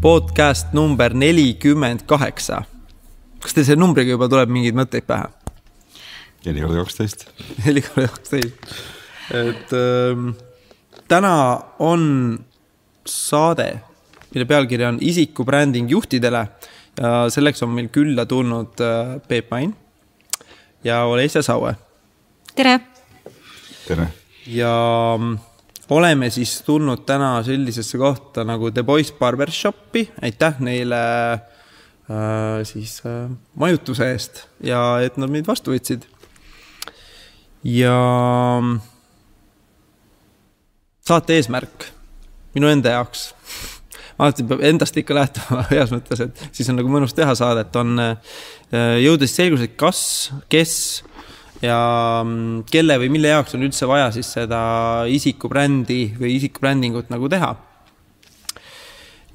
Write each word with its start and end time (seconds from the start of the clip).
podcast 0.00 0.72
number 0.72 1.12
nelikümmend 1.12 2.06
kaheksa. 2.08 2.62
kas 3.40 3.52
teil 3.52 3.66
selle 3.68 3.80
numbriga 3.80 4.14
juba 4.14 4.28
tuleb 4.32 4.48
mingeid 4.52 4.76
mõtteid 4.78 5.04
pähe? 5.04 5.26
neli 6.46 6.62
korda 6.64 6.84
kaksteist. 6.84 7.26
neli 7.66 7.82
korda 7.84 8.08
kaksteist. 8.08 8.70
et 9.36 9.74
ähm, 9.76 10.30
täna 11.08 11.34
on 11.78 12.04
saade, 13.04 13.68
mille 14.32 14.48
pealkiri 14.48 14.88
on 14.88 15.02
isikubränding 15.04 15.92
juhtidele 15.92 16.46
ja 16.96 17.12
selleks 17.28 17.60
on 17.66 17.76
meil 17.76 17.92
külla 17.92 18.24
tulnud 18.24 18.80
äh, 18.80 19.18
Peep 19.28 19.52
Main 19.52 19.76
ja 20.84 21.04
Olesja 21.04 21.42
Saue. 21.44 21.74
tere. 22.56 22.78
tere. 23.84 24.08
ja 24.46 24.72
mm, 25.20 25.36
oleme 25.90 26.30
siis 26.30 26.60
tulnud 26.62 27.02
täna 27.06 27.42
sellisesse 27.42 27.98
kohta 27.98 28.44
nagu 28.46 28.70
The 28.70 28.82
Boys 28.82 29.12
Barbershopi, 29.12 30.06
aitäh 30.22 30.60
neile 30.62 31.00
äh, 31.32 32.62
siis 32.64 33.00
äh, 33.06 33.30
majutuse 33.54 34.10
eest 34.12 34.44
ja 34.64 35.00
et 35.02 35.18
nad 35.18 35.32
meid 35.32 35.48
vastu 35.50 35.74
võtsid. 35.74 36.06
ja 37.64 37.96
mm, 38.62 38.78
saate 41.06 41.36
eesmärk 41.40 41.90
minu 42.54 42.70
enda 42.70 42.94
jaoks, 42.96 43.30
alati 44.20 44.46
peab 44.46 44.62
endast 44.70 44.96
ikka 44.96 45.16
lähtuma 45.18 45.66
heas 45.74 45.90
mõttes, 45.94 46.22
et 46.22 46.46
siis 46.52 46.70
on 46.70 46.78
nagu 46.78 46.92
mõnus 46.92 47.16
teha 47.18 47.34
saadet, 47.34 47.74
on 47.82 47.98
äh, 47.98 48.38
jõuda 49.02 49.26
siis 49.26 49.42
selgusele, 49.42 49.74
kas, 49.74 50.02
kes 50.52 50.74
ja 51.64 51.78
mm, 52.24 52.64
kelle 52.70 52.96
või 53.02 53.10
mille 53.12 53.32
jaoks 53.34 53.56
on 53.56 53.64
üldse 53.66 53.88
vaja 53.88 54.10
siis 54.14 54.30
seda 54.36 54.60
isikubrändi 55.12 56.02
või 56.18 56.36
isikubrändingut 56.38 57.10
nagu 57.12 57.28
teha. 57.32 57.54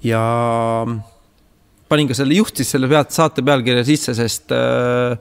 ja 0.06 0.24
mm, 0.86 1.00
panin 1.90 2.10
ka 2.10 2.18
selle 2.18 2.38
juht 2.38 2.58
siis 2.58 2.72
selle 2.74 2.90
pealt 2.90 3.14
saate 3.14 3.46
pealkirja 3.46 3.86
sisse, 3.88 4.16
sest 4.18 4.54
äh, 4.56 5.18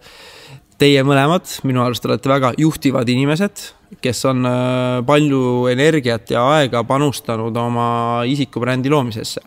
teie 0.81 1.05
mõlemad 1.07 1.49
minu 1.69 1.85
arust 1.85 2.07
olete 2.09 2.31
väga 2.33 2.55
juhtivad 2.59 3.09
inimesed, 3.13 3.69
kes 4.05 4.25
on 4.31 4.49
äh, 4.49 5.03
palju 5.07 5.69
energiat 5.73 6.33
ja 6.33 6.47
aega 6.57 6.83
panustanud 6.89 7.57
oma 7.57 7.89
isikubrändi 8.29 8.93
loomisesse 8.93 9.45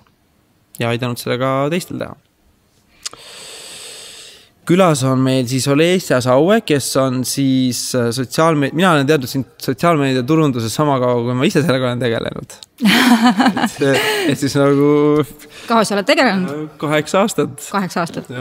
ja 0.78 0.94
aidanud 0.94 1.18
sellega 1.18 1.66
teistel 1.74 1.98
teha 2.06 2.27
külas 4.68 5.04
on 5.08 5.22
meil 5.24 5.48
siis 5.48 5.68
Olesja 5.72 6.20
Saue, 6.24 6.60
kes 6.68 6.90
on 7.02 7.22
siis 7.28 7.82
äh, 7.96 8.10
sotsiaalmeedia, 8.16 8.76
mina 8.76 8.92
olen 8.96 9.08
teadnud 9.08 9.32
sind 9.32 9.50
sotsiaalmeedia 9.64 10.24
turunduses 10.28 10.76
sama 10.76 10.98
kaua, 11.04 11.24
kui 11.24 11.38
ma 11.38 11.48
ise 11.48 11.64
sellega 11.64 11.92
olen 11.92 12.04
tegelenud 12.04 12.58
et, 13.64 13.78
et 14.34 14.40
siis 14.40 14.54
nagu. 14.60 14.90
kaua 15.70 15.86
sa 15.88 15.96
oled 15.98 16.10
tegelenud? 16.10 16.52
Äh, 16.52 16.80
kaheksa 16.84 17.24
aastat. 17.24 17.56
kaheksa 17.72 18.04
aastat. 18.04 18.32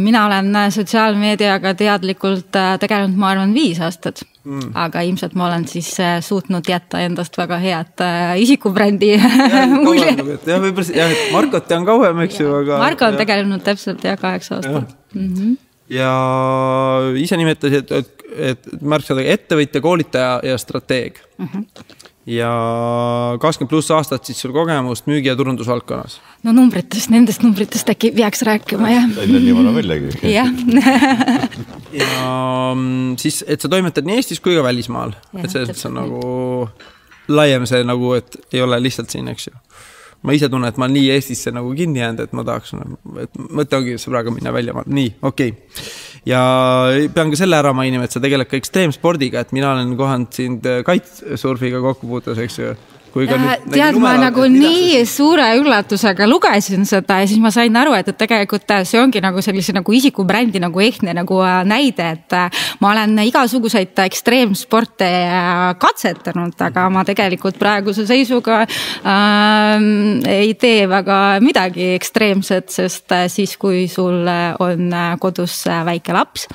mina 0.00 0.26
olen 0.26 0.54
sotsiaalmeediaga 0.74 1.74
teadlikult 1.78 2.58
äh, 2.58 2.74
tegelenud, 2.82 3.18
ma 3.20 3.34
arvan, 3.34 3.54
viis 3.54 3.80
aastat 3.80 4.24
mm.. 4.46 4.72
aga 4.86 5.02
ilmselt 5.06 5.36
ma 5.38 5.48
olen 5.50 5.66
siis 5.70 5.90
suutnud 6.26 6.70
jätta 6.70 7.02
endast 7.04 7.36
väga 7.38 7.60
head 7.62 8.04
isikubrändi 8.42 9.12
mulje. 9.86 10.14
jah, 10.16 10.62
võib-olla 10.62 10.96
jah, 10.96 11.12
et 11.12 11.30
Markot 11.34 11.68
tean 11.68 11.86
kauem, 11.88 12.24
eks 12.26 12.40
ju, 12.40 12.50
aga. 12.62 12.80
Marko 12.82 13.10
on 13.10 13.20
tegelenud 13.20 13.64
täpselt 13.66 14.04
jah, 14.06 14.18
kaheksa 14.20 14.60
aastat 14.60 14.96
mm. 15.14 15.28
-hmm. 15.34 15.54
ja 15.98 16.10
ise 17.20 17.38
nimetasid, 17.40 17.92
et, 18.00 18.26
et 18.52 18.74
märksõnaga 18.80 19.38
ettevõtja, 19.38 19.84
koolitaja 19.84 20.36
ja 20.52 20.58
strateeg 20.60 21.22
mm. 21.38 21.48
-hmm 21.52 22.04
ja 22.26 22.50
kakskümmend 23.40 23.70
pluss 23.70 23.90
aastat 23.94 24.26
siis 24.26 24.40
sul 24.42 24.52
kogemust 24.54 25.06
müügi- 25.06 25.30
ja 25.30 25.36
turundusvaldkonnas. 25.38 26.18
no 26.42 26.52
numbritest, 26.52 27.10
nendest 27.10 27.42
numbritest 27.46 27.90
äkki 27.90 28.10
peaks 28.16 28.42
rääkima 28.42 28.90
jah. 28.90 29.08
välja 29.16 29.40
nii 29.40 29.54
vana 29.54 29.74
väljagi. 29.74 30.32
jah 30.32 30.50
ja 32.02 32.74
mm, 32.74 33.16
siis, 33.22 33.44
et 33.46 33.60
sa 33.60 33.70
toimetad 33.70 34.08
nii 34.08 34.18
Eestis 34.18 34.42
kui 34.42 34.56
ka 34.58 34.64
välismaal, 34.66 35.14
et 35.38 35.50
selles 35.50 35.70
mõttes 35.70 35.86
on 35.86 36.00
nagu 36.00 36.22
laiem 37.28 37.66
see 37.66 37.84
nagu, 37.86 38.14
et 38.18 38.40
ei 38.52 38.62
ole 38.62 38.80
lihtsalt 38.82 39.10
siin, 39.10 39.30
eks 39.30 39.50
ju 39.50 39.54
ma 40.26 40.34
ise 40.34 40.48
tunnen, 40.50 40.66
et 40.66 40.78
ma 40.80 40.88
olen 40.88 40.98
nii 40.98 41.12
Eestisse 41.14 41.52
nagu 41.54 41.70
kinni 41.78 42.02
jäänud, 42.02 42.24
et 42.26 42.34
ma 42.34 42.42
tahaks, 42.46 42.74
et 43.22 43.38
mõte 43.38 43.78
ongi 43.78 43.94
sõbraga 44.02 44.34
minna 44.34 44.50
välja, 44.54 44.74
nii, 44.86 45.14
okei 45.22 45.54
okay. 45.54 45.86
Ja 46.26 46.42
pean 47.14 47.32
ka 47.32 47.38
selle 47.38 47.58
ära 47.60 47.72
mainima, 47.76 48.06
et 48.06 48.14
sa 48.14 48.22
tegeled 48.22 48.48
ka 48.50 48.58
ekstreemspordiga, 48.58 49.44
et 49.44 49.54
mina 49.56 49.72
olen 49.74 49.94
kohanud 49.98 50.34
sind 50.34 50.66
kitesurfiga 50.86 51.82
kokku 51.84 52.10
puutes, 52.10 52.40
eks 52.42 52.60
ju 52.60 52.74
kui 53.16 53.28
ka 53.28 53.38
nüüd. 53.40 53.68
tead, 53.72 53.96
ma 54.02 54.14
nagu 54.20 54.44
nii 54.50 54.98
see... 54.98 55.06
suure 55.08 55.46
üllatusega 55.56 56.28
lugesin 56.28 56.84
seda 56.88 57.20
ja 57.22 57.28
siis 57.28 57.40
ma 57.42 57.52
sain 57.54 57.76
aru, 57.80 57.94
et, 57.96 58.10
et 58.12 58.18
tegelikult 58.20 58.74
see 58.84 59.00
ongi 59.00 59.22
nagu 59.24 59.40
sellise 59.44 59.72
nagu 59.76 59.94
isikubrändi 59.96 60.60
nagu 60.62 60.82
ehtne 60.84 61.14
nagu 61.16 61.40
äh, 61.44 61.62
näide, 61.68 62.10
et 62.18 62.36
äh, 62.36 62.66
ma 62.82 62.92
olen 62.92 63.16
igasuguseid 63.24 63.96
ekstreemsporte 64.04 65.08
äh, 65.08 65.62
katsetanud, 65.80 66.56
aga 66.68 66.86
ma 66.92 67.04
tegelikult 67.08 67.58
praeguse 67.60 68.06
seisuga 68.08 68.62
äh, 68.66 69.86
ei 70.36 70.52
tee 70.60 70.84
väga 70.90 71.20
midagi 71.44 71.94
ekstreemset, 71.96 72.68
sest 72.72 73.16
siis, 73.32 73.56
kui 73.60 73.86
sul 73.88 74.26
on 74.60 74.92
kodus 75.22 75.62
väike 75.86 76.14
laps, 76.16 76.46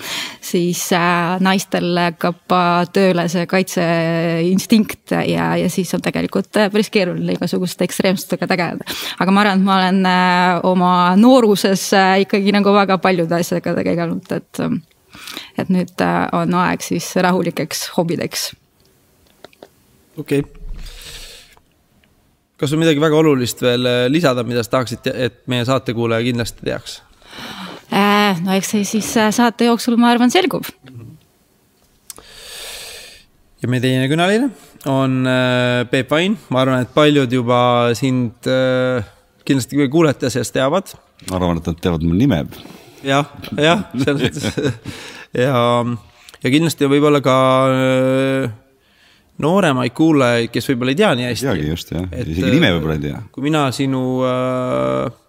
siis 0.43 0.83
äh, 0.93 1.39
naistel 1.41 1.89
hakkab 1.97 2.57
tööle 2.93 3.25
see 3.31 3.47
kaitseinstinkt 3.49 5.15
ja, 5.25 5.53
ja 5.57 5.69
siis 5.71 5.93
on 5.97 6.03
tegelikult 6.03 6.50
et 6.51 6.59
äh, 6.59 6.71
päris 6.71 6.89
keeruline 6.91 7.35
igasuguste 7.37 7.85
ekstreemsustega 7.87 8.47
tegeleda. 8.47 8.85
aga 9.19 9.31
ma 9.31 9.43
arvan, 9.43 9.59
et 9.59 9.65
ma 9.65 9.75
olen 9.79 9.99
äh, 10.05 10.59
oma 10.67 10.93
nooruses 11.15 11.91
äh, 11.95 12.21
ikkagi 12.25 12.51
nagu 12.55 12.73
väga 12.75 12.97
paljude 13.01 13.37
asjadega 13.39 13.75
tegelenud, 13.79 14.31
et, 14.35 14.63
et 15.59 15.69
nüüd 15.71 16.03
on 16.37 16.57
aeg 16.63 16.83
siis 16.83 17.07
rahulikeks 17.15 17.91
hobideks. 17.97 18.51
okei 20.17 20.43
okay 20.43 20.57
kas 22.61 22.75
on 22.75 22.83
midagi 22.83 23.01
väga 23.01 23.17
olulist 23.17 23.61
veel 23.63 23.87
lisada, 24.13 24.43
mida 24.45 24.61
sa 24.61 24.75
tahaksid, 24.75 25.07
et 25.15 25.39
meie 25.49 25.65
saatekuulaja 25.65 26.27
kindlasti 26.27 26.67
teaks? 26.67 26.99
no 28.45 28.53
eks 28.53 28.75
see 28.75 28.83
siis 28.85 29.07
saate 29.33 29.65
jooksul, 29.65 29.97
ma 29.97 30.11
arvan, 30.11 30.29
selgub. 30.31 30.67
ja 33.61 33.69
meie 33.71 33.81
teine 33.81 34.05
külaline 34.11 34.51
on 34.89 35.27
äh, 35.27 35.89
Peep 35.91 36.11
Vain, 36.11 36.37
ma 36.49 36.63
arvan, 36.63 36.85
et 36.85 36.93
paljud 36.93 37.31
juba 37.31 37.61
sind 37.97 38.49
äh, 38.49 39.03
kindlasti 39.45 39.87
kuulajate 39.91 40.31
seas 40.33 40.51
teavad. 40.53 40.93
ma 41.29 41.37
arvan, 41.37 41.61
et 41.61 41.69
nad 41.69 41.81
teavad 41.81 42.05
mu 42.05 42.15
nime. 42.17 42.43
jah, 43.05 43.29
jah, 43.57 43.85
selles 43.97 44.21
mõttes 44.25 44.73
ja, 45.45 45.61
ja 46.41 46.53
kindlasti 46.53 46.89
võib-olla 46.89 47.21
ka 47.25 47.37
äh, 47.69 48.51
nooremaid 49.41 49.95
kuulajaid, 49.97 50.51
kes 50.53 50.69
võib-olla 50.71 50.93
ei 50.93 51.01
tea 51.01 51.15
nii 51.17 51.29
hästi. 51.29 51.47
ei 51.47 51.51
teagi 51.51 51.69
just 51.69 51.93
jah, 51.95 52.07
isegi 52.25 52.53
nime 52.53 52.73
võib-olla 52.77 52.97
ei 52.97 53.05
tea. 53.09 53.23
kui 53.31 53.45
mina 53.49 53.67
sinu 53.75 54.05
äh, 54.27 55.20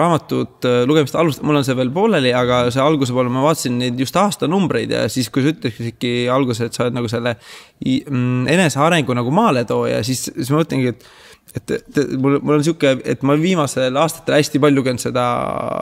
raamatut 0.00 0.66
äh, 0.68 0.82
lugemist 0.88 1.16
alustada, 1.18 1.46
mul 1.48 1.60
on 1.60 1.66
see 1.66 1.76
veel 1.78 1.92
pooleli, 1.94 2.32
aga 2.36 2.62
see 2.72 2.82
alguse 2.82 3.14
poole 3.14 3.32
ma 3.32 3.44
vaatasin 3.44 3.78
neid 3.80 4.00
just 4.00 4.16
aastanumbreid 4.18 4.94
ja 4.96 5.06
siis, 5.12 5.30
kui 5.32 5.44
sa 5.44 5.52
ütlesidki 5.54 6.12
alguses, 6.32 6.70
et 6.70 6.76
sa 6.76 6.86
oled 6.86 6.96
nagu 6.96 7.10
selle 7.12 7.36
mm, 7.36 8.46
enesearengu 8.50 9.16
nagu 9.16 9.34
maaletooja, 9.34 10.02
siis, 10.06 10.26
siis 10.30 10.52
ma 10.52 10.62
mõtlengi, 10.62 10.94
et 10.94 11.10
et, 11.50 11.72
et 11.74 11.96
mul, 12.14 12.36
mul 12.46 12.60
on 12.60 12.62
sihuke, 12.62 12.92
et 13.10 13.24
ma 13.26 13.34
viimasel 13.38 13.96
aastatel 13.98 14.36
hästi 14.36 14.60
palju 14.62 14.78
lugenud 14.78 15.02
seda 15.02 15.24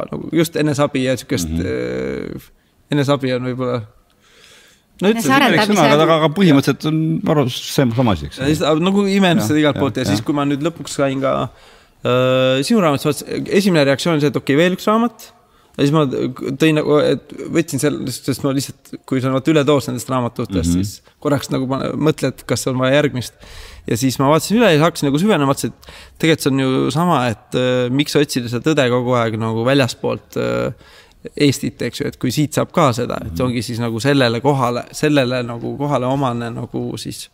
nagu 0.09 0.31
just 0.33 0.57
eneseabi 0.57 1.03
ja 1.05 1.17
sihukest 1.19 1.51
mm, 1.51 1.65
-hmm. 1.65 2.51
eneseabi 2.97 3.35
on 3.37 3.49
võib-olla 3.51 3.81
no 5.03 5.11
üldse, 5.13 5.33
aga, 5.35 6.07
aga 6.15 6.31
põhimõtteliselt 6.33 6.89
on 6.89 7.03
aru, 7.35 7.45
see 7.53 7.85
sama 7.85 8.17
asi, 8.17 8.31
eks. 8.31 8.65
nagu 8.81 9.05
imenud 9.07 9.45
seda 9.45 9.61
igalt 9.61 9.83
poolt 9.83 10.01
ja, 10.01 10.07
ja 10.07 10.15
siis, 10.15 10.25
kui 10.25 10.37
ma 10.37 10.49
nüüd 10.49 10.65
lõpuks 10.65 10.97
sain 11.03 11.21
ka 11.21 11.35
äh, 11.43 11.69
Äh, 12.07 12.61
sinu 12.63 12.79
raamat, 12.83 13.03
esimene 13.51 13.83
reaktsioon 13.89 14.15
oli 14.15 14.23
see, 14.23 14.31
et 14.31 14.39
okei 14.39 14.55
okay,, 14.55 14.61
veel 14.61 14.77
üks 14.77 14.87
raamat. 14.87 15.33
ja 15.75 15.87
siis 15.87 15.95
ma 15.95 16.05
tõin 16.07 16.77
nagu, 16.79 16.99
et 17.03 17.33
võtsin 17.55 17.83
selle, 17.83 18.13
sest 18.15 18.45
ma 18.45 18.53
lihtsalt, 18.55 18.93
kui 19.07 19.23
sa 19.23 19.33
oled 19.33 19.51
üledoos 19.51 19.89
nendest 19.91 20.11
raamatutest 20.11 20.55
mm, 20.55 20.77
-hmm. 20.77 20.87
siis 20.87 21.17
korraks 21.23 21.51
nagu 21.51 21.67
mõtled, 21.99 22.45
kas 22.47 22.67
on 22.71 22.79
vaja 22.79 23.01
järgmist. 23.01 23.35
ja 23.91 23.99
siis 23.99 24.19
ma 24.23 24.31
vaatasin 24.31 24.61
üle 24.61 24.71
ja 24.77 24.85
hakkasin 24.85 25.11
nagu 25.11 25.19
süvenema, 25.19 25.51
vaatasin, 25.51 25.75
et 25.75 25.91
tegelikult 26.23 26.47
see 26.47 26.53
on 26.53 26.63
ju 26.63 26.91
sama, 26.95 27.19
et 27.35 27.59
äh, 27.59 27.91
miks 27.91 28.15
otsida 28.17 28.53
seda 28.53 28.63
tõde 28.71 28.87
kogu 28.95 29.19
aeg 29.19 29.35
nagu 29.39 29.67
väljaspoolt 29.67 30.39
äh, 30.39 30.95
Eestit, 31.35 31.83
eks 31.83 31.99
ju, 31.99 32.07
et 32.07 32.17
kui 32.17 32.31
siit 32.31 32.55
saab 32.55 32.71
ka 32.71 32.93
seda, 32.95 33.19
et 33.27 33.35
see 33.35 33.43
ongi 33.43 33.63
siis 33.67 33.83
nagu 33.83 33.99
sellele 33.99 34.39
kohale, 34.41 34.87
sellele 34.95 35.43
nagu 35.43 35.75
kohale 35.81 36.07
omane 36.07 36.53
nagu 36.55 36.85
siis. 36.97 37.27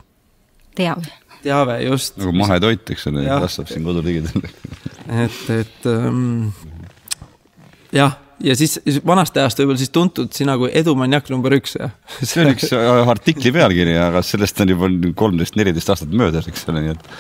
teave 0.74 1.12
teave, 1.44 1.78
just. 1.84 2.18
nagu 2.20 2.34
mahetoit, 2.38 2.90
eks 2.94 3.08
ole, 3.10 3.24
kasvab 3.44 3.70
siin 3.70 3.86
koduligidal 3.86 4.44
et, 5.24 5.40
et 5.54 5.88
ähm, 5.90 6.50
jah, 7.94 8.16
ja 8.44 8.56
siis 8.58 8.78
vanast 9.06 9.36
ajast 9.38 9.62
võib-olla 9.62 9.80
siis 9.82 9.94
tuntud 9.94 10.34
sina 10.36 10.56
kui 10.60 10.72
edumaniak 10.76 11.30
number 11.32 11.56
üks, 11.58 11.78
jah? 11.80 11.94
see 12.26 12.44
on 12.44 12.52
üks 12.54 12.72
äh, 12.74 13.14
artikli 13.14 13.54
pealkiri, 13.54 13.96
aga 14.00 14.24
sellest 14.26 14.60
on 14.64 14.74
juba 14.74 14.92
kolmteist, 15.16 15.58
neliteist 15.60 15.94
aastat 15.94 16.12
möödas, 16.14 16.48
eks 16.50 16.68
ole, 16.72 16.84
nii 16.86 16.94
et 16.96 17.10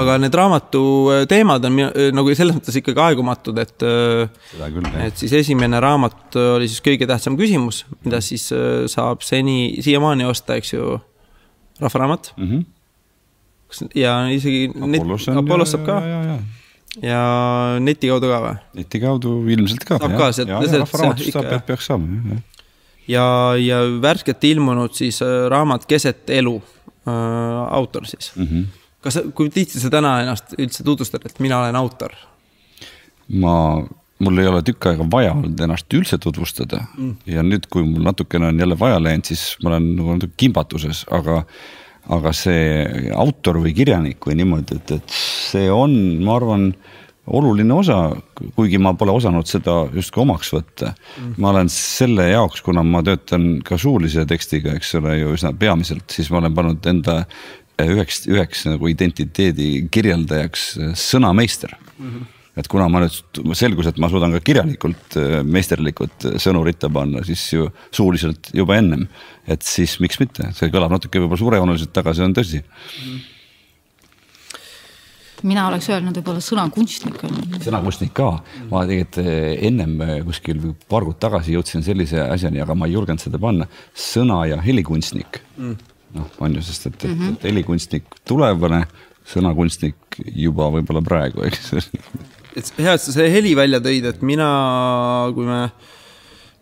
aga 0.00 0.16
need 0.16 0.32
raamatu 0.36 0.82
teemad 1.28 1.66
on 1.68 1.80
nagu 2.16 2.34
selles 2.36 2.56
mõttes 2.56 2.78
ikkagi 2.80 3.02
aegumatud, 3.04 3.58
et. 3.60 3.84
et 5.04 5.18
siis 5.20 5.34
esimene 5.42 5.80
raamat 5.84 6.38
oli 6.56 6.68
siis 6.70 6.80
Kõige 6.84 7.04
tähtsam 7.08 7.36
küsimus, 7.36 7.82
mida 8.00 8.22
siis 8.24 8.46
saab 8.92 9.20
seni, 9.26 9.82
siiamaani 9.84 10.24
osta, 10.30 10.56
eks 10.56 10.72
ju, 10.72 10.94
Rahvaraamat 11.82 12.32
mm. 12.38 12.48
-hmm 12.48 12.70
ja 13.94 14.16
isegi 14.32 14.66
Apollos, 14.70 15.28
net, 15.28 15.38
Apollos 15.42 15.72
saab 15.74 15.86
ka. 15.86 15.98
ja 17.02 17.22
neti 17.80 18.10
kaudu 18.12 18.30
ka 18.32 18.40
või? 18.44 18.54
neti 18.80 19.02
kaudu 19.02 19.34
ilmselt 19.54 19.86
ka. 19.88 20.00
saab 20.02 20.16
ka 20.18 20.30
sealt. 20.36 20.52
rahvaraamatust 20.84 21.38
saab, 21.38 21.50
peaks 21.68 21.88
saama, 21.90 22.38
ja, 23.10 23.24
ja 23.60 23.80
värskelt 24.02 24.44
ilmunud 24.44 24.94
siis 24.98 25.22
äh, 25.24 25.46
raamat 25.52 25.86
Keset 25.90 26.30
elu 26.30 26.56
äh,, 26.58 27.14
autor 27.78 28.06
siis 28.06 28.32
mm. 28.36 28.46
-hmm. 28.50 28.68
kas, 29.00 29.20
kui 29.34 29.50
tihti 29.50 29.80
sa 29.80 29.90
täna 29.90 30.20
ennast 30.26 30.54
üldse 30.58 30.84
tutvustad, 30.84 31.26
et 31.26 31.40
mina 31.40 31.60
olen 31.62 31.76
autor? 31.76 32.14
ma 33.28 33.56
mul 34.22 34.38
ei 34.38 34.46
ole 34.46 34.62
tükk 34.66 34.86
aega 34.90 35.06
vaja 35.10 35.34
olnud 35.34 35.60
ennast 35.66 35.94
üldse 35.96 36.18
tutvustada 36.22 36.82
mm. 36.96 37.14
ja 37.34 37.44
nüüd, 37.46 37.66
kui 37.72 37.84
mul 37.86 38.04
natukene 38.06 38.50
on 38.52 38.60
jälle 38.60 38.78
vaja 38.78 39.00
läinud, 39.02 39.28
siis 39.28 39.56
ma 39.62 39.72
olen 39.72 39.88
nagu 39.96 40.16
natuke 40.16 40.38
kimbatuses, 40.44 41.04
aga 41.10 41.42
aga 42.10 42.32
see 42.34 43.10
autor 43.14 43.60
või 43.62 43.74
kirjanik 43.76 44.26
või 44.26 44.40
niimoodi, 44.40 44.80
et, 44.80 44.96
et 44.98 45.14
see 45.14 45.68
on, 45.70 45.94
ma 46.24 46.36
arvan, 46.40 46.72
oluline 47.32 47.74
osa, 47.76 47.96
kuigi 48.56 48.80
ma 48.82 48.96
pole 48.98 49.14
osanud 49.14 49.46
seda 49.46 49.84
justkui 49.94 50.24
omaks 50.24 50.50
võtta 50.50 50.90
mm.. 50.90 51.36
ma 51.38 51.52
olen 51.52 51.70
selle 51.70 52.26
jaoks, 52.32 52.64
kuna 52.66 52.82
ma 52.82 53.02
töötan 53.06 53.60
ka 53.66 53.78
suulise 53.78 54.26
tekstiga, 54.26 54.74
eks 54.74 54.96
ole 54.98 55.20
ju 55.20 55.36
üsna 55.36 55.52
peamiselt, 55.54 56.08
siis 56.10 56.32
ma 56.34 56.40
olen 56.42 56.56
pannud 56.56 56.90
enda 56.90 57.20
üheks, 57.82 58.24
üheks 58.30 58.66
nagu 58.66 58.90
identiteedi 58.90 59.86
kirjeldajaks 59.94 60.68
sõnameister 60.98 61.76
mm. 61.78 62.06
-hmm 62.06 62.30
et 62.58 62.68
kuna 62.68 62.86
ma 62.92 63.00
nüüd 63.02 63.42
selgus, 63.56 63.88
et 63.88 63.98
ma 64.02 64.10
suudan 64.12 64.34
ka 64.34 64.42
kirjalikult 64.44 65.16
äh, 65.20 65.40
meisterlikult 65.46 66.28
äh, 66.28 66.38
sõnu 66.42 66.64
ritta 66.66 66.90
panna, 66.92 67.24
siis 67.24 67.44
ju 67.54 67.68
suuliselt 67.94 68.52
juba 68.56 68.76
ennem. 68.80 69.06
et 69.48 69.64
siis 69.66 69.96
miks 70.04 70.20
mitte, 70.20 70.52
see 70.56 70.72
kõlab 70.72 70.92
natuke 70.92 71.20
võib-olla 71.22 71.40
suurejooneliselt, 71.40 72.00
aga 72.02 72.12
see 72.14 72.26
on 72.26 72.34
tõsi. 72.36 72.60
mina 75.48 75.64
oleks 75.70 75.88
öelnud 75.90 76.18
võib-olla 76.20 76.42
sõnakunstnik. 76.44 77.24
sõnakunstnik 77.64 78.12
ka, 78.16 78.28
ma 78.68 78.84
tegelikult 78.90 79.22
äh, 79.24 79.54
ennem 79.70 79.96
kuskil 80.28 80.60
paar 80.92 81.08
kuud 81.08 81.20
tagasi 81.22 81.56
jõudsin 81.56 81.86
sellise 81.86 82.20
asjani, 82.26 82.60
aga 82.60 82.76
ma 82.76 82.90
ei 82.90 82.98
julgenud 82.98 83.24
seda 83.24 83.40
panna, 83.40 83.68
sõna 83.96 84.42
ja 84.50 84.60
helikunstnik. 84.60 85.40
Mm.. 85.56 85.80
noh, 86.18 86.28
on 86.44 86.60
ju, 86.60 86.66
sest 86.68 86.90
et, 86.92 87.00
et, 87.00 87.16
et, 87.16 87.24
et 87.32 87.48
helikunstnik 87.48 88.12
tulevane 88.28 88.84
sõnakunstnik 89.32 90.20
juba 90.36 90.68
võib-olla 90.74 91.00
praegu, 91.06 91.46
eks 91.48 91.72
et 92.56 92.70
hea, 92.78 92.94
et 92.94 93.02
sa 93.02 93.14
selle 93.14 93.32
heli 93.32 93.56
välja 93.58 93.80
tõid, 93.84 94.06
et 94.12 94.22
mina, 94.26 94.48
kui 95.36 95.48
me 95.48 95.66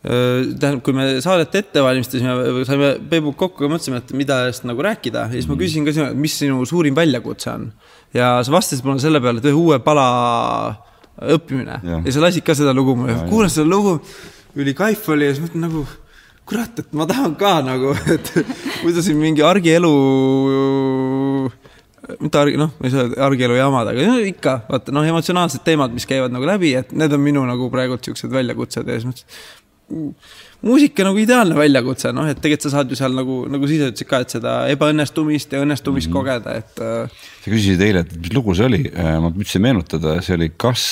tähendab, 0.01 0.81
kui 0.85 0.97
me 0.97 1.07
saadet 1.21 1.55
ette 1.61 1.83
valmistasime, 1.85 2.65
saime 2.65 2.95
Peebuga 3.11 3.37
kokku 3.43 3.67
ja 3.67 3.73
mõtlesime, 3.73 4.01
et 4.01 4.13
mida 4.17 4.39
sellest 4.47 4.65
nagu 4.71 4.85
rääkida. 4.87 5.27
Ja 5.29 5.37
siis 5.37 5.49
ma 5.49 5.55
mhm. 5.55 5.63
küsisin 5.63 5.89
ka 5.89 5.95
sinu, 5.97 6.07
et 6.09 6.21
mis 6.21 6.37
sinu 6.41 6.65
suurim 6.69 6.97
väljakutse 6.97 7.51
on. 7.53 7.71
ja 8.17 8.39
sa 8.43 8.53
vastasid 8.53 8.87
mulle 8.87 9.03
selle 9.03 9.21
peale, 9.23 9.39
et 9.43 9.51
ühe 9.51 9.59
uue 9.59 9.79
pala 9.85 10.07
õppimine. 11.21 11.81
Ja, 11.85 12.01
ja 12.07 12.15
sa 12.15 12.25
lasid 12.25 12.47
ka 12.47 12.57
seda 12.57 12.73
lugu 12.77 12.97
mulle, 12.97 13.19
kuulasin 13.29 13.61
seda 13.61 13.71
lugu, 13.71 13.99
ülikaif 14.57 15.05
oli 15.13 15.29
ja 15.29 15.35
siis 15.35 15.45
mõtlen 15.45 15.69
nagu 15.69 15.85
kurat, 16.49 16.81
et 16.83 16.97
ma 16.97 17.07
tahan 17.07 17.37
ka 17.39 17.53
nagu, 17.63 17.93
et 18.15 18.33
muidu 18.83 19.05
siin 19.05 19.21
mingi 19.21 19.45
argielu 19.47 19.93
mitte 22.21 22.41
arg-, 22.41 22.59
noh, 22.61 22.75
ma 22.79 22.89
ei 22.89 22.93
saa 22.93 23.07
öelda 23.07 23.25
argielu 23.27 23.57
jamad, 23.59 23.91
aga 23.93 24.05
no, 24.09 24.19
ikka, 24.31 24.57
vaata 24.69 24.95
noh, 24.97 25.09
emotsionaalsed 25.13 25.65
teemad, 25.67 25.95
mis 25.97 26.09
käivad 26.09 26.35
nagu 26.35 26.49
läbi, 26.49 26.75
et 26.81 26.95
need 26.97 27.17
on 27.17 27.23
minu 27.25 27.45
nagu 27.49 27.71
praegult 27.73 28.07
siuksed 28.07 28.33
väljakutsed 28.35 28.89
ja 28.89 28.99
siis 28.99 29.09
mõtlesin. 29.09 30.15
muusika 30.63 31.05
nagu 31.07 31.19
ideaalne 31.19 31.57
väljakutse, 31.59 32.13
noh, 32.15 32.29
et 32.31 32.39
tegelikult 32.39 32.69
sa 32.69 32.75
saad 32.77 32.93
ju 32.93 32.99
seal 32.99 33.17
nagu, 33.17 33.41
nagu 33.51 33.67
sa 33.67 33.77
ise 33.77 33.91
ütlesid 33.93 34.11
ka, 34.11 34.23
et 34.25 34.37
seda 34.37 34.57
ebaõnnestumist 34.75 35.57
ja 35.57 35.63
õnnestumist 35.65 36.11
mm 36.11 36.15
-hmm. 36.15 36.19
kogeda, 36.19 36.55
et. 36.57 36.79
Äh, 36.81 37.27
sa 37.45 37.51
küsisid 37.51 37.83
eile, 37.87 38.05
et 38.07 38.17
mis 38.17 38.35
lugu 38.35 38.55
see 38.55 38.69
oli, 38.71 38.85
äh, 38.91 39.17
ma 39.23 39.33
püüdsin 39.35 39.67
meenutada, 39.67 40.21
see 40.23 40.39
oli 40.39 40.53
kas 40.57 40.87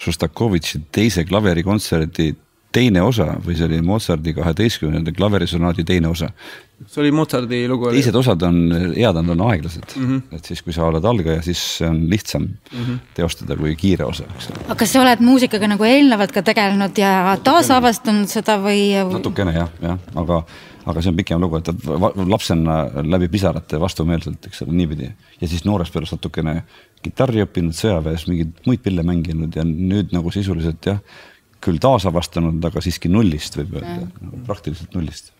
Šostakovitši 0.00 0.78
teise 0.92 1.26
klaverikontserdi 1.28 2.30
teine 2.72 3.02
osa 3.02 3.34
või 3.44 3.56
see 3.58 3.66
oli 3.66 3.80
Mozarti 3.84 4.34
kaheteistkümnenda 4.36 5.12
klaverisonaadi 5.12 5.84
teine 5.84 6.08
osa 6.08 6.30
see 6.86 7.02
oli 7.02 7.10
Mozarti 7.12 7.60
lugu. 7.68 7.90
teised 7.92 8.16
osad 8.16 8.42
on 8.46 8.60
head, 8.72 9.18
nad 9.18 9.32
on 9.34 9.42
aeglased 9.50 9.94
mm, 9.96 10.06
-hmm. 10.06 10.36
et 10.36 10.44
siis, 10.44 10.62
kui 10.62 10.72
sa 10.72 10.86
oled 10.88 11.04
algaja, 11.04 11.42
siis 11.42 11.60
on 11.86 12.00
lihtsam 12.10 12.42
mm 12.42 12.84
-hmm. 12.84 12.98
teostada 13.14 13.56
kui 13.56 13.76
kiire 13.76 14.04
osa, 14.04 14.24
eks 14.36 14.50
ole. 14.50 14.64
aga 14.64 14.74
kas 14.74 14.92
sa 14.92 15.02
oled 15.02 15.20
muusikaga 15.20 15.68
nagu 15.68 15.84
eelnevalt 15.84 16.32
ka 16.32 16.42
tegelenud 16.42 16.98
ja 16.98 17.38
taasavastanud 17.44 18.28
seda 18.28 18.58
või? 18.58 18.82
natukene 19.12 19.52
jah, 19.52 19.70
jah, 19.82 19.98
aga, 20.14 20.42
aga 20.86 21.02
see 21.02 21.10
on 21.10 21.16
pikem 21.16 21.40
lugu, 21.40 21.56
et 21.56 21.68
lapsena 22.26 22.76
läbi 23.02 23.28
pisarate 23.28 23.80
vastumeelselt, 23.80 24.46
eks 24.46 24.62
ole, 24.62 24.72
niipidi. 24.72 25.10
ja 25.40 25.48
siis 25.48 25.64
noorest 25.64 25.92
peale 25.92 26.06
natukene 26.12 26.62
kitarri 27.02 27.44
õppinud, 27.44 27.76
sõjaväes 27.76 28.28
mingeid 28.28 28.64
muid 28.66 28.80
pille 28.82 29.02
mänginud 29.02 29.56
ja 29.56 29.64
nüüd 29.64 30.12
nagu 30.12 30.30
sisuliselt 30.30 30.86
jah, 30.86 30.98
küll 31.60 31.76
taasavastanud, 31.76 32.64
aga 32.64 32.80
siiski 32.80 33.08
nullist 33.08 33.56
võib 33.56 33.76
öelda, 33.76 34.08
praktiliselt 34.46 34.94
nullist 34.94 35.32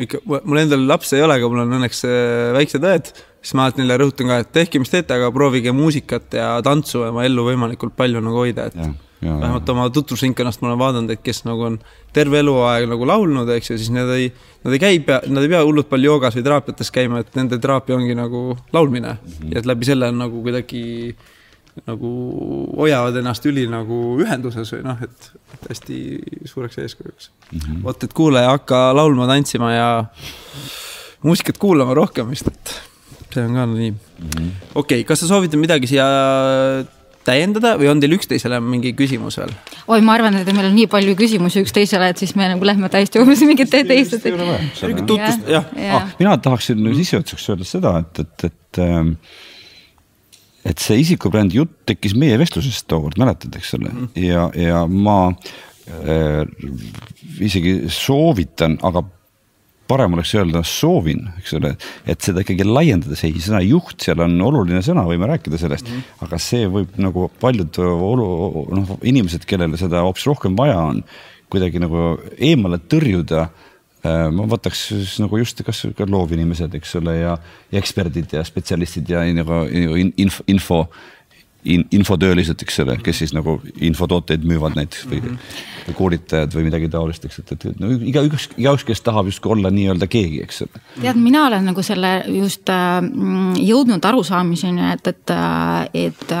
ikka, 0.00 0.22
mul 0.24 0.62
endal 0.62 0.86
lapsi 0.88 1.16
ei 1.18 1.24
ole, 1.26 1.36
aga 1.38 1.50
mul 1.50 1.64
on 1.64 1.78
õnneks 1.78 2.02
äh, 2.08 2.50
väiksed 2.56 2.84
õed, 2.88 3.12
siis 3.42 3.56
ma 3.58 3.66
alati 3.66 3.82
neile 3.82 3.98
rõhutan 4.00 4.30
ka, 4.30 4.40
et 4.42 4.52
tehke, 4.54 4.80
mis 4.82 4.92
teete, 4.92 5.16
aga 5.18 5.32
proovige 5.34 5.74
muusikat 5.76 6.38
ja 6.38 6.52
tantsu 6.64 7.04
oma 7.08 7.26
ellu 7.28 7.46
võimalikult 7.50 7.96
palju 7.98 8.22
nagu 8.24 8.40
hoida, 8.44 8.68
et 8.70 8.78
ja, 8.78 8.88
ja, 9.24 9.34
vähemalt 9.42 9.74
oma 9.74 9.88
tutvusringkonnast 9.94 10.62
ma 10.62 10.70
olen 10.70 10.80
vaadanud, 10.80 11.12
et 11.14 11.24
kes 11.24 11.42
nagu 11.48 11.68
on 11.68 11.78
terve 12.16 12.40
eluaeg 12.40 12.88
nagu 12.90 13.08
laulnud, 13.08 13.50
eks 13.56 13.72
ju, 13.72 13.78
siis 13.82 13.92
nad 13.94 14.10
ei, 14.16 14.30
nad 14.64 14.76
ei 14.76 14.82
käi 14.82 15.02
nad 15.04 15.42
ei 15.42 15.52
pea 15.52 15.62
hullult 15.66 15.90
palju 15.92 16.14
joogas 16.14 16.38
või 16.38 16.46
teraapiates 16.48 16.94
käima, 16.94 17.22
et 17.22 17.36
nende 17.38 17.60
teraapia 17.62 17.98
ongi 17.98 18.16
nagu 18.18 18.52
laulmine. 18.72 19.16
Mm 19.18 19.36
-hmm. 19.36 19.52
ja 19.52 19.62
et 19.62 19.68
läbi 19.68 19.88
selle 19.88 20.08
on 20.12 20.18
nagu 20.24 20.42
kuidagi 20.42 20.82
nagu 21.88 22.12
hoiavad 22.76 23.16
ennast 23.22 23.46
üli 23.48 23.64
nagu 23.70 23.98
ühenduses 24.20 24.72
või 24.74 24.84
noh, 24.84 25.02
et, 25.04 25.28
et 25.56 25.68
hästi 25.72 25.98
suureks 26.48 26.80
eeskujuks 26.82 27.30
mm 27.32 27.58
-hmm.. 27.58 27.82
vot, 27.86 28.04
et 28.04 28.12
kuulaja 28.16 28.52
hakka 28.52 28.80
laulma, 28.96 29.26
tantsima 29.30 29.72
ja 29.72 29.90
muusikat 31.22 31.58
kuulama 31.58 31.94
rohkem 31.96 32.28
vist, 32.30 32.50
et 32.52 32.74
see 33.32 33.44
on 33.46 33.54
ka 33.56 33.66
nii 33.66 33.90
mm 33.90 34.28
-hmm.. 34.28 34.50
okei 34.74 35.00
okay,, 35.00 35.04
kas 35.08 35.24
sa 35.24 35.30
soovid 35.30 35.56
midagi 35.56 35.88
siia 35.88 36.08
täiendada 37.24 37.76
või 37.78 37.88
on 37.92 38.02
teil 38.02 38.16
üksteisele 38.16 38.58
mingi 38.60 38.92
küsimus 38.98 39.38
veel? 39.40 39.54
oi, 39.86 40.00
ma 40.04 40.16
arvan, 40.18 40.36
et 40.40 40.50
meil 40.52 40.68
on 40.68 40.76
nii 40.76 40.88
palju 40.92 41.14
küsimusi 41.18 41.62
üksteisele, 41.64 42.10
et 42.12 42.20
siis 42.20 42.34
me 42.38 42.48
nagu 42.50 42.66
lähme 42.66 42.90
täiesti 42.92 43.22
umbes 43.22 43.44
mingite 43.46 43.84
teiste. 43.88 44.20
tutvust, 44.20 45.48
jah 45.48 45.64
ja. 45.76 45.96
ah,. 46.02 46.12
mina 46.18 46.36
tahaksin 46.36 46.82
sissejuhatuseks 46.98 47.48
öelda 47.54 47.68
seda, 47.68 47.94
et, 48.02 48.22
et, 48.26 48.44
et 48.50 48.82
ähm, 48.84 49.16
et 50.68 50.82
see 50.82 51.00
isikubrändi 51.02 51.58
jutt 51.60 51.74
tekkis 51.88 52.14
meie 52.18 52.36
vestlusest 52.40 52.86
tookord, 52.90 53.18
mäletad, 53.20 53.54
eks 53.58 53.74
ole? 53.78 53.90
Mm, 53.90 54.12
ja, 54.22 54.46
ja 54.58 54.84
ma 54.86 55.16
äh, 55.30 56.44
isegi 57.42 57.80
soovitan, 57.92 58.78
aga 58.86 59.04
parem 59.90 60.14
oleks 60.16 60.30
öelda 60.38 60.62
soovin, 60.64 61.26
eks 61.40 61.56
ole, 61.58 61.74
et 62.08 62.22
seda 62.24 62.44
ikkagi 62.44 62.64
laiendades, 62.64 63.24
ei, 63.26 63.34
sõna 63.42 63.60
juht, 63.66 63.98
seal 64.00 64.22
on 64.24 64.38
oluline 64.46 64.80
sõna, 64.84 65.04
võime 65.08 65.28
rääkida 65.28 65.60
sellest. 65.60 65.90
Mm, 65.90 65.98
-hmm. 65.98 66.22
aga 66.28 66.40
see 66.40 66.70
võib 66.70 66.96
nagu 67.02 67.26
paljud 67.42 67.82
olu-, 67.82 68.64
noh, 68.78 68.96
inimesed, 69.02 69.44
kellele 69.48 69.80
seda 69.80 70.06
hoopis 70.06 70.30
rohkem 70.30 70.56
vaja 70.56 70.78
on, 70.94 71.02
kuidagi 71.52 71.82
nagu 71.82 72.14
eemale 72.38 72.78
tõrjuda 72.88 73.50
Äh, 73.50 73.71
ma 74.02 74.46
võtaks 74.50 74.86
siis 74.90 75.16
nagu 75.22 75.38
just, 75.38 75.62
kas 75.66 75.84
ka 75.96 76.06
loovinimesed, 76.10 76.74
eks 76.74 76.96
ole, 76.98 77.16
ja, 77.20 77.36
eksperdid 77.72 78.34
ja 78.34 78.42
spetsialistid 78.44 79.10
ja 79.12 79.22
nagu 79.36 79.62
info, 79.70 80.42
info 80.50 80.80
in,, 81.64 81.84
infotöölised, 81.90 82.62
eks 82.62 82.80
ole, 82.82 82.96
kes 83.04 83.22
siis 83.22 83.34
nagu 83.36 83.56
infotooteid 83.80 84.44
müüvad 84.48 84.76
näiteks 84.78 85.06
või 85.06 85.20
mm, 85.20 85.28
-hmm. 85.28 85.62
või 85.86 85.96
koolitajad 85.98 86.56
või 86.56 86.66
midagi 86.66 86.90
taolist, 86.90 87.24
eks, 87.28 87.38
et, 87.42 87.52
et 87.54 87.80
no 87.80 87.92
igaüks, 87.94 88.48
igaüks, 88.56 88.84
kes 88.88 89.02
tahab 89.06 89.30
justkui 89.30 89.54
olla 89.56 89.70
nii-öelda 89.70 90.08
keegi, 90.10 90.42
eks 90.42 90.62
ole. 90.66 90.82
tead, 91.00 91.20
mina 91.22 91.46
olen 91.46 91.70
nagu 91.70 91.82
selle 91.86 92.12
just 92.26 92.70
äh, 92.72 92.98
jõudnud 93.70 94.04
arusaamiseni, 94.12 94.92
et, 94.96 95.12
et, 95.14 95.34
äh, 95.36 96.06
et 96.08 96.38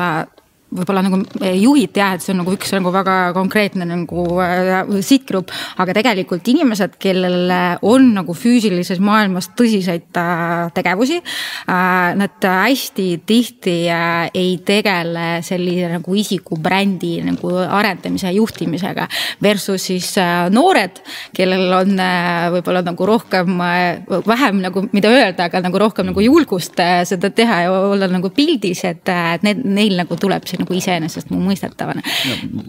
võib-olla 0.72 1.04
nagu 1.04 1.20
juhiti 1.60 2.00
jah, 2.00 2.16
et 2.16 2.24
see 2.24 2.32
on 2.34 2.42
nagu 2.42 2.54
üks 2.56 2.72
nagu 2.74 2.92
väga 2.94 3.16
konkreetne 3.36 3.86
nagu 3.88 4.26
äh, 4.42 4.80
sihtgrupp, 5.04 5.52
aga 5.82 5.96
tegelikult 5.96 6.48
inimesed, 6.52 6.96
kellel 7.02 7.52
on 7.88 8.12
nagu 8.16 8.36
füüsilises 8.36 9.00
maailmas 9.02 9.50
tõsiseid 9.58 10.20
äh, 10.20 10.70
tegevusi 10.76 11.20
äh,. 11.22 11.90
Nad 12.22 12.44
hästi 12.44 13.22
tihti 13.26 13.74
äh, 13.90 14.28
ei 14.36 14.56
tegele 14.66 15.40
sellise 15.44 15.88
nagu 15.92 16.14
isikubrändi 16.18 17.14
nagu 17.24 17.52
arendamise 17.62 18.28
ja 18.28 18.34
juhtimisega. 18.36 19.06
Versus 19.42 19.86
siis 19.88 20.10
äh, 20.20 20.48
noored, 20.52 21.00
kellel 21.36 21.72
on 21.76 22.00
äh, 22.02 22.48
võib-olla 22.56 22.82
nagu 22.86 23.06
rohkem 23.08 23.60
äh,, 23.64 24.02
vähem 24.26 24.60
nagu 24.64 24.86
mida 24.92 25.10
öelda, 25.12 25.48
aga 25.48 25.62
nagu 25.64 25.80
rohkem 25.82 26.10
nagu 26.10 26.24
julgust 26.24 26.78
äh, 26.82 27.02
seda 27.08 27.30
teha 27.34 27.62
ja 27.66 27.72
olla 27.72 28.08
nagu 28.10 28.30
pildis, 28.34 28.84
et, 28.88 29.08
äh, 29.10 29.36
need, 29.46 29.64
neil 29.64 29.96
nagu 30.00 30.18
tuleb 30.20 30.46
see 30.48 30.60
nagu 30.62 30.76
iseenesestmõistetavana. 30.76 32.02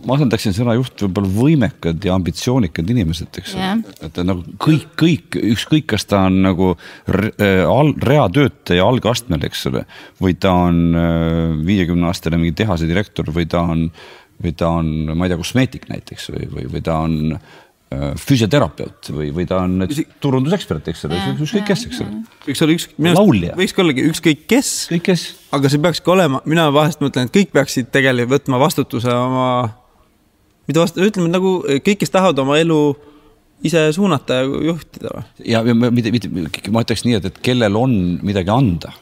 ma 0.04 0.18
asendaksin 0.18 0.56
sõna 0.56 0.76
juht 0.78 1.06
võib-olla 1.06 1.32
võimekad 1.34 2.04
ja 2.06 2.18
ambitsioonikad 2.18 2.90
inimesed, 2.96 3.32
eks 3.42 3.56
ole. 3.58 3.70
et 4.08 4.20
nagu 4.26 4.44
kõik, 4.62 4.90
kõik, 5.00 5.40
ükskõik, 5.54 5.88
kas 5.94 6.08
ta 6.10 6.26
on 6.30 6.42
nagu 6.48 6.74
äh, 6.74 7.64
reatöötaja 8.10 8.86
algastmel, 8.86 9.44
eks 9.50 9.68
ole. 9.72 9.86
või 10.22 10.38
ta 10.40 10.54
on 10.68 10.84
äh, 10.98 11.58
viiekümne 11.66 12.10
aastane 12.12 12.42
mingi 12.42 12.58
tehase 12.64 12.90
direktor 12.90 13.32
või 13.34 13.48
ta 13.50 13.66
on, 13.74 13.88
või 14.44 14.56
ta 14.58 14.76
on, 14.80 14.94
ma 15.14 15.28
ei 15.28 15.34
tea, 15.34 15.42
kosmeetik 15.42 15.90
näiteks 15.92 16.32
või, 16.34 16.50
või, 16.56 16.70
või 16.74 16.86
ta 16.86 17.02
on 17.06 17.38
füsioterapeut 18.20 19.10
või, 19.14 19.30
või 19.36 19.46
ta 19.50 19.62
on 19.64 19.86
turundusekspert, 20.24 20.88
eks 20.92 21.06
ole, 21.08 21.20
ükskõik 21.36 21.66
kes, 21.68 21.86
eks 21.90 22.02
ole. 22.04 22.20
võiks 22.48 22.64
olla 22.66 22.76
üks, 22.76 22.88
minu 22.98 23.14
arust 23.14 23.60
võikski 23.60 23.84
ollagi 23.84 24.06
ükskõik 24.10 24.44
kes. 24.50 24.74
kõik 24.92 25.06
kes. 25.10 25.24
aga 25.56 25.72
see 25.72 25.82
peakski 25.84 26.14
olema, 26.14 26.42
mina 26.50 26.68
vahest 26.74 27.04
mõtlen, 27.04 27.30
et 27.30 27.36
kõik 27.36 27.54
peaksid 27.56 27.92
tegelikult 27.94 28.34
võtma 28.34 28.60
vastutuse 28.62 29.14
oma, 29.14 29.48
mitte 30.68 30.82
vastu, 30.82 31.04
ütleme 31.06 31.32
nagu 31.32 31.56
kõik, 31.64 32.00
kes 32.02 32.14
tahavad 32.14 32.40
oma 32.44 32.60
elu 32.62 32.80
ise 33.68 33.86
suunata 33.96 34.42
ja 34.42 34.48
juhtida 34.70 35.14
või? 35.14 35.26
ja, 35.48 35.64
ja 35.64 35.76
mitte, 35.84 36.14
mitte, 36.14 36.32
ma 36.74 36.84
ütleks 36.84 37.06
nii, 37.08 37.20
et, 37.20 37.30
et 37.32 37.44
kellel 37.46 37.78
on 37.80 37.94
midagi 38.26 38.52
anda, 38.54 38.94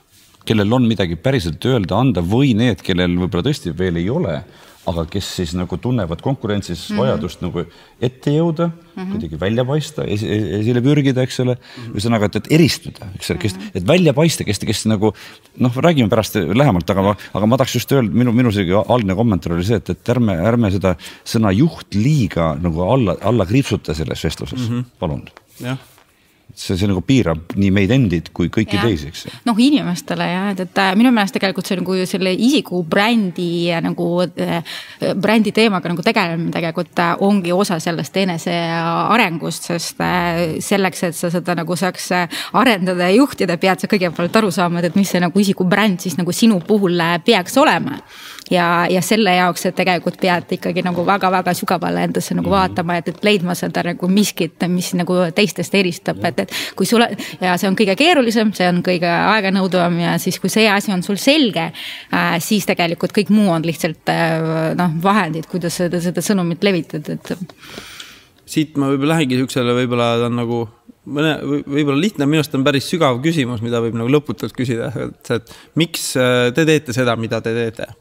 kellel 0.48 0.74
on 0.78 0.90
midagi 0.90 1.18
päriselt 1.22 1.64
öelda, 1.70 1.98
anda 1.98 2.24
või 2.26 2.54
need, 2.58 2.84
kellel 2.86 3.16
võib-olla 3.24 3.48
tõesti 3.50 3.74
veel 3.78 4.02
ei 4.02 4.10
ole 4.12 4.42
aga 4.90 5.04
kes 5.10 5.28
siis 5.38 5.52
nagu 5.58 5.78
tunnevad 5.78 6.22
konkurentsis 6.26 6.90
mm 6.90 6.96
-hmm. 6.96 7.02
vajadust 7.02 7.42
nagu 7.42 7.64
ette 8.02 8.32
jõuda 8.34 8.68
mm, 8.68 8.96
-hmm. 8.96 9.12
kuidagi 9.12 9.40
välja 9.40 9.66
paista 9.66 10.04
es, 10.04 10.24
esile 10.24 10.82
pürgida, 10.82 11.22
eks 11.22 11.40
ole 11.40 11.56
mm 11.56 11.60
-hmm.. 11.60 11.94
ühesõnaga, 11.96 12.26
et, 12.26 12.36
et 12.36 12.52
eristuda, 12.58 13.12
eks 13.16 13.32
ole, 13.32 13.40
kes, 13.40 13.56
et 13.74 13.88
välja 13.88 14.14
paista, 14.14 14.44
kes, 14.44 14.60
kes 14.60 14.86
nagu 14.86 15.14
noh, 15.58 15.76
räägime 15.76 16.10
pärast 16.10 16.36
lähemalt, 16.36 16.90
aga, 16.90 17.16
aga 17.34 17.46
ma 17.46 17.58
tahaks 17.58 17.76
just 17.76 17.92
öelda, 17.92 18.12
minu, 18.12 18.32
minu 18.32 18.52
see 18.52 18.66
algne 18.88 19.16
kommentaar 19.16 19.54
oli 19.54 19.66
see, 19.66 19.78
et, 19.78 19.90
et 19.90 20.10
ärme, 20.10 20.34
ärme 20.34 20.72
seda 20.72 20.96
sõna 21.26 21.54
juht 21.54 21.94
liiga 21.96 22.56
nagu 22.62 22.82
alla, 22.82 23.18
alla 23.22 23.46
kriipsuta 23.46 23.94
selles 23.94 24.24
vestluses 24.24 24.70
mm, 24.70 24.80
-hmm. 24.80 24.86
palun. 25.00 25.26
jah 25.60 25.78
see, 26.55 26.77
see 26.77 26.89
nagu 26.89 27.01
piirab 27.05 27.55
nii 27.60 27.72
meid 27.74 27.91
endid 27.96 28.31
kui 28.36 28.50
kõiki 28.53 28.77
ja. 28.77 28.86
teisi, 28.86 29.12
eks. 29.12 29.24
noh, 29.48 29.58
inimestele 29.62 30.27
jah, 30.27 30.48
et, 30.53 30.63
et 30.65 30.81
äh, 30.81 30.91
minu 31.00 31.12
meelest 31.15 31.36
tegelikult 31.38 31.70
see 31.70 31.79
nagu 31.79 31.98
selle 32.10 32.34
isiku 32.34 32.81
brändi 32.88 33.70
nagu 33.84 34.08
äh, 34.25 34.74
brändi 35.20 35.53
teemaga 35.55 35.91
nagu 35.91 36.05
tegelemine 36.05 36.53
tegelikult 36.53 37.03
äh, 37.03 37.13
ongi 37.27 37.53
osa 37.55 37.79
sellest 37.84 38.17
enesearengust, 38.24 39.70
sest 39.72 40.01
selleks, 40.65 41.05
et 41.08 41.17
sa 41.17 41.31
seda 41.34 41.55
nagu 41.58 41.77
saaks 41.77 42.12
arendada 42.58 43.10
ja 43.10 43.17
juhtida, 43.20 43.58
pead 43.62 43.84
sa 43.84 43.89
kõigepealt 43.91 44.41
aru 44.41 44.51
saama, 44.53 44.84
et 44.86 44.98
mis 44.98 45.10
see 45.12 45.22
nagu 45.24 45.39
isiku 45.41 45.67
bränd 45.70 46.03
siis 46.03 46.17
nagu 46.20 46.34
sinu 46.36 46.60
puhul 46.67 47.01
peaks 47.25 47.58
olema 47.62 48.00
ja, 48.51 48.86
ja 48.89 49.01
selle 49.05 49.34
jaoks, 49.36 49.65
et 49.70 49.75
tegelikult 49.77 50.17
pead 50.22 50.55
ikkagi 50.58 50.84
nagu 50.86 51.03
väga-väga 51.08 51.53
sügavale 51.58 52.03
endasse 52.08 52.36
nagu 52.36 52.50
mm 52.50 52.53
-hmm. 52.53 52.58
vaatama, 52.58 52.98
et, 52.98 53.08
et 53.08 53.24
leidma 53.24 53.55
seda 53.55 53.84
nagu 53.88 54.08
miskit, 54.08 54.67
mis 54.67 54.93
nagu 54.98 55.17
teistest 55.36 55.75
eristab, 55.75 56.24
et, 56.25 56.39
et 56.39 56.55
kui 56.75 56.86
sulle 56.86 57.10
ja 57.41 57.58
see 57.58 57.70
on 57.70 57.77
kõige 57.79 57.96
keerulisem, 57.96 58.53
see 58.53 58.67
on 58.70 58.81
kõige 58.84 59.08
aeganõudvam 59.08 60.00
ja 60.00 60.17
siis, 60.17 60.39
kui 60.39 60.50
see 60.50 60.67
asi 60.70 60.91
on 60.91 61.03
sul 61.03 61.15
selge 61.22 61.72
äh,, 61.72 62.36
siis 62.39 62.65
tegelikult 62.65 63.15
kõik 63.15 63.29
muu 63.29 63.50
on 63.51 63.65
lihtsalt 63.65 64.10
äh, 64.10 64.75
noh, 64.75 64.91
vahendid, 65.03 65.48
kuidas 65.48 65.77
seda, 65.77 66.01
seda 66.01 66.22
sõnumit 66.22 66.63
levitada, 66.63 67.13
et. 67.13 67.34
siit 68.46 68.77
ma 68.77 68.91
võib-olla 68.91 69.15
lähengi 69.15 69.39
siuksele, 69.39 69.74
võib-olla 69.74 70.17
ta 70.20 70.27
on 70.27 70.36
nagu 70.36 70.62
mõne, 71.05 71.38
võib-olla 71.65 72.00
lihtne, 72.00 72.25
minu 72.25 72.43
arust 72.43 72.55
on 72.55 72.63
päris 72.63 72.89
sügav 72.89 73.22
küsimus, 73.24 73.62
mida 73.62 73.81
võib 73.81 73.96
nagu 73.98 74.12
lõputult 74.12 74.53
küsida, 74.53 74.91
et, 75.08 75.31
et 75.31 75.51
miks 75.75 76.15
äh, 76.20 76.51
te 76.55 76.65
teete 76.65 76.93
seda, 76.93 77.15
mida 77.15 77.41
te 77.41 77.53
teete 77.55 77.93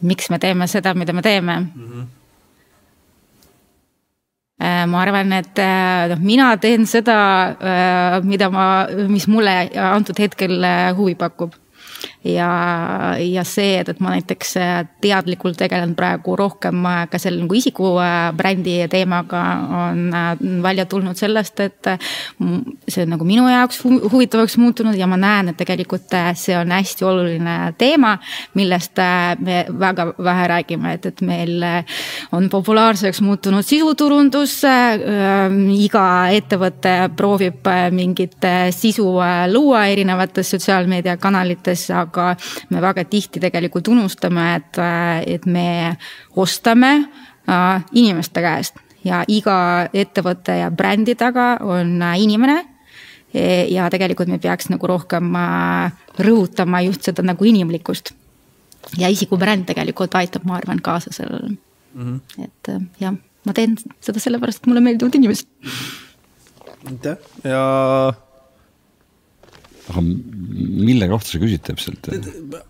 miks 0.00 0.30
me 0.30 0.38
teeme 0.38 0.66
seda, 0.68 0.94
mida 0.94 1.12
me 1.12 1.22
teeme 1.22 1.60
mm. 1.60 1.88
-hmm 1.88 2.06
ma 4.86 5.02
arvan, 5.02 5.32
et 5.32 5.58
äh, 5.58 6.08
noh, 6.08 6.20
mina 6.24 6.56
teen 6.56 6.86
seda, 6.86 7.16
äh, 7.60 8.24
mida 8.24 8.48
ma, 8.50 8.86
mis 9.08 9.26
mulle 9.28 9.68
antud 9.76 10.18
hetkel 10.18 10.64
huvi 10.96 11.14
pakub 11.14 11.52
ja, 12.26 13.16
ja 13.18 13.44
see, 13.46 13.78
et, 13.80 13.88
et 13.88 14.00
ma 14.02 14.12
näiteks 14.14 14.56
äh, 14.60 14.74
teadlikult 15.02 15.58
tegelen 15.60 15.94
praegu 15.98 16.36
rohkem 16.38 16.84
äh, 16.88 17.02
ka 17.10 17.20
selle 17.22 17.42
nagu 17.42 17.56
isiku 17.56 17.94
äh, 18.02 18.30
brändi 18.36 18.78
teemaga, 18.90 19.42
on 19.90 20.62
välja 20.62 20.86
tulnud 20.86 21.18
sellest, 21.18 21.60
et 21.60 21.88
see 22.88 23.04
on 23.04 23.12
nagu 23.14 23.26
minu 23.26 23.46
jaoks 23.50 23.82
huvitavaks 23.84 24.56
muutunud 24.60 24.96
ja 24.98 25.08
ma 25.10 25.18
näen, 25.20 25.50
et 25.50 25.58
tegelikult 25.58 26.12
see 26.38 26.56
on 26.56 26.72
hästi 26.74 27.06
oluline 27.06 27.56
teema, 27.78 28.16
millest 28.58 28.98
me 29.44 29.64
väga 29.80 30.08
vähe 30.22 30.46
räägime, 30.52 30.94
et, 30.96 31.06
et 31.10 31.22
meil 31.26 31.64
on 32.36 32.48
populaarseks 32.50 33.20
muutunud 33.24 33.66
sisuturundus. 33.66 34.58
iga 35.76 36.06
ettevõte 36.32 36.94
proovib 37.16 37.68
mingit 37.92 38.46
sisu 38.70 39.06
luua 39.52 39.86
erinevates 39.92 40.50
sotsiaalmeediakanalites, 40.54 41.90
aga 41.90 42.15
me 42.70 42.82
väga 42.82 43.04
tihti 43.04 43.40
tegelikult 43.42 43.88
unustame, 43.88 44.48
et, 44.56 44.80
et 45.26 45.46
me 45.46 45.96
ostame 46.36 46.92
äh, 47.48 47.84
inimeste 47.92 48.42
käest 48.44 48.82
ja 49.06 49.22
iga 49.28 49.58
ettevõtte 49.94 50.58
ja 50.60 50.70
brändi 50.70 51.14
taga 51.18 51.56
on 51.64 52.00
äh, 52.02 52.18
inimene. 52.22 52.58
E, 53.36 53.66
ja 53.72 53.88
tegelikult 53.92 54.30
me 54.30 54.38
peaks 54.42 54.70
nagu 54.72 54.88
rohkem 54.88 55.34
äh, 55.36 55.92
rõhutama 56.22 56.82
just 56.86 57.06
seda 57.06 57.24
nagu 57.26 57.44
inimlikkust. 57.44 58.14
ja 58.98 59.08
isikubränd 59.10 59.66
tegelikult 59.66 60.14
aitab, 60.14 60.44
ma 60.46 60.60
arvan, 60.60 60.78
kaasa 60.78 61.10
sellele 61.12 61.48
mm. 61.48 62.02
-hmm. 62.04 62.44
et 62.44 63.00
jah, 63.00 63.16
ma 63.44 63.52
teen 63.52 63.74
seda 64.00 64.20
sellepärast, 64.22 64.62
et 64.62 64.66
mulle 64.66 64.80
meeldivad 64.80 65.14
inimesed. 65.14 65.48
aitäh 66.86 67.16
ja 67.44 67.62
aga 69.86 70.02
mille 70.02 71.06
kohta 71.10 71.30
sa 71.30 71.40
küsid 71.42 71.62
täpselt? 71.66 72.08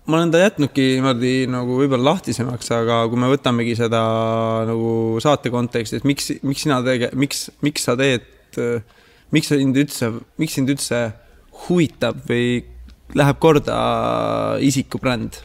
ma 0.07 0.19
olen 0.19 0.33
ta 0.35 0.43
jätnudki 0.43 0.87
niimoodi 0.99 1.35
nagu 1.53 1.79
võib-olla 1.81 2.13
lahtisemaks, 2.13 2.71
aga 2.77 3.03
kui 3.11 3.21
me 3.23 3.31
võtamegi 3.33 3.77
seda 3.79 4.03
nagu 4.69 4.91
saate 5.25 5.53
kontekstis, 5.55 6.05
miks, 6.09 6.35
miks 6.47 6.67
sina 6.67 6.83
tege-, 6.87 7.13
miks, 7.17 7.47
miks 7.65 7.89
sa 7.89 7.97
teed, 7.99 8.27
miks 9.35 9.53
sind 9.53 9.81
üldse, 9.81 10.13
miks 10.41 10.59
sind 10.59 10.73
üldse 10.73 11.03
huvitab 11.67 12.21
või 12.29 12.61
läheb 13.17 13.41
korda 13.43 13.77
isikubränd? 14.65 15.41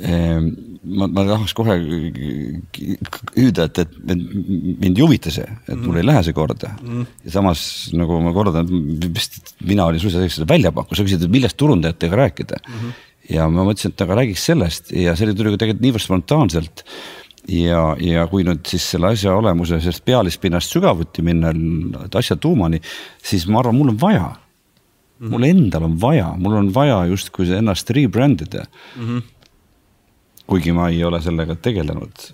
Ehm, 0.00 0.46
ma, 0.88 1.06
ma 1.06 1.24
tahaks 1.26 1.52
kohe 1.56 1.74
hüüda, 1.76 3.66
et, 3.66 3.80
et 3.82 3.96
mind 4.08 4.96
ei 4.96 5.02
huvita 5.04 5.32
see, 5.32 5.46
et 5.68 5.80
mul 5.80 5.98
ei 6.00 6.06
lähe 6.06 6.22
see 6.24 6.36
korda 6.36 6.70
mm.. 6.78 7.02
ja 7.26 7.32
samas 7.34 7.64
nagu 7.96 8.16
ma 8.24 8.32
kordan, 8.32 8.70
mina 9.68 9.88
olin 9.90 10.00
suisa 10.00 10.16
selleks 10.16 10.38
seda 10.40 10.48
välja 10.48 10.72
pakkunud, 10.72 10.96
sa 10.96 11.04
küsisid, 11.04 11.26
et 11.26 11.34
millest 11.34 11.58
turundajatega 11.60 12.20
rääkida 12.22 12.60
mm. 12.62 12.78
-hmm. 12.78 13.02
ja 13.36 13.48
ma 13.52 13.66
mõtlesin, 13.68 13.92
et 13.92 14.04
aga 14.06 14.16
räägiks 14.22 14.46
sellest 14.48 14.94
ja 14.96 15.16
see 15.18 15.34
tuli 15.34 15.58
tegelikult 15.58 15.84
niivõrd 15.84 16.06
spontaanselt. 16.06 16.84
ja, 17.48 17.82
ja 18.00 18.24
kui 18.30 18.46
nüüd 18.48 18.64
siis 18.64 18.86
selle 18.94 19.12
asja 19.12 19.36
olemuse 19.36 19.80
sellest 19.80 20.04
pealispinnast 20.08 20.72
sügavuti 20.72 21.26
minna, 21.26 21.52
asja 22.14 22.36
tuumani, 22.36 22.80
siis 23.22 23.44
ma 23.46 23.60
arvan, 23.60 23.76
mul 23.76 23.92
on 23.92 24.00
vaja 24.00 24.24
mm. 24.24 25.26
-hmm. 25.26 25.30
mul 25.36 25.44
endal 25.50 25.84
on 25.90 26.00
vaja, 26.00 26.32
mul 26.38 26.56
on 26.56 26.74
vaja 26.74 27.04
justkui 27.12 27.52
ennast 27.52 27.90
rebrand 27.90 28.48
ida 28.48 28.64
mm. 28.96 29.06
-hmm 29.06 29.22
kuigi 30.52 30.74
ma 30.76 30.88
ei 30.92 31.02
ole 31.08 31.20
sellega 31.24 31.56
tegelenud 31.56 32.26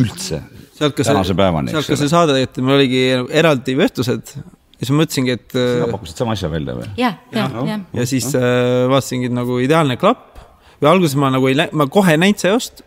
üldse 0.00 0.42
tänase 0.78 1.36
päevani. 1.36 1.74
sealt 1.74 1.90
ka 1.90 1.98
see 1.98 2.10
saade 2.10 2.34
tegelikult, 2.36 2.64
meil 2.66 2.80
oligi 2.80 3.02
eraldi 3.42 3.76
vestlused 3.78 4.34
ja 4.80 4.86
siis 4.86 4.92
ma 4.94 5.02
mõtlesingi, 5.02 5.36
et. 5.36 5.48
sina 5.52 5.86
äh, 5.86 5.92
pakkusid 5.92 6.22
sama 6.22 6.36
asja 6.36 6.50
välja 6.52 6.76
või? 6.78 6.88
ja, 7.00 7.12
ja, 7.36 7.48
ja. 7.68 7.78
ja 8.00 8.06
siis 8.08 8.30
äh, 8.38 8.86
vaatasingi 8.90 9.28
nagu 9.34 9.58
ideaalne 9.60 9.98
klapp 10.00 10.40
või 10.80 10.92
alguses 10.94 11.18
ma 11.20 11.28
nagu 11.34 11.50
ei, 11.50 11.58
ma 11.76 11.86
kohe 11.92 12.16
ei 12.16 12.20
näinud 12.22 12.40
seost. 12.40 12.80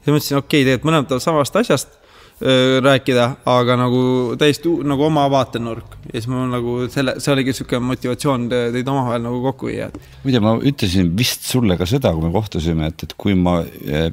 siis 0.00 0.10
mõtlesin, 0.10 0.40
okei 0.40 0.42
okay,, 0.42 0.66
tegelikult 0.66 0.90
mõlemad 0.90 1.10
tulevad 1.12 1.26
samast 1.28 1.60
asjast. 1.62 1.94
Rääkida, 2.36 3.30
aga 3.48 3.76
nagu 3.80 4.00
täiesti 4.36 4.68
nagu 4.84 5.06
oma 5.06 5.22
vaatenurk 5.32 5.94
ja 6.04 6.20
siis 6.20 6.26
mul 6.28 6.50
nagu 6.52 6.74
selle, 6.92 7.14
see 7.22 7.32
oligi 7.32 7.54
sihuke 7.56 7.78
motivatsioon 7.80 8.44
teid 8.50 8.88
omavahel 8.92 9.22
nagu 9.24 9.38
kokku 9.48 9.70
viia. 9.70 9.88
muide, 10.24 10.42
ma 10.44 10.52
ütlesin 10.60 11.08
vist 11.16 11.46
sulle 11.48 11.78
ka 11.80 11.88
seda, 11.88 12.12
kui 12.12 12.26
me 12.26 12.32
kohtusime, 12.34 12.90
et, 12.92 13.06
et 13.06 13.14
kui 13.16 13.32
ma 13.38 13.56
eh, 13.64 14.10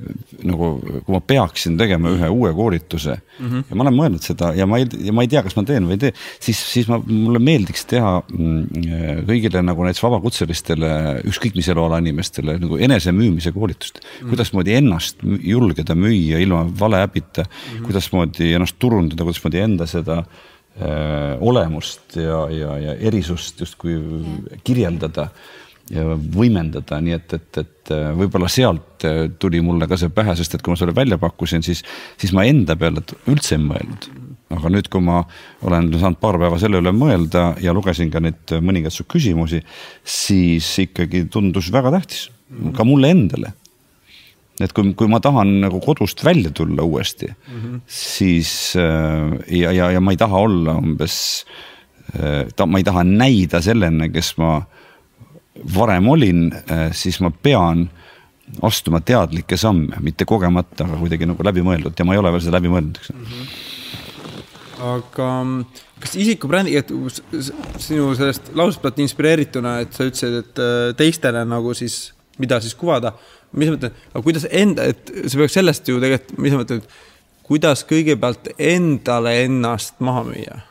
nagu, 0.47 0.69
kui 1.03 1.15
ma 1.15 1.19
peaksin 1.19 1.75
tegema 1.79 2.13
ühe 2.15 2.29
uue 2.31 2.53
koolituse 2.55 3.17
mm 3.17 3.49
-hmm. 3.49 3.65
ja 3.69 3.75
ma 3.75 3.85
olen 3.85 3.99
mõelnud 3.99 4.23
seda 4.23 4.53
ja 4.55 4.65
ma 4.65 4.79
ei, 4.79 4.87
ja 5.03 5.13
ma 5.13 5.25
ei 5.27 5.31
tea, 5.33 5.43
kas 5.43 5.57
ma 5.59 5.65
teen 5.67 5.89
või 5.89 5.97
ei 5.97 6.03
tee, 6.05 6.13
siis, 6.39 6.63
siis 6.71 6.87
ma, 6.87 7.01
mulle 7.05 7.43
meeldiks 7.43 7.85
teha 7.91 8.13
mm, 8.23 9.27
kõigile 9.27 9.65
nagu 9.67 9.83
näiteks 9.83 10.03
vabakutselistele, 10.03 10.93
ükskõik 11.27 11.59
mis 11.59 11.67
eluala 11.67 11.99
inimestele 11.99 12.57
nagu 12.63 12.79
enesemüümise 12.79 13.51
koolitust 13.51 13.99
mm. 13.99 14.07
-hmm. 14.07 14.29
kuidasmoodi 14.31 14.79
ennast 14.79 15.19
julgeda 15.23 15.95
müüa 15.95 16.39
ilma 16.39 16.63
valeäpita 16.79 17.43
mm, 17.43 17.51
-hmm. 17.51 17.85
kuidas 17.85 18.12
kuidasmoodi 18.13 18.53
ennast 18.53 18.79
turundada, 18.79 19.25
kuidasmoodi 19.25 19.61
enda 19.63 19.87
seda 19.89 20.21
äh, 20.21 21.35
olemust 21.41 22.17
ja, 22.19 22.45
ja, 22.53 22.77
ja 22.81 22.95
erisust 23.09 23.59
justkui 23.63 23.97
kirjeldada 24.63 25.29
ja 25.91 26.15
võimendada, 26.15 26.99
nii 27.03 27.15
et, 27.17 27.33
et, 27.35 27.57
et 27.59 27.93
äh, 27.93 28.11
võib-olla 28.15 28.47
sealt 28.51 29.03
äh, 29.07 29.25
tuli 29.39 29.61
mulle 29.65 29.87
ka 29.89 29.97
see 29.99 30.13
pähe, 30.13 30.35
sest 30.39 30.55
et 30.55 30.63
kui 30.63 30.73
ma 30.73 30.79
selle 30.79 30.95
välja 30.95 31.17
pakkusin, 31.19 31.65
siis, 31.65 31.83
siis 32.19 32.33
ma 32.35 32.45
enda 32.47 32.77
peale 32.79 33.03
üldse 33.27 33.57
ei 33.57 33.65
mõelnud. 33.65 34.11
aga 34.53 34.69
nüüd, 34.69 34.87
kui 34.93 35.01
ma 35.01 35.23
olen 35.65 35.89
saanud 35.97 36.19
paar 36.21 36.37
päeva 36.37 36.59
selle 36.61 36.79
üle 36.79 36.93
mõelda 36.93 37.55
ja 37.63 37.73
lugesin 37.73 38.11
ka 38.13 38.21
neid 38.21 38.53
mõningaid 38.61 38.93
su 38.93 39.07
küsimusi, 39.09 39.63
siis 40.05 40.69
ikkagi 40.85 41.25
tundus 41.33 41.71
väga 41.73 41.91
tähtis. 41.97 42.27
Ka 42.77 42.85
mulle 42.85 43.09
endale 43.09 43.55
et 44.61 44.73
kui, 44.73 44.93
kui 44.97 45.09
ma 45.09 45.19
tahan 45.23 45.55
nagu 45.63 45.79
kodust 45.81 46.21
välja 46.25 46.51
tulla 46.53 46.83
uuesti 46.85 47.27
mm, 47.27 47.61
-hmm. 47.61 47.79
siis 47.87 48.75
äh, 48.77 49.39
ja, 49.57 49.71
ja, 49.71 49.91
ja 49.91 50.01
ma 50.01 50.11
ei 50.11 50.17
taha 50.17 50.37
olla 50.37 50.77
umbes, 50.77 51.45
äh, 52.19 52.45
ta, 52.55 52.65
ma 52.65 52.77
ei 52.77 52.83
taha 52.83 53.03
näida 53.03 53.61
sellena, 53.61 54.09
kes 54.09 54.37
ma 54.37 54.61
varem 55.75 56.07
olin, 56.07 56.53
äh, 56.53 56.91
siis 56.91 57.19
ma 57.19 57.31
pean 57.31 57.89
astuma 58.61 59.01
teadlikke 59.01 59.57
samme, 59.57 59.97
mitte 60.01 60.25
kogemata, 60.25 60.85
aga 60.85 60.97
kuidagi 60.97 61.25
nagu 61.25 61.43
läbimõeldult 61.43 61.99
ja 61.99 62.05
ma 62.05 62.13
ei 62.13 62.19
ole 62.19 62.31
veel 62.31 62.41
seda 62.41 62.57
läbi 62.57 62.69
mõelnud, 62.69 62.97
eks 62.97 63.09
mm. 63.09 63.25
-hmm. 63.25 63.45
aga 64.93 65.29
kas 65.99 66.15
isikubrändi, 66.15 66.75
et 66.77 66.91
sinu 67.77 68.13
sellest 68.15 68.51
lausest 68.53 68.81
pealt 68.81 68.99
inspireerituna, 68.99 69.79
et 69.79 69.93
sa 69.93 70.03
ütlesid, 70.03 70.43
et 70.43 70.59
teistele 70.97 71.45
nagu 71.45 71.73
siis, 71.73 72.13
mida 72.37 72.59
siis 72.61 72.75
kuvada 72.75 73.13
mis 73.53 73.69
ma 73.69 73.77
mõtlen, 73.77 73.97
aga 74.11 74.25
kuidas 74.25 74.45
enda, 74.49 74.89
et 74.91 75.11
see 75.23 75.39
peaks 75.39 75.57
sellest 75.59 75.89
ju 75.89 76.01
tegelikult, 76.01 76.37
mis 76.41 76.53
ma 76.55 76.61
mõtlen, 76.63 76.83
kuidas 77.47 77.83
kõigepealt 77.89 78.53
endale 78.57 79.35
ennast 79.45 79.99
maha 80.03 80.23
müüa? 80.27 80.61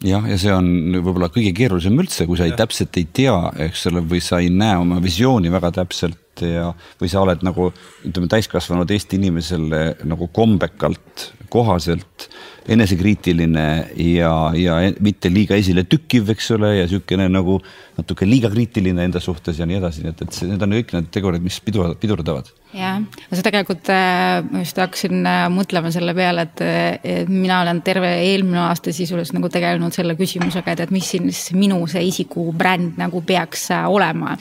Jah, 0.00 0.24
ja 0.24 0.36
see 0.40 0.52
on 0.54 0.68
võib-olla 0.94 1.28
kõige 1.28 1.50
keerulisem 1.52 1.98
üldse, 2.00 2.24
kui 2.24 2.38
sa 2.38 2.46
ei, 2.48 2.54
täpselt 2.56 2.96
ei 2.96 3.04
tea, 3.12 3.34
eks 3.66 3.82
ole, 3.90 4.00
või 4.08 4.22
sa 4.24 4.38
ei 4.40 4.48
näe 4.48 4.78
oma 4.80 4.96
visiooni 5.04 5.52
väga 5.52 5.74
täpselt 5.76 6.40
ja, 6.40 6.70
või 7.00 7.10
sa 7.12 7.20
oled 7.20 7.44
nagu 7.44 7.66
ütleme, 8.08 8.30
täiskasvanud 8.32 8.94
Eesti 8.96 9.18
inimesele 9.20 9.82
nagu 10.08 10.30
kombekalt, 10.32 11.26
kohaselt 11.50 12.28
enesekriitiline 12.70 13.66
ja, 14.14 14.32
ja 14.54 14.78
mitte 15.02 15.30
liiga 15.32 15.58
esile 15.58 15.84
tükkiv, 15.90 16.30
eks 16.34 16.50
ole, 16.56 16.74
ja 16.78 16.86
niisugune 16.86 17.26
nagu 17.32 17.58
natuke 17.98 18.28
liiga 18.28 18.50
kriitiline 18.52 19.08
enda 19.08 19.22
suhtes 19.22 19.58
ja 19.58 19.66
nii 19.68 19.80
edasi, 19.80 20.04
nii 20.04 20.14
et, 20.14 20.24
et 20.26 20.40
need 20.52 20.66
on 20.66 20.76
kõik 20.78 20.96
need 20.96 21.12
tegurid, 21.14 21.44
mis 21.44 21.58
pidurdavad, 21.64 21.98
pidurdavad 22.02 22.52
jah, 22.74 23.00
see 23.32 23.44
tegelikult 23.44 23.88
äh, 23.90 24.40
ma 24.46 24.62
just 24.62 24.78
hakkasin 24.78 25.24
äh, 25.26 25.44
mõtlema 25.52 25.90
selle 25.94 26.14
peale, 26.16 26.46
et, 26.46 26.62
et 27.02 27.30
mina 27.30 27.60
olen 27.64 27.80
terve 27.86 28.10
eelmine 28.22 28.60
aasta 28.62 28.94
sisuliselt 28.94 29.36
nagu 29.38 29.50
tegelenud 29.52 29.94
selle 29.94 30.14
küsimusega, 30.18 30.74
et, 30.74 30.84
et 30.86 30.94
mis 30.94 31.08
siis 31.16 31.40
minu 31.56 31.80
see 31.90 32.04
isikubränd 32.08 33.00
nagu 33.00 33.22
peaks 33.26 33.68
äh, 33.74 33.86
olema. 33.90 34.36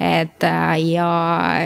et 0.00 0.44
ja, 0.44 1.08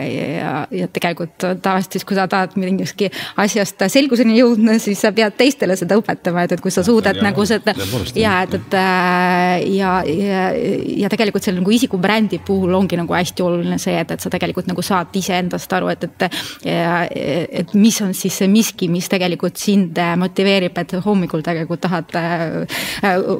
ja, 0.03 0.53
ja 0.71 0.87
tegelikult 0.91 1.47
tavaliselt 1.63 1.97
siis, 1.97 2.05
kui 2.07 2.17
sa 2.17 2.27
tahad 2.31 2.55
millestki 2.59 3.09
asjast 3.39 3.87
selguseni 3.91 4.37
jõudma, 4.39 4.77
siis 4.81 4.99
sa 5.01 5.13
pead 5.15 5.37
teistele 5.39 5.77
seda 5.79 5.97
õpetama, 5.99 6.43
et, 6.45 6.57
et 6.57 6.63
kui 6.63 6.73
sa 6.73 6.83
suudad 6.85 7.19
ja, 7.19 7.25
nagu 7.29 7.45
seda 7.47 7.75
ja 8.17 8.41
et, 8.43 8.55
et 8.59 8.77
ja, 9.75 9.93
ja, 10.03 10.43
ja 11.03 11.11
tegelikult 11.11 11.45
selle 11.45 11.61
nagu 11.61 11.73
isikubrändi 11.73 12.41
puhul 12.45 12.75
ongi 12.75 12.99
nagu 12.99 13.15
hästi 13.15 13.45
oluline 13.45 13.79
see, 13.81 13.95
et, 13.99 14.11
et 14.15 14.23
sa 14.23 14.31
tegelikult 14.33 14.69
nagu 14.69 14.83
saad 14.85 15.15
iseendast 15.19 15.73
aru, 15.77 15.89
et, 15.93 16.05
et, 16.07 16.08
et 16.65 17.73
mis 17.73 17.99
on 18.03 18.13
siis 18.17 18.39
see 18.41 18.49
miski, 18.51 18.89
mis 18.91 19.09
tegelikult 19.11 19.59
sind 19.59 19.99
motiveerib, 20.19 20.77
et 20.81 20.95
hommikul 21.05 21.43
tegelikult 21.45 21.83
tahad 21.85 22.15
äh, 22.19 22.79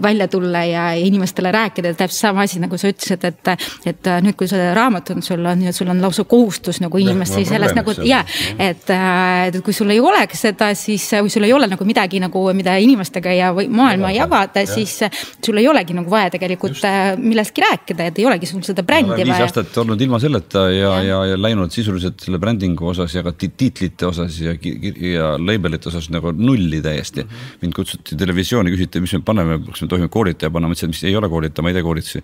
välja 0.04 0.28
tulla 0.32 0.64
ja 0.68 0.86
inimestele 1.00 1.52
rääkida, 1.54 1.94
täpselt 1.94 2.20
sama 2.20 2.46
asi, 2.48 2.60
nagu 2.62 2.78
sa 2.78 2.92
ütlesid, 2.92 3.26
et, 3.30 3.54
et 3.90 4.12
nüüd, 4.24 4.38
kui 4.40 4.50
see 4.50 4.70
raamat 4.76 5.14
on 5.16 5.24
sul 5.26 5.46
on, 5.46 5.66
sul 5.76 5.92
on 5.92 6.02
lausa 6.04 6.26
kohustus 6.30 6.82
nagu 6.84 7.02
inimesi 7.02 7.46
sellest 7.48 7.78
nagu 7.78 7.96
ja 8.08 8.22
et, 8.60 8.90
et 8.90 9.60
kui 9.66 9.76
sul 9.76 9.92
ei 9.94 10.02
oleks 10.04 10.46
seda, 10.48 10.72
siis 10.78 11.06
kui 11.20 11.32
sul 11.34 11.48
ei 11.48 11.54
ole 11.56 11.70
nagu 11.70 11.88
midagi 11.88 12.22
nagu, 12.24 12.44
mida 12.58 12.76
inimestega 12.82 13.36
ja 13.36 13.52
maailma 13.54 14.12
jagada, 14.16 14.66
siis 14.70 14.98
sul 15.46 15.60
ei 15.62 15.68
olegi 15.70 15.96
nagu 15.98 16.12
vaja 16.12 16.34
tegelikult 16.36 16.76
Just. 16.76 16.86
Äh, 16.86 17.16
millestki 17.18 17.64
rääkida, 17.64 18.10
et 18.10 18.20
ei 18.20 18.26
olegi 18.28 18.50
sul 18.50 18.62
seda 18.66 18.84
brändi 18.86 19.14
vaja. 19.14 19.26
viis 19.26 19.44
aastat 19.46 19.78
olnud 19.82 20.02
ilma 20.02 20.20
selleta 20.22 20.66
ja, 20.70 20.92
ja, 21.00 21.00
ja, 21.04 21.20
ja 21.32 21.38
läinud 21.40 21.74
sisuliselt 21.74 22.20
selle 22.26 22.40
brändi 22.42 22.59
branding'u 22.60 22.92
osas 22.92 23.16
ja 23.16 23.24
ka 23.24 23.34
tiitlite 23.34 24.08
osas 24.08 24.40
ja, 24.44 24.54
ja 24.54 25.34
label'ite 25.40 25.90
osas 25.92 26.10
nagu 26.12 26.32
nulli 26.36 26.82
täiesti 26.82 27.24
mm. 27.24 27.30
-hmm. 27.30 27.60
mind 27.62 27.74
kutsuti 27.74 28.18
televisiooni, 28.18 28.72
küsiti, 28.72 29.02
mis 29.02 29.14
me 29.14 29.22
paneme, 29.26 29.60
kas 29.66 29.82
me 29.82 29.88
tohime 29.88 30.10
koolitaja 30.10 30.52
panna, 30.52 30.68
ma 30.68 30.74
ütlesin, 30.74 30.90
et 30.90 30.96
mis 30.96 31.04
ei 31.04 31.16
ole 31.16 31.30
koolitaja, 31.30 31.64
ma 31.64 31.70
ei 31.70 31.74
tee 31.74 31.84
koolitusi 31.84 32.24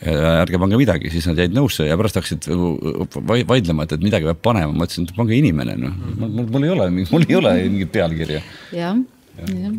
ärge 0.00 0.58
pange 0.58 0.76
midagi, 0.80 1.10
siis 1.12 1.26
nad 1.28 1.36
jäid 1.36 1.52
nõusse 1.52 1.84
ja 1.84 1.96
pärast 2.00 2.16
hakkasid 2.16 2.48
nagu 2.48 3.06
vaidlema, 3.46 3.84
et, 3.84 3.92
et 3.92 4.02
midagi 4.02 4.24
peab 4.24 4.40
panema, 4.42 4.72
ma 4.72 4.88
ütlesin, 4.88 5.04
et 5.04 5.16
pange 5.16 5.36
inimene, 5.36 5.76
noh, 5.76 5.92
mul, 6.16 6.46
mul 6.48 6.64
ei 6.64 6.72
ole, 6.72 6.88
mul 7.10 7.26
ei 7.28 7.36
ole 7.36 7.52
mingit 7.68 7.92
pealkirja. 7.92 8.40
jah, 8.72 8.96
jah 9.44 9.78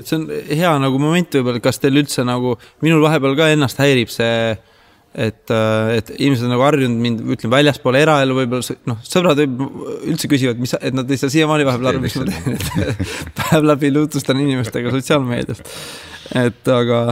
et 0.00 0.08
see 0.08 0.16
on 0.18 0.26
hea 0.48 0.72
nagu 0.82 0.98
moment 0.98 1.36
võib-olla, 1.36 1.60
kas 1.62 1.78
teil 1.78 2.00
üldse 2.00 2.24
nagu, 2.26 2.56
minul 2.82 3.04
vahepeal 3.04 3.36
ka 3.38 3.52
ennast 3.54 3.78
häirib 3.78 4.10
see 4.10 4.34
äh, 4.50 4.71
et 5.12 6.12
inimesed 6.16 6.46
on 6.46 6.54
nagu 6.54 6.64
harjunud 6.64 7.00
mind, 7.04 7.20
ütleme 7.34 7.52
väljaspool 7.58 7.98
eraelu 8.00 8.36
võib-olla 8.36 8.76
noh, 8.88 9.00
sõbrad 9.04 9.42
üldse 9.42 10.30
küsivad, 10.30 10.60
mis, 10.62 10.72
et 10.78 10.96
nad 10.96 11.10
ei 11.12 11.20
saa 11.20 11.32
siiamaani 11.32 11.66
vahepeal 11.68 11.90
aru, 11.90 12.00
mis 12.00 12.16
ma 12.16 12.24
teen, 12.30 12.56
et 12.56 13.02
päev 13.38 13.68
läbi 13.68 13.92
tutvustan 13.92 14.40
inimestega 14.40 14.94
sotsiaalmeediast. 14.94 15.68
et 16.40 16.72
aga 16.72 17.02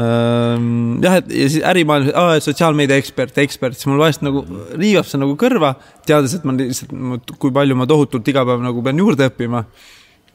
ähm, 0.00 0.98
jah, 1.04 1.20
et 1.20 1.30
ja 1.30 1.48
siis 1.54 1.62
ärimaailmas 1.70 2.18
ah,, 2.18 2.32
sotsiaalmeedia 2.42 2.98
ekspert, 2.98 3.38
ekspert, 3.44 3.78
siis 3.78 3.92
mul 3.92 4.02
vahest 4.02 4.26
nagu 4.26 4.42
riivab 4.74 5.06
see 5.06 5.22
nagu 5.22 5.38
kõrva, 5.38 5.76
teades, 6.08 6.34
et 6.34 6.48
ma 6.48 6.56
lihtsalt, 6.58 7.36
kui 7.38 7.54
palju 7.54 7.78
ma 7.78 7.86
tohutult 7.86 8.34
iga 8.34 8.42
päev 8.50 8.66
nagu 8.66 8.82
pean 8.82 8.98
juurde 9.04 9.30
õppima. 9.30 9.62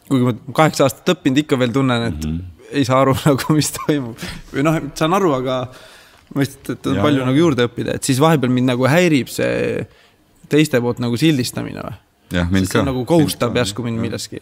kuigi 0.08 0.26
ma 0.26 0.38
kaheksa 0.56 0.88
aastat 0.88 1.18
õppinud, 1.18 1.44
ikka 1.44 1.60
veel 1.60 1.76
tunnen, 1.76 2.10
et 2.14 2.24
mm 2.24 2.32
-hmm. 2.32 2.68
ei 2.80 2.88
saa 2.88 3.04
aru 3.04 3.20
nagu, 3.28 3.60
mis 3.60 3.76
toimub 3.76 4.28
või 4.56 4.70
noh, 4.72 4.84
saan 4.96 5.20
aru, 5.20 5.36
aga 5.44 5.66
mõistad, 6.36 6.76
et 6.76 6.90
on 6.90 7.00
ja, 7.00 7.06
palju 7.06 7.24
ja. 7.24 7.30
nagu 7.30 7.42
juurde 7.42 7.66
õppida, 7.70 7.98
et 7.98 8.08
siis 8.08 8.22
vahepeal 8.22 8.54
mind 8.54 8.72
nagu 8.72 8.88
häirib 8.90 9.32
see 9.34 9.86
teiste 10.52 10.82
poolt 10.84 11.02
nagu 11.04 11.18
sildistamine 11.20 11.86
või? 11.86 11.98
jah, 12.36 12.52
mind 12.54 12.70
ka. 12.72 12.84
nagu 12.86 13.06
kohustab 13.10 13.58
järsku 13.58 13.86
mind 13.86 14.02
milleski. 14.04 14.42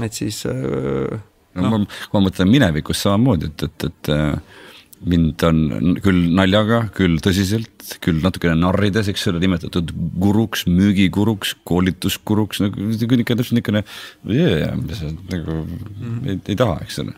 et 0.00 0.16
siis 0.16 0.42
äh,. 0.48 1.20
no, 1.54 1.62
no. 1.62 1.70
ma, 1.76 1.84
ma 2.14 2.24
mõtlen 2.28 2.50
minevikus 2.50 3.04
samamoodi, 3.04 3.52
et, 3.52 3.68
et, 3.68 3.88
et 3.90 4.12
äh, 4.14 4.66
mind 5.00 5.44
on 5.48 5.60
küll 6.04 6.26
naljaga, 6.36 6.82
küll 6.96 7.20
tõsiselt, 7.24 7.94
küll 8.04 8.20
natukene 8.20 8.56
narrides, 8.60 9.08
eks 9.08 9.30
ole, 9.30 9.40
nimetatud 9.40 9.92
guruks, 10.20 10.66
müügiguruks, 10.68 11.54
koolitusguruks 11.68 12.60
nagu 12.66 12.90
niisugune 12.90 13.24
täpselt 13.24 13.56
niisugune, 13.56 13.84
nagu 14.28 15.56
mm 15.56 15.80
-hmm. 16.00 16.28
ei, 16.28 16.40
ei 16.52 16.60
taha, 16.60 16.80
eks 16.84 17.00
ole 17.04 17.16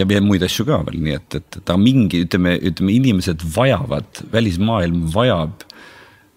ja 0.00 0.06
veel 0.08 0.24
muid 0.26 0.44
asju 0.46 0.66
ka 0.68 0.80
veel, 0.86 1.00
nii 1.04 1.16
et, 1.18 1.38
et 1.40 1.58
ta 1.68 1.76
mingi, 1.80 2.24
ütleme, 2.26 2.56
ütleme 2.70 2.94
inimesed 2.96 3.44
vajavad, 3.56 4.22
välismaailm 4.32 5.04
vajab, 5.14 5.66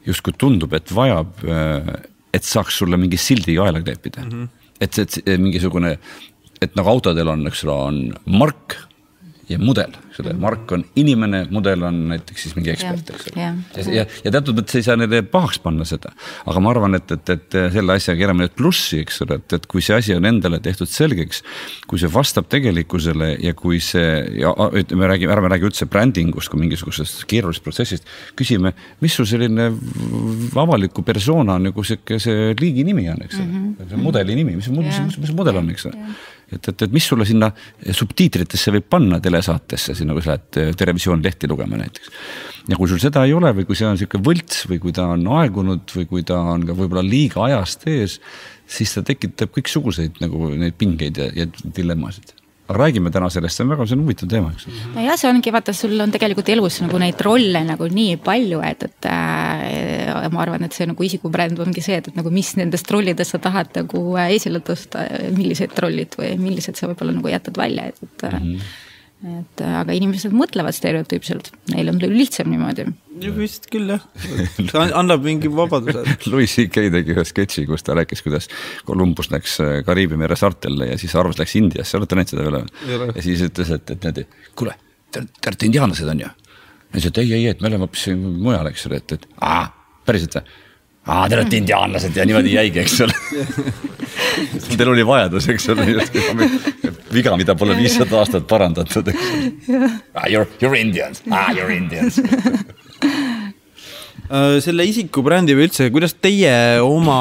justkui 0.08 0.36
tundub, 0.39 0.76
et 0.76 0.91
vajab, 0.93 1.43
äh, 1.47 1.93
et 2.36 2.47
saaks 2.47 2.82
sulle 2.82 2.99
mingi 2.99 3.19
sildi 3.21 3.56
kaela 3.60 3.82
kleepida 3.84 4.23
mm. 4.26 4.32
-hmm. 4.32 4.47
et, 4.82 4.99
et 4.99 5.39
mingisugune, 5.39 5.97
et 6.62 6.76
nagu 6.76 6.89
autodel 6.89 7.30
on, 7.30 7.47
eks 7.47 7.63
ole, 7.67 7.78
on 7.78 8.39
mark 8.39 8.78
ja 9.54 9.60
mudel, 9.62 9.94
eks 10.10 10.22
ole, 10.24 10.34
Mark 10.39 10.72
on 10.76 10.84
inimene, 11.00 11.44
mudel 11.54 11.86
on 11.88 12.00
näiteks 12.12 12.46
siis 12.46 12.56
mingi 12.58 12.74
ekspert, 12.74 13.12
eks 13.13 13.30
ole. 13.32 13.44
ja, 13.44 13.52
ja, 14.00 14.06
ja, 14.26 14.34
teatud 14.34 14.58
mõttes 14.58 14.80
ei 14.80 14.86
saa 14.86 14.98
neile 15.00 15.22
pahaks 15.30 15.60
panna 15.63 15.86
seda, 15.88 16.13
aga 16.50 16.63
ma 16.63 16.72
arvan, 16.74 16.98
et, 16.98 17.13
et, 17.16 17.34
et 17.36 17.58
selle 17.76 17.98
asjaga 17.98 18.20
keerame 18.22 18.48
nüüd 18.48 18.56
plussi, 18.58 19.02
eks 19.04 19.22
ole, 19.26 19.39
et, 19.42 19.58
et 19.58 19.68
kui 19.70 19.84
see 19.86 19.98
asi 19.98 20.16
on 20.18 20.28
endale 20.30 20.60
tehtud 20.63 20.89
selgeks. 20.89 21.44
kui 21.89 22.02
see 22.02 22.10
vastab 22.12 22.48
tegelikkusele 22.52 23.34
ja 23.44 23.54
kui 23.58 23.80
see 23.84 24.10
ja 24.42 24.54
ütleme, 24.54 25.08
räägime, 25.12 25.34
ärme 25.36 25.52
räägi 25.54 25.70
üldse 25.70 25.88
brändingust 25.92 26.52
kui 26.52 26.62
mingisugusest 26.63 27.26
keerulisest 27.30 27.66
protsessist. 27.66 28.13
küsime, 28.39 28.74
mis 29.04 29.18
sul 29.18 29.30
selline 29.30 29.70
avaliku 30.63 31.04
persona 31.06 31.60
nagu 31.62 31.84
sihuke 31.86 32.20
see 32.24 32.54
liigi 32.60 32.86
nimi 32.88 33.10
on, 33.12 33.22
eks 33.26 33.39
ole 33.39 33.46
mm 33.48 33.76
-hmm., 33.80 34.04
mudeli 34.04 34.36
nimi, 34.36 34.56
mis, 34.56 34.70
mis, 34.70 35.00
mis, 35.08 35.20
mis 35.26 35.36
mudel 35.36 35.62
on, 35.62 35.70
eks 35.74 35.92
ole 35.92 36.13
et, 36.58 36.70
et, 36.72 36.86
et 36.86 36.94
mis 36.94 37.06
sulle 37.06 37.26
sinna 37.28 37.50
subtiitritesse 37.84 38.74
võib 38.76 38.88
panna 38.96 39.20
telesaatesse, 39.24 39.96
sinna 39.98 40.16
kui 40.16 40.26
sa 40.26 40.36
lähed 40.36 40.60
äh, 40.62 40.76
Terevisiooni 40.78 41.26
lehti 41.26 41.50
lugema 41.52 41.80
näiteks. 41.80 42.13
ja 42.70 42.80
kui 42.80 42.92
sul 42.92 43.02
seda 43.04 43.26
ei 43.28 43.34
ole 43.36 43.54
või 43.58 43.68
kui 43.70 43.80
see 43.80 43.89
on 43.89 44.00
sihuke 44.00 44.22
võlts 44.24 44.68
või 44.70 44.80
kui 44.84 44.96
ta 44.96 45.10
on 45.16 45.26
aegunud 45.39 45.98
või 45.98 46.08
kui 46.10 46.28
ta 46.28 46.39
on 46.54 46.68
ka 46.68 46.78
võib-olla 46.78 47.06
liiga 47.06 47.48
ajast 47.50 47.88
ees, 47.92 48.20
siis 48.68 48.96
ta 48.96 49.04
tekitab 49.06 49.52
kõiksuguseid 49.56 50.24
nagu 50.24 50.54
neid 50.56 50.80
pingeid 50.80 51.20
ja, 51.20 51.30
ja 51.44 51.50
dilemmasid 51.63 52.36
aga 52.67 52.80
räägime 52.80 53.12
täna 53.12 53.30
sellest, 53.34 53.58
see 53.58 53.65
on 53.65 53.73
väga, 53.73 53.88
see 53.89 53.97
on 53.97 54.06
huvitav 54.06 54.30
teema, 54.32 54.52
eks. 54.56 54.67
nojah, 54.93 55.17
see 55.19 55.32
ongi 55.32 55.52
vaata, 55.52 55.76
sul 55.76 55.99
on 55.99 56.13
tegelikult 56.13 56.52
elus 56.54 56.80
nagu 56.84 57.02
neid 57.02 57.19
rolle 57.26 57.63
nagu 57.67 57.89
nii 57.91 58.15
palju, 58.23 58.62
et, 58.63 58.86
et 58.88 59.10
äh, 59.12 60.30
ma 60.32 60.45
arvan, 60.45 60.63
et 60.63 60.78
see 60.78 60.88
nagu 60.88 61.08
isikubränd 61.08 61.60
ongi 61.63 61.84
see, 61.84 61.99
et, 61.99 62.08
et 62.12 62.19
nagu 62.19 62.32
mis 62.34 62.54
nendest 62.60 62.88
rollidest 62.93 63.36
sa 63.36 63.41
tahad 63.43 63.76
nagu 63.76 64.06
äh, 64.15 64.32
esile 64.38 64.63
tõsta, 64.63 65.04
millised 65.36 65.76
rollid 65.84 66.15
või 66.19 66.34
millised 66.39 66.80
sa 66.80 66.88
võib-olla 66.91 67.17
nagu 67.19 67.36
jätad 67.36 67.60
välja, 67.60 67.91
et, 67.91 68.02
et 68.08 68.28
mm. 68.32 68.39
-hmm 68.39 68.82
et 69.24 69.62
aga 69.64 69.96
inimesed 69.96 70.34
mõtlevad 70.36 70.76
stereotüüpselt, 70.76 71.52
neil 71.72 71.92
on 71.92 72.00
lihtsam 72.12 72.50
niimoodi. 72.52 72.86
vist 73.38 73.70
küll 73.72 73.94
jah, 73.94 74.04
annab 75.00 75.24
mingi 75.24 75.52
vabaduse 75.52 76.04
Louis 76.32 76.52
CK 76.52 76.90
tegi 76.98 77.16
ühe 77.16 77.26
sketši, 77.28 77.66
kus 77.70 77.86
ta 77.88 77.96
rääkis, 77.96 78.24
kuidas 78.26 78.50
Columbus 78.88 79.32
läks 79.32 79.60
äh, 79.64 79.76
Kariibi 79.88 80.20
mere 80.20 80.36
saartele 80.40 80.92
ja 80.92 80.98
siis 81.00 81.16
arvas, 81.16 81.40
läks 81.40 81.56
Indiasse, 81.60 81.98
olete 82.00 82.20
näinud 82.20 82.34
seda 82.34 82.48
üle? 82.50 82.64
ja 83.14 83.24
siis 83.24 83.46
ütles, 83.48 83.72
et, 83.78 83.96
et 83.96 84.04
niimoodi, 84.04 84.28
kuule, 84.60 84.76
te 85.14 85.24
olete 85.24 85.70
indiaanlased 85.72 86.12
on 86.16 86.26
ju? 86.26 86.34
ja 86.34 86.98
siis, 86.98 87.10
et 87.14 87.24
ei, 87.24 87.34
ei, 87.40 87.48
et 87.54 87.64
me 87.64 87.72
oleme 87.72 87.88
hoopis 87.88 88.10
mujal, 88.20 88.68
eks 88.74 88.90
ole, 88.90 89.00
et, 89.00 89.16
et 89.18 89.30
aa, 89.40 89.70
päriselt 90.08 90.40
või? 90.42 90.60
Aa, 91.08 91.30
te 91.30 91.36
olete 91.36 91.60
indiaanlased 91.60 92.16
ja 92.16 92.26
niimoodi 92.28 92.54
jäigi, 92.56 92.80
eks 92.84 93.02
ole 93.06 93.13
Teil 94.78 94.89
oli 94.89 95.04
vajadus, 95.06 95.48
eks 95.52 95.66
ole, 95.74 95.86
viga, 97.13 97.36
mida 97.38 97.56
pole 97.58 97.76
viissada 97.78 98.20
aastat 98.22 98.46
parandatud, 98.50 99.10
eks 99.12 99.24
ole. 99.28 99.89
Ah, 100.18 100.28
you 100.30 100.42
are, 100.42 100.48
you 100.62 100.70
are 100.70 100.80
Indians 100.80 101.24
ah,, 101.32 101.52
you 101.52 101.63
are 101.66 101.76
Indians 101.76 102.20
äh, 104.30 104.60
selle 104.63 104.86
isiku 104.88 105.24
brändi 105.26 105.56
või 105.58 105.68
üldse, 105.68 105.89
kuidas 105.94 106.16
teie 106.22 106.80
oma 106.86 107.18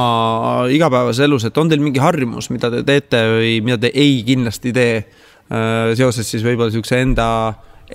igapäevases 0.72 1.24
elus, 1.26 1.46
et 1.48 1.58
on 1.58 1.72
teil 1.72 1.82
mingi 1.82 2.02
harjumus, 2.02 2.50
mida 2.54 2.70
te 2.72 2.84
teete 2.86 3.22
või 3.38 3.54
mida 3.64 3.78
te 3.82 3.92
ei 3.94 4.20
kindlasti 4.26 4.74
tee 4.76 4.98
äh, 5.00 5.94
seoses 5.98 6.28
siis 6.28 6.44
võib-olla 6.46 6.72
siukse 6.74 7.00
enda, 7.02 7.28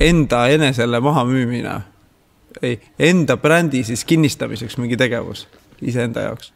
enda 0.09 0.47
enesele 0.53 0.99
mahamüümine? 1.03 1.77
ei, 2.65 2.79
enda 2.99 3.37
brändi 3.37 3.83
siis 3.85 4.01
kinnistamiseks 4.07 4.79
mingi 4.81 4.97
tegevus 4.97 5.45
iseenda 5.81 6.29
jaoks? 6.29 6.53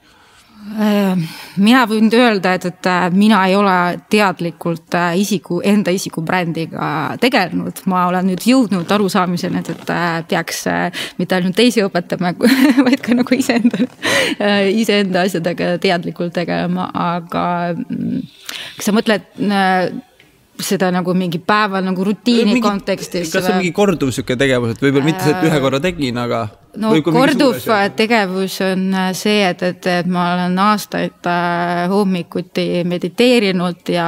Äh, 0.61 1.17
mina 1.57 1.79
võin 1.89 2.05
öelda, 2.13 2.51
et, 2.53 2.67
et 2.69 2.87
äh, 2.87 3.07
mina 3.17 3.39
ei 3.49 3.55
ole 3.57 3.73
teadlikult 4.13 4.93
äh, 4.93 5.15
isiku, 5.17 5.57
enda 5.65 5.89
isikubrändiga 5.91 7.17
tegelenud, 7.21 7.81
ma 7.89 8.03
olen 8.11 8.29
nüüd 8.29 8.45
jõudnud 8.45 8.93
arusaamiseni, 8.93 9.63
et, 9.63 9.71
et 9.73 9.89
peaks 10.29 10.61
mitte 11.17 11.39
ainult 11.39 11.57
teisi 11.57 11.81
õpetama, 11.81 12.35
vaid 12.85 13.01
ka 13.01 13.17
nagu 13.17 13.37
iseenda, 13.37 13.89
iseenda 14.69 15.25
asjadega 15.25 15.73
teadlikult 15.81 16.37
tegelema, 16.37 16.91
aga 16.93 17.43
mm, 17.73 18.21
kas 18.77 18.91
sa 18.91 18.95
mõtled 18.95 19.25
seda 20.65 20.91
nagu 20.93 21.13
mingi 21.17 21.39
päeva 21.39 21.81
nagu 21.83 22.03
rutiini 22.05 22.53
mingi, 22.53 22.63
kontekstis. 22.65 23.31
kas 23.31 23.45
see 23.45 23.53
on 23.53 23.61
mingi 23.61 23.73
korduv 23.75 24.11
sihuke 24.13 24.37
tegevus, 24.39 24.75
et 24.75 24.83
võib-olla 24.83 25.07
mitte 25.07 25.25
see, 25.25 25.35
et 25.35 25.47
ühe 25.49 25.61
korra 25.63 25.79
tegin, 25.83 26.19
aga 26.21 26.41
no 26.81 26.93
korduv 27.05 27.59
tegevus 27.97 28.57
on 28.65 28.87
äh, 28.93 29.09
see, 29.17 29.43
et, 29.49 29.63
et, 29.67 29.89
et 29.91 30.09
ma 30.11 30.27
olen 30.35 30.57
aastaid 30.63 31.29
äh, 31.29 31.83
hommikuti 31.91 32.83
mediteerinud 32.87 33.91
ja, 33.93 34.07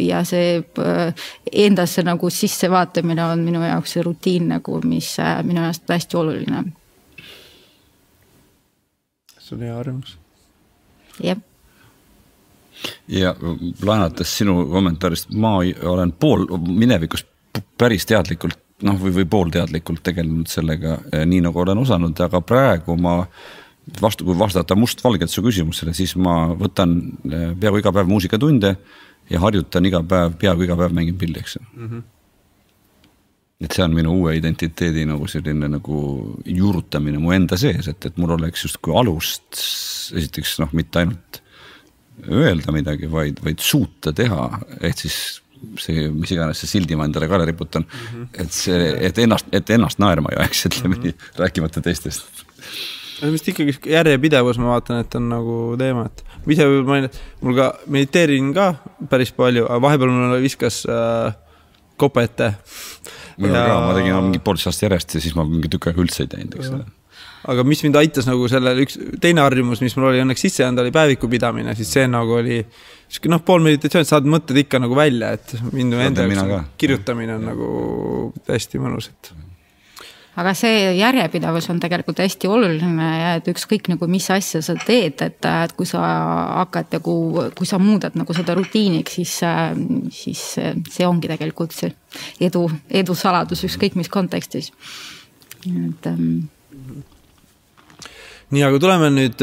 ja 0.00 0.24
see 0.28 0.58
äh, 0.62 1.28
endasse 1.66 2.04
nagu 2.06 2.30
sissevaatamine 2.30 3.24
on 3.24 3.44
minu 3.46 3.62
jaoks 3.66 3.96
see 3.98 4.06
rutiin 4.06 4.50
nagu, 4.56 4.80
mis 4.88 5.14
minu 5.44 5.66
jaoks 5.66 5.84
hästi 5.88 6.20
oluline. 6.20 6.64
see 9.38 9.56
on 9.56 9.64
hea 9.66 9.74
harjumus. 9.76 10.18
jah 11.22 11.48
ja 13.08 13.34
laenates 13.82 14.38
sinu 14.38 14.66
kommentaarist, 14.70 15.30
ma 15.34 15.58
olen 15.58 16.12
pool 16.12 16.46
minevikus 16.66 17.24
päris 17.78 18.06
teadlikult 18.08 18.58
noh, 18.86 18.98
või, 19.00 19.12
või 19.20 19.26
poolteadlikult 19.30 20.02
tegelenud 20.06 20.50
sellega, 20.50 20.98
eh, 21.12 21.26
nii 21.28 21.42
nagu 21.46 21.60
olen 21.62 21.82
osanud, 21.82 22.18
aga 22.26 22.40
praegu 22.44 22.96
ma 23.00 23.20
vastu, 24.00 24.26
kui 24.26 24.38
vastata 24.38 24.76
mustvalgelt 24.78 25.30
su 25.30 25.42
küsimusele, 25.44 25.94
siis 25.96 26.14
ma 26.16 26.52
võtan 26.58 26.96
eh, 27.26 27.52
peaaegu 27.58 27.82
iga 27.82 27.94
päev 27.94 28.10
muusikatunde 28.10 28.74
ja 29.30 29.42
harjutan 29.42 29.86
iga 29.88 30.02
päev, 30.06 30.36
peaaegu 30.40 30.66
iga 30.66 30.78
päev 30.78 30.96
mängin 30.96 31.18
pilli, 31.18 31.42
eks 31.42 31.58
mm. 31.60 31.88
-hmm. 31.88 32.02
et 33.60 33.72
see 33.72 33.84
on 33.84 33.94
minu 33.94 34.16
uue 34.20 34.36
identiteedi 34.36 35.06
nagu 35.06 35.26
selline 35.26 35.68
nagu 35.68 35.98
juurutamine 36.44 37.18
mu 37.18 37.32
enda 37.32 37.56
sees, 37.56 37.88
et, 37.88 38.06
et 38.06 38.16
mul 38.16 38.34
oleks 38.38 38.64
justkui 38.66 38.96
alust 38.98 39.62
esiteks 40.16 40.58
noh, 40.60 40.72
mitte 40.72 40.98
ainult 40.98 41.41
öelda 42.30 42.74
midagi, 42.74 43.08
vaid, 43.10 43.40
vaid 43.44 43.62
suuta 43.62 44.12
teha, 44.16 44.48
ehk 44.80 45.04
siis 45.04 45.18
see, 45.80 46.08
mis 46.14 46.32
iganes 46.34 46.62
see 46.62 46.70
sildi 46.70 46.98
ma 46.98 47.06
endale 47.08 47.28
kaela 47.30 47.46
riputan 47.48 47.84
mm. 47.86 48.06
-hmm. 48.06 48.28
et 48.44 48.52
see, 48.52 48.88
et 49.08 49.18
ennast, 49.18 49.46
et 49.52 49.70
ennast 49.70 50.00
naerma 50.02 50.32
ei 50.32 50.40
ajaks, 50.42 50.66
ütleme 50.70 50.96
mm 50.96 51.02
-hmm. 51.02 51.04
nii, 51.04 51.38
rääkimata 51.38 51.80
teistest. 51.80 52.26
meelest 53.22 53.48
ikkagi 53.48 53.76
järjepidevus, 53.86 54.58
ma 54.58 54.74
vaatan, 54.74 55.00
et 55.00 55.14
on 55.14 55.28
nagu 55.28 55.58
teema, 55.78 56.06
et 56.06 56.24
ma 56.46 56.52
ise 56.52 56.66
ma, 56.66 56.98
mul 57.40 57.54
ka 57.56 57.68
mediteerin 57.86 58.54
ka 58.54 58.74
päris 59.10 59.32
palju, 59.32 59.66
aga 59.68 59.82
vahepeal 59.82 60.10
mul 60.10 60.40
viskas 60.42 60.82
äh, 60.86 61.34
kopa 61.96 62.22
ette. 62.22 62.54
minul 63.36 63.56
ja... 63.56 63.66
ka, 63.66 63.78
ma 63.86 63.94
tegin 63.94 64.18
mingi 64.30 64.42
poolteist 64.42 64.72
aastat 64.72 64.90
järjest 64.90 65.14
ja 65.14 65.20
siis 65.20 65.38
ma 65.38 65.44
mingi 65.44 65.70
tükk 65.70 65.86
aega 65.90 66.02
üldse 66.02 66.26
ei 66.26 66.34
teinud, 66.34 66.58
eks 66.58 66.74
ole 66.74 66.84
aga 67.50 67.64
mis 67.66 67.82
mind 67.82 67.98
aitas 67.98 68.28
nagu 68.28 68.48
sellele 68.50 68.86
üks 68.86 68.98
teine 69.22 69.42
harjumus, 69.44 69.82
mis 69.84 69.96
mul 69.98 70.10
oli 70.12 70.22
õnneks 70.22 70.44
sisse 70.46 70.62
jäänud, 70.62 70.84
oli 70.84 70.94
päeviku 70.94 71.30
pidamine, 71.30 71.74
siis 71.78 71.90
see 71.96 72.08
nagu 72.10 72.38
oli 72.38 72.60
sihuke 73.12 73.32
noh, 73.32 73.42
pool 73.46 73.64
meditatsiooni, 73.64 74.08
saad 74.08 74.28
mõtted 74.30 74.62
ikka 74.64 74.80
nagu 74.82 74.96
välja, 74.98 75.32
et 75.36 75.56
mind 75.72 75.98
enda 76.00 76.26
jaoks 76.28 76.76
kirjutamine 76.80 77.38
on 77.38 77.48
nagu 77.52 77.72
hästi 78.48 78.82
mõnus, 78.82 79.10
et 79.12 79.32
aga 80.40 80.54
see 80.56 80.94
järjepidevus 80.96 81.68
on 81.72 81.80
tegelikult 81.82 82.22
hästi 82.22 82.48
oluline 82.48 83.08
ja 83.08 83.34
et 83.36 83.48
ükskõik 83.52 83.90
nagu 83.92 84.06
mis 84.08 84.30
asja 84.32 84.62
sa 84.64 84.76
teed, 84.80 85.20
et, 85.20 85.44
et 85.44 85.74
kui 85.76 85.88
sa 85.88 86.00
hakkad 86.62 86.94
nagu, 86.96 87.16
kui 87.58 87.68
sa 87.68 87.80
muudad 87.82 88.16
nagu 88.16 88.36
seda 88.36 88.56
rutiiniks, 88.56 89.18
siis, 89.18 89.34
siis 90.22 90.46
see 90.94 91.08
ongi 91.08 91.28
tegelikult 91.32 91.76
see 91.76 91.92
edu, 92.48 92.64
edu 92.88 93.16
saladus 93.18 93.66
ükskõik 93.68 93.98
mis 93.98 94.08
kontekstis. 94.12 94.72
et 95.66 96.06
ähm, 96.08 96.48
nii, 98.52 98.62
aga 98.66 98.80
tuleme 98.82 99.08
nüüd, 99.14 99.42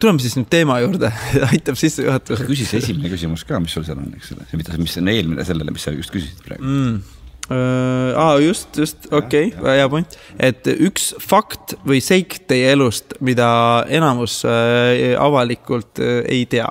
tuleme 0.00 0.22
siis 0.22 0.36
nüüd 0.38 0.48
teema 0.52 0.78
juurde 0.84 1.10
aitab 1.50 1.78
sissejuhatus. 1.80 2.44
küsi 2.48 2.68
see 2.68 2.82
esimene 2.82 3.12
küsimus 3.12 3.44
ka, 3.48 3.60
mis 3.62 3.74
sul 3.74 3.86
seal 3.86 4.00
on, 4.00 4.12
eks 4.18 4.32
ole, 4.36 4.46
see, 4.50 4.60
mida, 4.60 4.78
mis 4.80 4.96
on 5.00 5.10
eelmine 5.12 5.46
sellele, 5.48 5.74
mis 5.74 5.86
sa 5.86 5.94
just 5.96 6.14
küsisid 6.14 6.40
praegu 6.46 6.64
mm.. 6.64 7.20
Uh, 7.44 8.16
aa, 8.16 8.38
just, 8.40 8.70
just, 8.80 9.02
okei 9.12 9.50
okay,, 9.50 9.74
hea 9.76 9.88
point, 9.92 10.14
et 10.40 10.64
üks 10.72 11.10
fakt 11.20 11.74
või 11.84 11.98
seik 12.00 12.38
teie 12.48 12.70
elust, 12.72 13.18
mida 13.20 13.48
enamus 13.92 14.38
uh, 14.48 15.12
avalikult 15.20 16.00
uh, 16.00 16.22
ei 16.24 16.46
tea. 16.48 16.70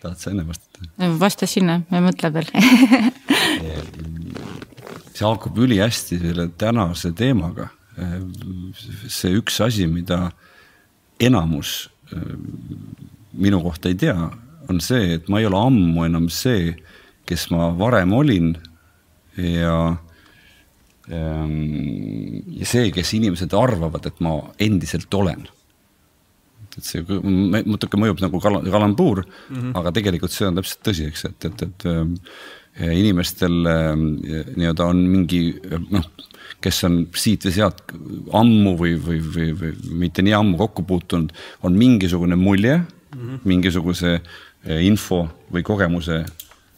tahad 0.00 0.16
sa 0.16 0.32
enne 0.32 0.46
vastata? 0.48 0.88
vasta 1.20 1.44
sinna, 1.50 1.82
ma 1.90 2.00
ei 2.00 2.06
mõtle 2.06 2.32
veel 2.32 2.48
see 5.12 5.28
haakub 5.28 5.58
ülihästi 5.58 6.18
selle 6.18 6.48
tänase 6.58 7.12
teemaga. 7.16 7.68
see 9.12 9.34
üks 9.36 9.60
asi, 9.60 9.86
mida 9.86 10.30
enamus 11.28 11.90
äh, 12.12 12.36
minu 13.32 13.62
kohta 13.64 13.90
ei 13.90 13.98
tea, 13.98 14.16
on 14.70 14.80
see, 14.84 15.16
et 15.16 15.28
ma 15.32 15.40
ei 15.40 15.48
ole 15.48 15.58
ammu 15.58 16.04
enam 16.06 16.28
see, 16.32 16.72
kes 17.28 17.48
ma 17.52 17.70
varem 17.78 18.12
olin 18.16 18.52
ja 19.38 19.76
ähm, 21.08 21.56
ja 22.58 22.68
see, 22.68 22.90
kes 22.94 23.14
inimesed 23.18 23.54
arvavad, 23.56 24.06
et 24.08 24.22
ma 24.24 24.38
endiselt 24.62 25.14
olen. 25.14 25.46
et 26.72 26.86
see 26.88 27.02
natuke 27.04 27.98
mõjub 28.00 28.22
nagu 28.24 28.38
kal 28.40 28.62
kalambuur 28.64 29.26
mm, 29.26 29.56
-hmm. 29.56 29.72
aga 29.76 29.92
tegelikult 29.92 30.32
see 30.32 30.46
on 30.48 30.56
täpselt 30.56 30.84
tõsi, 30.88 31.08
eks, 31.10 31.24
et, 31.28 31.44
et, 31.44 31.62
et 31.62 31.86
ähm, 31.90 32.14
inimestel 32.80 33.56
nii-öelda 34.56 34.84
on 34.88 35.02
mingi 35.12 35.42
noh 35.92 36.06
kes 36.62 36.84
on 36.86 37.00
siit 37.18 37.44
või 37.46 37.54
sealt 37.56 37.82
ammu 38.38 38.76
või, 38.78 38.94
või, 39.02 39.18
või, 39.34 39.48
või 39.58 39.72
mitte 40.04 40.22
nii 40.24 40.34
ammu 40.36 40.60
kokku 40.60 40.84
puutunud, 40.86 41.32
on 41.66 41.76
mingisugune 41.78 42.38
mulje 42.38 42.78
mm 42.78 43.18
-hmm. 43.18 43.42
mingisuguse 43.44 44.20
info 44.86 45.26
või 45.52 45.64
kogemuse 45.66 46.22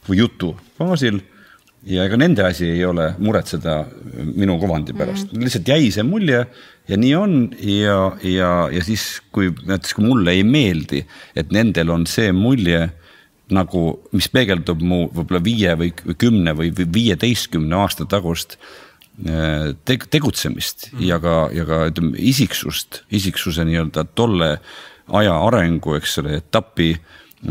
või 0.08 0.22
jutu 0.22 0.54
baasil 0.78 1.20
ja 1.84 2.04
ega 2.08 2.16
nende 2.16 2.44
asi 2.46 2.66
ei 2.70 2.84
ole 2.84 3.10
muretseda 3.18 3.82
minu 4.24 4.56
kuvandi 4.58 4.92
pärast 4.96 5.26
mm, 5.26 5.36
-hmm. 5.36 5.44
lihtsalt 5.44 5.68
jäi 5.68 5.90
see 5.92 6.02
mulje 6.02 6.46
ja 6.88 6.96
nii 6.96 7.14
on 7.14 7.34
ja, 7.60 7.98
ja, 8.22 8.50
ja 8.72 8.84
siis, 8.84 9.22
kui 9.32 9.52
näiteks, 9.66 9.94
kui 9.94 10.04
mulle 10.04 10.32
ei 10.32 10.44
meeldi, 10.44 11.04
et 11.36 11.52
nendel 11.52 11.90
on 11.90 12.06
see 12.06 12.32
mulje 12.32 12.88
nagu, 13.54 13.84
mis 14.14 14.28
peegeldub 14.32 14.82
mu 14.84 15.04
võib-olla 15.14 15.42
viie 15.44 15.74
või 15.78 15.92
kümne 16.18 16.54
või 16.58 16.72
viieteistkümne 16.74 17.78
aasta 17.78 18.06
tagust 18.10 18.58
äh, 18.58 19.72
te, 19.84 19.98
tegutsemist 19.98 20.90
mm 20.92 21.06
ja 21.08 21.20
ka, 21.22 21.36
ja 21.54 21.66
ka 21.68 21.84
ütleme 21.90 22.18
isiksust, 22.18 23.04
isiksuse 23.14 23.66
nii-öelda 23.66 24.06
tolle 24.14 24.56
aja 25.14 25.34
arengu, 25.46 25.98
eks 25.98 26.18
ole, 26.22 26.38
etapi 26.40 26.94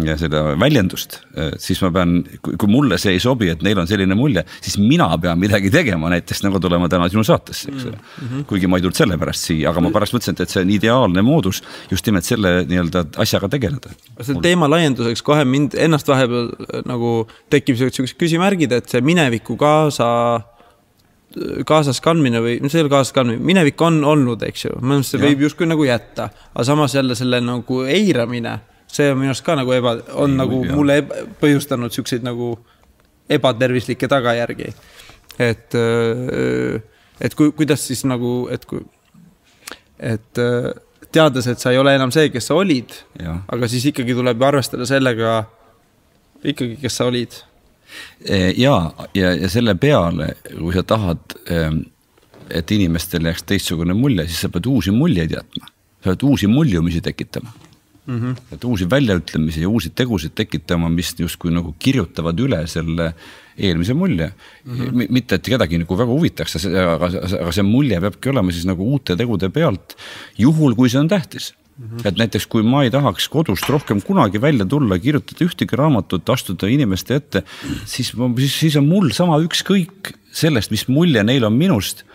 ja 0.01 0.15
seda 0.17 0.41
väljendust, 0.59 1.19
siis 1.61 1.81
ma 1.83 1.91
pean, 1.93 2.15
kui 2.41 2.69
mulle 2.71 2.97
see 3.01 3.13
ei 3.13 3.21
sobi, 3.21 3.49
et 3.53 3.61
neil 3.65 3.77
on 3.81 3.89
selline 3.89 4.15
mulje, 4.17 4.43
siis 4.63 4.77
mina 4.81 5.07
pean 5.21 5.37
midagi 5.41 5.69
tegema, 5.73 6.09
näiteks 6.13 6.43
nagu 6.45 6.61
tulema 6.63 6.89
täna 6.91 7.09
sinu 7.13 7.25
saatesse, 7.27 7.69
eks 7.71 7.85
ole. 7.89 7.97
Mm 7.97 8.27
-hmm.. 8.27 8.45
kuigi 8.49 8.67
ma 8.67 8.79
ei 8.79 8.85
tulnud 8.85 8.97
sellepärast 8.97 9.49
siia, 9.49 9.69
aga 9.69 9.83
ma 9.85 9.91
pärast 9.93 10.15
mõtlesin, 10.17 10.39
et 10.41 10.49
see 10.49 10.63
on 10.63 10.71
ideaalne 10.73 11.21
moodus 11.21 11.61
just 11.91 12.05
nimelt 12.09 12.25
selle 12.25 12.63
nii-öelda 12.69 13.05
asjaga 13.21 13.49
tegeleda. 13.49 13.93
selle 14.21 14.41
teema 14.41 14.69
laienduseks 14.69 15.21
kohe 15.21 15.45
mind 15.45 15.77
ennast 15.77 16.07
vahepeal 16.07 16.49
nagu 16.89 17.27
tekib 17.49 17.77
siuksed 17.77 18.17
küsimärgid, 18.17 18.71
et 18.71 18.89
see 18.89 19.01
mineviku 19.01 19.57
kaasa 19.57 20.09
kaasas 21.65 22.01
kandmine 22.01 22.41
või, 22.41 22.59
see 22.69 22.79
ei 22.79 22.85
ole 22.85 22.91
kaasas 22.93 23.13
kandmine, 23.13 23.41
minevik 23.41 23.81
on 23.81 24.03
olnud, 24.05 24.43
eks 24.45 24.67
ju, 24.67 24.75
minu 24.81 24.99
arust 24.99 25.15
see 25.15 25.21
võib 25.21 25.47
justkui 25.47 25.69
nagu 25.69 25.85
jätta, 25.85 26.29
aga 26.53 26.65
samas 26.67 26.93
jälle 26.95 27.15
selle 27.17 27.41
nagu 27.41 27.81
eiramine 27.89 28.59
see 28.93 29.09
on 29.11 29.19
minu 29.19 29.33
arust 29.33 29.45
ka 29.45 29.55
nagu 29.57 29.73
eba, 29.75 29.97
on 30.19 30.33
ei, 30.33 30.39
nagu 30.39 30.61
jah. 30.63 30.75
mulle 30.77 30.99
eba, 31.01 31.23
põhjustanud 31.41 31.93
siukseid 31.95 32.25
nagu 32.25 32.53
ebatervislikke 33.31 34.09
tagajärgi. 34.11 34.73
et, 35.41 35.77
et 37.21 37.35
kui, 37.37 37.53
kuidas 37.57 37.87
siis 37.87 38.03
nagu, 38.05 38.33
et 38.53 38.65
kui, 38.69 38.83
et 39.97 40.43
teades, 41.13 41.47
et 41.47 41.61
sa 41.61 41.73
ei 41.73 41.79
ole 41.81 41.95
enam 41.95 42.13
see, 42.13 42.29
kes 42.33 42.51
sa 42.51 42.59
olid, 42.59 42.93
aga 43.23 43.69
siis 43.71 43.87
ikkagi 43.89 44.15
tuleb 44.17 44.45
arvestada 44.45 44.85
sellega 44.89 45.39
ikkagi, 46.43 46.77
kes 46.81 46.99
sa 46.99 47.09
olid. 47.09 47.39
E, 48.25 48.53
ja, 48.57 48.75
ja, 49.15 49.33
ja 49.37 49.49
selle 49.51 49.75
peale, 49.79 50.33
kui 50.51 50.73
sa 50.75 50.85
tahad, 50.87 51.37
et 52.53 52.71
inimestel 52.75 53.29
jääks 53.29 53.45
teistsugune 53.49 53.95
mulje, 53.97 54.27
siis 54.29 54.45
sa 54.45 54.53
pead 54.53 54.67
uusi 54.69 54.93
muljeid 54.93 55.33
jätma, 55.37 55.69
sa 56.01 56.11
pead 56.11 56.25
uusi 56.29 56.49
muljumisi 56.51 57.01
tekitama 57.05 57.53
mm. 58.05 58.19
-hmm. 58.19 58.53
et 58.53 58.63
uusi 58.63 58.89
väljaütlemisi 58.89 59.61
ja 59.61 59.69
uusi 59.69 59.89
tegusid 59.89 60.35
tekitama, 60.35 60.89
mis 60.89 61.15
justkui 61.19 61.51
nagu 61.51 61.75
kirjutavad 61.79 62.39
üle 62.39 62.67
selle 62.67 63.13
eelmise 63.57 63.93
mulje 63.93 64.31
mm. 64.65 64.77
-hmm. 64.77 65.07
mitte, 65.09 65.35
et 65.35 65.49
kedagi 65.55 65.77
nagu 65.77 65.97
väga 65.97 66.11
huvitaks, 66.11 66.65
aga, 66.65 67.09
aga 67.41 67.51
see 67.51 67.63
mulje 67.63 67.99
peabki 68.01 68.29
olema 68.29 68.51
siis 68.51 68.65
nagu 68.65 68.83
uute 68.83 69.15
tegude 69.15 69.49
pealt, 69.49 69.97
juhul 70.37 70.75
kui 70.75 70.89
see 70.89 70.99
on 70.99 71.07
tähtis 71.07 71.53
Mm 71.73 71.89
-hmm. 71.89 72.07
et 72.07 72.17
näiteks, 72.17 72.45
kui 72.47 72.63
ma 72.63 72.83
ei 72.83 72.91
tahaks 72.91 73.27
kodust 73.29 73.69
rohkem 73.69 74.01
kunagi 74.01 74.41
välja 74.41 74.65
tulla, 74.65 74.99
kirjutada 74.99 75.45
ühtegi 75.45 75.75
raamatut, 75.75 76.29
astuda 76.29 76.67
inimeste 76.67 77.15
ette, 77.15 77.43
siis, 77.85 78.13
siis, 78.37 78.59
siis 78.59 78.75
on 78.75 78.85
mul 78.85 79.09
sama 79.09 79.39
ükskõik 79.41 80.13
sellest, 80.31 80.69
mis 80.71 80.87
mulje 80.87 81.23
neil 81.23 81.43
on 81.43 81.53
minust, 81.53 82.05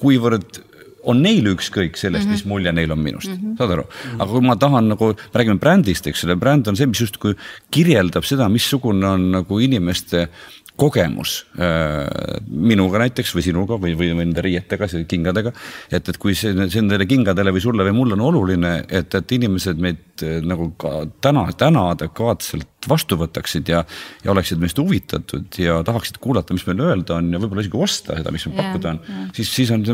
kuivõrd 0.00 0.62
on 1.08 1.22
neil 1.22 1.46
ükskõik 1.52 1.98
sellest 1.98 2.26
mm, 2.26 2.30
-hmm. 2.30 2.42
mis 2.42 2.48
mulje 2.48 2.72
neil 2.72 2.92
on 2.94 3.02
minust 3.02 3.30
mm, 3.30 3.38
-hmm. 3.38 3.58
saad 3.58 3.74
aru, 3.76 3.84
aga 4.18 4.30
kui 4.30 4.46
ma 4.46 4.56
tahan 4.56 4.88
nagu, 4.94 5.12
me 5.12 5.40
räägime 5.40 5.58
brändist, 5.58 6.06
eks 6.06 6.24
ole, 6.24 6.36
bränd 6.36 6.68
on 6.68 6.76
see, 6.76 6.86
mis 6.86 7.00
justkui 7.00 7.34
kirjeldab 7.70 8.24
seda, 8.24 8.48
missugune 8.48 9.06
on 9.06 9.30
nagu 9.38 9.58
inimeste 9.58 10.28
kogemus 10.76 11.46
äh, 11.60 12.40
minuga 12.48 13.02
näiteks 13.02 13.34
või 13.36 13.44
sinuga 13.44 13.76
või, 13.80 13.92
või 13.98 14.12
nende 14.16 14.42
riietega, 14.44 14.88
kingadega. 15.08 15.52
et, 15.90 16.08
et 16.08 16.18
kui 16.18 16.34
see, 16.34 16.54
see 16.68 16.80
nendele 16.80 17.06
kingadele 17.06 17.52
või 17.52 17.60
sulle 17.64 17.84
või 17.84 17.96
mulle 17.96 18.16
on 18.16 18.24
oluline, 18.30 18.72
et, 18.88 19.14
et 19.14 19.36
inimesed 19.36 19.82
meid 19.82 20.00
äh, 20.26 20.38
nagu 20.44 20.70
ka 20.80 21.06
täna, 21.24 21.46
täna 21.58 21.88
adekvaatselt 21.92 22.88
vastu 22.90 23.18
võtaksid 23.20 23.68
ja, 23.70 23.82
ja 24.24 24.32
oleksid 24.32 24.62
meist 24.62 24.78
huvitatud 24.80 25.58
ja 25.60 25.80
tahaksid 25.86 26.18
kuulata, 26.22 26.54
mis 26.56 26.66
meil 26.66 26.82
öelda 26.82 27.18
on 27.20 27.30
ja 27.32 27.40
võib-olla 27.42 27.64
isegi 27.64 27.78
osta 27.78 28.18
seda, 28.18 28.32
mis 28.34 28.46
meil 28.48 28.56
yeah, 28.56 28.70
pakkuda 28.70 28.94
on 28.94 29.02
yeah., 29.02 29.28
siis, 29.38 29.52
siis 29.54 29.74
on, 29.74 29.84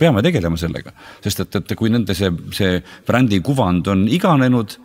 peame 0.00 0.24
tegelema 0.24 0.60
sellega. 0.60 0.94
sest 1.24 1.44
et, 1.46 1.60
et 1.62 1.74
kui 1.78 1.92
nende 1.92 2.16
see, 2.16 2.32
see 2.56 2.78
brändi 3.08 3.42
kuvand 3.44 3.90
on 3.92 4.06
iganenud 4.08 4.78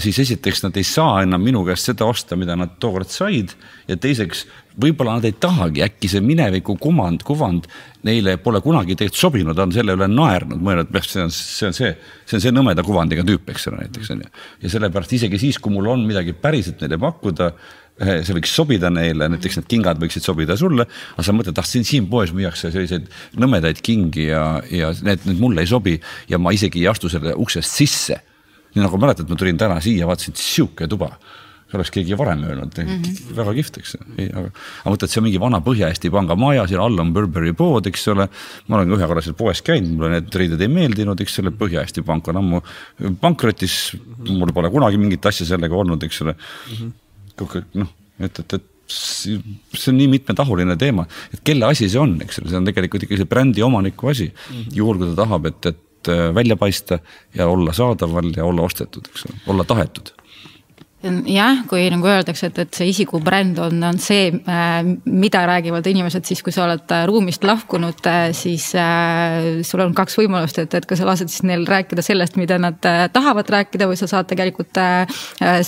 siis 0.00 0.18
esiteks 0.22 0.62
nad 0.64 0.76
ei 0.80 0.84
saa 0.88 1.22
enam 1.24 1.42
minu 1.44 1.64
käest 1.66 1.90
seda 1.90 2.06
osta, 2.08 2.38
mida 2.40 2.56
nad 2.56 2.78
tookord 2.80 3.10
said 3.12 3.52
ja 3.88 3.96
teiseks 4.00 4.46
võib-olla 4.80 5.18
nad 5.18 5.28
ei 5.28 5.36
tahagi, 5.38 5.84
äkki 5.84 6.08
see 6.10 6.22
mineviku 6.24 6.76
kuvand, 6.80 7.22
kuvand 7.26 7.68
neile 8.06 8.36
pole 8.42 8.62
kunagi 8.64 8.96
tegelikult 8.96 9.20
sobinud, 9.20 9.60
on 9.60 9.74
selle 9.74 9.94
üle 9.94 10.08
naernud, 10.10 10.58
mõelnud, 10.64 10.90
et 10.90 11.06
see 11.06 11.22
on, 11.22 11.30
see 11.34 11.68
on 11.68 11.76
see, 11.76 11.92
see 12.24 12.40
on 12.40 12.44
see 12.46 12.54
nõmeda 12.54 12.84
kuvandiga 12.86 13.26
tüüp, 13.28 13.54
eks 13.54 13.68
ole, 13.70 13.84
näiteks 13.84 14.12
on 14.16 14.24
ju. 14.24 14.34
ja 14.64 14.74
sellepärast 14.74 15.16
isegi 15.20 15.40
siis, 15.46 15.60
kui 15.62 15.74
mul 15.74 15.92
on 15.92 16.04
midagi 16.08 16.34
päriselt 16.34 16.82
neile 16.82 16.98
pakkuda, 17.04 17.52
eh, 18.00 18.18
see 18.26 18.40
võiks 18.40 18.56
sobida 18.56 18.90
neile, 18.90 19.30
näiteks 19.36 19.60
need 19.60 19.70
kingad 19.70 20.02
võiksid 20.02 20.26
sobida 20.26 20.58
sulle, 20.58 20.88
aga 21.14 21.28
sa 21.28 21.36
mõtled, 21.36 21.60
ah 21.60 21.68
siin, 21.68 21.86
siin 21.86 22.10
poes 22.10 22.34
müüakse 22.34 22.72
selliseid 22.74 23.06
nõmedaid 23.38 23.84
kingi 23.84 24.30
ja, 24.32 24.46
ja 24.72 24.94
need, 25.06 25.28
need 25.28 25.44
mulle 25.44 25.62
ei 25.62 25.70
sobi 25.70 26.00
ja 26.32 26.40
ma 26.40 26.56
isegi 26.56 26.82
ei 26.82 26.90
astu 26.90 27.12
selle 27.12 27.36
uksest 27.36 27.84
sisse 27.84 28.22
nii 28.74 28.84
nagu 28.84 29.00
mäletad, 29.00 29.30
ma 29.30 29.38
tulin 29.38 29.58
täna 29.60 29.80
siia, 29.84 30.06
vaatasin, 30.10 30.36
sihuke 30.38 30.88
tuba 30.90 31.14
oleks 31.78 31.90
keegi 31.94 32.16
varem 32.18 32.42
öelnud 32.46 32.76
mm, 32.78 32.90
-hmm. 33.02 33.36
väga 33.36 33.54
kihvt, 33.56 33.78
eks. 33.80 33.94
aga, 33.98 34.50
aga 34.84 34.92
mõtled, 34.92 35.10
see 35.10 35.20
on 35.20 35.26
mingi 35.26 35.40
vana 35.42 35.60
Põhja-Eesti 35.64 36.10
Panga 36.12 36.36
maja, 36.38 36.66
seal 36.70 36.82
all 36.84 37.00
on 37.02 37.12
Burberry 37.16 37.54
pood, 37.56 37.88
eks 37.90 38.06
ole. 38.12 38.28
ma 38.68 38.76
olen 38.78 38.90
ka 38.90 38.98
ühe 38.98 39.08
korra 39.10 39.24
seal 39.24 39.36
poes 39.38 39.62
käinud, 39.66 39.96
mulle 39.96 40.12
need 40.18 40.38
riided 40.40 40.60
ei 40.60 40.70
meeldinud, 40.70 41.20
eks 41.24 41.40
ole, 41.42 41.54
Põhja-Eesti 41.62 42.04
Pank 42.06 42.28
on 42.32 42.40
ammu 42.42 42.60
pankrotis. 43.22 43.96
mul 44.28 44.52
pole 44.54 44.70
kunagi 44.70 45.00
mingit 45.00 45.26
asja 45.26 45.46
sellega 45.54 45.76
olnud, 45.76 46.02
eks 46.02 46.22
ole 46.26 46.36
mm. 46.36 46.92
-hmm. 47.40 47.64
noh, 47.82 47.90
et, 48.20 48.38
et, 48.38 48.54
et 48.54 48.70
see 48.86 49.90
on 49.90 49.98
nii 49.98 50.10
mitmetahuline 50.18 50.76
teema, 50.76 51.06
et 51.32 51.40
kelle 51.44 51.66
asi 51.66 51.88
see 51.88 52.00
on, 52.00 52.18
eks 52.22 52.38
ole, 52.42 52.52
see 52.52 52.60
on 52.60 52.68
tegelikult 52.68 53.06
ikkagi 53.06 53.22
see 53.22 53.30
brändi 53.30 53.62
omaniku 53.62 54.12
asi 54.12 54.28
mm. 54.28 54.54
-hmm. 54.54 54.78
juhul 54.78 55.00
kui 55.00 55.10
ta 55.10 55.24
tahab, 55.24 55.50
et, 55.50 55.66
et 55.72 55.82
Äh, 56.08 56.34
välja 56.34 56.56
paista 56.56 56.98
ja 57.34 57.46
olla 57.46 57.72
saadaval 57.72 58.32
ja 58.36 58.44
olla 58.44 58.62
ostetud, 58.62 59.02
eks 59.08 59.26
ole, 59.26 59.34
olla 59.46 59.64
tahetud. 59.64 60.08
Jah, 61.28 61.58
kui 61.68 61.90
nagu 61.92 62.06
öeldakse, 62.08 62.46
et, 62.48 62.58
et 62.62 62.76
see 62.76 62.86
isikubränd 62.88 63.58
on, 63.60 63.82
on 63.84 63.98
see, 64.00 64.30
äh, 64.32 64.78
mida 65.04 65.42
räägivad 65.46 65.86
inimesed 65.86 66.24
siis, 66.24 66.42
kui 66.42 66.52
sa 66.52 66.64
oled 66.64 66.94
äh, 66.96 67.04
ruumist 67.08 67.44
lahkunud, 67.44 68.08
siis 68.32 68.70
sul 69.68 69.80
on 69.84 69.94
kaks 69.96 70.16
võimalust, 70.20 70.58
et, 70.62 70.74
et 70.80 70.86
kas 70.88 71.02
sa 71.02 71.08
lased 71.08 71.32
siis 71.32 71.44
neil 71.44 71.66
rääkida 71.68 72.02
sellest, 72.04 72.38
mida 72.40 72.58
nad 72.60 72.80
tahavad 73.12 73.52
rääkida 73.56 73.88
või 73.90 73.98
sa 74.00 74.08
saad 74.08 74.26
tegelikult 74.32 74.80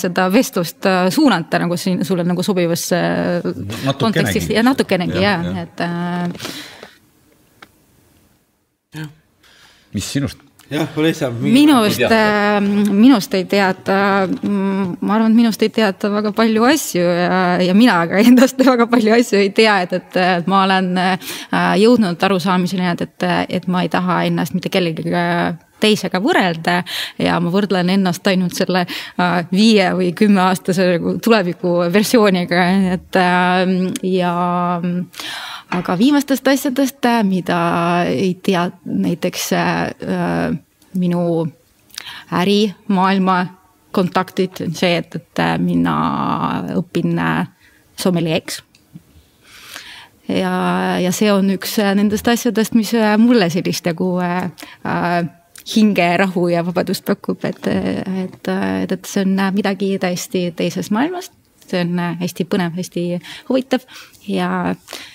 seda 0.00 0.30
vestlust 0.32 0.88
suunata 1.12 1.60
nagu 1.60 1.76
siin 1.80 2.04
sulle 2.04 2.24
nagu 2.24 2.42
sobivasse 2.44 2.96
kontekstis. 4.00 4.48
Ja 4.56 4.62
natukenegi 4.64 5.20
ja, 5.20 5.36
ja, 5.44 5.52
ja., 5.52 5.68
et 5.68 5.80
äh, 5.84 6.32
mis 9.96 10.12
sinust 10.16 10.42
jah, 10.70 10.88
ole 10.96 11.12
sa. 11.14 11.30
minust, 11.30 12.00
äh, 12.00 12.60
minust 12.90 13.34
ei 13.34 13.44
teata, 13.48 14.26
ma 14.26 15.14
arvan, 15.14 15.30
et 15.30 15.36
minust 15.38 15.62
ei 15.62 15.70
teata 15.74 16.10
väga 16.10 16.32
palju 16.36 16.66
asju 16.66 17.04
ja, 17.04 17.40
ja 17.62 17.74
mina 17.74 18.00
ka 18.10 18.20
endast 18.22 18.60
väga 18.72 18.88
palju 18.90 19.14
asju 19.18 19.42
ei 19.44 19.52
tea, 19.56 19.78
et, 19.86 19.94
et 20.16 20.50
ma 20.50 20.64
olen 20.66 20.92
äh, 20.98 21.30
jõudnud 21.82 22.26
arusaamiseni, 22.28 22.90
et, 22.94 23.06
et, 23.06 23.28
et 23.60 23.70
ma 23.70 23.84
ei 23.86 23.92
taha 23.92 24.24
ennast 24.30 24.56
mitte 24.56 24.72
kellegagi 24.72 25.14
teisega 25.80 26.20
võrrelda 26.24 26.80
ja 27.18 27.40
ma 27.40 27.52
võrdlen 27.52 27.90
ennast 27.96 28.26
ainult 28.26 28.56
selle 28.56 28.86
äh, 28.86 29.36
viie 29.52 29.90
või 29.98 30.12
kümneaastase 30.16 30.90
nagu 30.96 31.16
tuleviku 31.22 31.78
versiooniga, 31.92 32.66
et 32.96 33.20
ja 34.06 34.32
aga 35.76 35.98
viimastest 35.98 36.48
asjadest, 36.48 37.04
äh, 37.06 37.22
mida 37.26 37.58
ei 38.08 38.34
tea 38.42 38.68
näiteks 38.84 39.52
äh, 39.52 40.56
minu 40.94 41.46
ärimaailma 42.32 43.46
kontaktid, 43.96 44.60
on 44.60 44.74
see, 44.76 44.96
et, 45.00 45.14
et 45.16 45.42
äh, 45.42 45.56
mina 45.62 45.96
õpin 46.76 47.18
äh, 47.18 47.48
sommeljeeks. 48.00 48.62
ja, 50.28 50.52
ja 51.00 51.12
see 51.14 51.30
on 51.32 51.52
üks 51.54 51.76
nendest 51.78 52.28
asjadest, 52.28 52.74
mis 52.74 52.92
mulle 53.22 53.50
sellist 53.50 53.86
nagu 53.86 54.16
äh, 54.22 54.50
hingerahu 55.74 56.48
ja 56.52 56.62
vabadust 56.66 57.04
pakub, 57.04 57.42
et, 57.44 57.66
et, 57.66 58.48
et, 58.48 58.92
et 58.92 59.08
see 59.08 59.24
on 59.26 59.40
midagi 59.56 59.96
täiesti 60.02 60.50
teisest 60.56 60.94
maailmast 60.94 61.34
see 61.70 61.82
on 61.84 62.00
hästi 62.20 62.46
põnev, 62.48 62.74
hästi 62.78 63.04
huvitav 63.48 63.84
ja 64.30 64.48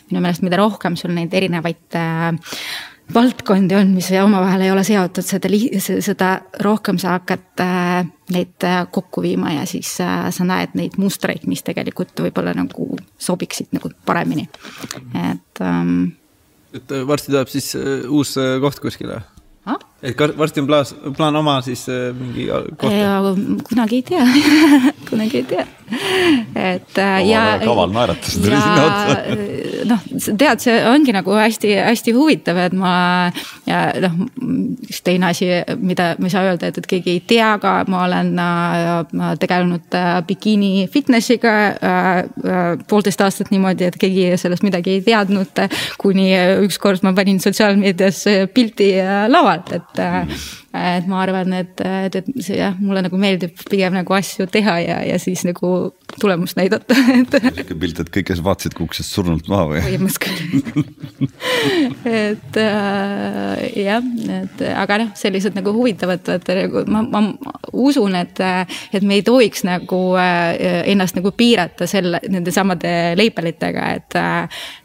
minu 0.09 0.21
meelest, 0.21 0.43
mida 0.45 0.59
rohkem 0.59 0.97
sul 0.99 1.13
neid 1.15 1.33
erinevaid 1.37 1.97
äh, 1.97 2.29
valdkondi 3.13 3.75
on, 3.75 3.91
mis 3.95 4.09
omavahel 4.21 4.65
ei 4.65 4.71
ole 4.71 4.83
seotud, 4.87 5.27
seda, 5.27 5.51
seda 6.03 6.31
rohkem 6.63 6.99
sa 7.01 7.17
hakkad 7.17 7.63
äh, 7.63 7.99
neid 8.35 8.67
äh, 8.67 8.81
kokku 8.91 9.23
viima 9.25 9.55
ja 9.57 9.67
siis 9.69 9.93
sa 9.99 10.47
näed 10.47 10.77
neid 10.79 10.97
mustreid, 11.01 11.47
mis 11.51 11.63
tegelikult 11.67 12.23
võib-olla 12.27 12.55
nagu 12.57 12.93
sobiksid 13.19 13.71
nagu 13.75 13.93
paremini, 14.07 14.47
et 15.27 15.63
ähm,. 15.65 16.17
et 16.75 16.97
varsti 17.07 17.33
tuleb 17.33 17.51
siis 17.51 17.73
uus 18.07 18.37
koht 18.63 18.83
kuskile 18.83 19.21
ah?? 19.65 19.79
Et 20.01 20.23
varsti 20.37 20.63
on 20.63 20.67
plaas, 20.67 20.95
plaan 21.17 21.35
oma 21.35 21.59
siis 21.65 21.85
mingi 22.17 22.49
kohta? 22.77 23.35
kunagi 23.69 24.01
ei 24.01 24.07
tea 24.13 24.25
kunagi 25.09 25.43
ei 25.43 25.47
tea 25.55 25.67
et 26.55 26.97
äh, 26.97 27.27
ja. 27.27 27.59
kaval 27.63 27.91
naeratus 27.91 28.37
tuli 28.39 28.55
sinna 28.55 28.83
otsa. 28.85 29.15
noh, 29.91 30.03
tead, 30.39 30.61
see 30.63 30.75
ongi 30.87 31.13
nagu 31.15 31.35
hästi-hästi 31.35 32.13
huvitav, 32.15 32.59
et 32.63 32.75
ma 32.77 32.93
ja 33.67 33.81
noh, 34.03 34.15
üks 34.87 35.01
teine 35.05 35.31
asi, 35.31 35.49
mida 35.81 36.13
ma 36.19 36.29
ei 36.29 36.33
saa 36.33 36.45
öelda, 36.47 36.71
et, 36.71 36.79
et 36.81 36.89
keegi 36.93 37.15
ei 37.15 37.23
tea, 37.33 37.51
aga 37.57 37.73
ma 37.91 38.05
olen 38.05 38.31
äh, 38.41 39.33
tegelenud 39.41 39.97
äh, 39.97 40.13
bikiini 40.27 40.87
fitness'iga 40.91 41.55
äh, 41.55 42.09
äh, 42.21 42.71
poolteist 42.87 43.23
aastat 43.25 43.51
niimoodi, 43.53 43.89
et 43.89 43.99
keegi 44.01 44.29
sellest 44.41 44.65
midagi 44.67 44.97
ei 44.97 45.05
teadnud. 45.05 45.39
kuni 46.01 46.31
ükskord 46.65 47.03
ma 47.03 47.11
panin 47.13 47.39
sotsiaalmeedias 47.43 48.23
pildi 48.53 48.93
äh, 49.01 49.25
lavalt, 49.29 49.73
et 49.75 49.90
mm 49.95 50.57
et 50.71 51.07
ma 51.11 51.19
arvan, 51.19 51.51
et, 51.57 51.81
et, 51.83 52.15
et 52.21 52.27
see 52.39 52.55
jah, 52.55 52.75
mulle 52.79 53.03
nagu 53.03 53.17
meeldib 53.19 53.57
pigem 53.67 53.95
nagu 53.97 54.15
asju 54.15 54.47
teha 54.51 54.77
ja, 54.79 54.99
ja 55.03 55.17
siis 55.19 55.43
nagu 55.43 55.91
tulemust 56.19 56.55
näidata 56.59 56.95
et.... 57.17 57.35
sihuke 57.35 57.75
pilt, 57.81 57.99
et 57.99 58.11
kõik, 58.13 58.29
kes 58.29 58.43
vaatasid, 58.45 58.75
kukkusid 58.77 59.07
surnult 59.07 59.49
maha 59.51 59.67
või? 59.73 59.81
põhimõtteliselt 59.83 60.71
küll 60.71 61.27
et 62.31 62.59
äh, 62.61 63.65
jah, 63.83 64.07
et 64.37 64.63
aga 64.71 64.99
noh, 65.03 65.11
sellised 65.19 65.57
nagu 65.59 65.73
huvitavad, 65.75 66.23
et 66.37 66.51
nagu 66.61 66.85
ma, 66.91 67.03
ma 67.03 67.23
usun, 67.71 68.15
et, 68.19 68.39
et 68.95 69.03
me 69.03 69.19
ei 69.19 69.25
tohiks 69.27 69.65
nagu 69.67 69.99
äh, 70.19 70.55
ennast 70.93 71.19
nagu 71.19 71.33
piirata 71.35 71.87
selle, 71.89 72.23
nende 72.31 72.53
samade 72.55 72.93
leibelitega, 73.19 73.91
et. 73.97 74.19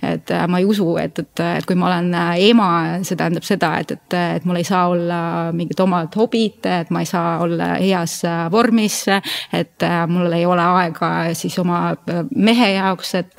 et 0.07 0.35
ma 0.51 0.61
ei 0.61 0.67
usu, 0.69 0.87
et, 1.01 1.19
et, 1.19 1.41
et 1.59 1.67
kui 1.67 1.77
ma 1.79 1.89
olen 1.91 2.11
ema, 2.43 2.69
see 3.07 3.19
tähendab 3.19 3.45
seda, 3.47 3.73
et, 3.83 3.95
et, 3.97 4.17
et 4.37 4.47
mul 4.49 4.61
ei 4.61 4.67
saa 4.67 4.87
olla 4.93 5.19
mingit 5.57 5.76
mingid 5.77 5.85
omad 5.85 6.15
hobid, 6.17 6.65
et 6.65 6.91
ma 6.91 7.03
ei 7.03 7.07
saa 7.07 7.41
olla 7.43 7.77
heas 7.81 8.25
äh, 8.25 8.51
vormis. 8.51 9.07
et 9.53 9.83
äh, 9.83 10.07
mul 10.09 10.33
ei 10.33 10.47
ole 10.47 10.63
aega 10.63 11.35
siis 11.35 11.59
oma 11.59 11.93
äh, 11.93 12.25
mehe 12.35 12.73
jaoks, 12.75 13.15
et 13.15 13.37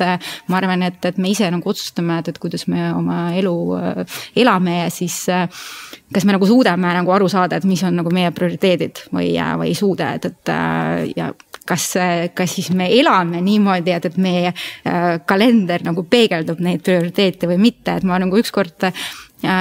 ma 0.47 0.57
arvan, 0.57 0.83
et, 0.83 1.03
et 1.05 1.17
me 1.17 1.29
ise 1.29 1.49
nagu 1.49 1.69
otsustame, 1.69 2.19
et, 2.19 2.27
et 2.29 2.37
kuidas 2.37 2.67
me 2.67 2.93
oma 2.93 3.33
elu 3.33 3.55
elame 4.35 4.83
ja 4.83 4.89
siis 4.89 5.25
kas 6.13 6.25
me 6.25 6.33
nagu 6.33 6.45
suudame 6.45 6.93
nagu 6.93 7.11
aru 7.11 7.27
saada, 7.29 7.57
et 7.57 7.65
mis 7.65 7.83
on 7.83 7.95
nagu 7.95 8.11
meie 8.13 8.31
prioriteedid 8.31 9.07
või, 9.11 9.33
või 9.35 9.71
ei 9.71 9.75
suuda, 9.75 10.13
et, 10.15 10.25
et 10.25 10.51
ja 11.17 11.31
kas, 11.67 11.93
kas 12.33 12.53
siis 12.53 12.69
me 12.71 12.87
elame 12.95 13.41
niimoodi, 13.43 13.91
et, 13.91 14.05
et 14.05 14.17
meie 14.17 14.53
kalender 15.27 15.83
nagu 15.83 16.05
peegeldub 16.07 16.61
neid 16.63 16.83
prioriteete 16.85 17.49
või 17.49 17.59
mitte, 17.67 17.97
et 17.97 18.07
ma 18.07 18.19
nagu 18.21 18.39
ükskord 18.39 18.87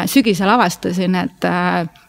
sügisel 0.07 0.49
avastasin, 0.49 1.17
et, 1.21 1.45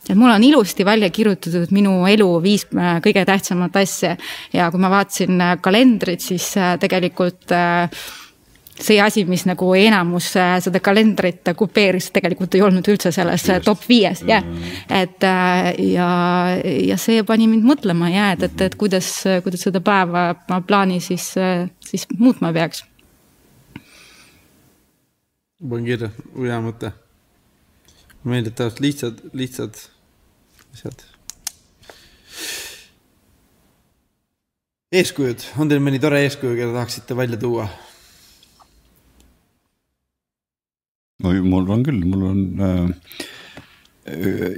et 0.09 0.15
mul 0.15 0.31
on 0.31 0.43
ilusti 0.43 0.85
välja 0.85 1.09
kirjutatud 1.09 1.73
minu 1.75 2.05
elu 2.07 2.29
viis 2.43 2.63
äh, 2.71 2.99
kõige 3.03 3.25
tähtsamat 3.27 3.75
asja. 3.75 4.15
ja 4.53 4.69
kui 4.71 4.79
ma 4.79 4.91
vaatasin 4.91 5.41
äh, 5.41 5.57
kalendrit, 5.61 6.23
siis 6.23 6.53
äh, 6.57 6.77
tegelikult 6.79 7.51
see 8.77 8.99
asi, 9.01 9.23
mis 9.25 9.41
nagu 9.49 9.71
enamus 9.73 10.29
seda 10.35 10.79
kalendrit 10.85 11.49
kupeeris, 11.57 12.11
tegelikult 12.13 12.53
ei 12.55 12.61
olnud 12.61 12.85
üldse 12.87 13.09
selles 13.11 13.47
top 13.65 13.81
viies, 13.89 14.21
jah. 14.27 14.45
et 14.93 15.25
ja, 15.25 16.09
ja 16.61 16.97
see 17.01 17.23
pani 17.25 17.47
mind 17.49 17.65
mõtlema 17.65 18.11
ja 18.13 18.27
et, 18.35 18.45
et, 18.45 18.61
et 18.67 18.77
kuidas, 18.77 19.09
kuidas 19.43 19.65
seda 19.65 19.81
päeva 19.81 20.27
ma 20.51 20.61
plaani 20.61 21.01
siis, 21.01 21.25
siis 21.89 22.05
muutma 22.19 22.53
peaks. 22.53 22.85
panen 25.57 25.89
kirja, 25.89 26.13
hea 26.37 26.61
mõte 26.61 26.93
meelditavalt 28.29 28.81
lihtsad, 28.83 29.21
lihtsad 29.37 29.77
asjad. 30.73 31.05
eeskujud, 34.97 35.43
on 35.59 35.69
teil 35.69 35.81
mõni 35.83 35.99
tore 35.99 36.21
eeskuju, 36.23 36.55
keda 36.55 36.71
tahaksite 36.75 37.17
välja 37.17 37.39
tuua? 37.41 37.67
no 41.23 41.33
mul 41.43 41.71
on 41.73 41.83
küll, 41.85 42.03
mul 42.07 42.25
on 42.29 42.41
äh, 42.63 43.15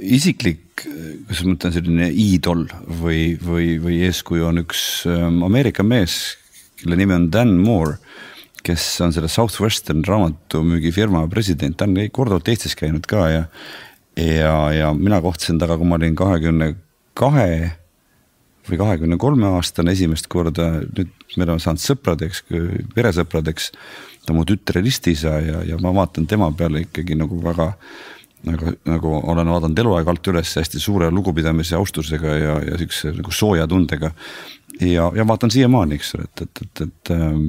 isiklik, 0.06 0.84
kuidas 0.84 1.42
ma 1.44 1.56
ütlen, 1.56 1.74
selline 1.74 2.10
iidol 2.12 2.66
või, 3.00 3.34
või, 3.42 3.74
või 3.82 4.02
eeskuju 4.06 4.46
on 4.52 4.62
üks 4.62 4.84
äh, 5.08 5.24
Ameerika 5.26 5.86
mees, 5.86 6.36
kelle 6.80 7.00
nimi 7.00 7.16
on 7.16 7.30
Dan 7.32 7.56
Moore 7.58 7.98
kes 8.66 8.84
on 9.04 9.14
selle 9.14 9.30
Southwestern 9.32 10.04
raamatumüügifirma 10.06 11.26
president, 11.32 11.76
ta 11.78 11.88
on 11.88 11.96
korduvalt 12.12 12.48
Eestis 12.52 12.76
käinud 12.78 13.06
ka 13.10 13.26
ja. 13.30 13.42
ja, 14.16 14.54
ja 14.74 14.92
mina 14.94 15.20
kohtasin 15.24 15.58
temaga, 15.58 15.78
kui 15.80 15.88
ma 15.88 15.98
olin 16.00 16.16
kahekümne 16.18 16.74
kahe 17.18 17.50
või 18.68 18.78
kahekümne 18.80 19.18
kolme 19.20 19.48
aastane 19.56 19.94
esimest 19.96 20.28
korda, 20.30 20.68
nüüd 20.84 21.10
me 21.36 21.46
oleme 21.46 21.62
saanud 21.62 21.82
sõpradeks, 21.82 22.44
peresõpradeks. 22.94 23.72
ta 24.24 24.34
on 24.34 24.40
mu 24.40 24.44
tütre 24.44 24.82
ristiisa 24.84 25.38
ja, 25.40 25.62
ja 25.64 25.78
ma 25.80 25.94
vaatan 25.96 26.26
tema 26.28 26.50
peale 26.52 26.84
ikkagi 26.84 27.16
nagu 27.18 27.40
väga 27.42 27.72
nagu, 28.48 28.72
nagu 28.88 29.12
olen 29.32 29.50
vaadanud 29.52 29.82
eluaeg 29.82 30.08
alt 30.12 30.30
üles 30.32 30.54
hästi 30.60 30.80
suure 30.82 31.10
lugupidamise, 31.12 31.76
austusega 31.78 32.38
ja, 32.38 32.56
ja 32.70 32.80
siukse 32.80 33.12
nagu 33.16 33.34
sooja 33.34 33.66
tundega. 33.70 34.12
Ja, 34.80 35.10
ja 35.12 35.26
vaatan 35.28 35.50
siiamaani, 35.52 35.98
eks 35.98 36.14
ole, 36.16 36.24
et, 36.24 36.42
et, 36.46 36.60
et, 36.64 36.82
et 36.86 37.10
ähm, 37.12 37.42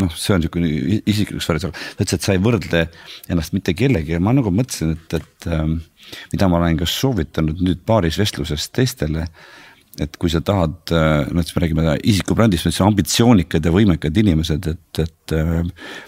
noh, 0.00 0.12
see 0.16 0.32
on 0.32 0.40
niisugune 0.40 1.00
isiklik 1.10 1.42
sfääris, 1.44 1.66
aga 1.68 1.76
ta 1.76 2.06
ütles, 2.06 2.14
et 2.16 2.24
sa 2.24 2.32
ei 2.32 2.40
võrdle 2.40 2.84
ennast 3.28 3.52
mitte 3.52 3.74
kellegagi 3.76 4.20
ma 4.22 4.32
nagu 4.32 4.48
mõtlesin, 4.54 4.94
et, 4.94 5.18
et 5.18 5.48
ähm, 5.52 5.74
mida 6.32 6.48
ma 6.48 6.62
olen 6.62 6.78
ka 6.80 6.88
soovitanud 6.88 7.60
nüüd 7.66 7.82
paaris 7.84 8.16
vestluses 8.22 8.70
teistele 8.72 9.26
et 10.00 10.14
kui 10.16 10.30
sa 10.32 10.40
tahad, 10.40 10.78
äh, 10.96 11.26
noh, 11.28 11.44
siis 11.44 11.56
me 11.56 11.62
räägime 11.62 11.94
isikubrändist, 12.08 12.64
see 12.64 12.80
on 12.80 12.92
ambitsioonikad 12.92 13.66
ja 13.68 13.72
võimekad 13.74 14.16
inimesed, 14.22 14.68
et, 14.70 15.00
et 15.02 15.34
äh, 15.36 15.50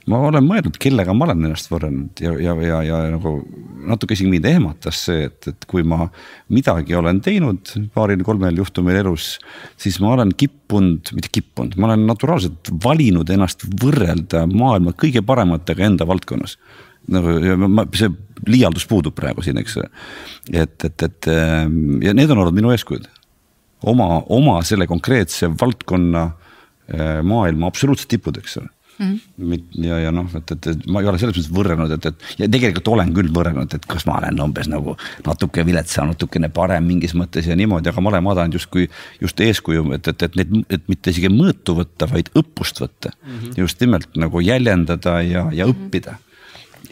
ma 0.09 0.21
olen 0.31 0.47
mõelnud, 0.47 0.79
kellega 0.81 1.13
ma 1.13 1.27
olen 1.27 1.51
ennast 1.51 1.69
võrrelnud 1.69 2.23
ja, 2.25 2.33
ja, 2.41 2.55
ja, 2.65 2.79
ja 2.89 3.01
nagu 3.13 3.35
natuke 3.85 4.17
isegi 4.17 4.31
mind 4.33 4.49
ehmatas 4.49 5.03
see, 5.11 5.27
et, 5.29 5.51
et 5.53 5.67
kui 5.69 5.85
ma 5.85 6.07
midagi 6.55 6.97
olen 6.97 7.21
teinud 7.25 7.75
paaril-kolmel 7.93 8.63
juhtumil 8.63 8.97
elus, 9.03 9.35
siis 9.81 10.01
ma 10.01 10.15
olen 10.15 10.33
kippunud, 10.33 11.13
mitte 11.19 11.33
kippunud, 11.35 11.77
ma 11.77 11.91
olen 11.91 12.07
naturaalselt 12.09 12.73
valinud 12.85 13.29
ennast 13.37 13.67
võrrelda 13.83 14.47
maailma 14.49 14.95
kõige 14.97 15.21
parematega 15.27 15.85
enda 15.91 16.09
valdkonnas 16.09 16.57
nagu 17.13 17.37
ma, 17.69 17.85
see 17.93 18.09
liialdus 18.49 18.87
puudub 18.89 19.13
praegu 19.13 19.45
siin, 19.45 19.61
eks. 19.61 19.77
et, 20.57 20.89
et, 20.89 21.05
et 21.05 21.29
ja 21.29 22.17
need 22.17 22.33
on 22.33 22.41
olnud 22.41 22.57
minu 22.57 22.73
eeskujud 22.73 23.05
oma, 23.91 24.23
oma 24.33 24.61
selle 24.67 24.87
konkreetse 24.91 25.51
valdkonna 25.61 26.25
äh, 26.25 27.21
maailma 27.23 27.71
absoluutselt 27.71 28.13
tipud, 28.17 28.41
eks 28.43 28.59
ole 28.63 28.73
Mm 28.99 29.21
-hmm. 29.39 29.85
ja, 29.85 29.99
ja 29.99 30.11
noh, 30.13 30.29
et, 30.37 30.51
et, 30.51 30.67
et 30.67 30.87
ma 30.87 31.01
ei 31.01 31.07
ole 31.07 31.19
selles 31.19 31.35
mõttes 31.35 31.51
võrrelnud, 31.51 31.91
et, 31.97 32.07
et 32.07 32.39
ja 32.39 32.47
tegelikult 32.49 32.89
olen 32.89 33.11
küll 33.15 33.31
võrrelnud, 33.35 33.75
et 33.75 33.87
kas 33.91 34.07
ma 34.07 34.21
olen 34.21 34.39
umbes 34.45 34.69
nagu 34.71 34.95
natuke 35.27 35.65
viletsam, 35.67 36.13
natukene 36.13 36.49
parem 36.49 36.87
mingis 36.87 37.15
mõttes 37.19 37.49
ja 37.51 37.57
niimoodi, 37.59 37.91
aga 37.91 38.01
ma 38.01 38.13
olen 38.13 38.29
vaadanud 38.29 38.55
justkui 38.55 38.87
just 39.21 39.41
eeskuju, 39.41 39.89
et, 39.99 40.09
et, 40.09 40.23
et 40.23 40.39
need, 40.39 40.55
et 40.71 40.87
mitte 40.87 41.11
isegi 41.11 41.33
mõõtu 41.33 41.75
võtta, 41.81 42.07
vaid 42.13 42.31
õppust 42.39 42.79
võtta 42.85 43.11
mm. 43.11 43.33
-hmm. 43.33 43.59
just 43.65 43.81
nimelt 43.83 44.15
nagu 44.15 44.41
jäljendada 44.41 45.21
ja, 45.27 45.49
ja 45.53 45.67
õppida 45.67 46.15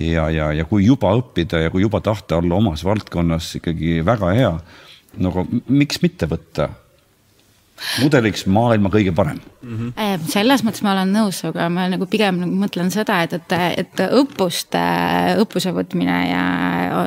ja, 0.00 0.30
ja, 0.30 0.52
ja 0.52 0.64
kui 0.64 0.84
juba 0.86 1.14
õppida 1.14 1.62
ja 1.62 1.70
kui 1.70 1.86
juba 1.86 2.00
tahta 2.00 2.42
olla 2.42 2.58
omas 2.58 2.84
valdkonnas 2.84 3.54
ikkagi 3.60 4.00
väga 4.04 4.34
hea, 4.34 4.52
nagu 5.22 5.46
miks 5.68 6.02
mitte 6.02 6.26
võtta 6.26 6.68
mudeliks 8.00 8.44
maailma 8.46 8.90
kõige 8.92 9.12
parem 9.14 9.38
mm. 9.62 9.92
-hmm. 9.94 10.26
selles 10.30 10.62
mõttes 10.64 10.82
ma 10.84 10.92
olen 10.94 11.12
nõus 11.14 11.40
sinuga, 11.42 11.68
ma 11.72 11.86
nagu 11.90 12.06
pigem 12.10 12.38
nagu 12.42 12.58
mõtlen 12.64 12.90
seda, 12.94 13.22
et, 13.26 13.34
et, 13.38 13.54
et 13.82 14.02
õppust, 14.20 14.76
õppuse 15.42 15.72
võtmine 15.74 16.18
ja 16.28 16.42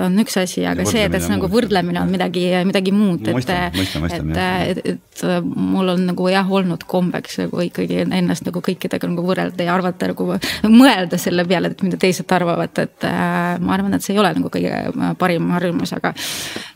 on 0.06 0.20
üks 0.22 0.38
asi, 0.42 0.66
aga 0.68 0.86
see, 0.88 1.06
et, 1.08 1.16
et 1.16 1.28
nagu 1.32 1.50
võrdlemine 1.52 2.02
on 2.02 2.12
midagi, 2.12 2.48
midagi 2.68 2.94
muud, 2.96 3.28
et. 3.28 3.50
et, 3.50 4.42
et, 4.76 4.82
et 4.96 5.24
mul 5.46 5.94
on 5.96 6.06
nagu 6.10 6.28
jah 6.32 6.52
olnud 6.60 6.84
kombeks 6.90 7.40
nagu 7.46 7.64
ikkagi 7.66 8.04
ennast 8.06 8.46
nagu 8.48 8.64
kõikidega 8.66 9.10
nagu 9.10 9.26
võrrelda 9.26 9.68
ja 9.68 9.76
arvata 9.76 10.12
nagu 10.12 10.28
mõelda 10.70 11.20
selle 11.22 11.46
peale, 11.48 11.72
et 11.72 11.86
mida 11.86 12.00
teised 12.02 12.30
arvavad, 12.36 12.84
et 12.84 13.08
äh, 13.08 13.56
ma 13.62 13.78
arvan, 13.78 13.96
et 13.96 14.06
see 14.06 14.16
ei 14.16 14.22
ole 14.22 14.34
nagu 14.38 14.52
kõige 14.52 15.16
parim 15.20 15.50
harjumus, 15.56 15.96
aga 15.96 16.14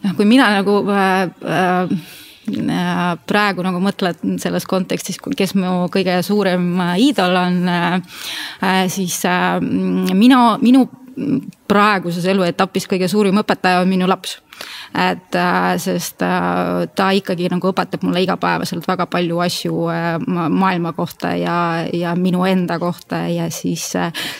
noh, 0.05 0.15
kui 0.17 0.27
mina 0.29 0.49
nagu 0.59 0.81
äh, 0.93 1.27
äh, 1.43 2.17
praegu 3.29 3.65
nagu 3.65 3.81
mõtled 3.83 4.21
selles 4.41 4.67
kontekstis, 4.69 5.19
kes 5.19 5.55
mu 5.57 5.87
kõige 5.93 6.19
suurem 6.25 6.65
iidol 6.99 7.37
on, 7.39 7.59
siis 8.91 9.21
mina, 10.13 10.41
minu 10.61 10.85
praeguses 11.69 12.25
eluetapis 12.29 12.87
kõige 12.89 13.07
suurim 13.11 13.37
õpetaja 13.41 13.83
on 13.83 13.89
minu 13.89 14.07
laps. 14.09 14.39
et 14.91 15.35
äh, 15.39 15.77
sest 15.79 16.21
äh, 16.25 16.87
ta 16.95 17.05
ikkagi 17.15 17.47
nagu 17.47 17.69
õpetab 17.69 18.01
mulle 18.03 18.25
igapäevaselt 18.25 18.83
väga 18.87 19.05
palju 19.07 19.37
asju 19.45 19.85
äh, 19.93 20.17
maailma 20.27 20.91
kohta 20.97 21.31
ja, 21.39 21.85
ja 21.93 22.15
minu 22.15 22.43
enda 22.45 22.79
kohta 22.79 23.21
ja 23.31 23.47
siis 23.49 23.85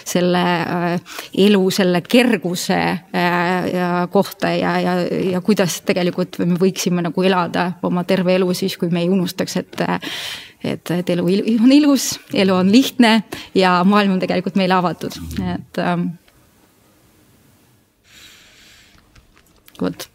selle 0.04 0.44
elu, 1.38 1.64
selle 1.72 2.02
kerguse 2.02 2.82
kohta 4.12 4.52
ja, 4.58 4.76
ja, 4.80 4.98
ja 5.32 5.42
kuidas 5.42 5.80
tegelikult 5.88 6.42
me 6.44 6.60
võiksime 6.60 7.06
nagu 7.06 7.24
elada 7.24 7.72
oma 7.84 8.04
terve 8.04 8.36
elu 8.36 8.54
siis, 8.54 8.76
kui 8.78 8.92
me 8.92 9.06
ei 9.06 9.10
unustaks, 9.10 9.58
et 9.64 9.88
et, 10.64 10.92
et 10.92 11.10
elu 11.16 11.26
on 11.64 11.72
ilus, 11.72 12.12
elu 12.34 12.56
on 12.56 12.72
lihtne 12.72 13.22
ja 13.56 13.80
maailm 13.88 14.18
on 14.18 14.24
tegelikult 14.24 14.58
meile 14.60 14.76
avatud, 14.76 15.16
et 15.54 15.80
ähm, 15.80 16.10
vot. 19.86 20.08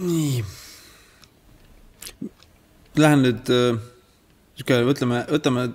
nii. 0.00 0.42
Lähen 3.00 3.24
nüüd 3.24 3.50
äh, 3.52 3.78
sihuke, 4.58 4.80
ütleme, 4.92 5.22
võtame 5.30 5.66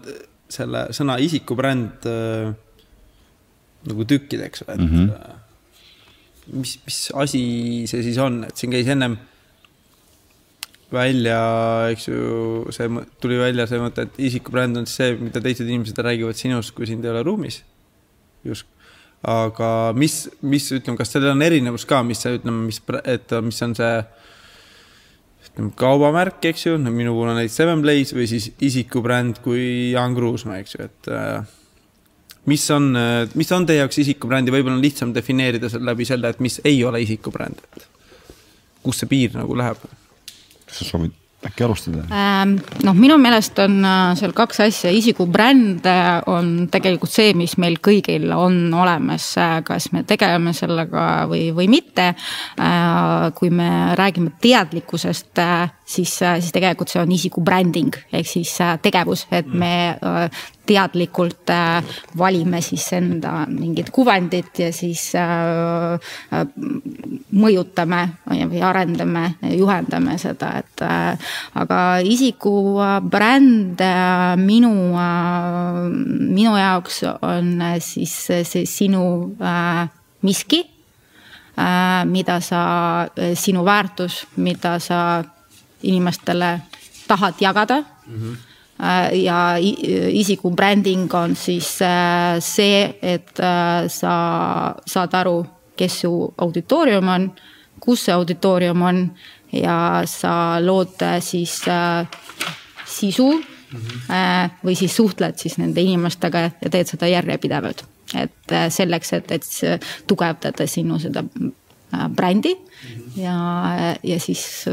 selle 0.54 0.88
sõna 0.96 1.18
isikubränd 1.22 2.06
äh, 2.08 2.52
nagu 3.88 4.06
tükkideks, 4.10 4.66
et 4.68 4.78
mm. 4.82 4.92
-hmm. 4.92 6.54
mis, 6.60 6.78
mis 6.86 7.00
asi 7.16 7.42
see 7.90 8.04
siis 8.04 8.18
on, 8.22 8.44
et 8.48 8.58
siin 8.58 8.74
käis 8.74 8.88
ennem 8.88 9.18
välja, 10.92 11.40
eks 11.92 12.08
ju, 12.08 12.22
see 12.72 12.88
tuli 13.22 13.40
välja 13.40 13.68
see 13.68 13.82
mõte, 13.82 14.08
et 14.08 14.20
isikubränd 14.30 14.80
on 14.80 14.88
see, 14.88 15.18
mida 15.20 15.42
teised 15.44 15.68
inimesed 15.68 16.00
räägivad 16.00 16.40
sinust, 16.40 16.76
kui 16.76 16.88
sind 16.88 17.06
ei 17.06 17.12
ole 17.12 17.24
ruumis. 17.28 17.64
just 18.46 18.68
aga 19.26 19.72
mis, 19.98 20.28
mis 20.46 20.70
ütleme, 20.76 20.98
kas 21.00 21.12
sellel 21.14 21.34
on 21.34 21.44
erinevus 21.46 21.88
ka, 21.90 22.04
mis 22.06 22.22
see 22.24 22.38
ütleme, 22.38 22.68
mis, 22.68 22.80
et 23.10 23.34
mis 23.44 23.62
on 23.66 23.76
see 23.78 23.92
ütleme 25.48 25.74
kaubamärk, 25.80 26.40
eks 26.52 26.68
ju, 26.68 26.78
minu 26.86 27.16
puhul 27.16 27.34
on 27.34 27.40
näiteks 27.40 27.60
Seven 27.62 27.84
Blaze 27.86 28.18
või 28.18 28.30
siis 28.30 28.52
isikubränd 28.64 29.42
kui 29.46 29.92
Jaan 29.94 30.16
Kruusmaa, 30.18 30.62
eks 30.62 30.78
ju, 30.78 30.88
et 30.90 31.12
äh, 31.14 31.54
mis 32.48 32.66
on, 32.74 32.92
mis 33.36 33.54
on 33.56 33.68
teie 33.68 33.82
jaoks 33.82 34.04
isikubränd 34.06 34.48
ja 34.48 34.56
võib-olla 34.56 34.78
on 34.78 34.86
lihtsam 34.86 35.14
defineerida 35.16 35.72
selle 35.72 35.92
läbi 35.92 36.08
selle, 36.08 36.32
et 36.32 36.44
mis 36.44 36.62
ei 36.68 36.84
ole 36.88 37.02
isikubränd, 37.04 37.64
et 37.74 37.88
kus 38.86 39.04
see 39.04 39.10
piir 39.12 39.40
nagu 39.40 39.58
läheb? 39.58 39.82
kas 40.68 40.84
sa 40.84 40.94
soovid 40.94 41.27
äkki 41.48 41.66
alustada? 41.66 42.04
Ähm, 42.14 42.58
noh, 42.86 42.96
minu 42.98 43.18
meelest 43.22 43.58
on 43.64 43.80
äh, 43.86 44.14
seal 44.20 44.34
kaks 44.38 44.62
asja, 44.68 44.92
isikubränd 44.94 45.86
äh, 45.88 46.20
on 46.30 46.68
tegelikult 46.72 47.14
see, 47.14 47.34
mis 47.38 47.58
meil 47.62 47.80
kõigil 47.84 48.30
on 48.36 48.68
olemas, 48.76 49.30
äh, 49.42 49.58
kas 49.68 49.90
me 49.96 50.04
tegeleme 50.08 50.54
sellega 50.58 51.28
või, 51.30 51.50
või 51.56 51.70
mitte. 51.72 52.14
kui 53.38 53.50
me 53.54 53.68
räägime 53.98 54.32
teadlikkusest, 54.42 55.40
siis, 55.86 56.14
siis 56.18 56.52
tegelikult 56.54 56.90
see 56.92 57.02
on 57.02 57.12
isiku 57.14 57.42
bränding 57.46 57.96
ehk 58.12 58.28
siis 58.28 58.54
tegevus, 58.82 59.26
et 59.32 59.48
me 59.48 59.72
teadlikult 60.68 61.50
äh, 61.50 61.84
valime 62.18 62.62
siis 62.62 62.86
enda 62.98 63.46
mingit 63.50 63.90
kuvandit 63.94 64.60
ja 64.60 64.70
siis 64.76 65.10
äh, 65.16 65.98
äh, 66.34 66.46
mõjutame 67.38 68.02
või 68.28 68.62
arendame, 68.64 69.24
juhendame 69.54 70.18
seda, 70.22 70.54
et 70.62 70.82
aga 71.58 71.80
isiku 72.06 72.80
bränd 73.04 73.82
minu, 74.42 74.72
minu 76.34 76.56
jaoks 76.58 77.04
on 77.22 77.52
siis 77.84 78.16
see 78.48 78.66
sinu 78.66 79.04
miski, 80.26 80.64
mida 82.10 82.40
sa, 82.42 82.62
sinu 83.38 83.66
väärtus, 83.68 84.24
mida 84.42 84.78
sa 84.84 85.00
inimestele 85.84 86.52
tahad 87.08 87.42
jagada 87.42 87.84
mm. 87.84 88.20
-hmm 88.20 88.57
ja 89.12 89.56
isiku 90.10 90.52
bränding 90.52 91.14
on 91.14 91.36
siis 91.36 91.82
äh, 91.82 92.38
see, 92.40 92.98
et 93.02 93.40
äh, 93.40 93.88
sa 93.88 94.76
saad 94.86 95.14
aru, 95.14 95.46
kes 95.78 96.02
su 96.02 96.12
auditoorium 96.38 97.10
on, 97.10 97.32
kus 97.80 98.06
see 98.06 98.14
auditoorium 98.14 98.82
on 98.82 99.04
ja 99.52 100.04
sa 100.06 100.58
lood 100.62 101.02
siis 101.20 101.62
sisu 102.86 103.32
mm 103.32 103.80
-hmm. 103.80 104.50
või 104.66 104.76
siis 104.76 104.96
suhtled 104.96 105.38
siis 105.38 105.58
nende 105.58 105.82
inimestega 105.82 106.40
ja 106.40 106.70
teed 106.70 106.88
seda 106.88 107.08
järjepidevalt. 107.08 107.86
et 108.16 108.54
selleks, 108.70 109.14
et, 109.14 109.32
et 109.32 109.44
tugevdada 110.08 110.68
sinu 110.68 111.00
seda 111.00 111.24
brändi 112.16 112.54
mm 112.54 112.62
-hmm. 112.62 113.22
ja, 113.22 113.98
ja 114.04 114.20
siis 114.20 114.66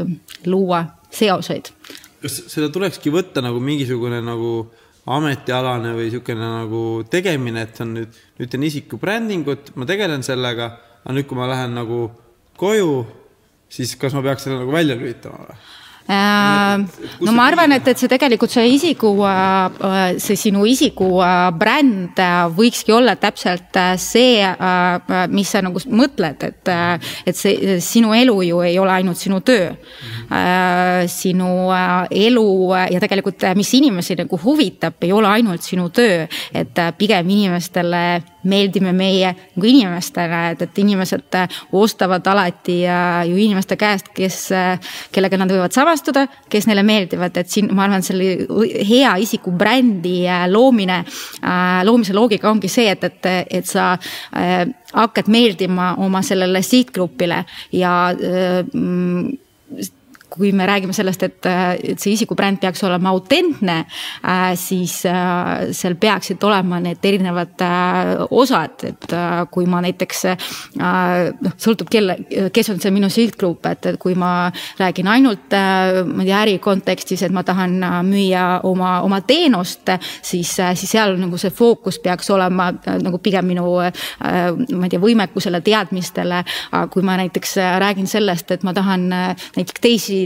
luua 0.45 0.85
seoseid 1.11 1.65
kas 2.25 2.41
seda 2.49 2.71
tulekski 2.73 3.13
võtta 3.13 3.43
nagu 3.45 3.61
mingisugune 3.61 4.19
nagu 4.25 4.57
ametialane 5.15 5.93
või 5.93 6.07
niisugune 6.07 6.47
nagu 6.49 6.81
tegemine, 7.13 7.67
et 7.67 7.81
on 7.83 7.93
nüüd, 7.99 8.19
nüüd 8.39 8.51
teen 8.51 8.65
isiku 8.65 8.97
brändingut, 9.01 9.69
ma 9.77 9.85
tegelen 9.85 10.25
sellega, 10.25 10.71
aga 11.03 11.13
nüüd, 11.13 11.27
kui 11.29 11.37
ma 11.37 11.49
lähen 11.51 11.77
nagu 11.77 12.07
koju, 12.57 13.03
siis 13.69 13.93
kas 14.01 14.15
ma 14.17 14.23
peaks 14.25 14.47
selle 14.47 14.63
nagu 14.63 14.73
välja 14.73 14.97
lülitama 14.97 15.45
või? 15.45 15.59
Äh, 16.07 16.77
no 17.21 17.31
ma 17.33 17.47
arvan, 17.49 17.71
et, 17.73 17.87
et 17.89 17.97
see 17.97 18.09
tegelikult 18.11 18.53
see 18.53 18.67
isiku, 18.75 19.09
äh, 19.25 20.19
see 20.21 20.37
sinu 20.37 20.61
isiku 20.69 21.07
äh, 21.25 21.47
bränd 21.57 22.21
võikski 22.53 22.93
olla 22.93 23.15
täpselt 23.17 23.73
see, 23.97 24.43
mis 25.33 25.49
sa 25.49 25.63
nagu 25.65 25.81
mõtled, 25.89 26.45
et, 26.45 26.71
et 27.25 27.37
see 27.37 27.79
sinu 27.81 28.13
elu 28.13 28.35
ju 28.45 28.61
ei 28.67 28.77
ole 28.79 28.93
ainult 28.99 29.17
sinu 29.17 29.41
töö. 29.45 29.73
sinu 31.09 31.49
elu 32.09 32.45
ja 32.91 32.99
tegelikult, 33.01 33.43
mis 33.57 33.73
inimesi 33.77 34.15
nagu 34.17 34.39
huvitab, 34.41 35.01
ei 35.05 35.11
ole 35.13 35.29
ainult 35.29 35.65
sinu 35.65 35.89
töö, 35.93 36.25
et 36.53 36.81
pigem 36.97 37.29
inimestele 37.29 38.05
meeldime 38.45 38.93
meie 38.93 39.33
nagu 39.33 39.67
inimestele, 39.67 40.41
et, 40.53 40.61
et 40.65 40.81
inimesed 40.81 41.37
ostavad 41.73 42.25
alati 42.27 42.79
ju 42.85 43.37
inimeste 43.37 43.77
käest, 43.77 44.11
kes, 44.15 44.39
kellega 45.13 45.39
nad 45.41 45.53
võivad 45.53 45.73
samastuda, 45.95 46.25
kes 46.49 46.67
neile 46.67 46.83
meeldivad, 46.85 47.37
et 47.39 47.49
siin 47.51 47.69
ma 47.75 47.85
arvan, 47.85 48.03
selle 48.03 48.45
hea 48.85 49.15
isiku 49.21 49.53
brändi 49.55 50.25
loomine, 50.51 51.01
loomise 51.87 52.13
loogika 52.13 52.49
ongi 52.51 52.69
see, 52.71 52.89
et, 52.91 53.03
et, 53.03 53.29
et 53.59 53.65
sa 53.65 53.93
hakkad 54.93 55.31
meeldima 55.31 55.93
oma 56.03 56.21
sellele 56.25 56.61
sihtgrupile 56.65 57.43
ja 57.75 57.95
kui 60.37 60.51
me 60.51 60.65
räägime 60.67 60.93
sellest, 60.93 61.23
et, 61.23 61.47
et 61.83 62.01
see 62.01 62.15
isikubränd 62.15 62.59
peaks 62.61 62.83
olema 62.83 63.11
autentne, 63.15 63.77
äh, 64.25 64.51
siis 64.59 64.97
äh, 65.07 65.71
seal 65.75 65.95
peaksid 65.99 66.43
olema 66.43 66.79
need 66.83 67.03
erinevad 67.05 67.61
äh, 67.63 68.25
osad, 68.29 68.83
et 68.87 69.15
kui 69.51 69.67
ma 69.69 69.81
näiteks 69.85 70.23
noh, 70.75 71.55
sõltub 71.61 71.89
kelle, 71.91 72.17
kes 72.53 72.71
on 72.73 72.81
see 72.81 72.91
minu 72.93 73.09
sihtgrupp, 73.11 73.65
et, 73.69 73.91
et 73.93 73.99
kui 74.01 74.15
ma 74.19 74.49
räägin 74.79 75.07
ainult 75.11 75.53
ma 75.53 76.23
ei 76.23 76.27
tea 76.27 76.41
äri 76.41 76.55
kontekstis, 76.63 77.23
et 77.25 77.33
ma 77.35 77.43
tahan 77.45 77.77
müüa 78.07 78.45
oma, 78.67 78.97
oma 79.05 79.21
teenust, 79.27 79.91
siis, 80.25 80.51
siis 80.57 80.91
seal 80.91 81.15
nagu 81.19 81.37
see 81.39 81.53
fookus 81.53 81.99
peaks 82.03 82.29
olema 82.33 82.71
nagu 83.03 83.19
pigem 83.23 83.47
minu 83.51 83.67
ma 83.77 83.87
ei 84.87 84.91
tea, 84.91 85.01
võimekusele, 85.01 85.61
teadmistele. 85.65 86.43
kui 86.91 87.05
ma 87.05 87.17
näiteks 87.21 87.55
räägin 87.81 88.07
sellest, 88.09 88.51
et 88.51 88.65
ma 88.67 88.73
tahan 88.75 89.07
näiteks 89.09 89.81
teisi 89.81 90.24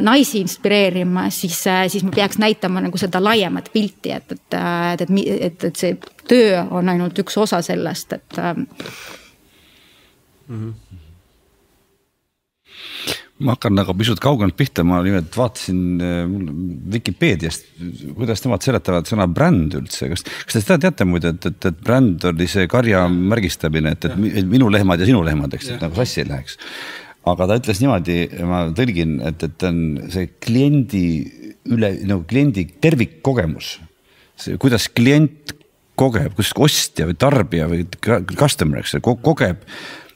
naisi 0.00 0.40
inspireerima, 0.40 1.28
siis, 1.34 1.58
eh, 1.66 1.84
siis 1.92 2.04
ma 2.06 2.14
peaks 2.14 2.38
näitama 2.38 2.82
nagu 2.84 2.98
seda 3.00 3.22
laiemat 3.22 3.72
pilti, 3.72 4.14
et, 4.16 4.32
et, 4.32 4.58
et, 4.58 5.06
et, 5.06 5.18
et, 5.50 5.64
et 5.70 5.84
see 5.84 5.96
töö 6.30 6.64
on 6.70 6.88
ainult 6.88 7.18
üks 7.22 7.38
osa 7.40 7.62
sellest, 7.62 8.12
et 8.18 8.40
mm. 8.40 8.66
-hmm 10.48 10.72
ma 13.40 13.54
hakkan 13.54 13.74
nagu 13.76 13.94
pisut 13.96 14.20
kaugemalt 14.22 14.56
pihta, 14.58 14.84
ma 14.86 15.00
nimelt 15.04 15.36
vaatasin 15.36 15.80
äh, 16.04 16.32
Vikipeediast, 16.92 17.70
kuidas 18.16 18.44
nemad 18.44 18.64
seletavad 18.64 19.08
sõna 19.08 19.26
bränd 19.30 19.76
üldse, 19.78 20.10
kas, 20.12 20.24
kas 20.24 20.56
te 20.58 20.62
seda 20.62 20.78
teate 20.84 21.06
muide, 21.08 21.32
et, 21.34 21.48
et, 21.48 21.68
et 21.70 21.84
bränd 21.84 22.26
oli 22.30 22.48
see 22.50 22.68
karja 22.70 23.06
märgistamine, 23.08 23.94
et, 23.96 24.10
et 24.10 24.48
minu 24.48 24.68
lehmad 24.72 25.00
ja 25.00 25.08
sinu 25.08 25.22
lehmad, 25.26 25.56
eks, 25.56 25.72
et 25.74 25.86
nagu 25.86 25.96
sassi 25.96 26.24
ei 26.24 26.28
läheks 26.28 26.60
aga 27.28 27.46
ta 27.46 27.58
ütles 27.60 27.80
niimoodi, 27.82 28.18
ma 28.48 28.64
tõlgin, 28.76 29.18
et, 29.28 29.44
et 29.44 29.68
on 29.68 29.80
see 30.12 30.30
kliendi 30.40 31.04
üle 31.70 31.92
nagu 32.08 32.24
kliendi 32.28 32.64
tervikkogemus. 32.80 33.78
kuidas 34.58 34.88
klient 34.88 35.52
kogeb, 36.00 36.32
kus 36.38 36.54
ostja 36.56 37.08
või 37.08 37.16
tarbija 37.20 37.66
või 37.68 37.84
customer, 38.38 38.80
eks 38.80 38.96
kogeb 39.04 39.66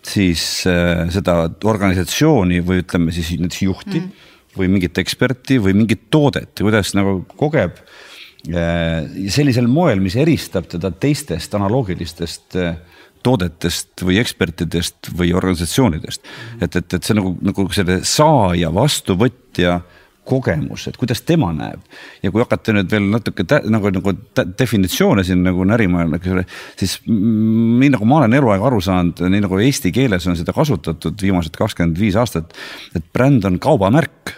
siis 0.05 0.65
äh, 0.69 1.07
seda 1.13 1.47
organisatsiooni 1.65 2.61
või 2.65 2.83
ütleme 2.83 3.13
siis 3.15 3.33
näiteks 3.41 3.63
juhti 3.65 4.01
mm. 4.01 4.25
või 4.59 4.71
mingit 4.77 5.01
eksperti 5.01 5.59
või 5.63 5.77
mingit 5.77 6.09
toodet 6.13 6.53
ja 6.53 6.67
kuidas 6.67 6.93
nagu 6.97 7.23
kogeb 7.41 7.79
äh, 7.81 9.05
sellisel 9.33 9.69
moel, 9.71 10.03
mis 10.05 10.17
eristab 10.21 10.69
teda 10.73 10.93
teistest 10.93 11.57
analoogilistest 11.57 12.59
äh, 12.61 12.77
toodetest 13.25 14.05
või 14.05 14.21
ekspertidest 14.23 15.11
või 15.17 15.33
organisatsioonidest. 15.37 16.25
et, 16.61 16.77
et, 16.77 16.95
et 16.95 17.03
see 17.03 17.17
nagu, 17.17 17.35
nagu 17.45 17.67
selle 17.73 18.01
saaja, 18.07 18.73
vastuvõtja 18.75 19.81
kogemus, 20.25 20.87
et 20.89 20.97
kuidas 20.97 21.21
tema 21.29 21.51
näeb 21.53 21.83
ja 22.25 22.31
kui 22.33 22.41
hakata 22.41 22.73
nüüd 22.73 22.89
veel 22.93 23.11
natuke 23.13 23.45
tä, 23.49 23.61
nagu, 23.69 23.91
nagu 23.93 24.15
definitsioone 24.59 25.25
siin 25.27 25.43
nagu 25.45 25.67
närima, 25.69 26.07
siis 26.81 26.97
nii 27.09 27.91
nagu 27.93 28.09
ma 28.09 28.23
olen 28.23 28.39
eluaeg 28.39 28.65
aru 28.65 28.81
saanud, 28.85 29.21
nii 29.29 29.45
nagu 29.45 29.61
eesti 29.61 29.93
keeles 29.95 30.25
on 30.31 30.39
seda 30.41 30.57
kasutatud 30.57 31.21
viimased 31.21 31.57
kakskümmend 31.59 32.01
viis 32.01 32.17
aastat, 32.21 32.57
et 32.97 33.05
bränd 33.13 33.45
on 33.49 33.61
kaubamärk 33.63 34.33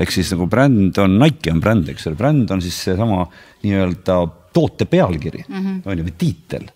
ehk 0.00 0.12
siis 0.12 0.32
nagu 0.34 0.48
bränd 0.50 0.96
on, 1.02 1.18
Nike 1.20 1.52
on 1.52 1.60
bränd, 1.60 1.92
eks 1.92 2.08
ole, 2.08 2.18
bränd 2.18 2.50
on 2.52 2.64
siis 2.64 2.78
seesama 2.88 3.26
nii-öelda 3.64 4.18
toote 4.56 4.88
pealkiri 4.88 5.44
mm, 5.44 5.60
-hmm. 5.60 5.78
on 5.84 5.98
ju, 5.98 6.08
või 6.08 6.16
tiitel 6.18 6.68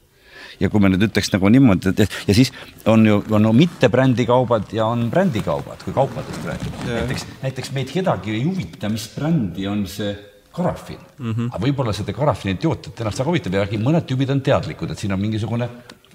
ja 0.61 0.71
kui 0.71 0.83
me 0.83 0.91
nüüd 0.93 1.09
ütleks 1.09 1.33
nagu 1.35 1.51
niimoodi, 1.53 1.95
et 1.95 2.17
ja 2.29 2.37
siis 2.37 2.53
on 2.91 3.07
ju, 3.07 3.21
on 3.31 3.47
no 3.49 3.53
mitte 3.57 3.91
brändikaubad 3.93 4.73
ja 4.77 4.89
on 4.93 5.09
brändikaubad, 5.13 5.83
kui 5.85 5.97
kaupadest 5.97 6.47
rääkida. 6.47 6.83
näiteks, 6.87 7.27
näiteks 7.45 7.73
meid 7.77 7.93
kedagi 7.95 8.37
ei 8.37 8.45
huvita, 8.45 8.93
mis 8.93 9.09
brändi 9.17 9.69
on 9.71 9.87
see 9.91 10.13
karafin 10.53 10.99
mm. 11.19 11.33
-hmm. 11.33 11.49
aga 11.53 11.65
võib-olla 11.67 11.93
seda 11.95 12.13
karafini 12.13 12.59
tootjat 12.59 13.01
ennast 13.01 13.23
väga 13.23 13.31
huvitab 13.31 13.55
ja 13.55 13.65
mõned 13.79 14.07
tüübid 14.07 14.31
on 14.35 14.41
teadlikud, 14.41 14.91
et 14.91 14.99
siin 14.99 15.13
on 15.13 15.21
mingisugune 15.21 15.69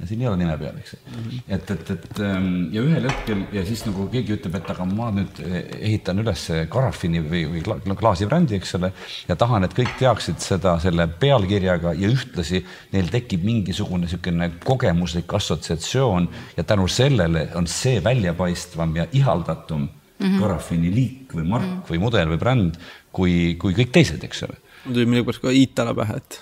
siin 0.03 0.21
ei 0.21 0.27
ole 0.27 0.37
nime 0.37 0.57
peal, 0.59 0.75
eks 0.77 0.95
mm. 0.97 1.23
-hmm. 1.23 1.41
et, 1.55 1.71
et, 1.71 1.91
et 1.91 2.19
ähm, 2.19 2.49
ja 2.73 2.81
ühel 2.81 3.07
hetkel 3.09 3.45
ja 3.53 3.65
siis 3.65 3.85
nagu 3.85 4.07
keegi 4.11 4.35
ütleb, 4.35 4.57
et 4.59 4.69
aga 4.73 4.85
ma 4.89 5.09
nüüd 5.15 5.39
ehitan 5.79 6.19
üles 6.19 6.43
Garafini 6.71 7.21
või, 7.23 7.45
või 7.53 7.97
klaasibrändi, 8.01 8.59
eks 8.59 8.75
ole, 8.79 8.91
ja 9.29 9.35
tahan, 9.39 9.63
et 9.63 9.75
kõik 9.77 9.95
teaksid 9.99 10.43
seda 10.43 10.75
selle 10.83 11.07
pealkirjaga 11.07 11.93
ja 11.95 12.11
ühtlasi 12.11 12.65
neil 12.91 13.11
tekib 13.13 13.45
mingisugune 13.47 14.05
niisugune 14.05 14.51
kogemuslik 14.65 15.33
assotsiatsioon 15.33 16.27
ja 16.57 16.63
tänu 16.63 16.87
sellele 16.87 17.49
on 17.55 17.67
see 17.67 18.03
väljapaistvam 18.03 18.95
ja 18.95 19.07
ihaldatum 19.11 19.87
mm 20.19 20.25
-hmm. 20.25 20.39
Garafini 20.41 20.91
liik 20.95 21.33
või 21.33 21.47
mark 21.47 21.65
mm 21.65 21.79
-hmm. 21.79 21.89
või 21.91 21.99
mudel 21.99 22.29
või 22.29 22.39
bränd 22.39 22.75
kui, 23.15 23.55
kui 23.61 23.75
kõik 23.77 23.95
teised, 23.95 24.23
eks 24.27 24.45
ole. 24.47 24.59
mul 24.85 24.99
tuli 24.99 25.09
millegipärast 25.09 25.43
ka 25.43 25.55
Itala 25.55 25.95
pähe, 25.97 26.21
et 26.21 26.39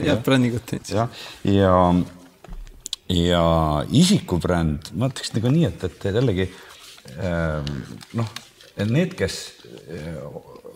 head 0.00 0.24
brändingut 0.26 0.66
teinud. 0.70 0.92
jah, 0.96 1.22
ja, 1.60 1.60
ja 1.60 1.76
ja 3.12 3.42
isikubränd, 3.92 4.92
ma 4.96 5.10
ütleks 5.10 5.34
nagu 5.36 5.52
nii, 5.52 5.66
et, 5.68 5.84
et 5.88 6.06
jällegi 6.08 6.46
ähm, 7.18 7.68
noh, 8.18 8.30
need, 8.88 9.14
kes 9.18 9.38
äh, 9.92 10.16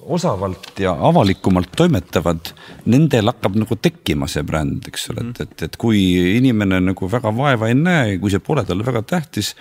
osavalt 0.06 0.78
ja 0.80 0.92
avalikumalt 1.08 1.72
toimetavad, 1.76 2.52
nendel 2.90 3.32
hakkab 3.32 3.56
nagu 3.58 3.78
tekkima 3.82 4.28
see 4.30 4.44
bränd, 4.46 4.86
eks 4.90 5.10
ole, 5.14 5.28
et, 5.30 5.42
et, 5.46 5.66
et 5.68 5.78
kui 5.80 6.00
inimene 6.36 6.80
nagu 6.90 7.10
väga 7.10 7.32
vaeva 7.34 7.70
ei 7.70 7.78
näe, 7.78 8.18
kui 8.22 8.32
see 8.34 8.42
pole 8.44 8.66
talle 8.66 8.86
väga 8.86 9.02
tähtis 9.06 9.54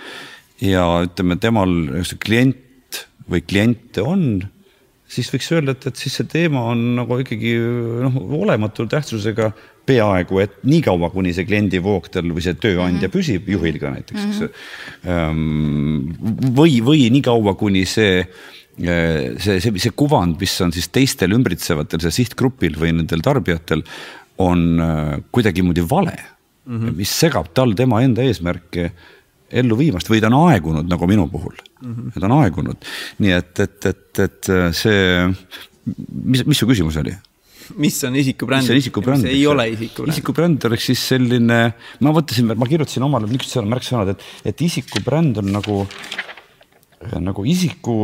ja 0.62 0.84
ütleme, 1.06 1.40
temal 1.42 1.72
see 2.06 2.20
klient 2.22 3.02
või 3.30 3.42
kliente 3.42 4.04
on, 4.06 4.44
siis 5.08 5.30
võiks 5.32 5.48
öelda, 5.54 5.76
et, 5.76 5.86
et 5.90 5.96
siis 6.00 6.18
see 6.18 6.26
teema 6.30 6.64
on 6.72 6.82
nagu 6.98 7.18
ikkagi 7.22 7.54
noh, 8.06 8.18
olematu 8.40 8.86
tähtsusega 8.90 9.52
peaaegu, 9.86 10.40
et 10.42 10.58
niikaua, 10.66 11.10
kuni 11.14 11.32
see 11.36 11.46
kliendivoog 11.46 12.10
tal 12.10 12.32
või 12.34 12.42
see 12.44 12.56
tööandja 12.58 13.06
mm 13.06 13.06
-hmm. 13.06 13.14
püsib, 13.14 13.48
juhil 13.54 13.78
ka 13.82 13.92
näiteks 13.94 14.20
mm, 14.20 14.32
-hmm. 14.32 14.34
eks 14.34 15.06
ju. 15.06 16.50
või, 16.58 16.78
või 16.82 17.08
niikaua, 17.14 17.54
kuni 17.54 17.84
see 17.86 18.20
äh, 18.20 19.36
see, 19.38 19.60
see, 19.60 19.72
see 19.78 19.94
kuvand, 19.94 20.40
mis 20.40 20.60
on 20.60 20.74
siis 20.74 20.88
teistel 20.88 21.36
ümbritsevatel, 21.38 22.02
see 22.02 22.22
sihtgrupil 22.22 22.78
või 22.80 22.96
nendel 22.98 23.22
tarbijatel 23.22 23.84
on 24.42 24.80
äh, 24.80 25.18
kuidagimoodi 25.30 25.86
vale 25.90 26.16
mm, 26.18 26.80
-hmm. 26.80 26.96
mis 26.96 27.20
segab 27.20 27.54
tal 27.54 27.74
tema 27.78 28.02
enda 28.02 28.22
eesmärke 28.22 28.90
ellu 29.50 29.78
viimast 29.78 30.10
või 30.10 30.20
ta 30.22 30.30
on 30.30 30.50
aegunud 30.50 30.90
nagu 30.90 31.08
minu 31.10 31.28
puhul 31.30 31.54
mm, 31.54 31.94
-hmm. 31.94 32.18
ta 32.18 32.26
on 32.26 32.36
aegunud, 32.40 32.90
nii 33.22 33.32
et, 33.36 33.52
et, 33.62 33.88
et, 33.92 34.20
et 34.26 34.50
see, 34.74 35.24
mis, 35.86 36.44
mis 36.46 36.58
su 36.58 36.68
küsimus 36.68 36.98
oli? 37.02 37.14
mis 37.82 37.98
on 38.06 38.16
isikubränd? 38.16 38.62
mis 38.62 38.70
on 38.70 38.80
isikubränd? 38.82 39.28
ei 39.30 39.44
ole 39.46 39.68
isikubränd? 39.74 40.14
isikubränd 40.14 40.66
oleks 40.70 40.88
siis 40.90 41.04
selline, 41.14 41.60
ma 42.00 42.14
mõtlesin, 42.14 42.50
ma 42.54 42.70
kirjutasin 42.70 43.06
omale 43.06 43.30
niisugused 43.30 43.70
märksõnad, 43.70 44.14
et, 44.14 44.26
et 44.52 44.66
isikubränd 44.66 45.42
on 45.42 45.52
nagu, 45.58 45.82
nagu 47.22 47.46
isiku, 47.46 47.96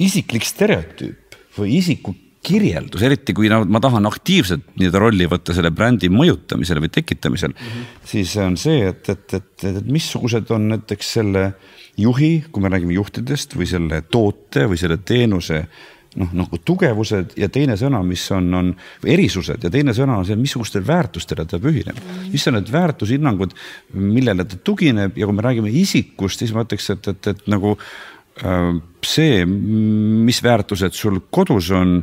isiklik 0.00 0.46
stereotüüp 0.46 1.38
või 1.58 1.78
isiku 1.78 2.14
kirjeldus, 2.46 3.02
eriti 3.04 3.34
kui 3.36 3.50
no, 3.52 3.60
ma 3.68 3.82
tahan 3.84 4.08
aktiivselt 4.08 4.72
nii-öelda 4.80 5.02
rolli 5.02 5.28
võtta 5.28 5.54
selle 5.56 5.72
brändi 5.76 6.08
mõjutamisel 6.12 6.80
või 6.80 6.92
tekitamisel 6.92 7.52
mm, 7.52 7.68
-hmm. 7.68 8.02
siis 8.12 8.32
on 8.40 8.56
see, 8.60 8.86
et, 8.88 9.08
et, 9.12 9.36
et, 9.36 9.64
et 9.68 9.86
missugused 9.86 10.48
on 10.56 10.70
näiteks 10.72 11.14
selle 11.18 11.50
juhi, 12.00 12.32
kui 12.50 12.64
me 12.64 12.72
räägime 12.72 12.96
juhtidest 12.96 13.56
või 13.58 13.68
selle 13.68 14.02
toote 14.08 14.64
või 14.70 14.80
selle 14.80 14.96
teenuse 15.04 15.66
noh, 16.18 16.30
nagu 16.34 16.58
tugevused 16.64 17.36
ja 17.38 17.48
teine 17.52 17.76
sõna, 17.78 18.00
mis 18.06 18.24
on, 18.34 18.48
on 18.56 18.70
erisused 19.06 19.62
ja 19.62 19.70
teine 19.70 19.94
sõna 19.96 20.18
on 20.20 20.26
see, 20.26 20.38
missugustele 20.40 20.86
väärtustele 20.86 21.44
ta 21.46 21.60
pühineb 21.62 21.98
mm.. 21.98 22.30
mis 22.32 22.46
on 22.48 22.56
need 22.58 22.72
väärtushinnangud, 22.72 23.52
millele 23.94 24.48
ta 24.48 24.58
tugineb 24.64 25.18
ja 25.18 25.28
kui 25.28 25.36
me 25.36 25.44
räägime 25.46 25.74
isikust, 25.82 26.42
siis 26.42 26.54
ma 26.56 26.64
ütleks, 26.66 26.90
et, 26.96 27.12
et, 27.12 27.30
et 27.34 27.44
nagu 27.52 27.76
see, 29.04 29.44
mis 29.46 30.40
väärtused 30.44 30.96
sul 30.96 31.20
kodus 31.32 31.70
on, 31.76 32.00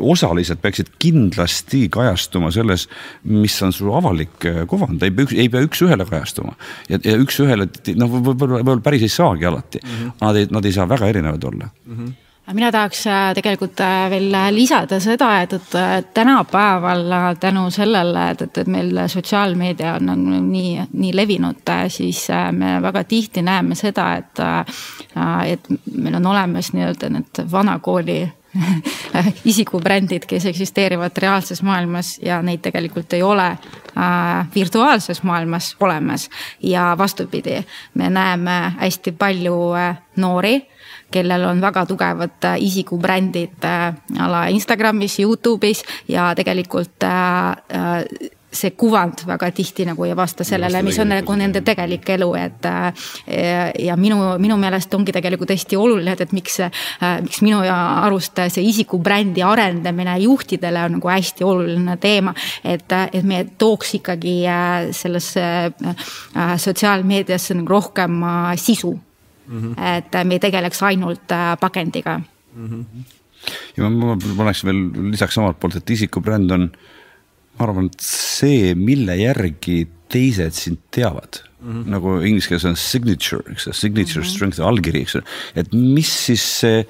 osaliselt 0.00 0.62
peaksid 0.62 0.94
kindlasti 1.02 1.86
kajastuma 1.92 2.50
selles, 2.54 2.86
mis 3.28 3.56
on 3.64 3.74
su 3.76 3.90
avalik 3.92 4.46
äh, 4.48 4.62
kuvand, 4.68 5.02
ei 5.04 5.12
pea, 5.12 5.32
ei 5.36 5.50
pea 5.52 5.64
üks-ühele 5.66 6.06
kajastuma. 6.08 6.56
ja, 6.88 7.00
ja 7.04 7.16
üks-ühele, 7.20 7.68
noh, 7.96 8.14
võib-olla, 8.18 8.60
võib-olla 8.60 8.84
päris 8.84 9.04
ei 9.04 9.12
saagi 9.12 9.48
alati 9.48 9.82
mm, 9.82 9.98
-hmm. 9.98 10.14
nad 10.24 10.40
ei, 10.40 10.48
nad 10.58 10.64
ei 10.64 10.76
saa 10.76 10.88
väga 10.88 11.12
erinevad 11.12 11.44
olla 11.44 11.68
mm. 11.68 11.98
-hmm 11.98 12.14
mina 12.52 12.70
tahaks 12.72 13.06
äh, 13.06 13.34
tegelikult 13.34 13.80
äh, 13.80 14.06
veel 14.10 14.30
lisada 14.54 15.00
seda, 15.02 15.30
et, 15.42 15.52
et 15.52 15.74
äh, 15.74 16.04
tänapäeval 16.14 17.04
tänu 17.40 17.70
sellele, 17.70 18.30
et, 18.30 18.42
et, 18.42 18.58
et 18.58 18.70
meil 18.70 19.02
sotsiaalmeedia 19.10 19.96
on, 19.98 20.10
on 20.14 20.24
nii, 20.52 20.86
nii 20.92 21.12
levinud, 21.16 21.74
siis 21.88 22.26
me 22.52 22.76
väga 22.82 23.04
tihti 23.04 23.42
näeme 23.42 23.74
seda, 23.74 24.12
et, 24.20 24.42
et 25.46 25.70
meil 25.96 26.18
on 26.20 26.26
olemas 26.32 26.72
nii-öelda 26.72 27.10
need 27.16 27.46
vanakooli 27.50 28.20
isikubrändid, 29.50 30.26
kes 30.28 30.46
eksisteerivad 30.46 31.16
reaalses 31.18 31.62
maailmas 31.62 32.16
ja 32.22 32.40
neid 32.42 32.62
tegelikult 32.64 33.12
ei 33.12 33.22
ole 33.22 33.46
äh, 33.46 34.46
virtuaalses 34.54 35.22
maailmas 35.22 35.76
olemas. 35.80 36.30
ja 36.62 36.94
vastupidi, 36.98 37.64
me 37.94 38.10
näeme 38.10 38.72
hästi 38.78 39.12
palju 39.12 39.74
äh, 39.74 39.98
noori 40.16 40.75
kellel 41.10 41.44
on 41.44 41.60
väga 41.60 41.86
tugevad 41.86 42.44
äh, 42.44 42.62
isikubrändid 42.62 43.64
äh, 43.64 43.94
ala 44.18 44.46
Instagramis, 44.46 45.18
Youtube'is 45.20 45.84
ja 46.08 46.32
tegelikult 46.34 47.02
äh, 47.02 48.10
see 48.56 48.72
kuvand 48.72 49.20
väga 49.28 49.50
tihti 49.52 49.84
nagu 49.84 50.04
ei 50.06 50.14
vasta 50.16 50.44
sellele, 50.46 50.80
mis 50.82 50.96
on 51.02 51.10
nagu 51.12 51.34
nende 51.36 51.60
tegelik 51.60 52.08
elu, 52.14 52.28
et. 52.40 52.68
ja 53.84 53.96
minu, 54.00 54.16
minu 54.40 54.56
meelest 54.56 54.94
ongi 54.96 55.12
tegelikult 55.12 55.50
hästi 55.52 55.76
oluline, 55.76 56.14
et, 56.14 56.22
et 56.24 56.32
miks, 56.32 56.56
miks 57.26 57.42
minu 57.44 57.58
arust 57.66 58.40
see 58.54 58.64
isikubrändi 58.70 59.44
arendamine 59.44 60.14
juhtidele 60.22 60.86
on 60.86 60.96
nagu 60.96 61.10
hästi 61.12 61.44
oluline 61.44 61.98
teema. 62.00 62.32
et, 62.64 62.96
et 63.12 63.28
me 63.28 63.44
tooks 63.58 63.92
ikkagi 64.00 64.38
sellesse 64.96 65.44
sotsiaalmeediasse 66.64 67.58
nagu 67.60 67.76
rohkem 67.76 68.24
sisu 68.56 68.94
mm. 69.46 69.74
-hmm. 69.74 69.96
et 69.96 70.26
me 70.26 70.34
ei 70.34 70.42
tegeleks 70.42 70.82
ainult 70.82 71.32
äh, 71.32 71.56
pakendiga 71.60 72.18
mm. 72.18 72.68
-hmm. 72.68 73.02
ja 73.76 73.90
ma, 73.90 74.14
ma 74.14 74.36
paneks 74.36 74.64
veel 74.64 74.86
lisaks 75.10 75.38
omalt 75.38 75.60
poolt, 75.60 75.76
et 75.76 75.90
isikubränd 75.90 76.50
on, 76.50 76.70
ma 77.58 77.68
arvan, 77.68 77.90
et 77.92 78.00
see, 78.00 78.74
mille 78.74 79.16
järgi 79.16 79.86
teised 80.08 80.54
sind 80.54 80.78
teavad 80.90 81.40
mm. 81.60 81.72
-hmm. 81.72 81.90
nagu 81.90 82.18
inglise 82.22 82.48
keeles 82.48 82.64
on 82.64 82.76
signature, 82.76 83.42
eks 83.52 83.66
ole, 83.66 83.74
signature 83.74 84.20
mm 84.20 84.26
-hmm. 84.26 84.34
strength, 84.34 84.60
allkiri, 84.60 85.00
eks 85.00 85.16
ole. 85.16 85.24
et 85.54 85.72
mis 85.72 86.10
siis 86.26 86.44
see, 86.60 86.86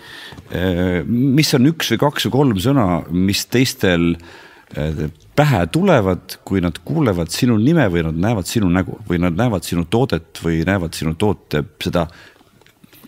äh, 0.52 1.04
mis 1.06 1.54
on 1.54 1.66
üks 1.66 1.92
või 1.92 2.02
kaks 2.04 2.26
või 2.26 2.36
kolm 2.38 2.58
sõna, 2.58 2.86
mis 3.10 3.46
teistel 3.46 4.14
äh, 4.14 5.10
pähe 5.36 5.66
tulevad, 5.72 6.38
kui 6.44 6.60
nad 6.60 6.78
kuulevad 6.84 7.30
sinu 7.30 7.56
nime 7.60 7.86
või 7.92 8.02
nad 8.06 8.16
näevad 8.26 8.48
sinu 8.48 8.68
nägu 8.72 8.98
või 9.08 9.20
nad 9.22 9.36
näevad 9.36 9.64
sinu 9.64 9.84
toodet 9.84 10.40
või 10.42 10.64
näevad 10.66 10.96
sinu 10.96 11.14
toote 11.14 11.62
seda 11.82 12.06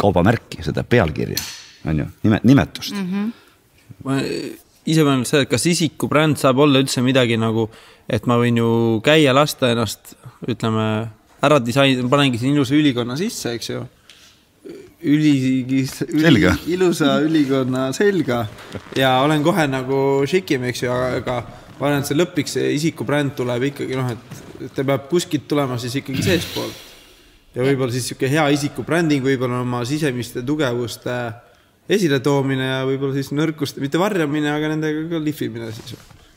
kaubamärki, 0.01 0.63
seda 0.67 0.85
pealkirja, 0.87 1.41
on 1.89 2.05
ju, 2.05 2.09
nime, 2.25 2.41
nimetust 2.49 2.97
mm. 2.97 3.13
-hmm. 3.13 3.31
ma 4.07 4.21
ise 4.89 5.05
mõtlen 5.05 5.27
seda, 5.29 5.45
et 5.45 5.53
kas 5.53 5.67
isikubränd 5.69 6.41
saab 6.41 6.65
olla 6.65 6.81
üldse 6.83 7.03
midagi 7.05 7.39
nagu, 7.41 7.69
et 8.09 8.27
ma 8.31 8.39
võin 8.41 8.59
ju 8.61 8.71
käia, 9.05 9.35
lasta 9.37 9.73
ennast, 9.75 10.17
ütleme, 10.49 10.89
ära 11.45 11.61
disain-, 11.63 12.09
panengi 12.11 12.41
siin 12.41 12.57
ilusa 12.57 12.77
ülikonna 12.79 13.17
sisse, 13.21 13.55
eks 13.59 13.71
ju. 13.75 13.85
üli, 15.09 15.33
üli, 16.09 16.51
ilusa 16.75 17.21
ülikonna 17.23 17.93
selga 17.95 18.43
ja 18.99 19.21
olen 19.23 19.45
kohe 19.47 19.69
nagu 19.71 20.01
šikim, 20.29 20.67
eks 20.73 20.83
ju, 20.83 20.91
aga 20.91 21.39
ma 21.79 21.87
arvan, 21.87 22.03
et 22.03 22.11
see 22.11 22.19
lõplik, 22.19 22.51
see 22.51 22.73
isikubränd 22.75 23.37
tuleb 23.39 23.69
ikkagi 23.71 23.99
noh, 23.99 24.11
et 24.11 24.75
ta 24.75 24.85
peab 24.85 25.07
kuskilt 25.11 25.47
tulema 25.49 25.79
siis 25.79 25.95
ikkagi 26.01 26.25
seestpoolt. 26.27 26.88
Ja 27.59 27.67
võib-olla 27.67 27.95
siis 27.95 28.07
sihuke 28.07 28.31
hea 28.31 28.45
isikubränding, 28.55 29.25
võib-olla 29.25 29.65
oma 29.65 29.83
sisemiste 29.89 30.45
tugevuste 30.47 31.19
esiletoomine 31.91 32.71
ja 32.71 32.79
võib-olla 32.87 33.17
siis 33.17 33.33
nõrkuste, 33.35 33.83
mitte 33.83 33.99
varjamine, 34.01 34.53
aga 34.53 34.71
nendega 34.75 35.05
ka 35.11 35.21
lihvimine 35.25 35.73
siis 35.75 35.97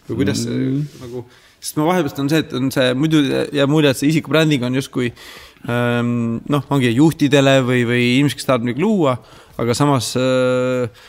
või 0.10 0.24
kuidas 0.24 0.42
see 0.46 0.56
mm. 0.56 1.02
nagu, 1.04 1.24
sest 1.62 1.78
ma 1.78 1.88
vahepeal 1.92 2.24
on 2.24 2.32
see, 2.32 2.42
et 2.42 2.54
on 2.58 2.72
see 2.74 2.94
muidu 2.98 3.22
jääb 3.30 3.72
mulje, 3.72 3.94
et 3.94 4.00
see 4.00 4.10
isikubränding 4.12 4.66
on 4.66 4.80
justkui 4.80 5.12
ähm, 5.70 6.40
noh, 6.52 6.66
ongi 6.74 6.94
juhtidele 6.96 7.60
või, 7.68 7.84
või 7.88 8.08
inimesed, 8.16 8.40
kes 8.40 8.50
tahavad 8.50 8.66
midagi 8.66 8.86
luua, 8.86 9.18
aga 9.62 9.76
samas 9.78 10.14
äh, 10.20 11.04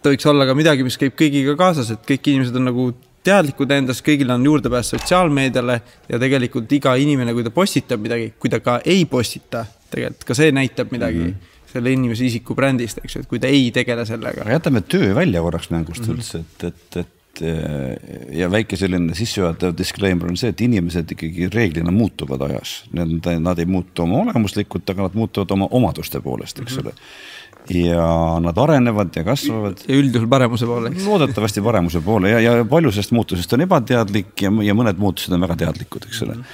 ta 0.00 0.12
võiks 0.12 0.30
olla 0.30 0.46
ka 0.46 0.54
midagi, 0.56 0.86
mis 0.86 1.00
käib 1.00 1.18
kõigiga 1.18 1.56
kaasas, 1.58 1.90
et 1.94 2.06
kõik 2.06 2.30
inimesed 2.32 2.60
on 2.60 2.70
nagu 2.70 2.86
teadlikud 3.24 3.72
endast, 3.76 4.04
kõigil 4.06 4.30
on 4.34 4.44
juurdepääs 4.44 4.92
sotsiaalmeediale 4.94 5.80
ja 6.08 6.20
tegelikult 6.20 6.72
iga 6.76 6.94
inimene, 7.00 7.34
kui 7.36 7.46
ta 7.46 7.52
postitab 7.54 8.02
midagi, 8.04 8.32
kui 8.38 8.52
ta 8.52 8.60
ka 8.64 8.78
ei 8.84 9.04
postita, 9.10 9.64
tegelikult 9.90 10.28
ka 10.30 10.38
see 10.38 10.54
näitab 10.54 10.94
midagi 10.94 11.24
mm. 11.24 11.34
-hmm 11.34 11.50
selle 11.74 11.90
inimese 11.90 12.22
isiku 12.28 12.54
brändist, 12.54 13.00
eks 13.02 13.16
ju, 13.16 13.20
et 13.24 13.26
kui 13.26 13.40
ta 13.42 13.48
ei 13.50 13.72
tegele 13.74 14.04
sellega. 14.06 14.44
jätame 14.46 14.80
töö 14.86 15.14
välja 15.14 15.40
korraks 15.42 15.70
mängust 15.70 16.06
mm 16.06 16.06
-hmm. 16.06 16.14
üldse, 16.14 16.38
et, 16.38 16.64
et, 16.64 16.96
et 16.96 17.08
et 17.42 18.38
ja 18.38 18.48
väike 18.50 18.76
selline 18.78 19.14
sissejuhatav 19.16 19.74
disclaimer 19.78 20.30
on 20.30 20.38
see, 20.38 20.52
et 20.54 20.60
inimesed 20.64 21.14
ikkagi 21.16 21.48
reeglina 21.52 21.92
muutuvad 21.94 22.42
ajas. 22.48 22.84
Nad, 22.94 23.14
nad 23.40 23.58
ei 23.58 23.66
muutu 23.66 24.04
oma 24.04 24.22
olemuslikult, 24.24 24.88
aga 24.90 25.08
nad 25.08 25.18
muutuvad 25.18 25.54
oma 25.56 25.68
omaduste 25.70 26.20
poolest, 26.20 26.60
eks 26.62 26.78
ole 26.78 26.90
mm. 26.90 26.96
-hmm. 26.96 27.43
Ja 27.72 28.40
nad 28.44 28.58
arenevad 28.58 29.16
ja 29.16 29.24
kasvavad. 29.24 29.84
üldjuhul 29.88 30.28
paremuse 30.28 30.66
poole, 30.68 30.90
eks. 30.92 31.06
loodetavasti 31.08 31.62
paremuse 31.64 32.00
poole 32.04 32.30
ja, 32.34 32.40
ja 32.40 32.64
palju 32.68 32.92
sellest 32.92 33.14
muutusest 33.16 33.52
on 33.56 33.64
ebateadlik 33.64 34.42
ja, 34.44 34.52
ja 34.66 34.76
mõned 34.76 35.00
muutused 35.00 35.32
on 35.32 35.44
väga 35.46 35.56
teadlikud, 35.64 36.08
eks 36.08 36.22
ole 36.26 36.34
mm. 36.36 36.44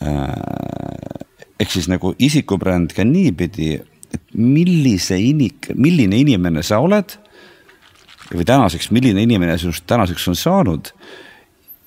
-hmm. 0.00 1.26
ehk 1.60 1.70
siis 1.70 1.88
nagu 1.88 2.14
isikubränd 2.18 2.94
ka 2.96 3.04
niipidi, 3.04 3.74
et 4.12 4.24
millise 4.34 5.18
inik-, 5.18 5.70
milline 5.74 6.18
inimene 6.18 6.62
sa 6.62 6.80
oled 6.82 7.18
või 8.32 8.46
tänaseks, 8.48 8.90
milline 8.90 9.22
inimene 9.22 9.58
sinust 9.58 9.84
tänaseks 9.86 10.28
on 10.28 10.36
saanud. 10.36 10.92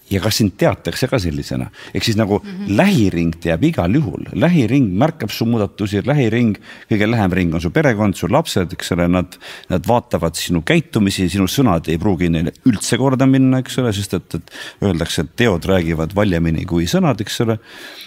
Ja 0.10 0.22
kas 0.22 0.38
sind 0.40 0.54
teatakse 0.60 1.08
ka 1.10 1.18
sellisena, 1.22 1.68
ehk 1.94 2.06
siis 2.06 2.18
nagu 2.18 2.38
mm 2.38 2.50
-hmm. 2.50 2.78
lähiring 2.78 3.34
teab 3.42 3.64
igal 3.64 3.96
juhul, 3.96 4.28
lähiring 4.34 4.92
märkab 4.94 5.32
su 5.34 5.46
muudatusi, 5.46 6.04
lähiring, 6.06 6.58
kõige 6.92 7.10
lähem 7.10 7.34
ring 7.34 7.54
on 7.54 7.62
su 7.62 7.70
perekond, 7.70 8.16
su 8.16 8.28
lapsed, 8.28 8.74
eks 8.74 8.92
ole, 8.92 9.08
nad. 9.08 9.38
Nad 9.70 9.88
vaatavad 9.88 10.36
sinu 10.36 10.62
käitumisi, 10.62 11.30
sinu 11.30 11.48
sõnad 11.48 11.88
ei 11.90 11.98
pruugi 11.98 12.30
neile 12.30 12.52
üldse 12.66 12.98
korda 12.98 13.26
minna, 13.26 13.60
eks 13.60 13.78
ole, 13.78 13.94
sest 13.94 14.14
et, 14.14 14.36
et 14.36 14.52
öeldakse, 14.82 15.22
et 15.22 15.36
teod 15.36 15.66
räägivad 15.66 16.16
valjemini 16.16 16.66
kui 16.66 16.86
sõnad, 16.86 17.22
eks 17.22 17.42
ole. 17.42 17.58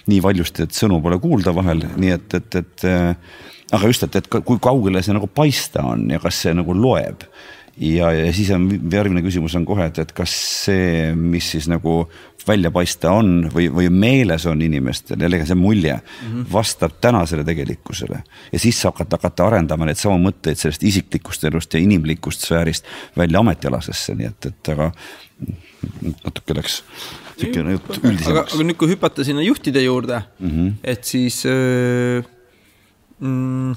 nii 0.06 0.22
valjusti, 0.22 0.62
et 0.62 0.72
sõnu 0.72 1.02
pole 1.02 1.18
kuulda 1.18 1.54
vahel, 1.54 1.82
nii 1.96 2.10
et, 2.10 2.34
et, 2.34 2.54
et 2.54 2.84
aga 3.72 3.86
just, 3.86 4.02
et, 4.02 4.16
et 4.16 4.28
kui 4.28 4.58
kaugele 4.58 5.02
see 5.02 5.12
nagu 5.12 5.26
paista 5.26 5.84
on 5.84 6.10
ja 6.10 6.18
kas 6.18 6.42
see 6.42 6.54
nagu 6.54 6.74
loeb 6.74 7.26
ja, 7.80 8.10
ja 8.12 8.32
siis 8.34 8.50
on 8.54 8.66
järgmine 8.92 9.22
küsimus 9.24 9.54
on 9.58 9.66
kohe, 9.68 9.88
et, 9.90 9.98
et 10.02 10.12
kas 10.16 10.32
see, 10.64 11.12
mis 11.14 11.52
siis 11.54 11.68
nagu 11.70 12.00
välja 12.48 12.70
paista 12.72 13.12
on 13.12 13.48
või, 13.52 13.68
või 13.72 13.88
meeles 13.92 14.46
on 14.48 14.62
inimestel, 14.64 15.20
jällegi 15.20 15.48
see 15.50 15.58
mulje 15.58 15.94
mm 15.94 16.28
-hmm. 16.32 16.46
vastab 16.52 16.96
tänasele 17.00 17.44
tegelikkusele. 17.44 18.22
ja 18.52 18.58
siis 18.58 18.80
saab 18.80 18.94
hakata, 18.94 19.16
hakata 19.16 19.46
arendama 19.46 19.88
neid 19.88 20.00
samu 20.00 20.18
mõtteid 20.28 20.60
sellest 20.60 20.82
isiklikust 20.82 21.44
elust 21.44 21.74
ja 21.74 21.80
inimlikust 21.80 22.46
sfäärist 22.46 22.86
välja 23.16 23.38
ametialasesse, 23.38 24.14
nii 24.14 24.26
et, 24.26 24.46
et 24.46 24.68
aga 24.74 24.92
natuke 26.24 26.54
läks 26.54 26.82
sihukene 27.38 27.76
jutt 27.76 28.00
üldisemaks. 28.02 28.54
aga 28.54 28.64
nüüd, 28.64 28.78
kui 28.80 28.90
hüpata 28.94 29.24
sinna 29.24 29.42
juhtide 29.42 29.82
juurde 29.82 30.22
mm, 30.38 30.50
-hmm. 30.50 30.72
et 30.84 31.04
siis 31.04 31.44
öö, 31.46 32.22
mm, 33.20 33.76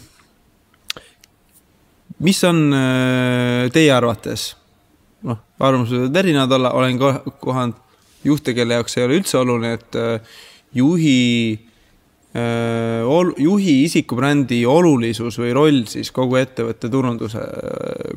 mis 2.22 2.44
on 2.48 2.70
äh, 2.76 3.72
teie 3.74 3.92
arvates, 3.94 4.52
noh, 5.28 5.40
arvamused 5.62 5.98
võivad 5.98 6.22
erinevad 6.22 6.56
olla, 6.58 6.74
olen 6.78 7.00
kohanud 7.42 7.80
juhte, 8.28 8.54
kelle 8.58 8.78
jaoks 8.78 8.98
ei 8.98 9.06
ole 9.08 9.20
üldse 9.22 9.40
oluline, 9.42 9.74
et 9.80 9.98
äh, 10.00 10.40
juhi, 10.78 11.18
äh, 12.38 13.12
juhi 13.42 13.76
isikubrändi 13.88 14.62
olulisus 14.70 15.40
või 15.42 15.54
roll 15.58 15.84
siis 15.90 16.14
kogu 16.16 16.38
ettevõtte 16.42 16.92
turunduse 16.94 17.44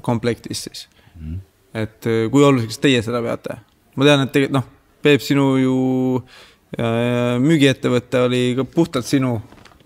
komplektis 0.05 0.67
siis 0.69 0.87
mm. 1.19 1.39
et 1.85 2.11
kui 2.33 2.45
oluliseks 2.45 2.81
teie 2.83 3.03
seda 3.05 3.23
peate? 3.25 3.61
ma 3.97 4.09
tean, 4.09 4.27
et 4.27 4.35
tegelikult 4.35 4.61
noh, 4.61 4.71
Peep, 5.05 5.21
sinu 5.21 5.51
ju 5.61 5.75
müügiettevõte 7.45 8.23
oli 8.25 8.39
ka 8.57 8.65
puhtalt 8.65 9.05
sinu 9.05 9.35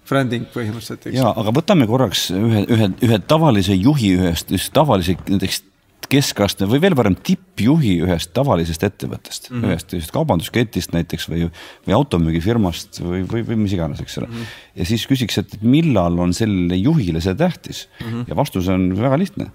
branding 0.09 0.47
põhimõtteliselt. 0.55 1.11
ja, 1.15 1.31
aga 1.31 1.55
võtame 1.55 1.89
korraks 1.91 2.29
ühe, 2.35 2.65
ühe, 2.69 2.93
ühe 3.07 3.19
tavalise 3.31 3.77
juhi 3.77 4.15
ühest, 4.19 4.53
just 4.55 4.73
tavalise 4.77 5.17
näiteks 5.29 5.63
keskastme 6.09 6.69
või 6.71 6.81
veel 6.83 6.97
parem 6.97 7.17
tippjuhi 7.29 7.99
ühest 8.07 8.33
tavalisest 8.37 8.85
ettevõttest 8.87 9.51
mm, 9.51 9.57
-hmm. 9.57 9.69
ühest, 9.69 9.95
ühest 9.97 10.15
kaubandusketist 10.15 10.95
näiteks 10.95 11.29
või, 11.29 11.49
või 11.87 11.97
automüügifirmast 11.99 13.03
või, 13.05 13.25
või, 13.29 13.45
või 13.49 13.59
mis 13.65 13.75
iganes, 13.77 14.01
eks 14.05 14.21
ole 14.21 14.31
mm. 14.31 14.39
-hmm. 14.39 14.55
ja 14.81 14.89
siis 14.89 15.05
küsiks, 15.11 15.41
et 15.43 15.59
millal 15.63 16.17
on 16.25 16.33
sellele 16.37 16.79
juhile 16.81 17.21
see 17.25 17.37
tähtis 17.37 17.87
mm 18.01 18.07
-hmm. 18.07 18.31
ja 18.31 18.39
vastus 18.39 18.71
on 18.73 18.95
väga 18.97 19.21
lihtne 19.21 19.51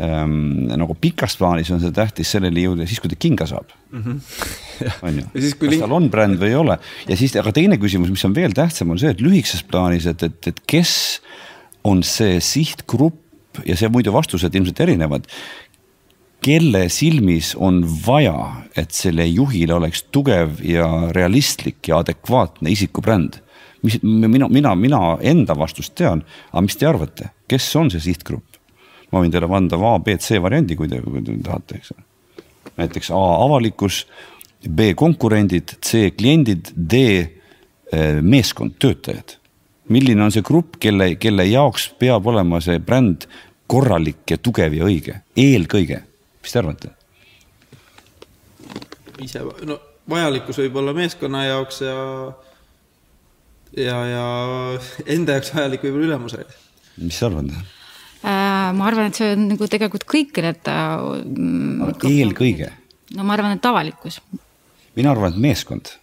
ähm, 0.00 0.68
nagu 0.70 0.96
pikas 1.00 1.36
plaanis 1.40 1.70
on 1.74 1.80
see 1.82 1.92
tähtis 1.94 2.30
selleni 2.32 2.64
jõuda 2.64 2.86
siis, 2.88 3.00
kui 3.02 3.12
ta 3.12 3.18
kinga 3.20 3.46
saab 3.50 3.72
mm. 3.90 4.02
-hmm. 4.02 4.92
on 5.08 5.18
ju, 5.20 5.26
kas 5.34 5.56
link... 5.68 5.82
tal 5.84 5.96
on 5.98 6.10
bränd 6.12 6.40
või 6.40 6.52
ei 6.52 6.60
ole 6.60 6.78
ja 7.08 7.16
siis, 7.16 7.34
aga 7.36 7.52
teine 7.52 7.78
küsimus, 7.80 8.12
mis 8.12 8.24
on 8.24 8.36
veel 8.36 8.56
tähtsam, 8.56 8.90
on 8.90 9.00
see, 9.00 9.12
et 9.12 9.20
lühikeses 9.20 9.64
plaanis, 9.68 10.06
et, 10.06 10.22
et, 10.22 10.48
et 10.48 10.62
kes 10.66 11.20
on 11.84 12.02
see 12.06 12.40
sihtgrupp 12.40 13.62
ja 13.66 13.76
see 13.76 13.90
muidu 13.92 14.12
vastused 14.14 14.54
ilmselt 14.54 14.80
erinevad. 14.80 15.26
kelle 16.42 16.88
silmis 16.88 17.54
on 17.54 17.84
vaja, 18.06 18.64
et 18.74 18.90
selle 18.90 19.26
juhil 19.26 19.70
oleks 19.72 20.06
tugev 20.10 20.58
ja 20.64 21.12
realistlik 21.12 21.88
ja 21.88 22.00
adekvaatne 22.02 22.70
isikubränd 22.70 23.38
mis 23.82 23.98
mina, 24.02 24.48
mina, 24.48 24.74
mina 24.74 25.00
enda 25.20 25.56
vastust 25.58 25.94
tean, 25.98 26.22
aga 26.52 26.64
mis 26.64 26.78
te 26.78 26.88
arvate, 26.88 27.30
kes 27.50 27.68
on 27.76 27.90
see 27.92 28.02
sihtgrupp? 28.10 28.51
Ma 29.12 29.20
võin 29.20 29.32
teile 29.32 29.48
anda 29.52 29.76
A, 29.76 29.98
B, 30.00 30.16
C 30.20 30.40
variandi, 30.42 30.76
kui 30.78 30.88
te, 30.88 31.00
kui 31.04 31.22
te 31.24 31.36
tahate, 31.44 31.80
eks. 31.80 31.92
näiteks 32.80 33.12
A 33.12 33.20
avalikkus, 33.44 34.06
B 34.68 34.92
konkurendid, 34.96 35.76
C 35.84 36.10
kliendid, 36.16 36.72
D 36.74 37.02
eh, 37.20 38.20
meeskond, 38.22 38.78
töötajad. 38.78 39.38
milline 39.92 40.22
on 40.24 40.32
see 40.32 40.44
grupp, 40.46 40.78
kelle, 40.80 41.16
kelle 41.20 41.44
jaoks 41.44 41.90
peab 41.98 42.26
olema 42.26 42.60
see 42.64 42.78
bränd 42.80 43.26
korralik 43.66 44.30
ja 44.30 44.38
tugev 44.38 44.72
ja 44.76 44.86
õige, 44.86 45.20
eelkõige, 45.36 46.02
mis 46.40 46.52
te 46.52 46.60
arvate? 46.60 46.92
ise, 49.22 49.42
no 49.68 49.76
vajalikkus 50.08 50.58
võib 50.62 50.80
olla 50.80 50.94
meeskonna 50.96 51.44
jaoks 51.44 51.82
ja 51.84 51.98
ja, 53.76 53.98
ja 54.08 54.24
enda 55.06 55.38
jaoks 55.38 55.52
vajalik 55.54 55.86
võib-olla 55.86 56.10
ülemuse. 56.10 56.44
mis 56.96 57.18
sa 57.18 57.28
arvad? 57.28 57.52
Äh, 58.22 58.70
ma 58.78 58.86
arvan, 58.86 59.10
et 59.10 59.18
see 59.18 59.32
on 59.34 59.48
nagu 59.50 59.66
tegelikult 59.70 60.06
kõik 60.06 60.38
need. 60.44 60.68
Äh, 60.70 62.10
eelkõige. 62.10 62.70
no 63.16 63.26
ma 63.26 63.34
arvan, 63.36 63.56
et 63.58 63.66
avalikkus. 63.66 64.20
mina 64.98 65.10
arvan, 65.10 65.34
et 65.34 65.42
meeskond. 65.42 65.96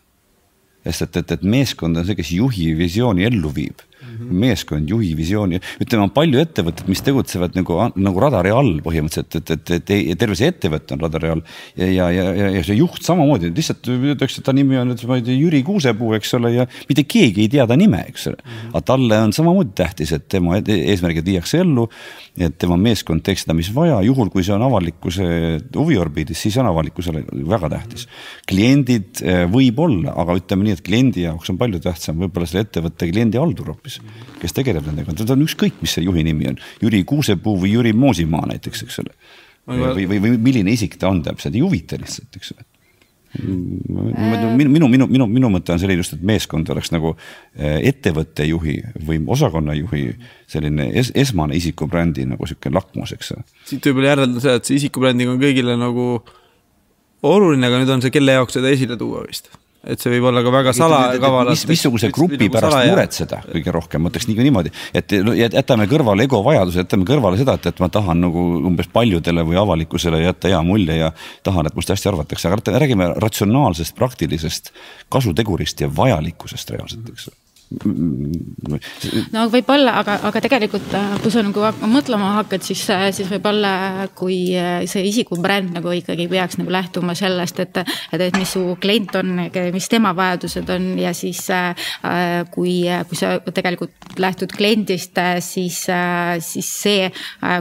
sest 0.83 1.07
et, 1.07 1.21
et, 1.21 1.31
et 1.37 1.43
meeskond 1.43 1.97
on 1.97 2.07
see, 2.07 2.17
kes 2.17 2.33
juhi 2.35 2.73
visiooni 2.75 3.27
ellu 3.27 3.51
viib 3.55 3.83
-hmm. 4.09 4.39
meeskond, 4.43 4.89
juhi 4.89 5.13
visiooni, 5.17 5.59
ütleme, 5.81 6.07
on 6.07 6.13
palju 6.15 6.41
ettevõtteid, 6.41 6.89
mis 6.91 7.01
tegutsevad 7.05 7.55
nagu, 7.57 7.77
nagu 7.95 8.23
radari 8.23 8.53
all 8.53 8.79
põhimõtteliselt, 8.85 9.35
et, 9.35 9.51
et, 9.55 9.73
et, 9.79 9.93
et 10.13 10.19
terve 10.19 10.37
see 10.39 10.49
ettevõte 10.51 10.95
on 10.95 11.03
radari 11.05 11.33
all. 11.33 11.43
ja, 11.77 11.87
ja, 11.87 12.09
ja, 12.13 12.25
ja, 12.35 12.49
ja 12.57 12.63
see 12.65 12.79
juht 12.79 13.03
samamoodi, 13.05 13.51
lihtsalt 13.55 13.87
öeldakse, 13.93 14.41
et 14.41 14.45
ta 14.45 14.55
nimi 14.55 14.77
on, 14.79 14.95
ma 15.07 15.19
ei 15.19 15.25
tea, 15.25 15.37
Jüri 15.37 15.63
Kuusepuu, 15.63 16.13
eks 16.17 16.33
ole, 16.39 16.53
ja 16.55 16.67
mitte 16.89 17.05
keegi 17.09 17.45
ei 17.45 17.51
tea 17.51 17.67
ta 17.69 17.77
nime, 17.79 18.03
eks 18.09 18.27
ole 18.31 18.39
mm. 18.39 18.49
-hmm. 18.49 18.73
aga 18.73 18.81
talle 18.91 19.21
on 19.27 19.33
samamoodi 19.35 19.75
tähtis, 19.75 20.13
et 20.15 20.27
tema 20.29 20.59
eesmärgid 20.59 21.25
viiakse 21.25 21.61
ellu, 21.63 21.87
et 22.37 22.57
tema 22.57 22.77
meeskond 22.79 23.23
teeks 23.25 23.45
seda, 23.45 23.55
mis 23.57 23.71
vaja, 23.75 23.99
juhul 24.05 24.29
kui 24.33 24.43
see 24.45 24.55
on 24.55 24.63
avalikkuse 24.65 25.25
huviorbiidis, 25.75 26.41
siis 26.45 26.57
on 26.61 26.69
avalikkusele 26.69 27.23
väga 27.49 27.69
tähtis. 27.75 28.07
kliendid 28.49 29.21
eh, 29.23 29.45
võib-olla, 29.49 30.13
aga 30.21 30.37
ütleme 30.39 30.67
nii, 30.67 30.77
et 30.77 30.85
kliendi 30.85 31.25
jaoks 31.25 31.51
on 31.53 31.59
palju 31.59 31.81
tähtsam 31.83 32.19
võib-olla 32.23 32.49
selle 32.49 32.65
ettevõtte 32.67 33.09
kliendihaldur 33.11 33.73
hoopis 33.73 33.98
kes 34.39 34.55
tegeleb 34.55 34.87
nendega, 34.87 35.13
ta 35.17 35.35
on 35.35 35.45
ükskõik, 35.45 35.77
mis 35.83 35.93
see 35.97 36.05
juhi 36.05 36.23
nimi 36.27 36.49
on, 36.51 36.57
Jüri 36.83 37.03
Kuusepuu 37.07 37.57
või 37.63 37.73
Jüri 37.75 37.93
Moosimaa 37.97 38.47
näiteks, 38.53 38.83
eks 38.85 38.99
ole. 39.03 39.13
või, 39.69 40.07
või, 40.09 40.19
või 40.23 40.33
milline 40.49 40.73
isik 40.73 40.97
ta 40.99 41.11
on 41.11 41.21
täpselt, 41.25 41.55
ei 41.55 41.63
huvita 41.65 41.99
lihtsalt, 41.99 42.39
eks 42.39 42.53
ole. 42.55 42.65
minu, 43.43 44.55
minu, 44.73 44.87
minu, 44.89 45.05
minu, 45.05 45.27
minu 45.29 45.51
mõte 45.53 45.75
on 45.75 45.81
selline 45.81 46.01
just, 46.01 46.15
et 46.17 46.23
meeskond 46.25 46.69
oleks 46.73 46.89
nagu 46.95 47.11
eh, 47.13 47.77
ettevõtte 47.91 48.47
juhi 48.49 48.79
või 49.05 49.19
osakonna 49.29 49.75
juhi 49.77 50.07
selline 50.49 50.89
es, 50.97 51.11
esmane 51.13 51.59
isikubrändi 51.59 52.25
nagu 52.25 52.49
sihuke 52.49 52.73
lakmus, 52.73 53.13
eks. 53.13 53.35
siit 53.69 53.85
võib 53.85 54.01
veel 54.01 54.11
järeldada 54.13 54.45
seda, 54.45 54.57
et 54.57 54.71
see 54.71 54.81
isikubränding 54.81 55.29
on 55.29 55.37
kõigile 55.43 55.77
nagu 55.77 56.09
oluline, 57.21 57.67
aga 57.67 57.83
nüüd 57.83 57.97
on 57.99 58.01
see, 58.01 58.15
kelle 58.15 58.39
jaoks 58.39 58.57
seda 58.57 58.71
esile 58.73 58.97
tuua 58.97 59.27
vist 59.27 59.51
et 59.87 60.01
see 60.01 60.11
võib 60.15 60.27
olla 60.31 60.43
ka 60.43 60.51
väga 60.53 60.73
salakavalalt. 60.75 61.55
mis, 61.55 61.65
missuguse 61.71 62.11
grupi 62.15 62.37
nagu 62.37 62.55
pärast 62.55 62.75
salaja. 62.75 62.93
muretseda 62.93 63.41
kõige 63.47 63.73
rohkem, 63.75 64.03
ma 64.03 64.11
ütleks 64.11 64.27
nii 64.29 64.47
niimoodi, 64.49 64.73
et 64.93 65.15
jätame 65.55 65.87
kõrvale 65.91 66.27
ego 66.27 66.41
vajaduse, 66.45 66.83
jätame 66.83 67.07
kõrvale 67.07 67.39
seda, 67.39 67.55
et, 67.59 67.69
et 67.71 67.83
ma 67.83 67.89
tahan 67.93 68.23
nagu 68.27 68.45
umbes 68.69 68.91
paljudele 68.93 69.45
või 69.47 69.59
avalikkusele 69.61 70.23
jätta 70.23 70.51
hea 70.51 70.61
mulje 70.67 70.99
ja 70.99 71.11
tahan, 71.47 71.69
et 71.69 71.77
must 71.79 71.91
hästi 71.93 72.11
arvatakse, 72.11 72.49
aga 72.49 72.79
räägime 72.79 73.13
ratsionaalsest, 73.23 73.95
praktilisest 73.95 74.73
kasutegurist 75.09 75.85
ja 75.85 75.91
vajalikkusest 75.95 76.75
reaalselt, 76.75 77.13
eks 77.13 77.31
no 77.69 79.43
võib-olla, 79.53 79.99
aga, 80.01 80.15
aga 80.25 80.41
tegelikult 80.41 80.93
äh, 80.97 81.11
kui 81.21 81.29
sa 81.33 81.43
nagu 81.45 81.61
mõtlema 81.85 82.31
hakkad, 82.39 82.63
siis, 82.65 82.81
äh, 82.89 83.09
siis 83.13 83.29
võib-olla 83.29 84.07
kui 84.17 84.39
äh, 84.57 84.87
see 84.89 85.03
isikubränd 85.05 85.75
nagu 85.77 85.93
ikkagi 85.93 86.25
peaks 86.31 86.57
nagu 86.57 86.73
lähtuma 86.73 87.13
sellest, 87.17 87.61
et, 87.61 87.77
et, 87.85 88.23
et 88.25 88.39
mis 88.39 88.55
su 88.55 88.63
klient 88.81 89.13
on, 89.21 89.35
mis 89.75 89.89
tema 89.91 90.15
vajadused 90.17 90.71
on 90.73 90.87
ja 90.97 91.13
siis 91.13 91.43
kui, 92.55 92.73
kui 93.09 93.19
sa 93.19 93.35
tegelikult 93.53 94.17
lähtud 94.19 94.51
kliendist, 94.57 95.19
siis, 95.45 95.77
siis 96.45 96.71
see, 96.81 97.05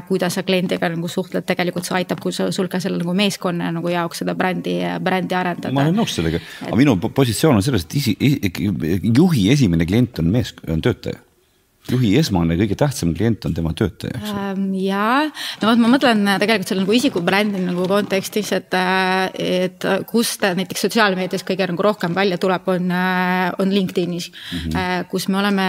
kuidas 0.09 0.39
sa 0.39 0.45
kliendiga 0.47 0.89
nagu 0.89 1.11
suhtled, 1.13 1.45
tegelikult 1.49 1.85
see 1.89 1.99
aitab 2.01 2.25
sul 2.33 2.73
ka 2.73 2.81
selle 2.81 3.03
nagu 3.03 3.13
meeskonna 3.17 3.69
nagu 3.77 3.93
jaoks 3.93 4.25
seda 4.25 4.35
brändi, 4.39 4.79
brändi 5.05 5.37
arendada. 5.37 5.75
ma 5.77 5.85
olen 5.85 6.01
nõus 6.01 6.17
sellega, 6.17 6.41
aga 6.65 6.81
minu 6.81 6.97
positsioon 6.97 7.61
on 7.61 7.67
selles, 7.67 7.85
et 7.85 7.99
isi, 8.01 8.17
juhi 9.05 9.49
esimene 9.53 9.87
klient 9.89 9.98
klient 9.99 10.19
on 10.19 10.31
mees, 10.31 10.55
on 10.69 10.83
töötaja 10.83 11.19
juhi 11.93 12.13
esmane 12.21 12.57
kõige 12.59 12.77
tähtsam 12.79 13.13
klient 13.17 13.45
on 13.49 13.55
tema 13.57 13.73
töötaja, 13.77 14.19
eks 14.19 14.33
ähm,. 14.33 14.67
ja, 14.77 15.29
no 15.61 15.71
vot, 15.71 15.81
ma 15.81 15.91
mõtlen 15.93 16.21
äh, 16.29 16.39
tegelikult 16.43 16.71
selle 16.71 16.85
nagu 16.85 16.97
isikubrändi 16.97 17.63
nagu 17.63 17.87
kontekstis, 17.89 18.51
et, 18.57 18.75
äh, 18.77 19.65
et 19.65 19.87
kust 20.11 20.45
näiteks 20.45 20.85
sotsiaalmeedias 20.87 21.45
kõige 21.49 21.69
nagu 21.71 21.87
rohkem 21.87 22.17
välja 22.17 22.39
tuleb, 22.41 22.69
on, 22.75 22.91
äh, 22.93 23.49
on 23.63 23.73
LinkedInis 23.75 24.31
mm. 24.31 24.59
-hmm. 24.59 25.09
kus 25.11 25.29
me 25.29 25.39
oleme 25.41 25.69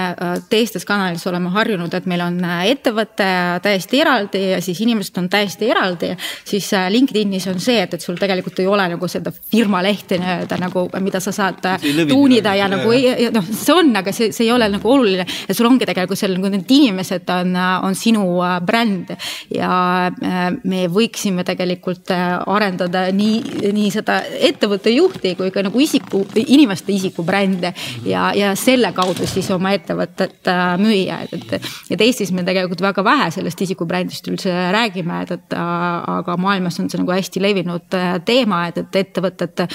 teistes 0.49 0.85
kanalites 0.85 1.27
oleme 1.27 1.49
harjunud, 1.53 1.93
et 1.93 2.05
meil 2.05 2.21
on 2.25 2.39
ettevõte 2.43 3.29
täiesti 3.63 4.01
eraldi 4.01 4.43
ja 4.51 4.61
siis 4.61 4.81
inimesed 4.81 5.17
on 5.17 5.29
täiesti 5.29 5.69
eraldi. 5.69 6.15
siis 6.45 6.71
LinkedInis 6.89 7.47
on 7.47 7.59
see, 7.59 7.81
et, 7.81 7.93
et 7.93 8.01
sul 8.01 8.17
tegelikult 8.17 8.59
ei 8.59 8.67
ole 8.67 8.87
nagu 8.95 9.07
seda 9.07 9.31
firma 9.31 9.83
lehte 9.83 10.17
nii-öelda 10.17 10.57
nagu, 10.59 10.89
mida 10.99 11.19
sa 11.19 11.31
saad 11.31 11.61
tuunida 12.09 12.55
ja 12.55 12.67
nagu 12.67 12.91
noh, 13.33 13.45
see 13.51 13.73
on, 13.75 13.95
aga 13.95 14.11
see, 14.11 14.31
see 14.31 14.45
ei 14.45 14.51
ole 14.51 14.69
nagu 14.69 14.91
oluline 14.91 15.25
ja 15.47 15.55
sul 15.55 15.69
ongi 15.69 15.85
tegelikult 15.85 16.08
kus 16.09 16.23
seal 16.23 16.35
nagu 16.35 16.49
need 16.51 16.69
inimesed 16.69 17.29
on, 17.33 17.55
on 17.85 17.95
sinu 17.97 18.23
äh, 18.43 18.57
bränd. 18.65 19.13
ja 19.53 19.71
äh, 20.09 20.39
me 20.63 20.85
võiksime 20.91 21.45
tegelikult 21.47 22.11
äh, 22.13 22.37
arendada 22.49 23.05
nii, 23.15 23.71
nii 23.75 23.91
seda 23.93 24.19
ettevõtte 24.49 24.91
juhti 24.93 25.35
kui 25.39 25.51
ka 25.53 25.63
nagu 25.65 25.79
isiku, 25.81 26.23
inimeste 26.39 26.93
isiku-brände 26.93 27.73
ja, 28.07 28.29
ja 28.35 28.53
selle 28.59 28.91
kaudu 28.95 29.27
siis 29.29 29.49
oma 29.53 29.73
ettevõtet 29.77 30.49
müüa, 30.81 31.21
et, 31.25 31.35
et. 31.37 31.69
et 31.93 32.01
Eestis 32.09 32.31
me 32.33 32.43
tegelikult 32.47 32.81
väga 32.81 33.03
vähe 33.05 33.29
sellest 33.33 33.61
isikubrändist 33.65 34.27
üldse 34.31 34.53
räägime, 34.73 35.21
et, 35.25 35.33
et 35.35 35.55
aga 35.59 36.35
maailmas 36.41 36.79
on 36.81 36.89
see 36.89 37.01
nagu 37.01 37.13
hästi 37.13 37.41
levinud 37.43 37.97
teema, 38.25 38.63
et, 38.69 38.79
et 38.81 38.99
ettevõtted 39.03 39.65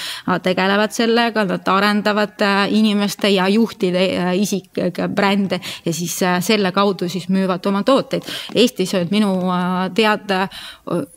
tegelevad 0.43 0.95
sellega, 0.95 1.45
nad 1.47 1.69
arendavad 1.71 2.43
inimeste 2.73 3.29
ja 3.35 3.47
juhtide 3.51 4.05
isikbrände 4.41 5.59
ja 5.85 5.93
siis 5.93 6.17
selle 6.41 6.71
kaudu 6.71 7.09
siis 7.09 7.27
müüvad 7.29 7.65
oma 7.69 7.83
tooteid. 7.83 8.27
Eestis 8.55 8.93
on 8.97 9.07
minu 9.11 9.31
äh, 9.51 9.73
teada, 9.95 10.45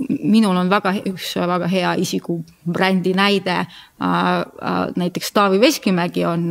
minul 0.08 0.56
on 0.56 0.70
väga, 0.70 0.94
üks 1.10 1.34
väga 1.36 1.68
hea 1.70 1.94
isikubrändi 2.02 3.14
näide. 3.18 3.58
Äh, 3.58 4.08
äh, 4.08 4.80
näiteks 4.96 5.32
Taavi 5.32 5.60
Veskimägi 5.60 6.24
on, 6.26 6.48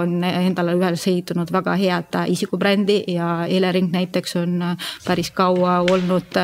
on 0.00 0.24
endale 0.24 0.76
üles 0.78 1.06
ehitanud 1.06 1.52
väga 1.52 1.76
head 1.78 2.22
isikubrändi 2.26 3.02
ja 3.14 3.46
Elering 3.46 3.92
näiteks 3.92 4.36
on 4.36 4.62
päris 5.06 5.30
kaua 5.30 5.80
olnud 5.90 6.38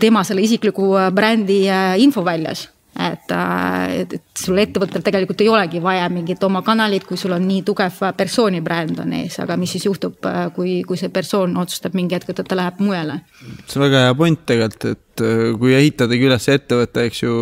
tema 0.00 0.24
selle 0.24 0.42
isikliku 0.42 0.90
brändi 1.14 1.62
infoväljas 2.02 2.68
et, 2.98 3.30
äh, 3.30 4.00
et, 4.00 4.14
et 4.18 4.40
sul 4.42 4.58
ettevõttel 4.58 5.04
tegelikult 5.06 5.42
ei 5.44 5.50
olegi 5.52 5.80
vaja 5.82 6.08
mingit 6.10 6.42
oma 6.42 6.64
kanalit, 6.66 7.04
kui 7.06 7.18
sul 7.20 7.36
on 7.36 7.44
nii 7.46 7.62
tugev 7.66 8.00
persooni 8.18 8.58
bränd 8.64 8.98
on 9.04 9.12
ees, 9.20 9.36
aga 9.44 9.54
mis 9.60 9.76
siis 9.76 9.84
juhtub, 9.86 10.16
äh, 10.26 10.48
kui, 10.54 10.80
kui 10.86 10.98
see 10.98 11.12
persoon 11.14 11.54
otsustab 11.62 11.94
mingi 11.98 12.16
hetk, 12.16 12.32
et 12.32 12.40
ta 12.42 12.58
läheb 12.58 12.80
mujale? 12.82 13.20
see 13.68 13.78
on 13.78 13.84
väga 13.86 14.00
hea 14.06 14.16
point 14.18 14.42
tegelikult, 14.50 14.88
et 14.90 15.22
äh, 15.22 15.44
kui 15.60 15.76
ehitadagi 15.78 16.26
üles 16.26 16.48
ettevõte, 16.54 17.04
eks 17.06 17.22
ju, 17.22 17.36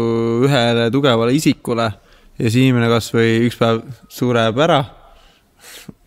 ühele 0.44 0.90
tugevale 0.92 1.32
isikule 1.36 1.88
ja 2.36 2.50
see 2.50 2.66
inimene 2.66 2.90
kasvõi 2.92 3.46
üks 3.46 3.56
päev 3.60 3.80
sureb 4.12 4.60
ära. 4.66 4.82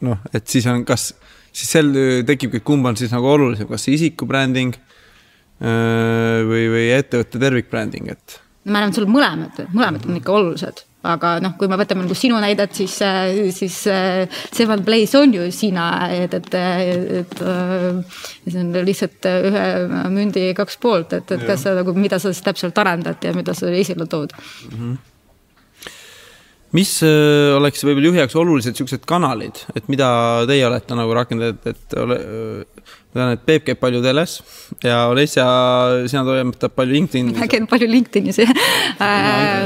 noh, 0.05 0.21
et 0.29 0.45
siis 0.51 0.67
on, 0.69 0.83
kas, 0.85 1.07
siis 1.49 1.73
sel 1.73 1.89
tekibki, 2.27 2.61
kumb 2.61 2.85
on 2.85 2.99
siis 2.99 3.09
nagu 3.15 3.33
olulisem, 3.33 3.67
kas 3.71 3.87
see 3.87 3.97
isiku 3.97 4.29
bränding 4.29 4.77
või, 5.59 6.61
või 6.71 6.85
ettevõtte 6.95 7.41
tervikbränding, 7.41 8.13
et 8.13 8.37
ma 8.69 8.81
arvan, 8.81 8.93
et 8.93 8.99
sul 8.99 9.09
mõlemad, 9.09 9.59
mõlemad 9.73 10.07
on 10.07 10.19
ikka 10.19 10.35
olulised, 10.35 10.83
aga 11.09 11.35
noh, 11.43 11.55
kui 11.59 11.69
me 11.71 11.77
võtame 11.79 12.05
nagu 12.05 12.17
sinu 12.17 12.39
näidet, 12.43 12.73
siis, 12.75 12.95
siis 13.55 13.77
Seven 14.55 14.83
Blaze 14.87 15.19
on 15.19 15.35
ju 15.35 15.49
sina, 15.55 15.89
et, 16.15 16.33
et, 16.39 16.49
et, 16.55 17.19
et 17.23 18.49
see 18.49 18.63
on 18.63 18.73
lihtsalt 18.87 19.29
ühe 19.33 19.67
mündi 20.13 20.49
kaks 20.57 20.81
poolt, 20.81 21.15
et, 21.19 21.37
et 21.37 21.45
kas 21.47 21.67
sa 21.67 21.77
nagu, 21.77 21.95
mida 21.97 22.19
sa 22.19 22.33
siis 22.33 22.45
täpselt 22.45 22.81
arendad 22.81 23.23
ja 23.23 23.35
mida 23.37 23.57
sa 23.57 23.71
esile 23.71 24.09
tood? 24.09 24.35
Mm. 24.71 24.75
-hmm 24.79 24.97
mis 26.77 26.91
äh, 27.05 27.55
oleks 27.57 27.83
võib-olla 27.85 28.11
juhi 28.11 28.21
jaoks 28.21 28.37
olulised 28.37 28.77
siuksed 28.77 29.05
kanalid, 29.09 29.63
et 29.77 29.87
mida 29.91 30.09
teie 30.49 30.65
olete 30.67 30.97
nagu 30.97 31.15
rakendanud, 31.17 31.65
et 31.69 31.95
ole, 31.97 32.19
äh, 32.19 32.97
ma 33.09 33.21
tean, 33.21 33.33
et 33.33 33.43
Peep 33.47 33.65
käib 33.67 33.81
palju 33.81 34.01
teles 34.05 34.37
ja 34.85 35.01
Olesja, 35.09 35.45
sina 36.11 36.23
toimetad 36.27 36.75
palju 36.77 36.97
LinkedInis. 36.97 37.39
ma 37.39 37.49
käin 37.51 37.65
palju 37.69 37.89
LinkedInis 37.89 38.41
jah 38.43 38.53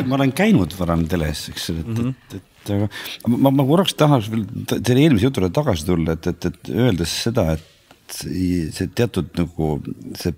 ma 0.08 0.18
olen 0.18 0.34
käinud 0.36 0.76
varem 0.80 1.06
teles, 1.12 1.48
eks 1.52 1.70
ole, 1.74 1.84
et 1.84 1.91
mm, 1.91 2.00
-hmm. 2.00 2.38
et, 2.38 2.54
et 2.64 2.74
aga 2.78 2.88
ma, 3.36 3.52
ma 3.52 3.68
korraks 3.68 3.98
tahaks 4.00 4.32
veel 4.32 4.48
teile 4.76 5.08
eelmise 5.08 5.28
jutule 5.28 5.52
tagasi 5.54 5.89
tulla, 5.89 6.16
et, 6.18 6.32
et, 6.32 6.50
et 6.52 6.74
öeldes 6.76 7.18
seda, 7.28 7.52
et 7.58 8.22
see 8.24 8.88
teatud 8.96 9.32
nagu 9.39 9.76
see 10.20 10.36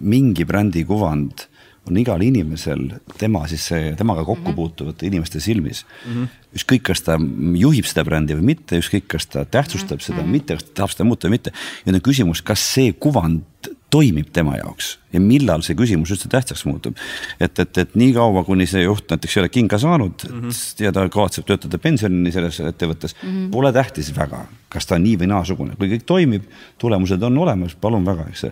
mingi 0.00 0.44
brändi 0.48 0.84
kuvand 0.88 1.46
on 1.86 1.98
igal 2.00 2.22
inimesel 2.24 2.88
tema 3.18 3.44
siis 3.50 3.66
see, 3.70 3.92
temaga 3.98 4.24
kokku 4.26 4.50
mhm. 4.50 4.56
puutuvate 4.58 5.06
inimeste 5.06 5.40
silmis 5.40 5.84
mm. 5.84 6.12
-hmm. 6.12 6.28
ükskõik, 6.58 6.86
kas 6.90 7.04
ta 7.06 7.18
juhib 7.62 7.88
seda 7.88 8.04
brändi 8.04 8.36
või 8.38 8.52
mitte, 8.52 8.80
ükskõik, 8.82 9.06
kas 9.16 9.28
ta 9.30 9.44
tähtsustab 9.44 10.00
seda 10.04 10.20
või 10.20 10.28
mhm. 10.28 10.38
mitte, 10.38 10.58
kas 10.58 10.68
ta 10.68 10.80
tahab 10.82 10.94
seda 10.94 11.08
muuta 11.08 11.28
või 11.28 11.38
mitte. 11.38 11.52
ja 11.52 11.92
nüüd 11.92 12.00
on 12.00 12.08
küsimus, 12.10 12.42
kas 12.42 12.64
see 12.74 12.92
kuvand 12.92 13.44
toimib 13.92 14.30
tema 14.34 14.56
jaoks 14.58 14.96
ja 15.14 15.22
millal 15.22 15.62
see 15.64 15.76
küsimus 15.78 16.10
üldse 16.12 16.28
tähtsaks 16.30 16.64
muutub. 16.66 16.98
et, 17.40 17.58
et, 17.62 17.78
et 17.78 17.94
niikaua, 17.98 18.42
kuni 18.46 18.66
see 18.68 18.82
juht 18.84 19.08
näiteks 19.12 19.36
ei 19.36 19.42
ole 19.44 19.50
kinga 19.52 19.78
saanud 19.80 20.26
mm 20.28 20.40
-hmm. 20.42 20.84
ja 20.84 20.92
ta 20.92 21.06
kavatseb 21.08 21.46
töötada 21.46 21.78
pensionini 21.78 22.32
selles 22.32 22.60
ettevõttes 22.60 23.14
mm, 23.14 23.28
-hmm. 23.28 23.50
pole 23.50 23.72
tähtis 23.72 24.10
väga, 24.16 24.44
kas 24.68 24.86
ta 24.86 24.96
on 24.98 25.04
nii 25.06 25.16
või 25.22 25.30
naasugune, 25.30 25.76
kui 25.78 25.88
kõik 25.94 26.04
toimib, 26.06 26.44
tulemused 26.78 27.22
on 27.22 27.38
olemas, 27.38 27.76
palun 27.80 28.04
väga, 28.04 28.26
eks. 28.28 28.46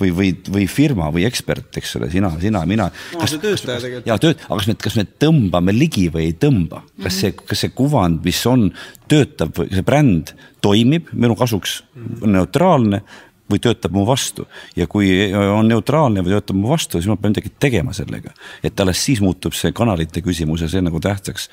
või, 0.00 0.10
või, 0.16 0.32
või 0.50 0.66
firma 0.66 1.12
või 1.14 1.26
ekspert, 1.28 1.76
eks 1.76 1.96
ole, 1.96 2.10
sina, 2.10 2.32
sina, 2.40 2.64
mina. 2.66 2.90
no 3.14 3.26
see 3.26 3.38
töötaja 3.38 3.80
tegelikult. 3.80 4.06
ja 4.06 4.18
tööd, 4.18 4.44
aga 4.48 4.58
kas 4.58 4.66
me, 4.66 4.74
kas 4.74 4.96
me 4.96 5.06
tõmbame 5.26 5.76
ligi 5.78 6.08
või 6.10 6.30
ei 6.32 6.32
tõmba, 6.32 6.82
kas 7.02 7.20
see, 7.20 7.32
kas 7.32 7.60
see 7.60 7.74
kuvand, 7.74 8.24
mis 8.24 8.46
on, 8.46 8.72
töötab 9.08 9.54
või 9.56 9.70
see 9.72 9.82
bränd 9.82 10.34
toimib 10.60 11.12
minu 11.12 11.36
kasuks, 11.38 11.82
on 12.22 12.32
neutraalne 12.32 13.02
või 13.50 13.60
töötab 13.62 13.94
mu 13.96 14.04
vastu. 14.06 14.46
ja 14.76 14.86
kui 14.86 15.10
on 15.34 15.68
neutraalne 15.68 16.22
või 16.24 16.36
töötab 16.36 16.56
mu 16.56 16.72
vastu, 16.72 16.98
siis 16.98 17.08
ma 17.08 17.16
pean 17.16 17.32
midagi 17.32 17.52
tegema 17.60 17.92
sellega. 17.92 18.32
et 18.62 18.80
alles 18.80 19.04
siis 19.04 19.20
muutub 19.20 19.56
see 19.56 19.72
kanalite 19.72 20.22
küsimus 20.22 20.62
ja 20.62 20.68
see 20.68 20.82
nagu 20.82 21.00
tähtsaks. 21.00 21.48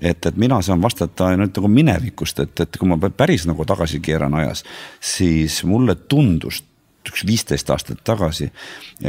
et, 0.00 0.26
et 0.26 0.36
mina 0.36 0.62
saan 0.62 0.82
vastata 0.82 1.32
ainult 1.32 1.56
nagu 1.56 1.68
minevikust, 1.68 2.40
et, 2.40 2.60
et 2.60 2.76
kui 2.76 2.88
ma 2.88 2.98
päris 3.10 3.46
nagu 3.46 3.64
tagasi 3.64 4.00
keeran 4.00 4.34
ajas, 4.34 4.64
siis 5.00 5.62
mulle 5.64 5.94
tundus 5.94 6.62
üks 7.06 7.22
viisteist 7.26 7.70
aastat 7.70 8.00
tagasi, 8.04 8.50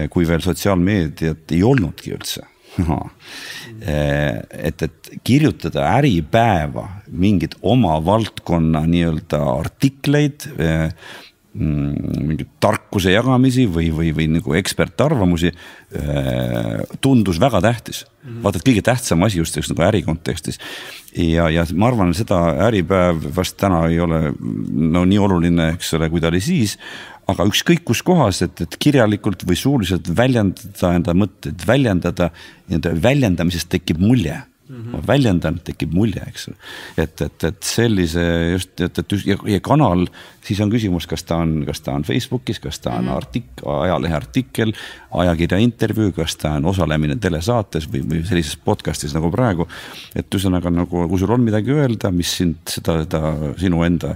kui 0.10 0.28
veel 0.28 0.44
sotsiaalmeediat 0.46 1.52
ei 1.52 1.64
olnudki 1.66 2.14
üldse 2.14 2.44
et, 4.52 4.84
et 4.84 5.10
kirjutada 5.26 5.88
Äripäeva 5.98 6.88
mingeid 7.10 7.58
oma 7.62 7.98
valdkonna 8.06 8.84
nii-öelda 8.90 9.40
artikleid 9.58 10.48
mm, 10.52 10.92
mingeid 11.58 12.50
tarkuse 12.64 13.14
jagamisi 13.14 13.66
või, 13.70 13.90
või, 13.94 14.12
või 14.16 14.28
nagu 14.38 14.56
ekspertarvamusi 14.60 15.52
äh, 15.52 16.86
tundus 17.02 17.40
väga 17.42 17.62
tähtis 17.66 18.04
mm. 18.06 18.30
-hmm. 18.30 18.40
vaata, 18.46 18.62
et 18.62 18.68
kõige 18.70 18.86
tähtsam 18.86 19.24
asi 19.26 19.42
just 19.42 19.58
nagu 19.58 19.86
äri 19.88 20.04
kontekstis. 20.06 20.60
ja, 21.14 21.50
ja 21.50 21.66
ma 21.74 21.92
arvan, 21.92 22.14
seda 22.14 22.40
Äripäev 22.68 23.30
vast 23.36 23.58
täna 23.58 23.88
ei 23.90 24.00
ole 24.00 24.34
no 24.40 25.06
nii 25.06 25.20
oluline, 25.20 25.72
eks 25.76 25.94
ole, 25.94 26.10
kui 26.10 26.22
ta 26.22 26.32
oli 26.32 26.42
siis 26.42 26.78
aga 27.28 27.44
ükskõik 27.44 27.84
kus 27.84 28.02
kohas, 28.08 28.42
et, 28.42 28.62
et 28.62 28.78
kirjalikult 28.80 29.44
või 29.48 29.58
suuliselt 29.60 30.08
väljendada 30.16 30.94
enda 30.96 31.14
mõtteid, 31.18 31.66
väljendada, 31.68 32.30
nii-öelda 32.70 32.94
väljendamisest 33.04 33.70
tekib 33.74 34.00
mulje 34.00 34.38
Mm 34.38 34.57
-hmm. 34.68 34.92
ma 34.92 35.02
väljendan, 35.08 35.60
tekib 35.64 35.94
mulje, 35.94 36.24
eks 36.28 36.50
et, 36.98 37.22
et, 37.22 37.44
et 37.44 37.64
sellise 37.64 38.24
just, 38.54 38.74
et, 38.82 39.00
et 39.00 39.16
ja, 39.26 39.38
ja 39.48 39.60
kanal, 39.64 40.08
siis 40.44 40.60
on 40.64 40.72
küsimus, 40.72 41.08
kas 41.08 41.24
ta 41.28 41.40
on, 41.44 41.64
kas 41.68 41.82
ta 41.82 41.96
on 41.98 42.04
Facebookis, 42.08 42.60
kas 42.60 42.80
ta 42.80 42.92
on 42.96 43.06
mm 43.06 43.10
-hmm. 43.10 43.18
artik-, 43.18 43.64
ajalehe 43.84 44.16
artikkel, 44.16 44.74
ajakirja 45.12 45.58
intervjuu, 45.58 46.12
kas 46.12 46.36
ta 46.36 46.52
on 46.58 46.66
osalemine 46.66 47.16
telesaates 47.16 47.88
või, 47.92 48.04
või 48.10 48.26
sellises 48.26 48.58
podcast'is 48.58 49.14
nagu 49.14 49.32
praegu. 49.32 49.68
et 50.16 50.36
ühesõnaga 50.36 50.70
nagu, 50.70 51.08
kui 51.08 51.20
sul 51.20 51.32
on 51.32 51.42
midagi 51.42 51.72
öelda, 51.72 52.12
mis 52.12 52.38
sind 52.38 52.58
seda, 52.66 53.02
seda 53.04 53.54
sinu 53.58 53.84
enda 53.84 54.16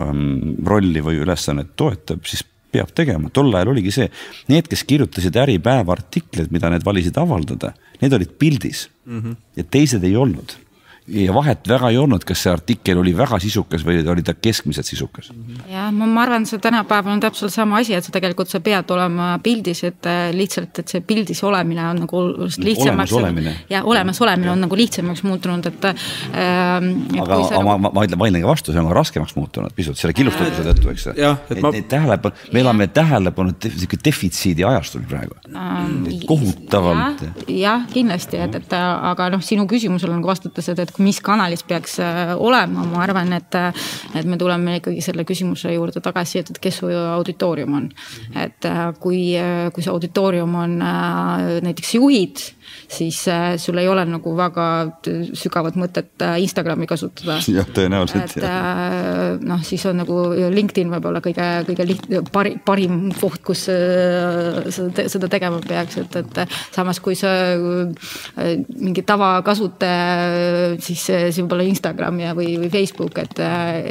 ähm, 0.00 0.56
rolli 0.66 1.00
või 1.04 1.20
ülesannet 1.24 1.76
toetab, 1.76 2.24
siis 2.24 2.44
peab 2.72 2.92
tegema, 2.96 3.30
tol 3.32 3.52
ajal 3.54 3.72
oligi 3.72 3.92
see, 3.94 4.08
need, 4.52 4.68
kes 4.68 4.84
kirjutasid 4.88 5.36
Äripäeva 5.40 5.94
artikleid, 5.96 6.52
mida 6.54 6.70
need 6.72 6.86
valisid 6.86 7.16
avaldada, 7.20 7.74
need 8.02 8.16
olid 8.16 8.34
pildis. 8.38 8.88
Mm 9.08 9.20
-hmm. 9.22 9.36
ja 9.56 9.64
teised 9.64 10.04
ei 10.04 10.16
olnud 10.16 10.56
ja 11.08 11.34
vahet 11.34 11.68
väga 11.68 11.88
ei 11.92 11.98
olnud, 11.98 12.24
kas 12.26 12.42
see 12.44 12.52
artikkel 12.52 12.98
oli 13.00 13.14
väga 13.16 13.38
sisukas 13.40 13.84
või 13.86 14.00
oli 14.12 14.22
ta 14.24 14.34
keskmiselt 14.36 14.86
sisukas. 14.86 15.30
jah, 15.70 15.88
ma, 15.94 16.06
ma 16.06 16.24
arvan, 16.26 16.44
see 16.48 16.60
tänapäeval 16.62 17.14
on 17.14 17.22
täpselt 17.22 17.52
sama 17.54 17.80
asi, 17.80 17.94
et 17.96 18.04
sa 18.04 18.12
tegelikult 18.12 18.50
sa 18.52 18.60
pead 18.64 18.90
olema 18.92 19.30
pildis, 19.42 19.82
et 19.88 20.08
äh, 20.08 20.28
lihtsalt, 20.36 20.82
et 20.82 20.92
see 20.92 21.00
pildis 21.06 21.40
olemine 21.48 21.86
on 21.88 22.02
nagu 22.04 22.22
lihtsamaks. 22.64 23.14
ja 23.70 23.82
olemasolemine 23.88 24.52
on 24.52 24.66
nagu 24.66 24.76
lihtsamaks 24.76 25.24
muutunud, 25.24 25.70
et 25.70 25.88
äh,. 25.88 25.96
aga, 27.22 27.40
aga 27.40 27.62
ma, 27.64 27.78
ma, 27.78 27.92
ma 27.94 28.04
ütlen, 28.04 28.20
vaidlen 28.20 28.44
ka 28.44 28.52
vastu, 28.52 28.74
see 28.74 28.82
on 28.82 28.90
ka 28.90 28.98
raskemaks 29.00 29.36
muutunud 29.38 29.74
pisut 29.76 29.96
selle 30.00 30.16
killustatuse 30.16 30.66
tõttu, 30.68 30.92
eks. 30.92 31.08
et 31.14 31.62
ma... 31.64 31.72
neid 31.72 31.88
tähelepanu, 31.88 32.48
me 32.52 32.64
elame 32.64 32.88
tähelepanu 32.92 33.56
sihuke 33.64 34.00
defitsiidi 34.04 34.66
ajastul 34.68 35.08
praegu 35.08 35.38
äh,. 35.54 36.20
kohutavalt. 36.28 37.24
jah, 37.48 37.88
kindlasti, 37.94 38.42
et, 38.44 38.60
et 38.60 38.78
aga 38.78 39.32
noh, 39.32 39.44
sinu 39.44 39.64
küsimusele 39.70 40.12
nagu 40.18 40.28
vastates, 40.28 40.68
et, 40.74 40.84
et 40.84 40.97
mis 41.02 41.20
kanalis 41.24 41.64
peaks 41.68 41.98
äh, 42.04 42.34
olema, 42.36 42.84
ma 42.88 43.02
arvan, 43.04 43.32
et, 43.36 43.58
et 44.18 44.28
me 44.28 44.38
tuleme 44.40 44.78
ikkagi 44.80 45.02
selle 45.04 45.26
küsimuse 45.28 45.72
juurde 45.74 46.02
tagasi, 46.04 46.42
et, 46.42 46.52
et 46.54 46.60
kes 46.62 46.80
su 46.82 46.90
auditoorium 46.92 47.78
on. 47.80 47.88
et 48.34 48.68
äh, 48.68 48.84
kui, 49.00 49.22
äh, 49.38 49.68
kui 49.74 49.84
see 49.84 49.92
auditoorium 49.92 50.54
on 50.58 50.78
näiteks 51.64 51.94
juhid 51.98 52.46
siis 52.88 53.28
äh, 53.28 53.56
sul 53.56 53.76
ei 53.78 53.88
ole 53.88 54.04
nagu 54.08 54.32
väga 54.36 54.66
sügavat 55.36 55.76
mõtet 55.78 56.22
äh, 56.24 56.38
Instagrami 56.42 56.88
kasutada. 56.88 57.38
jah, 57.58 57.68
tõenäoliselt. 57.74 58.36
et 58.36 58.46
äh, 58.48 59.36
noh, 59.44 59.62
siis 59.66 59.84
on 59.88 60.00
nagu 60.02 60.18
LinkedIn 60.54 60.90
võib-olla 60.92 61.22
kõige, 61.24 61.48
kõige 61.68 61.88
liht-, 61.88 62.08
parim, 62.32 62.58
parim 62.64 63.00
koht, 63.20 63.42
kus 63.46 63.66
seda, 63.68 65.06
seda 65.10 65.30
tegema 65.30 65.60
peaks, 65.64 65.98
et, 66.02 66.18
et 66.22 66.56
samas 66.74 67.00
kui 67.04 67.16
sa 67.18 67.30
mingi 68.38 69.04
tavakasutaja, 69.06 70.78
siis 70.88 71.04
see 71.08 71.30
võib 71.42 71.54
olla 71.56 71.66
Instagram 71.68 72.20
ja, 72.22 72.34
või, 72.36 72.54
või 72.62 72.70
Facebook, 72.72 73.18
et, 73.22 73.40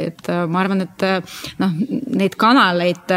et 0.08 0.30
ma 0.50 0.62
arvan, 0.62 0.84
et 0.84 1.04
noh, 1.62 1.74
neid 2.18 2.36
kanaleid 2.40 3.14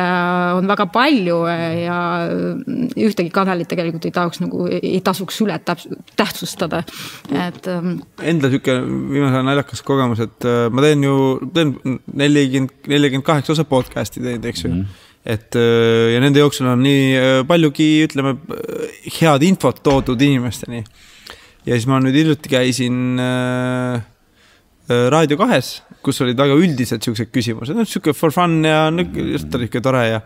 on 0.58 0.70
väga 0.70 0.88
palju 0.94 1.40
ja 1.50 2.00
ühtegi 2.30 3.32
kanalit 3.34 3.70
tegelikult 3.72 4.08
ei 4.08 4.16
tahuks 4.16 4.42
nagu, 4.44 4.66
ei 4.78 5.02
tasuks 5.06 5.42
üle 5.46 5.58
tähtsustada, 5.66 6.84
et. 7.32 7.62
Ähm, 7.72 8.00
Enda 8.22 8.52
sihuke 8.52 8.78
viimase 8.86 9.40
aja 9.40 9.46
naljakas 9.48 9.84
kogemus, 9.86 10.22
et 10.24 10.50
ma 10.72 10.84
teen 10.86 11.06
ju, 11.06 11.16
teen 11.56 11.76
nelikümmend, 12.08 12.76
nelikümmend 12.92 13.28
kaheksa 13.28 13.56
osa 13.56 13.68
podcast'i 13.68 14.24
teinud, 14.24 14.46
eks 14.52 14.68
ju 14.68 14.74
mm. 14.74 14.84
-hmm 14.84 15.08
et 15.22 15.54
ja 15.54 16.18
nende 16.18 16.42
jooksul 16.42 16.66
on 16.66 16.80
nii 16.82 17.44
paljugi, 17.46 17.90
ütleme, 18.08 18.32
head 19.20 19.44
infot 19.46 19.84
toodud 19.86 20.22
inimesteni. 20.22 20.82
Ja 21.66 21.76
siis 21.76 21.88
ma 21.90 22.00
nüüd 22.04 22.18
hiljuti 22.18 22.52
käisin 22.52 23.22
äh, 23.22 24.02
Raadio 25.12 25.38
kahes, 25.40 25.82
kus 26.04 26.20
olid 26.26 26.40
väga 26.40 26.56
üldised 26.58 27.06
siuksed 27.06 27.30
küsimused, 27.32 27.78
noh 27.78 27.88
sihuke 27.88 28.16
for 28.18 28.34
fun 28.36 28.60
ja 28.66 28.88
just 28.90 29.54
oli 29.56 29.70
ikka 29.70 29.84
tore 29.86 30.08
ja 30.10 30.24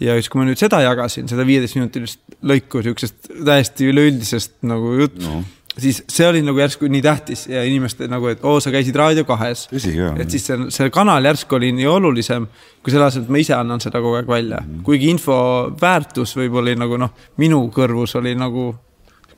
ja 0.00 0.14
siis, 0.16 0.30
kui 0.30 0.40
ma 0.40 0.46
nüüd 0.48 0.58
seda 0.60 0.80
jagasin, 0.84 1.28
seda 1.30 1.44
viieteistminutilist 1.46 2.20
lõiku 2.46 2.82
siuksest 2.86 3.30
täiesti 3.46 3.88
üleüldisest 3.92 4.60
nagu 4.68 4.94
jutt 5.00 5.20
no., 5.24 5.42
siis 5.78 6.00
see 6.10 6.26
oli 6.26 6.40
nagu 6.42 6.58
järsku 6.58 6.88
nii 6.90 7.02
tähtis 7.04 7.44
ja 7.50 7.62
inimeste 7.66 8.08
nagu, 8.10 8.26
et 8.32 8.42
oo, 8.46 8.56
sa 8.62 8.72
käisid 8.74 8.96
Raadio 8.98 9.22
kahes. 9.28 9.68
et 9.70 10.30
siis 10.30 10.46
see, 10.48 10.58
see 10.74 10.90
kanal 10.94 11.24
järsku 11.30 11.58
oli 11.58 11.70
nii 11.76 11.86
olulisem, 11.86 12.48
kui 12.82 12.94
selle 12.94 13.06
asemel, 13.06 13.28
et 13.28 13.34
ma 13.36 13.42
ise 13.42 13.54
annan 13.54 13.82
seda 13.82 14.02
kogu 14.02 14.18
aeg 14.18 14.30
välja 14.30 14.58
mm. 14.62 14.72
-hmm. 14.72 14.82
kuigi 14.86 15.10
info 15.12 15.38
väärtus 15.80 16.34
võib-olla 16.38 16.74
nagu 16.78 16.98
noh, 16.98 17.14
minu 17.36 17.62
kõrvus 17.74 18.16
oli 18.18 18.34
nagu 18.38 18.72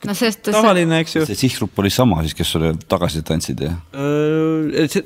no 0.07 0.15
sest 0.17 0.47
tavaline, 0.49 1.01
eks 1.03 1.17
ju. 1.19 1.25
see 1.29 1.43
sihtgrupp 1.45 1.83
oli 1.83 1.91
sama 1.93 2.23
siis, 2.25 2.37
kes 2.37 2.55
sulle 2.55 2.73
tagasisidet 2.89 3.35
andsid, 3.35 3.67
jah? 3.67 3.77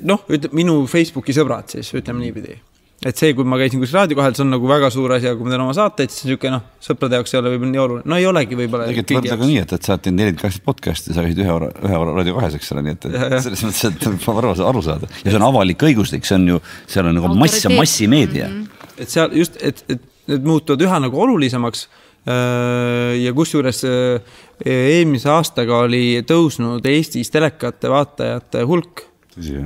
noh, 0.06 0.24
ütleme 0.30 0.62
minu 0.62 0.80
Facebooki 0.90 1.36
sõbrad 1.36 1.76
siis, 1.76 1.92
ütleme 1.96 2.24
niipidi 2.24 2.56
et 3.04 3.18
see, 3.20 3.34
kui 3.36 3.44
ma 3.44 3.58
käisin 3.60 3.80
kuskil 3.82 3.98
raadio 3.98 4.16
kohal, 4.16 4.32
see 4.34 4.42
on 4.46 4.54
nagu 4.54 4.68
väga 4.70 4.88
suur 4.92 5.12
asi, 5.12 5.28
aga 5.28 5.36
kui 5.36 5.46
ma 5.46 5.52
teen 5.52 5.64
oma 5.66 5.74
saateid, 5.76 6.12
siis 6.12 6.24
niisugune 6.30 6.54
noh, 6.54 6.62
sõprade 6.82 7.18
jaoks 7.18 7.34
ei 7.34 7.40
ole 7.42 7.52
võib-olla 7.52 7.72
nii 7.74 7.82
oluline, 7.82 8.08
no 8.08 8.16
ei 8.16 8.28
olegi 8.30 8.58
võib-olla. 8.58 8.86
tegelikult 8.88 9.18
võrdle 9.20 9.38
ka 9.42 9.48
nii, 9.50 9.58
et, 9.60 9.74
et 9.76 9.88
sa 9.88 9.92
oled 9.92 10.04
teinud 10.06 10.22
nelikümmend 10.22 10.42
kaheksa 10.42 10.64
podcast'i, 10.70 11.12
sa 11.12 11.26
käisid 11.26 11.42
ühe, 11.44 11.58
ühe 11.90 12.00
Raadio 12.08 12.38
kahes, 12.38 12.56
eks 12.56 12.72
ole, 12.72 12.86
nii 12.86 12.96
et, 12.96 13.06
et 13.12 13.36
selles 13.44 13.66
mõttes, 13.68 13.84
et 13.90 14.08
võib 14.08 14.40
aru, 14.40 14.54
aru 14.70 14.84
saada 14.88 15.12
ja 15.12 15.28
see 15.28 15.36
on 15.36 15.46
avalik-õiguslik, 15.50 16.24
see 16.24 16.38
on 16.40 16.48
ju, 16.54 16.64
seal 16.88 17.12
on 17.12 17.18
nagu 17.20 17.36
mass, 17.36 17.68
massimeedia 17.76 18.48
mm. 18.48 18.64
-hmm. 18.64 19.00
et 19.04 19.12
seal 19.12 19.36
just, 19.44 19.60
et, 19.60 19.84
et 19.92 20.12
need 20.32 20.46
muutuvad 20.46 20.82
üha 20.82 20.98
nagu 21.04 21.20
olulisemaks. 21.22 21.86
Äh, 22.26 23.12
ja 23.22 23.30
kusjuures 23.36 23.84
äh, 23.86 24.38
eelmise 24.66 25.28
aastaga 25.30 25.84
oli 25.84 26.24
tõusnud 26.26 26.86
Eestis 26.90 27.30
telekate 27.30 27.90
vaatajate 27.92 28.64
hulk. 28.66 29.04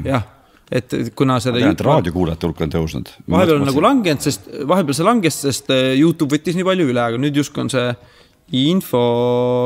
jah 0.05 0.27
et 0.71 0.93
kuna 1.17 1.39
selle. 1.41 1.59
ma 1.59 1.71
tean, 1.71 1.75
et 1.79 1.85
raadiokuulajate 1.87 2.47
hulk 2.47 2.61
on 2.67 2.73
tõusnud. 2.75 3.13
vahepeal 3.33 3.63
on 3.63 3.65
nagu 3.67 3.83
langenud, 3.83 4.23
sest 4.23 4.51
vahepeal 4.69 4.99
see 4.99 5.07
langes, 5.09 5.39
sest 5.47 5.73
eh, 5.73 5.95
Youtube 5.99 6.37
võttis 6.37 6.59
nii 6.59 6.67
palju 6.69 6.91
üle, 6.93 7.01
aga 7.01 7.19
nüüd 7.23 7.41
justkui 7.41 7.65
on 7.65 7.73
see 7.73 7.87
info 8.61 9.01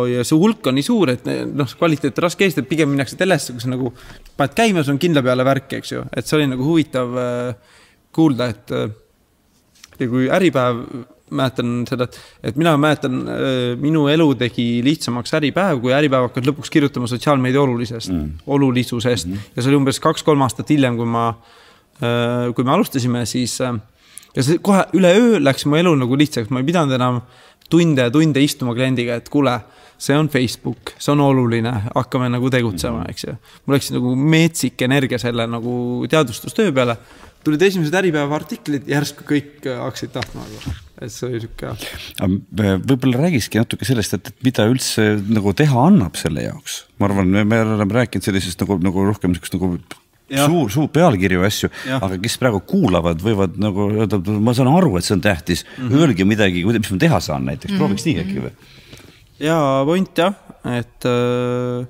ja 0.09 0.23
see 0.23 0.39
hulk 0.39 0.71
on 0.71 0.79
nii 0.79 0.87
suur, 0.87 1.13
et 1.13 1.27
noh, 1.27 1.75
kvaliteet 1.81 2.21
on 2.21 2.27
raske 2.29 2.47
eestleda, 2.47 2.69
pigem 2.71 2.93
minnakse 2.95 3.19
telesse, 3.21 3.57
kus 3.57 3.67
nagu 3.69 3.91
paned 4.39 4.55
käima, 4.55 4.85
sul 4.85 4.95
on 4.95 5.03
kindla 5.03 5.25
peale 5.25 5.45
värk, 5.51 5.75
eks 5.81 5.93
ju, 5.97 6.05
et 6.15 6.29
see 6.29 6.39
oli 6.39 6.47
nagu 6.53 6.69
huvitav 6.69 7.19
kuulda, 8.15 8.49
et 8.55 8.75
ja 9.99 10.09
kui 10.09 10.31
Äripäev 10.33 10.85
mäletan 11.37 11.73
seda, 11.89 12.09
et 12.43 12.59
mina 12.61 12.75
mäletan, 12.81 13.21
äh, 13.29 13.75
minu 13.81 14.07
elu 14.13 14.29
tegi 14.41 14.67
lihtsamaks 14.87 15.35
Äripäev, 15.39 15.81
kui 15.83 15.95
Äripäev 15.97 16.29
hakkas 16.29 16.47
lõpuks 16.49 16.73
kirjutama 16.73 17.11
sotsiaalmeedia 17.11 17.63
olulisest 17.63 18.13
mm., 18.13 18.31
olulisusest 18.47 19.29
mm. 19.29 19.35
-hmm. 19.35 19.57
ja 19.57 19.63
see 19.63 19.73
oli 19.73 19.81
umbes 19.83 20.01
kaks-kolm 20.05 20.45
aastat 20.47 20.71
hiljem, 20.71 20.99
kui 21.01 21.09
ma, 21.09 21.29
äh, 22.01 22.53
kui 22.55 22.65
me 22.65 22.75
alustasime, 22.77 23.27
siis. 23.27 23.61
Äh, 23.61 23.75
ja 24.37 24.43
see 24.43 24.59
kohe 24.59 24.85
üleöö 24.97 25.39
läks 25.43 25.67
mu 25.67 25.77
elu 25.77 25.95
nagu 25.95 26.19
lihtsaks, 26.19 26.51
ma 26.51 26.63
ei 26.63 26.67
pidanud 26.67 26.95
enam 26.95 27.23
tunde 27.71 28.03
ja 28.03 28.11
tunde 28.11 28.43
istuma 28.43 28.75
kliendiga, 28.75 29.19
et 29.21 29.29
kuule 29.29 29.61
see 29.99 30.17
on 30.19 30.29
Facebook, 30.29 30.95
see 30.99 31.13
on 31.13 31.21
oluline, 31.21 31.73
hakkame 31.95 32.29
nagu 32.33 32.51
tegutsema, 32.51 33.05
mhm. 33.05 33.11
eks 33.11 33.27
ju. 33.29 33.37
mul 33.65 33.77
läks 33.77 33.93
nagu 33.95 34.15
metsik 34.35 34.83
energia 34.87 35.21
selle 35.23 35.47
nagu 35.51 35.77
teadvustustöö 36.11 36.73
peale. 36.73 36.99
Tulid 37.45 37.63
esimesed 37.69 37.95
Äripäeva 38.01 38.39
artiklid, 38.41 38.89
järsku 38.91 39.27
kõik 39.29 39.65
hakkasid 39.69 40.15
tahtma 40.17 40.47
nagu 40.47 40.75
et 41.03 41.13
see 41.13 41.29
oli 41.29 41.41
sihuke. 41.43 41.73
võib-olla 42.87 43.25
räägikski 43.27 43.61
natuke 43.61 43.87
sellest, 43.89 44.15
et 44.17 44.31
mida 44.47 44.67
üldse 44.71 45.15
nagu 45.27 45.55
teha 45.57 45.87
annab 45.89 46.19
selle 46.21 46.47
jaoks, 46.47 46.85
ma 47.01 47.09
arvan, 47.09 47.35
me 47.35 47.61
oleme 47.65 47.99
rääkinud 47.99 48.27
sellisest 48.27 48.63
nagu, 48.63 48.79
nagu 48.85 49.07
rohkem 49.11 49.37
sihukest 49.37 49.59
nagu 49.59 49.77
Ja. 50.33 50.47
suur, 50.49 50.71
suur 50.73 50.87
pealkirju 50.89 51.43
asju, 51.45 51.69
aga 51.99 52.17
kes 52.17 52.39
praegu 52.41 52.63
kuulavad, 52.65 53.21
võivad 53.21 53.59
nagu 53.61 53.91
öelda, 53.93 54.17
ma 54.41 54.55
saan 54.57 54.71
aru, 54.73 54.95
et 54.97 55.05
see 55.05 55.13
on 55.19 55.21
tähtis 55.21 55.67
mm, 55.67 55.83
-hmm. 55.85 56.01
öelge 56.01 56.25
midagi, 56.25 56.63
mis 56.65 56.93
ma 56.95 56.97
teha 57.03 57.19
saan 57.21 57.45
näiteks 57.45 57.69
mm, 57.69 57.75
-hmm. 57.75 57.83
prooviks 57.83 58.07
nii 58.09 58.23
äkki 58.23 58.41
või? 58.47 58.53
jaa, 59.45 59.85
point 59.85 60.19
jah, 60.19 60.33
et 60.65 61.05
äh, 61.05 61.85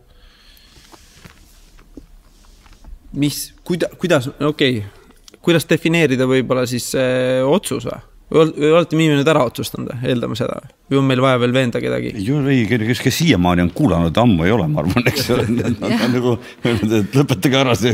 mis, 3.15 3.55
kuida-, 3.63 3.95
kuidas, 4.03 4.27
okei 4.35 4.83
okay., 4.83 5.04
kuidas 5.45 5.69
defineerida 5.71 6.27
võib-olla 6.29 6.67
siis 6.69 6.91
see 6.95 7.41
otsus 7.45 7.87
või? 7.89 8.01
või 8.35 8.71
olete 8.73 8.97
me 8.97 9.07
nüüd 9.13 9.29
ära 9.29 9.45
otsustanud, 9.47 9.93
eeldame 10.09 10.37
seda 10.39 10.57
või 10.91 10.99
on 10.99 11.09
meil 11.09 11.21
vaja 11.23 11.39
veel 11.43 11.53
veenda 11.55 11.81
kedagi? 11.83 12.15
ei, 12.17 12.65
kes, 12.71 13.03
kes 13.05 13.19
siiamaani 13.21 13.67
on 13.67 13.73
kuulanud, 13.77 14.17
ammu 14.25 14.47
ei 14.47 14.55
ole, 14.55 14.67
ma 14.73 14.83
arvan, 14.83 15.05
eks 15.11 15.29
ole, 15.35 15.45
nad 15.61 15.83
on 15.85 16.15
nagu 16.15 16.37
öelnud, 16.65 16.95
et 17.01 17.19
lõpetage 17.19 17.61
ära 17.61 17.77
see 17.79 17.93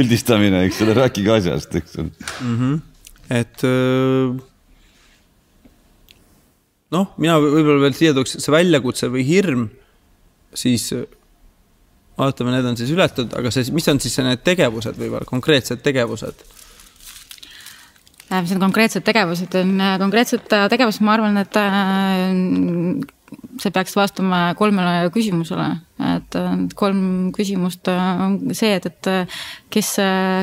üldistamine, 0.00 0.64
eks 0.68 0.80
ole, 0.86 0.96
rääkige 0.98 1.34
asjast, 1.36 1.76
eks 1.82 2.00
ole 2.00 2.08
mm. 2.10 2.56
-hmm. 2.56 2.80
et 3.40 3.66
noh, 6.96 7.12
mina 7.20 7.38
võib-olla 7.42 7.84
veel 7.84 7.96
siia 7.98 8.16
tooks 8.16 8.38
see 8.40 8.54
väljakutse 8.54 9.12
või 9.12 9.26
hirm, 9.28 9.68
siis 10.56 10.88
vaatame, 12.20 12.54
need 12.56 12.72
on 12.72 12.80
siis 12.80 12.90
ületatud, 12.94 13.36
aga 13.38 13.52
see, 13.54 13.68
mis 13.76 13.88
on 13.92 14.00
siis 14.02 14.18
need 14.24 14.42
tegevused 14.46 14.98
võib-olla, 14.98 15.28
konkreetsed 15.28 15.84
tegevused? 15.84 16.42
Äh, 18.30 18.42
mis 18.42 18.52
on 18.54 18.62
konkreetsed 18.62 19.04
tegevused, 19.06 19.54
on 19.58 19.80
äh, 19.80 19.96
konkreetsed 19.98 20.46
tegevused, 20.70 21.02
ma 21.02 21.16
arvan, 21.16 21.40
et 21.40 21.58
see 23.60 23.72
peaks 23.74 23.94
vastama 23.98 24.42
kolmele 24.58 25.10
küsimusele, 25.14 25.68
et 26.16 26.38
kolm 26.78 27.30
küsimust 27.36 27.90
on 27.92 28.38
see, 28.56 28.72
et, 28.78 28.86
et 28.86 29.10
kes, 29.70 29.90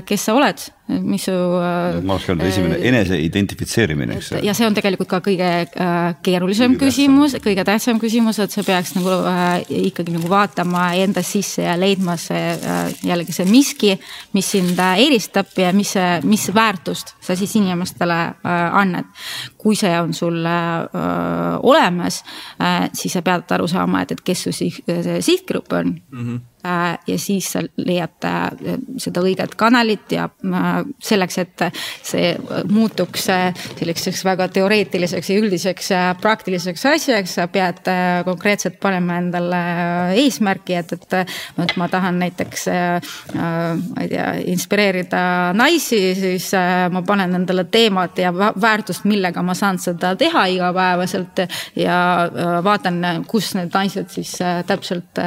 kes 0.07 0.27
sa 0.27 0.35
oled 0.37 0.67
mis 0.87 1.25
su. 1.27 1.31
Ma 1.31 2.15
oleks 2.15 2.29
öelnud 2.29 2.47
esimene 2.47 2.77
äh, 2.77 2.85
enese 2.89 3.17
identifitseerimine, 3.19 4.17
eks. 4.17 4.31
ja 4.43 4.53
see 4.55 4.67
on 4.67 4.75
tegelikult 4.77 5.09
ka 5.11 5.19
kõige 5.25 5.49
äh, 5.67 5.97
keerulisem 6.23 6.75
kõige 6.75 6.91
küsimus, 6.91 7.35
kõige 7.43 7.65
tähtsam 7.67 7.99
küsimus, 7.99 8.39
et 8.43 8.55
sa 8.55 8.63
peaks 8.67 8.93
nagu 8.95 9.11
äh, 9.27 9.65
ikkagi 9.89 10.15
nagu 10.15 10.31
vaatama 10.31 10.89
enda 11.03 11.23
sisse 11.27 11.65
ja 11.65 11.75
leidma 11.79 12.17
see 12.21 12.55
jällegi 13.07 13.35
see 13.35 13.47
miski, 13.49 13.93
mis 14.37 14.51
sind 14.55 14.79
eristab 14.79 15.51
ja 15.59 15.73
mis, 15.75 15.93
mis 16.27 16.47
väärtust 16.55 17.15
sa 17.23 17.35
siis 17.35 17.55
inimestele 17.59 18.19
annad. 18.47 19.11
kui 19.57 19.75
see 19.75 19.91
on 19.99 20.13
sul 20.15 20.45
olemas 21.67 22.21
siis 22.93 23.13
sa 23.13 23.21
pead 23.25 23.51
aru 23.51 23.67
saama, 23.67 24.03
et, 24.05 24.13
et 24.15 24.21
kes 24.23 24.47
su 24.47 24.53
sihtgrupp 24.55 25.73
on 25.73 25.97
mm. 26.11 26.27
-hmm 26.27 26.56
ja 27.07 27.17
siis 27.19 27.51
leiad 27.77 28.25
äh, 28.25 28.77
seda 28.99 29.21
õiget 29.23 29.55
kanalit 29.59 30.11
ja 30.11 30.27
äh, 30.27 30.79
selleks, 31.03 31.37
et 31.43 31.65
see 32.05 32.31
muutuks 32.71 33.27
selliseks 33.27 34.23
väga 34.25 34.47
teoreetiliseks 34.53 35.29
ja 35.29 35.37
üldiseks 35.41 35.89
praktiliseks 36.21 36.85
asjaks, 36.89 37.35
sa 37.37 37.47
pead 37.51 37.87
konkreetselt 38.25 38.79
panema 38.81 39.17
endale 39.21 39.59
eesmärgi, 40.21 40.77
et, 40.79 40.93
et, 40.97 41.17
et 41.63 41.75
ma 41.79 41.87
tahan 41.91 42.19
näiteks, 42.21 42.65
ma 43.35 44.03
ei 44.03 44.11
tea, 44.11 44.27
inspireerida 44.53 45.21
naisi, 45.57 45.99
siis 46.17 46.49
ma 46.93 47.03
panen 47.07 47.35
endale 47.39 47.67
teemat 47.71 48.21
ja 48.21 48.31
väärtust, 48.35 49.05
millega 49.09 49.43
ma 49.45 49.55
saan 49.57 49.79
seda 49.81 50.13
teha 50.19 50.45
igapäevaselt 50.55 51.43
ja 51.79 51.99
vaatan, 52.63 53.01
kus 53.29 53.53
need 53.57 53.73
naised 53.75 54.11
siis 54.13 54.35
täpselt 54.67 55.21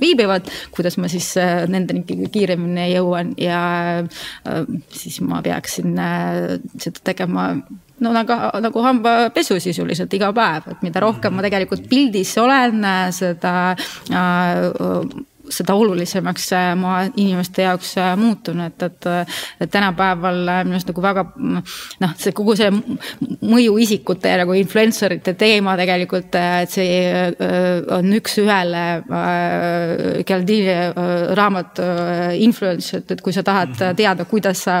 viibivad 0.00 0.50
kuidas 0.74 0.98
ma 1.00 1.10
siis 1.10 1.32
äh, 1.40 1.64
nendeni 1.70 2.04
kõige 2.08 2.30
kiiremini 2.34 2.90
jõuan 2.94 3.34
ja 3.40 3.60
äh, 4.00 4.64
siis 4.94 5.20
ma 5.24 5.42
peaksin 5.44 5.98
äh, 5.98 6.58
seda 6.78 7.04
tegema 7.12 7.52
no 8.00 8.12
nagu, 8.16 8.36
nagu 8.64 8.84
hambapesu 8.84 9.58
sisuliselt 9.60 10.12
iga 10.16 10.30
päev, 10.36 10.70
et 10.72 10.84
mida 10.86 11.02
rohkem 11.04 11.36
ma 11.36 11.44
tegelikult 11.44 11.84
pildis 11.90 12.32
olen, 12.40 12.84
seda 13.16 13.54
äh, 13.76 15.10
seda 15.50 15.74
olulisemaks 15.74 16.50
ma 16.78 16.94
inimeste 17.08 17.64
jaoks 17.66 17.94
äh, 17.98 18.12
muutun, 18.18 18.60
et, 18.64 18.82
et, 18.82 19.08
et 19.60 19.70
tänapäeval 19.70 20.40
äh, 20.48 20.60
minu 20.64 20.76
arust 20.78 20.90
nagu 20.90 21.02
väga 21.04 21.24
noh, 21.36 22.14
see 22.20 22.34
kogu 22.36 22.56
see 22.58 22.70
mõjuisikute 22.70 24.34
nagu 24.40 24.54
influencer 24.58 25.16
ite 25.16 25.34
teema 25.38 25.76
tegelikult, 25.80 26.34
äh, 26.38 26.62
et 26.64 26.74
see 26.74 27.00
on 27.90 28.12
üks-ühele 28.16 28.84
Galdini 30.26 30.74
raamat 31.36 31.80
Influence, 32.40 33.00
et, 33.00 33.14
et 33.14 33.22
kui 33.24 33.34
sa 33.34 33.42
tahad 33.46 33.72
mhm. 33.74 33.96
teada, 33.98 34.26
kuidas 34.28 34.64
sa 34.66 34.76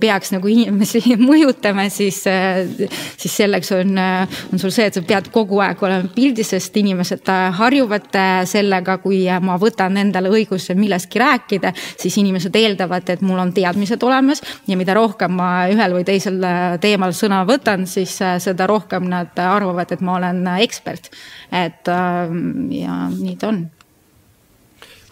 peaks 0.00 0.32
nagu 0.34 0.50
inimesi 0.50 1.16
mõjutama, 1.30 1.86
siis, 1.92 2.22
siis 2.24 3.36
selleks 3.42 3.72
on, 3.76 3.94
on 3.96 4.62
sul 4.62 4.74
see, 4.74 4.88
et 4.88 4.98
sa 4.98 5.04
pead 5.06 5.30
kogu 5.34 5.60
aeg 5.64 5.82
olema 5.86 6.10
pildis, 6.14 6.52
sest 6.54 6.76
inimesed 6.80 7.28
harjuvad 7.58 8.10
sellega, 8.48 8.98
kui 9.04 9.24
ma 9.42 9.58
võtan 9.60 9.75
võtan 9.76 10.00
endale 10.00 10.32
õiguse 10.32 10.74
millestki 10.74 11.20
rääkida, 11.20 11.72
siis 12.00 12.16
inimesed 12.16 12.54
eeldavad, 12.56 13.08
et 13.12 13.20
mul 13.20 13.38
on 13.42 13.52
teadmised 13.52 14.02
olemas 14.02 14.40
ja 14.66 14.76
mida 14.76 14.96
rohkem 14.96 15.36
ma 15.36 15.68
ühel 15.68 15.98
või 15.98 16.06
teisel 16.08 16.40
äh, 16.40 16.78
teemal 16.80 17.12
sõna 17.12 17.44
võtan, 17.46 17.84
siis 17.86 18.16
äh, 18.24 18.38
seda 18.40 18.66
rohkem 18.66 19.04
nad 19.10 19.36
arvavad, 19.36 19.92
et 19.92 20.00
ma 20.00 20.16
olen 20.16 20.46
äh, 20.46 20.62
ekspert. 20.64 21.10
et 21.52 21.88
ähm, 21.88 22.70
ja 22.72 23.08
nii 23.12 23.36
ta 23.36 23.50
on 23.52 23.66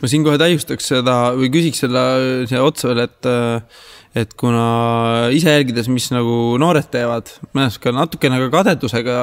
ma 0.01 0.09
siin 0.11 0.25
kohe 0.25 0.39
täiustaks 0.41 0.89
seda 0.95 1.35
või 1.37 1.51
küsiks 1.53 1.85
selle 1.85 2.01
siia 2.49 2.65
otsa 2.65 2.91
veel, 2.91 3.05
et, 3.05 3.29
et 4.17 4.33
kuna 4.41 5.29
ise 5.33 5.53
jälgides, 5.53 5.89
mis 5.93 6.09
nagu 6.13 6.57
noored 6.61 6.89
teevad, 6.93 7.31
ma 7.53 7.65
olen 7.67 7.77
sihuke 7.77 7.93
natukene 7.95 8.41
ka 8.47 8.51
kadedusega 8.59 9.21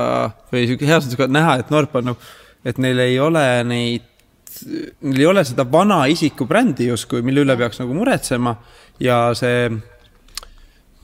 või 0.53 0.69
sihuke 0.69 0.89
heas 0.89 1.09
mõttes 1.09 1.33
näha, 1.33 1.59
et 1.61 1.73
noorp 1.73 1.97
on 1.99 2.11
nagu, 2.11 2.31
et 2.65 2.81
neil 2.81 3.01
ei 3.03 3.19
ole 3.21 3.45
neid 3.67 4.10
neil 4.67 5.23
ei 5.23 5.29
ole 5.29 5.43
seda 5.47 5.65
vana 5.71 6.03
isiku 6.11 6.47
brändi 6.49 6.89
justkui, 6.89 7.23
mille 7.25 7.45
üle 7.45 7.55
peaks 7.59 7.81
nagu 7.81 7.95
muretsema 7.95 8.55
ja 9.01 9.17
see, 9.37 9.69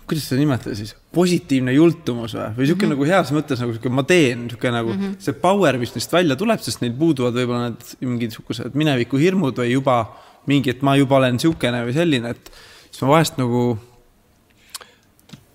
kuidas 0.07 0.29
seda 0.29 0.39
nimetada 0.41 0.75
siis, 0.77 0.93
positiivne 1.15 1.73
jultumus 1.75 2.35
või, 2.37 2.47
või 2.59 2.69
sihuke 2.69 2.85
mm 2.85 2.91
-hmm. 2.91 2.95
nagu 2.95 3.09
heas 3.11 3.33
mõttes 3.35 3.63
nagu 3.63 3.75
sihuke 3.75 3.89
ma 3.93 4.05
teen, 4.07 4.47
sihuke 4.51 4.71
nagu 4.71 4.93
mm 4.93 5.01
-hmm. 5.01 5.19
see 5.23 5.33
power, 5.41 5.77
mis 5.81 5.95
neist 5.95 6.13
välja 6.13 6.35
tuleb, 6.35 6.61
sest 6.63 6.81
neil 6.81 6.93
puuduvad 6.93 7.33
võib-olla 7.33 7.69
need 7.69 7.93
mingisugused 7.99 8.75
mineviku 8.75 9.17
hirmud 9.17 9.57
või 9.57 9.71
juba 9.71 9.99
mingi, 10.47 10.71
et 10.71 10.81
ma 10.81 10.95
juba 10.95 11.17
olen 11.17 11.39
sihukene 11.39 11.83
või 11.85 11.93
selline, 11.93 12.29
et 12.29 12.51
siis 12.91 13.01
ma 13.01 13.15
vahest 13.17 13.37
nagu 13.37 13.77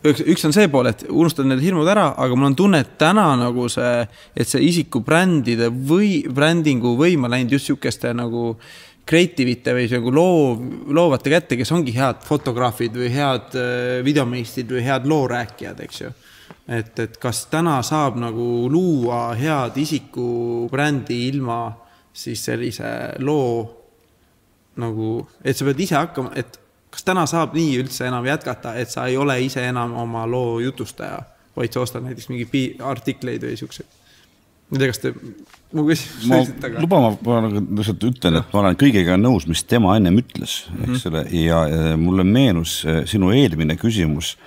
üks, 0.04 0.22
üks 0.34 0.46
on 0.48 0.54
see 0.54 0.68
pool, 0.72 0.88
et 0.90 1.04
unustad 1.10 1.48
need 1.48 1.62
hirmud 1.62 1.88
ära, 1.88 2.10
aga 2.18 2.36
mul 2.36 2.50
on 2.50 2.56
tunne, 2.58 2.82
et 2.82 2.94
täna 3.00 3.32
nagu 3.38 3.68
see, 3.72 4.06
et 4.34 4.48
see 4.48 4.62
isiku 4.68 5.02
brändide 5.04 5.70
või 5.72 6.22
brändingu 6.28 6.96
võim 6.98 7.26
on 7.26 7.34
läinud 7.34 7.54
just 7.56 7.70
sihukeste 7.70 8.12
nagu 8.16 8.52
creative'ite 9.08 9.74
või 9.74 9.88
nagu 9.90 10.14
loov, 10.14 10.64
loovate 10.94 11.32
kätte, 11.32 11.58
kes 11.58 11.72
ongi 11.74 11.94
head 11.96 12.22
fotograafid 12.26 12.96
või 12.98 13.10
head 13.14 13.56
äh, 13.58 14.00
videomeistrid 14.06 14.70
või 14.70 14.84
head 14.86 15.08
loorääkijad, 15.10 15.82
eks 15.86 16.02
ju. 16.04 16.12
et, 16.68 16.98
et 17.02 17.18
kas 17.22 17.46
täna 17.50 17.80
saab 17.86 18.18
nagu 18.22 18.48
luua 18.70 19.32
head 19.38 19.78
isikubrändi 19.82 21.26
ilma 21.28 21.64
siis 22.12 22.44
sellise 22.44 22.92
loo 23.24 23.62
nagu, 24.80 25.14
et 25.44 25.56
sa 25.56 25.66
pead 25.68 25.80
ise 25.84 25.96
hakkama, 25.98 26.32
et 26.38 26.58
kas 26.92 27.06
täna 27.08 27.24
saab 27.30 27.56
nii 27.56 27.78
üldse 27.82 28.06
enam 28.08 28.26
jätkata, 28.28 28.76
et 28.80 28.92
sa 28.92 29.06
ei 29.08 29.16
ole 29.20 29.38
ise 29.44 29.64
enam 29.68 29.94
oma 30.02 30.26
loo 30.28 30.60
jutustaja, 30.62 31.22
vaid 31.56 31.74
sa 31.74 31.82
ostad 31.84 32.04
näiteks 32.04 32.30
mingeid 32.32 32.80
artikleid 32.92 33.44
või 33.48 33.58
siukseid? 33.60 33.98
ma 34.72 34.78
ei 34.78 34.80
tea, 34.80 34.88
kas 34.88 35.02
te 35.02 35.10
mu 35.76 35.82
küsimust 35.84 36.28
mõistate, 36.30 36.68
aga. 36.70 36.80
luba, 36.80 37.00
ma 37.04 37.40
nagu 37.44 37.60
lihtsalt 37.76 38.04
ütlen, 38.08 38.38
et 38.40 38.54
ma 38.54 38.62
olen 38.62 38.78
kõigega 38.80 39.18
nõus, 39.20 39.44
mis 39.50 39.60
tema 39.68 39.98
ennem 39.98 40.16
ütles, 40.22 40.62
eks 40.70 40.86
mm 40.86 40.94
-hmm. 40.94 41.10
ole, 41.10 41.24
ja 41.36 41.96
mulle 42.00 42.24
meenus 42.24 42.78
äh, 42.88 43.02
sinu 43.08 43.34
eelmine 43.36 43.76
küsimus, 43.76 44.38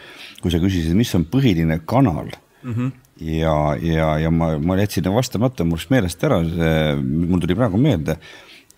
kui 0.41 0.53
sa 0.53 0.61
küsisid, 0.61 0.97
mis 0.97 1.13
on 1.17 1.27
põhiline 1.29 1.79
kanal 1.85 2.31
mm. 2.63 2.73
-hmm 2.73 2.93
ja, 3.21 3.77
ja, 3.81 4.17
ja 4.19 4.31
ma, 4.31 4.57
ma 4.59 4.77
jätsin 4.79 5.07
vastamata, 5.13 5.63
mul 5.63 5.79
läks 5.79 5.89
meelest 5.89 6.23
ära, 6.27 6.41
mul 7.01 7.39
tuli 7.39 7.55
praegu 7.55 7.79
meelde. 7.79 8.17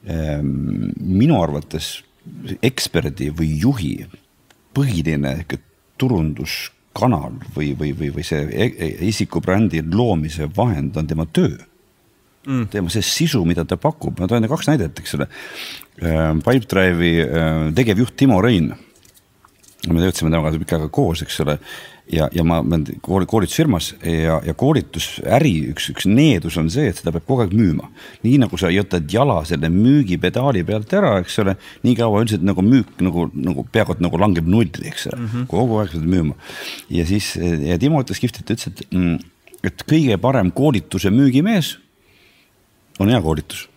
Ehm, 0.07 0.91
minu 1.01 1.41
arvates 1.41 2.03
eksperdi 2.61 3.32
või 3.36 3.53
juhi 3.61 3.93
põhiline 4.78 5.39
turunduskanal 5.97 7.39
või, 7.55 7.71
või, 7.78 7.93
või, 7.97 8.11
või 8.15 8.25
see 8.25 8.45
e, 8.47 8.69
e, 8.69 8.91
isikubrändi 9.09 9.82
loomise 9.86 10.49
vahend 10.57 10.97
on 10.97 11.09
tema 11.09 11.25
töö 11.25 11.55
mm.. 12.47 12.67
tema 12.73 12.91
see 12.93 13.05
sisu, 13.05 13.43
mida 13.47 13.65
ta 13.67 13.78
pakub, 13.82 14.19
ma 14.19 14.30
toon 14.30 14.47
kaks 14.49 14.69
näidet, 14.71 14.99
eks 15.01 15.17
ole. 15.17 15.30
Äh, 16.01 16.34
Pipedrive'i 16.43 17.13
äh, 17.23 17.55
tegevjuht 17.78 18.15
Timo 18.19 18.41
Rein. 18.43 18.71
Me 19.93 20.01
töötasime 20.03 20.31
temaga 20.33 20.57
pikka 20.59 20.77
aega 20.77 20.89
koos, 20.93 21.21
eks 21.25 21.39
ole 21.45 21.57
ja, 22.11 22.27
ja 22.33 22.43
ma 22.43 22.59
olen 22.59 22.85
koolitusfirmas 23.01 23.91
ja, 24.03 24.39
ja 24.45 24.53
koolitusäri 24.57 25.53
üks, 25.71 25.89
üks 25.91 26.07
needus 26.09 26.57
on 26.59 26.69
see, 26.71 26.88
et 26.91 26.99
seda 26.99 27.11
peab 27.15 27.27
kogu 27.27 27.43
aeg 27.43 27.55
müüma. 27.57 27.89
nii 28.23 28.38
nagu 28.43 28.59
sa 28.59 28.71
jätad 28.71 29.07
jala 29.11 29.39
selle 29.47 29.69
müügipedaali 29.73 30.63
pealt 30.67 30.93
ära, 30.97 31.17
eks 31.23 31.39
ole, 31.43 31.57
nii 31.83 31.95
kaua 31.99 32.23
üldiselt 32.23 32.45
nagu 32.47 32.63
müük 32.65 33.01
nagu, 33.03 33.27
nagu 33.33 33.65
peaaegu 33.71 33.97
et 33.97 34.03
nagu 34.05 34.21
langeb 34.21 34.47
nulli, 34.47 34.88
eks 34.91 35.09
ole 35.11 35.19
mm, 35.19 35.31
-hmm. 35.31 35.47
kogu 35.51 35.79
aeg 35.81 35.95
seda 35.95 36.11
müüma. 36.15 36.38
ja 36.89 37.05
siis 37.05 37.33
ja 37.38 37.79
Timo 37.79 38.01
ütles 38.01 38.21
kihvtilt, 38.23 38.49
ütles, 38.49 38.67
et, 38.67 38.85
mm, 38.91 39.17
et 39.63 39.83
kõige 39.89 40.17
parem 40.21 40.51
koolituse 40.51 41.11
müügimees 41.11 41.77
on 42.99 43.09
hea 43.09 43.21
koolitus. 43.21 43.67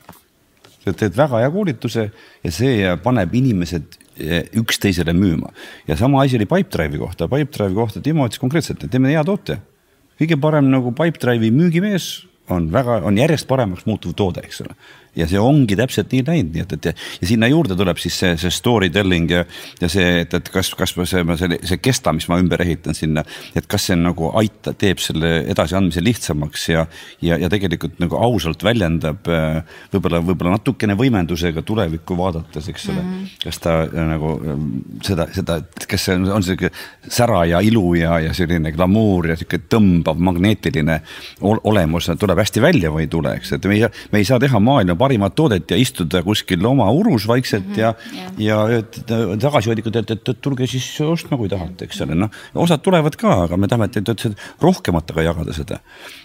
sa 0.84 0.92
teed 0.92 1.16
väga 1.16 1.42
hea 1.42 1.50
koolituse 1.50 2.10
ja 2.44 2.50
see 2.52 2.96
paneb 3.02 3.34
inimesed 3.34 3.98
üksteisele 4.60 5.12
müüma. 5.12 5.52
ja 5.88 5.96
sama 5.96 6.22
asi 6.22 6.36
oli 6.36 6.46
Pipedrive'i 6.46 6.98
kohta, 6.98 7.28
Pipedrive'i 7.28 7.74
kohta 7.74 8.00
Timo 8.00 8.26
ütles 8.26 8.40
konkreetselt, 8.40 8.84
et 8.84 8.90
teeme 8.90 9.08
hea 9.08 9.24
toote. 9.24 9.58
kõige 10.20 10.40
parem 10.40 10.70
nagu 10.70 10.92
Pipedrive'i 10.92 11.50
müügimees 11.50 12.26
on 12.50 12.72
väga, 12.72 13.00
on 13.06 13.18
järjest 13.18 13.46
paremaks 13.46 13.86
muutuv 13.86 14.14
toode, 14.14 14.42
eks 14.44 14.60
ole 14.60 14.74
ja 15.18 15.26
see 15.30 15.40
ongi 15.42 15.76
täpselt 15.78 16.12
nii 16.14 16.22
läinud, 16.26 16.52
nii 16.54 16.64
et, 16.64 16.74
et 16.76 16.88
ja, 16.90 16.92
ja 17.20 17.28
sinna 17.30 17.48
juurde 17.50 17.76
tuleb 17.78 17.98
siis 18.00 18.16
see, 18.22 18.36
see 18.40 18.52
story 18.54 18.90
telling 18.94 19.30
ja, 19.32 19.44
ja 19.80 19.90
see, 19.90 20.20
et, 20.22 20.34
et 20.36 20.50
kas, 20.52 20.72
kas 20.78 20.94
see, 20.94 21.24
see, 21.40 21.58
see 21.72 21.80
kesta, 21.82 22.14
mis 22.16 22.28
ma 22.30 22.38
ümber 22.42 22.62
ehitan 22.62 22.96
sinna, 22.96 23.24
et 23.58 23.66
kas 23.70 23.88
see 23.90 23.98
nagu 23.98 24.30
aitab, 24.38 24.78
teeb 24.80 25.02
selle 25.02 25.32
edasiandmise 25.50 26.04
lihtsamaks 26.04 26.68
ja, 26.70 26.84
ja, 27.26 27.38
ja 27.40 27.50
tegelikult 27.52 27.98
nagu 28.02 28.18
ausalt 28.20 28.62
väljendab 28.66 29.26
võib-olla, 29.92 30.22
võib-olla 30.24 30.54
natukene 30.56 30.96
võimendusega 30.98 31.64
tulevikku 31.66 32.16
vaadates, 32.18 32.70
eks 32.70 32.88
ole 32.92 33.02
mm. 33.02 33.10
-hmm. 33.10 33.42
kas 33.44 33.60
ta 33.64 33.76
nagu 34.12 34.34
seda, 35.06 35.26
seda, 35.34 35.58
kas 35.90 36.06
see 36.06 36.18
on, 36.18 36.28
on 36.38 36.46
sihuke 36.46 36.70
sära 37.08 37.42
ja 37.50 37.60
ilu 37.64 37.94
ja, 37.98 38.18
ja 38.22 38.34
selline 38.36 38.72
glamuur 38.76 39.32
ja 39.32 39.38
sihuke 39.40 39.62
tõmbav 39.70 40.20
magneetiline 40.30 41.00
olemus 41.40 42.10
tuleb 42.20 42.38
hästi 42.42 42.62
välja 42.62 42.90
või 42.94 43.06
ei 43.06 43.12
tule, 43.12 43.34
eks, 43.38 43.56
et 43.56 43.68
me 43.68 43.78
ei, 43.78 43.88
me 44.12 44.22
ei 44.22 44.28
saa 44.28 44.38
teha 44.42 44.60
maailma 44.62 44.96
parimat 45.00 45.34
toodet 45.36 45.72
ja 45.72 45.78
istuda 45.80 46.22
kuskil 46.26 46.64
oma 46.68 46.88
urus 46.94 47.26
vaikselt 47.30 47.66
mm 47.66 47.74
-hmm, 47.74 47.80
ja 47.80 47.94
yeah., 48.38 48.70
ja 48.70 49.36
tagasihoidlikult, 49.40 49.96
et, 50.02 50.10
et, 50.16 50.32
et 50.34 50.40
tulge 50.42 50.66
siis 50.70 50.86
ostma, 51.04 51.38
kui 51.40 51.48
tahate, 51.48 51.88
eks 51.88 52.02
ole, 52.04 52.16
noh. 52.18 52.30
osad 52.54 52.82
tulevad 52.84 53.16
ka, 53.20 53.34
aga 53.46 53.56
me 53.56 53.68
tahame, 53.70 53.88
et, 53.90 54.00
et, 54.00 54.26
et 54.30 54.62
rohkematega 54.62 55.24
jagada 55.28 55.56
seda. 55.56 55.80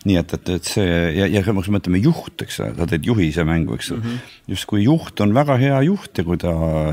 nii 0.05 0.19
et, 0.21 0.34
et, 0.38 0.49
et 0.57 0.73
see 0.76 0.97
ja, 1.19 1.28
ja 1.28 1.43
kui 1.43 1.55
me 1.55 1.65
mõtleme 1.78 2.01
juht, 2.03 2.45
eks 2.45 2.59
ole, 2.63 2.73
sa 2.78 2.89
teed 2.89 3.07
juhi 3.07 3.30
ise 3.32 3.45
mängu, 3.47 3.76
eks 3.76 3.91
ole 3.91 4.01
mm 4.01 4.09
-hmm.. 4.09 4.36
justkui 4.55 4.84
juht 4.84 5.21
on 5.21 5.34
väga 5.34 5.57
hea 5.61 5.82
juht 5.89 6.17
ja 6.17 6.23
kui 6.28 6.38
ta 6.38 6.51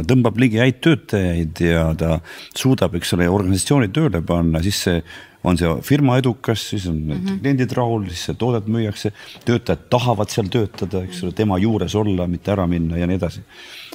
tõmbab 0.08 0.38
ligi 0.40 0.62
häid 0.62 0.80
töötajaid 0.84 1.60
ja 1.66 1.90
ta 1.98 2.20
suudab, 2.54 2.94
eks 2.94 3.14
ole, 3.16 3.28
organisatsiooni 3.28 3.92
tööle 3.92 4.22
panna, 4.26 4.62
siis 4.62 4.82
see 4.86 5.02
on 5.44 5.58
see 5.58 5.70
firma 5.86 6.16
edukas, 6.20 6.62
siis 6.70 6.86
on 6.90 6.98
need 7.00 7.18
mm 7.18 7.26
-hmm. 7.26 7.40
kliendid 7.42 7.74
rahul, 7.76 8.06
siis 8.08 8.24
see 8.28 8.38
toodet 8.38 8.66
müüakse, 8.70 9.12
töötajad 9.44 9.86
tahavad 9.90 10.30
seal 10.30 10.48
töötada, 10.52 11.02
eks 11.02 11.22
ole, 11.22 11.32
tema 11.32 11.58
juures 11.58 11.94
olla, 11.98 12.26
mitte 12.26 12.52
ära 12.52 12.66
minna 12.66 12.98
ja 12.98 13.06
nii 13.06 13.16
edasi. 13.16 13.42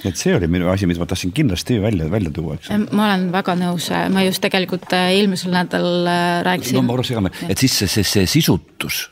et 0.05 0.15
see 0.15 0.35
oli 0.35 0.47
minu 0.47 0.69
asi, 0.69 0.85
mida 0.85 0.99
ma 0.99 1.05
tahtsin 1.05 1.31
kindlasti 1.31 1.81
välja, 1.81 2.11
välja 2.11 2.31
tuua, 2.31 2.55
eks. 2.55 2.69
ma 2.91 3.05
olen 3.05 3.31
väga 3.31 3.55
nõus, 3.55 3.89
ma 4.13 4.23
just 4.23 4.41
tegelikult 4.41 4.93
äh, 4.93 5.11
eelmisel 5.17 5.51
nädalal 5.51 6.07
äh, 6.07 6.43
rääkisin. 6.43 6.75
no 6.75 6.81
ma 6.81 6.93
korra 6.93 7.03
segame, 7.03 7.31
et 7.49 7.57
siis 7.57 7.77
see, 7.79 7.87
see, 7.87 8.03
see 8.03 8.25
sisutus 8.25 9.09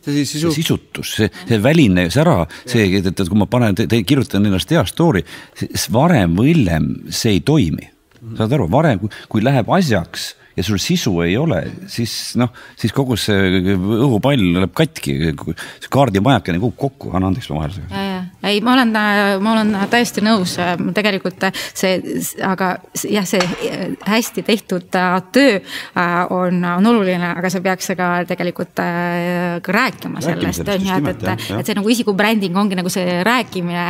see 0.00 0.12
siis 0.12 0.32
sisu... 0.32 0.52
sisutus, 0.52 1.14
see, 1.16 1.30
see 1.48 1.62
väline 1.62 2.08
sära, 2.10 2.46
see, 2.64 2.86
et, 2.98 3.06
et 3.06 3.28
kui 3.28 3.38
ma 3.38 3.46
panen, 3.46 3.76
kirjutan 4.06 4.46
ennast 4.46 4.70
hea 4.70 4.84
story, 4.88 5.24
varem 5.92 6.36
või 6.38 6.54
hiljem 6.54 6.92
see 7.10 7.36
ei 7.36 7.40
toimi. 7.40 7.90
saad 8.36 8.52
aru, 8.52 8.68
varem, 8.70 9.08
kui 9.28 9.42
läheb 9.42 9.68
asjaks 9.72 10.34
ja 10.60 10.66
sul 10.66 10.80
sisu 10.82 11.14
ei 11.24 11.36
ole, 11.40 11.62
siis 11.88 12.36
noh, 12.40 12.52
siis 12.78 12.92
kogu 12.96 13.16
see 13.20 13.74
õhupall 13.74 14.42
läheb 14.58 14.74
katki, 14.76 15.16
see 15.32 15.92
kaardimajakene 15.92 16.60
kukub 16.60 16.78
kokku, 16.90 17.14
anna 17.16 17.30
andeks 17.30 17.48
ma 17.50 17.62
vahele 17.62 17.80
ei, 18.42 18.60
ma 18.64 18.74
olen, 18.74 18.92
ma 19.42 19.52
olen 19.52 19.74
täiesti 19.90 20.22
nõus, 20.24 20.56
tegelikult 20.94 21.48
see, 21.54 21.98
aga 22.46 22.72
jah, 23.04 23.26
see 23.28 23.40
hästi 24.06 24.44
tehtud 24.46 24.88
töö 25.32 25.58
on, 26.34 26.64
on 26.64 26.90
oluline, 26.92 27.32
aga 27.36 27.50
see 27.52 27.64
peaks 27.64 27.92
ka 27.98 28.10
tegelikult 28.28 28.74
ka 28.74 29.74
rääkima 29.74 30.22
sellest, 30.24 30.68
on 30.68 30.86
ju, 30.86 30.98
et, 31.12 31.24
et, 31.24 31.44
et 31.60 31.70
see 31.70 31.78
nagu 31.78 31.92
isikubränding 31.92 32.56
ongi 32.56 32.78
nagu 32.78 32.92
see 32.92 33.20
rääkimine, 33.26 33.84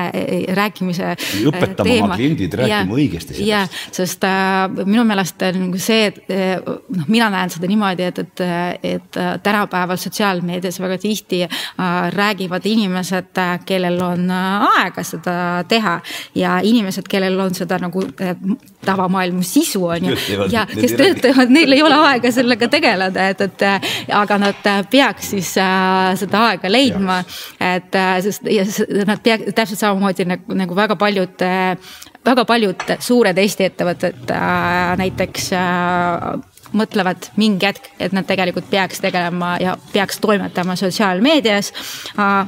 rääkimise. 0.57 1.14
õpetama 1.51 1.96
oma 2.07 2.18
kliendid 2.18 2.57
rääkima 2.61 2.96
õigesti 2.96 3.36
sellest. 3.36 3.48
jah, 3.48 3.80
sest 3.94 4.26
äh, 4.26 4.66
minu 4.84 5.05
meelest 5.09 5.46
nagu 5.57 5.80
see, 5.80 6.11
et 6.11 6.20
noh, 6.30 7.07
mina 7.11 7.30
näen 7.32 7.53
seda 7.53 7.70
niimoodi, 7.70 8.09
et, 8.11 8.22
et, 8.24 8.44
et 8.96 9.20
tänapäeval 9.44 10.01
sotsiaalmeedias 10.01 10.80
väga 10.82 10.98
tihti 11.03 11.42
äh, 11.46 12.11
räägivad 12.14 12.66
inimesed, 12.66 13.42
kellel 13.66 14.01
on 14.05 14.28
aega 14.70 15.05
seda 15.07 15.36
teha 15.68 15.99
ja 16.34 16.59
inimesed, 16.62 17.09
kellel 17.11 17.38
on 17.41 17.55
seda 17.57 17.78
nagu 17.82 18.05
eh, 18.20 18.34
tavamaailma 18.86 19.43
sisu 19.47 19.84
on 19.86 20.11
ju. 20.11 20.16
ja 20.53 20.66
kes 20.66 20.97
töötavad, 20.99 21.53
neil 21.53 21.72
ei 21.76 21.82
ole 21.82 21.99
aega 22.11 22.32
sellega 22.34 22.68
tegeleda, 22.68 23.28
et, 23.32 23.41
et 23.41 23.66
aga 24.14 24.38
nad 24.41 24.70
peaks 24.91 25.32
siis 25.34 25.55
äh, 25.61 26.12
seda 26.20 26.47
aega 26.51 26.70
leidma. 26.72 27.22
et 27.61 27.99
sest 28.24 28.47
ja 28.51 28.64
nad 29.07 29.20
pea-, 29.22 29.53
täpselt 29.55 29.80
samamoodi 29.80 30.26
nagu, 30.28 30.55
nagu 30.57 30.76
väga 30.76 30.97
paljud 31.01 31.45
äh, 31.47 31.76
väga 32.26 32.45
paljud 32.49 32.86
suured 33.01 33.38
Eesti 33.41 33.66
ettevõtted 33.70 34.32
äh, 34.34 34.95
näiteks 35.01 35.53
äh, 35.57 36.32
mõtlevad 36.73 37.31
mingi 37.37 37.66
hetk, 37.66 37.91
et 38.01 38.14
nad 38.16 38.27
tegelikult 38.27 38.71
peaks 38.71 39.01
tegelema 39.01 39.57
ja 39.61 39.77
peaks 39.93 40.21
toimetama 40.21 40.77
sotsiaalmeedias. 40.77 41.73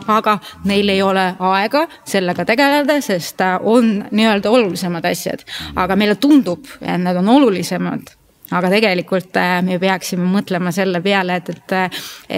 aga 0.07 0.39
neil 0.65 0.89
ei 0.89 1.03
ole 1.03 1.35
aega 1.39 1.87
sellega 2.05 2.45
tegeleda, 2.45 3.01
sest 3.01 3.41
on 3.61 4.05
nii-öelda 4.11 4.51
olulisemad 4.51 5.05
asjad, 5.05 5.45
aga 5.77 5.97
meile 5.97 6.15
tundub, 6.15 6.67
et 6.81 7.01
need 7.01 7.17
on 7.17 7.29
olulisemad 7.29 8.22
aga 8.53 8.71
tegelikult 8.73 9.37
äh, 9.41 9.59
me 9.65 9.79
peaksime 9.83 10.27
mõtlema 10.29 10.73
selle 10.75 11.01
peale, 11.05 11.39
et, 11.41 11.51
et, 11.53 11.75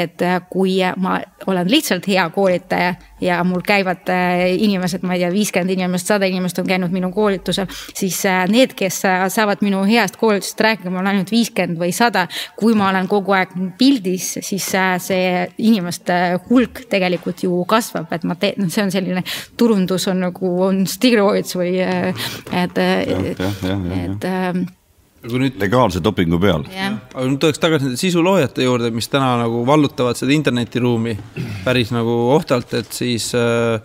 et 0.04 0.24
äh, 0.24 0.38
kui 0.50 0.76
ma 1.00 1.18
olen 1.50 1.70
lihtsalt 1.70 2.06
hea 2.08 2.24
koolitaja 2.34 2.94
ja 3.24 3.40
mul 3.46 3.64
käivad 3.66 4.08
äh, 4.12 4.44
inimesed, 4.54 5.04
ma 5.06 5.16
ei 5.16 5.24
tea, 5.24 5.32
viiskümmend 5.34 5.74
inimest, 5.74 6.10
sada 6.10 6.28
inimest 6.28 6.60
on 6.62 6.68
käinud 6.68 6.94
minu 6.94 7.10
koolitusel, 7.14 7.66
siis 7.94 8.20
need, 8.52 8.76
kes 8.78 9.00
saavad 9.34 9.64
minu 9.64 9.82
heast 9.88 10.18
koolitusest 10.20 10.62
rääkima, 10.66 11.00
on 11.00 11.10
ainult 11.10 11.32
viiskümmend 11.34 11.80
või 11.80 11.92
sada. 11.94 12.26
kui 12.56 12.74
ma 12.78 12.88
olen 12.90 13.08
kogu 13.08 13.34
aeg 13.34 13.52
pildis, 13.78 14.34
siis 14.44 14.66
see 15.04 15.26
inimeste 15.58 16.14
hulk 16.48 16.84
tegelikult 16.90 17.42
ju 17.44 17.64
kasvab, 17.68 18.12
et 18.14 18.24
ma 18.24 18.36
teen, 18.38 18.60
noh, 18.62 18.70
see 18.72 18.84
on 18.84 18.94
selline 18.94 19.24
turundus 19.58 20.06
on 20.12 20.22
nagu 20.28 20.54
on 20.68 20.84
steroids 20.90 21.56
või 21.58 21.76
et, 21.82 22.24
et, 22.52 22.78
et 22.78 24.83
kui 25.28 25.40
nüüd. 25.42 25.58
legaalse 25.60 26.02
dopingu 26.04 26.38
peal. 26.42 26.64
aga 26.68 27.26
nüüd 27.26 27.40
tuleks 27.42 27.62
tagasi 27.62 27.88
nende 27.88 28.00
sisuloojate 28.00 28.66
juurde, 28.66 28.90
mis 28.94 29.08
täna 29.12 29.34
nagu 29.44 29.64
vallutavad 29.66 30.18
seda 30.18 30.34
internetiruumi 30.36 31.16
päris 31.64 31.92
nagu 31.94 32.14
ohtalt, 32.34 32.74
et 32.80 32.92
siis 32.92 33.30
äh, 33.38 33.80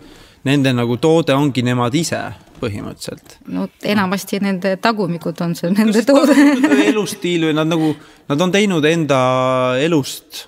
nende 0.48 0.72
nagu 0.76 0.96
toode 1.00 1.36
ongi 1.36 1.64
nemad 1.66 1.96
ise 1.98 2.20
põhimõtteliselt. 2.60 3.38
no 3.48 3.66
enamasti 3.82 4.40
nende 4.44 4.76
tagumikud 4.82 5.44
on 5.44 5.56
see 5.58 5.72
nende 5.74 6.04
toode. 6.08 6.36
elustiil 6.90 7.50
või 7.50 7.56
nad 7.56 7.70
nagu, 7.70 7.94
nad 8.30 8.46
on 8.46 8.54
teinud 8.54 8.88
enda 8.88 9.20
elust 9.80 10.46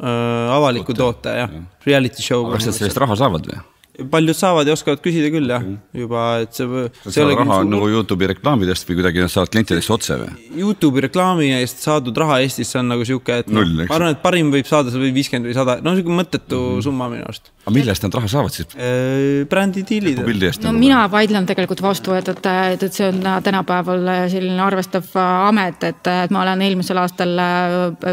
äh, 0.00 0.56
avaliku 0.56 0.92
toote, 0.92 1.28
toote 1.28 1.38
jah, 1.40 1.60
reality 1.86 2.24
show. 2.24 2.46
kas 2.52 2.68
nad 2.68 2.76
sellest 2.80 3.00
raha 3.04 3.16
saavad 3.20 3.48
või? 3.52 3.62
Paljud 4.10 4.34
saavad 4.36 4.66
ja 4.66 4.74
oskavad 4.74 4.98
küsida 5.02 5.30
küll 5.30 5.50
jah 5.50 5.62
mm., 5.62 6.00
juba, 6.00 6.22
et 6.42 6.56
see. 6.56 6.66
ei 7.14 7.22
ole 7.22 7.36
raha 7.38 7.60
on 7.62 7.70
nagu 7.70 7.88
Youtube'i 7.90 8.28
reklaamidest 8.32 8.88
või 8.88 8.98
kuidagi 8.98 9.22
nad 9.22 9.30
saavad 9.30 9.52
klientidest 9.54 9.92
otse 9.94 10.16
või? 10.18 10.32
Youtube'i 10.58 11.04
reklaami 11.06 11.50
eest 11.60 11.84
saadud 11.84 12.16
raha 12.18 12.40
Eestis, 12.42 12.72
see 12.72 12.80
on 12.80 12.90
nagu 12.90 13.06
sihuke, 13.06 13.38
et 13.44 13.52
Null, 13.54 13.70
no, 13.70 13.86
ma 13.86 13.98
arvan, 13.98 14.16
et 14.16 14.22
parim 14.24 14.50
võib 14.50 14.66
saada 14.66 14.90
seal 14.90 15.04
või 15.04 15.12
viiskümmend 15.14 15.46
või 15.46 15.54
sada, 15.54 15.76
no 15.84 15.94
sihuke 15.94 16.16
mõttetu 16.16 16.58
mm 16.58 16.72
-hmm. 16.72 16.86
summa 16.88 17.08
minu 17.12 17.28
arust. 17.28 17.52
aga 17.62 17.74
mille 17.76 17.94
eest 17.94 18.06
nad 18.06 18.18
raha 18.18 18.30
saavad 18.32 18.56
siis 18.56 18.74
e,? 18.74 19.44
brändidiilid. 19.50 20.18
no 20.18 20.72
nagu 20.72 20.78
mina 20.78 21.04
vaidlen 21.10 21.46
tegelikult 21.46 21.82
vastu, 21.82 22.16
et, 22.18 22.28
et, 22.34 22.50
et, 22.74 22.82
et 22.82 22.92
see 22.92 23.08
on 23.08 23.22
tänapäeval 23.46 24.10
selline 24.32 24.58
arvestav 24.62 25.06
amet, 25.22 25.86
et, 25.86 26.12
et 26.24 26.34
ma 26.34 26.42
olen 26.42 26.66
eelmisel 26.66 26.98
aastal 26.98 27.38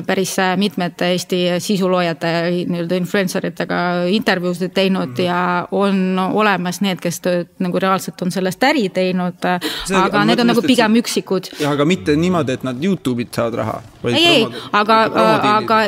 päris 0.05 0.37
mitmete 0.61 1.09
Eesti 1.11 1.41
sisuloojate 1.59 2.29
nii-öelda 2.69 3.01
influencer 3.01 3.49
itega 3.49 3.81
intervjuusid 4.13 4.73
teinud 4.73 5.09
mm 5.09 5.15
-hmm. 5.15 5.25
ja 5.25 5.67
on 5.71 6.19
olemas 6.19 6.81
need, 6.83 6.99
kes 7.01 7.19
tööd 7.23 7.49
nagu 7.63 7.79
reaalselt 7.79 8.21
on 8.21 8.31
sellest 8.33 8.63
äri 8.67 8.87
teinud, 8.93 9.45
aga 10.01 10.23
need 10.27 10.41
on 10.43 10.51
nagu 10.51 10.63
pigem 10.65 10.97
üksikud. 10.99 11.51
jah, 11.59 11.75
aga 11.75 11.85
mitte 11.87 12.15
niimoodi, 12.19 12.57
et 12.59 12.65
nad 12.67 12.83
Youtube'ilt 12.83 13.35
saavad 13.35 13.59
raha. 13.61 13.77
ei, 14.11 14.25
ei, 14.25 14.45
aga, 14.75 14.97
aga 15.55 15.79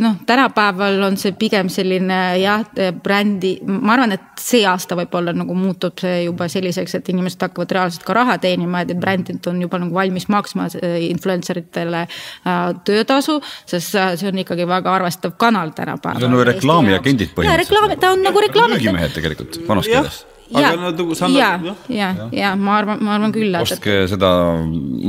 noh, 0.00 0.16
tänapäeval 0.26 1.02
on 1.10 1.18
see 1.20 1.34
pigem 1.38 1.68
selline 1.72 2.20
jah, 2.40 2.64
brändi, 3.02 3.56
ma 3.66 3.96
arvan, 3.96 4.16
et 4.16 4.40
see 4.40 4.64
aasta 4.68 4.96
võib-olla 4.98 5.34
nagu 5.36 5.54
muutub 5.56 6.00
see 6.00 6.24
juba 6.24 6.48
selliseks, 6.52 6.96
et 6.98 7.12
inimesed 7.12 7.42
hakkavad 7.46 7.76
reaalselt 7.76 8.06
ka 8.06 8.16
raha 8.16 8.38
teenima, 8.42 8.82
et 8.84 8.94
brändid 9.00 9.44
on 9.50 9.60
juba 9.60 9.80
nagu 9.82 9.94
valmis 9.96 10.28
maksma 10.32 10.68
influencer 11.06 11.60
itele 11.60 12.06
äh, 12.06 12.62
töötasu, 12.86 13.38
sest 13.68 13.96
see 13.96 14.30
on 14.30 14.42
ikkagi 14.42 14.66
väga 14.68 14.94
arvestav 14.96 15.36
kanal 15.40 15.74
tänapäeval. 15.76 16.20
see 16.20 16.30
on 16.30 16.36
nagu 16.36 16.48
reklaamiagendid 16.50 17.34
põhimõtteliselt. 17.36 17.64
reklaam, 17.66 17.98
ta 18.00 18.12
on 18.14 18.24
nagu 18.24 18.44
reklaam. 18.46 18.76
müügimehed 18.76 19.12
tegelikult 19.16 19.25
vanast 19.68 19.92
keeles 19.92 20.24
aga 20.54 20.62
ja, 20.62 20.76
nad 20.78 20.98
nagu 20.98 21.14
sa 21.14 21.26
annad. 21.26 21.38
ja, 21.38 21.74
ja, 21.88 22.08
ja, 22.18 22.28
ja 22.32 22.50
ma 22.58 22.76
arvan, 22.78 23.00
ma 23.02 23.16
arvan 23.16 23.32
küll. 23.34 23.54
ostke 23.58 23.92
et... 24.04 24.10
seda 24.12 24.28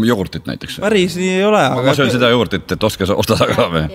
jogurtit 0.07 0.47
näiteks. 0.49 0.79
päris 0.81 1.17
nii 1.19 1.29
ei 1.35 1.43
ole. 1.45 1.61
ma 1.77 1.93
söön 1.97 2.11
seda 2.13 2.31
jogurtit, 2.33 2.65
et 2.73 2.87
ostke, 2.89 3.05
osta 3.13 3.37
seda 3.37 3.49
ka 3.53 3.67
või? 3.73 3.85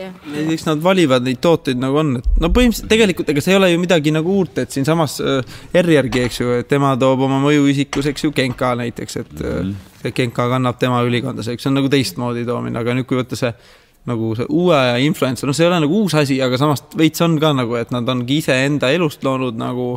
eks 0.55 0.67
nad 0.69 0.83
valivad 0.85 1.27
neid 1.27 1.43
tooteid 1.43 1.81
nagu 1.83 1.99
on, 2.03 2.15
et 2.21 2.43
no 2.43 2.53
põhimõtteliselt 2.55 2.91
tegelikult 2.93 3.33
ega 3.35 3.45
see 3.45 3.57
ei 3.57 3.61
ole 3.61 3.73
ju 3.73 3.83
midagi 3.83 4.15
nagu 4.15 4.39
uut, 4.43 4.63
et 4.63 4.75
siinsamas 4.75 5.19
äh, 5.25 5.57
R-järgi, 5.83 6.27
eks 6.29 6.43
ju, 6.43 6.59
et 6.63 6.71
tema 6.71 6.95
toob 7.01 7.27
oma 7.27 7.41
mõjuisikus, 7.43 8.13
eks 8.13 8.29
ju, 8.29 8.35
Genka 8.37 8.75
näiteks, 8.79 9.19
et 9.25 9.35
mm 9.41 9.73
-hmm. 9.73 10.15
Genka 10.15 10.49
kannab 10.51 10.79
tema 10.79 11.03
ülikondas, 11.07 11.49
eks 11.49 11.63
see 11.63 11.71
on 11.71 11.81
nagu 11.81 11.91
teistmoodi 11.91 12.47
toomine, 12.47 12.79
aga 12.79 12.95
nüüd, 12.95 13.07
kui 13.07 13.19
võtta 13.19 13.39
see 13.39 13.53
nagu 14.09 14.33
see 14.39 14.49
uue 14.51 14.75
aja 14.75 14.97
influencer, 15.05 15.47
noh, 15.47 15.57
see 15.57 15.67
ei 15.67 15.71
ole 15.71 15.83
nagu 15.85 16.01
uus 16.03 16.17
asi, 16.19 16.41
aga 16.43 16.59
samas 16.59 16.83
veits 16.99 17.23
on 17.23 17.37
ka 17.43 17.53
nagu, 17.55 17.77
et 17.79 17.93
nad 17.95 18.09
ongi 18.11 18.41
iseenda 18.43 18.91
elust 18.95 19.23
loonud 19.27 19.59
nagu 19.61 19.93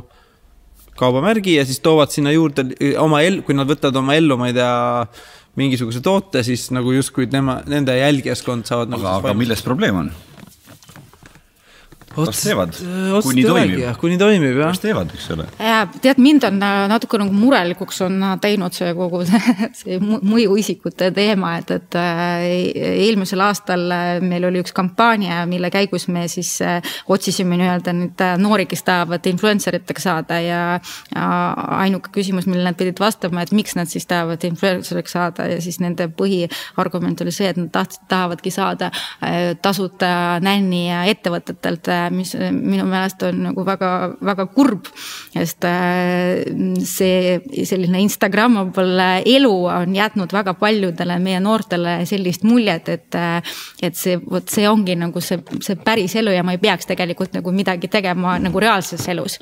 kaubamärgi 0.99 1.57
ja 1.57 1.65
siis 1.67 1.81
toovad 1.83 2.13
sinna 2.13 2.31
juurde 2.35 2.69
oma 3.01 3.23
el-, 3.25 3.41
kui 3.45 3.57
nad 3.57 3.69
võtavad 3.69 3.97
oma 3.99 4.15
ellu, 4.15 4.37
ma 4.39 4.51
ei 4.51 4.55
tea, 4.55 4.75
mingisuguse 5.59 6.03
toote, 6.03 6.43
siis 6.45 6.67
nagu 6.75 6.93
justkui 6.95 7.27
tema, 7.31 7.59
nende 7.71 7.95
jälgijaskond 7.97 8.67
saavad 8.67 8.91
nagu. 8.93 9.07
aga, 9.07 9.17
aga 9.23 9.35
milles 9.37 9.63
probleem 9.65 10.03
on? 10.03 10.13
Kas 12.15 12.41
teevad? 12.43 12.75
kuni 13.23 13.43
toimib? 13.45 13.83
kuni 13.99 14.17
toimib, 14.19 14.57
jah. 14.59 14.71
kas 14.71 14.81
teevad, 14.83 15.11
eks 15.15 15.27
ole? 15.35 15.45
tead, 16.01 16.19
mind 16.21 16.45
on 16.47 16.59
äh, 16.63 16.85
natuke 16.91 17.19
nagu 17.19 17.35
murelikuks 17.35 18.01
on 18.05 18.17
äh, 18.23 18.35
teinud 18.41 18.75
see 18.75 18.91
kogu 18.97 19.23
see, 19.29 19.69
see 19.75 19.99
mõjuisikute 20.01 21.11
teema, 21.15 21.55
et, 21.61 21.73
et 21.75 21.97
äh, 21.99 22.45
eelmisel 23.05 23.43
aastal 23.45 23.85
meil 24.23 24.47
oli 24.49 24.61
üks 24.63 24.75
kampaania, 24.75 25.43
mille 25.49 25.71
käigus 25.73 26.07
me 26.11 26.27
siis 26.31 26.57
otsisime 27.11 27.59
nii-öelda 27.59 27.95
neid 27.95 28.23
noori, 28.41 28.67
kes 28.69 28.85
tahavad 28.87 29.25
influencer 29.29 29.79
iteks 29.79 30.07
saada 30.07 30.39
ja, 30.43 30.61
ja 31.13 31.25
ainuke 31.81 32.13
küsimus, 32.15 32.47
millele 32.49 32.71
nad 32.71 32.79
pidid 32.79 32.99
vastama, 33.01 33.43
et 33.43 33.53
miks 33.55 33.75
nad 33.77 33.89
siis 33.91 34.07
tahavad 34.09 34.43
influencer'iks 34.47 35.15
saada 35.17 35.49
ja 35.49 35.59
siis 35.63 35.79
nende 35.83 36.07
põhiargument 36.17 37.23
oli 37.25 37.33
see, 37.35 37.51
et 37.51 37.59
nad 37.59 37.71
tahtsid, 37.73 38.05
tahavadki 38.11 38.51
saada 38.53 38.91
tasuta 39.61 40.09
nänni 40.43 40.87
ettevõtetelt 41.11 41.89
mis 42.13 42.33
minu 42.35 42.85
meelest 42.89 43.23
on 43.27 43.41
nagu 43.49 43.65
väga-väga 43.65 44.45
kurb. 44.53 44.89
sest 45.33 45.65
äh, 45.67 46.43
see 46.85 47.65
selline 47.65 48.01
Instagrammable 48.03 49.09
elu 49.25 49.53
on 49.71 49.95
jätnud 49.95 50.33
väga 50.33 50.55
paljudele 50.59 51.17
meie 51.19 51.39
noortele 51.43 51.97
sellist 52.09 52.45
muljet, 52.47 52.89
et, 52.89 53.15
äh, 53.15 53.55
et 53.81 53.97
see, 53.97 54.17
vot 54.19 54.49
see 54.49 54.67
ongi 54.69 54.95
nagu 54.99 55.21
see, 55.21 55.41
see 55.65 55.75
päris 55.75 56.15
elu 56.19 56.35
ja 56.35 56.43
ma 56.45 56.55
ei 56.55 56.61
peaks 56.61 56.89
tegelikult 56.89 57.35
nagu 57.37 57.53
midagi 57.55 57.89
tegema 57.91 58.37
nagu 58.41 58.59
reaalses 58.61 59.07
elus. 59.11 59.39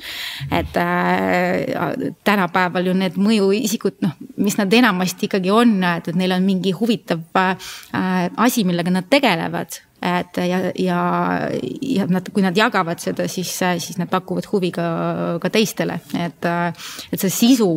et 0.50 0.76
äh, 0.76 1.94
tänapäeval 2.24 2.90
ju 2.90 2.94
need 2.98 3.18
mõjuisikud, 3.20 3.98
noh, 4.04 4.14
mis 4.36 4.58
nad 4.58 4.72
enamasti 4.72 5.28
ikkagi 5.28 5.52
on, 5.54 5.76
et, 5.94 6.12
neil 6.14 6.36
on 6.36 6.46
mingi 6.46 6.74
huvitav 6.76 7.22
äh, 7.38 8.30
asi, 8.36 8.64
millega 8.64 8.92
nad 8.94 9.08
tegelevad 9.10 9.80
et 10.04 10.40
ja, 10.44 10.58
ja, 10.76 10.98
ja 11.80 12.06
nad, 12.10 12.28
kui 12.32 12.44
nad 12.44 12.56
jagavad 12.56 13.00
seda, 13.00 13.26
siis, 13.30 13.50
siis 13.80 13.98
nad 14.00 14.10
pakuvad 14.12 14.48
huvi 14.52 14.70
ka, 14.74 14.86
ka 15.42 15.50
teistele, 15.52 16.00
et, 16.20 16.48
et 17.12 17.24
see 17.24 17.32
sisu 17.32 17.70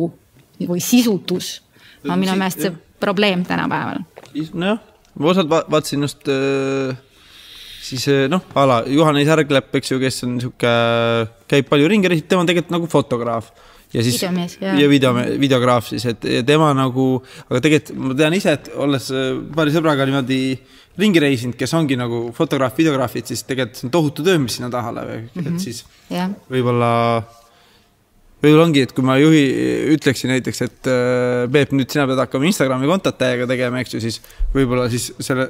või 0.68 0.82
sisutus 0.82 1.58
on 2.04 2.18
minu 2.20 2.34
meelest 2.36 2.66
see 2.66 2.74
probleem 3.00 3.44
tänapäeval. 3.46 4.02
nojah, 4.52 4.80
ma 5.18 5.30
osalt 5.32 5.50
vaatasin 5.50 6.04
just 6.04 6.28
äh, 6.28 6.96
siis 7.82 8.08
äh, 8.08 8.26
noh, 8.30 8.44
a 8.54 8.66
la 8.66 8.82
Juhan-Liis 8.86 9.30
Härglepp, 9.30 9.74
eks 9.80 9.92
ju, 9.94 10.00
kes 10.02 10.22
on 10.26 10.36
sihuke, 10.42 10.74
käib 11.50 11.70
palju 11.70 11.88
ringi, 11.88 12.20
tema 12.22 12.44
on 12.44 12.50
tegelikult 12.50 12.76
nagu 12.76 12.90
fotograaf 12.90 13.52
ja 13.94 14.04
siis 14.04 14.18
videomees, 14.18 14.56
ja 14.60 14.88
video, 14.90 15.14
videograaf 15.40 15.88
siis, 15.88 16.04
et 16.10 16.26
tema 16.46 16.70
nagu, 16.76 17.08
aga 17.48 17.60
tegelikult 17.64 18.02
ma 18.02 18.16
tean 18.18 18.36
ise, 18.36 18.54
et 18.58 18.70
olles 18.76 19.08
äh, 19.14 19.30
paari 19.54 19.72
sõbraga 19.74 20.06
niimoodi 20.08 20.40
ringi 20.98 21.22
reisinud, 21.22 21.56
kes 21.58 21.74
ongi 21.78 21.96
nagu 21.98 22.26
fotograaf, 22.36 22.76
videograafid, 22.78 23.30
siis 23.30 23.44
tegelikult 23.48 23.80
see 23.80 23.88
on 23.88 23.94
tohutu 23.94 24.26
töö, 24.26 24.40
mis 24.42 24.58
sinna 24.58 24.70
taha 24.72 24.92
läheb 24.98 25.12
mm, 25.14 25.28
-hmm. 25.34 25.54
et 25.54 25.64
siis 25.64 25.84
yeah. 26.10 26.32
võib-olla, 26.50 26.90
võib-olla 28.42 28.66
ongi, 28.66 28.82
et 28.84 28.92
kui 28.92 29.06
ma 29.06 29.16
juhi, 29.20 29.44
ütleksin 29.94 30.34
näiteks, 30.34 30.62
et 30.66 30.90
äh, 30.92 31.46
Peep, 31.52 31.72
nüüd 31.72 31.88
sina 31.88 32.06
pead 32.10 32.20
hakkama 32.26 32.50
Instagrami 32.50 32.90
kontot 32.90 33.16
täiega 33.18 33.48
tegema, 33.48 33.80
eks 33.80 33.96
ju, 33.96 34.02
siis 34.04 34.20
võib-olla 34.54 34.90
siis 34.92 35.14
selle 35.20 35.48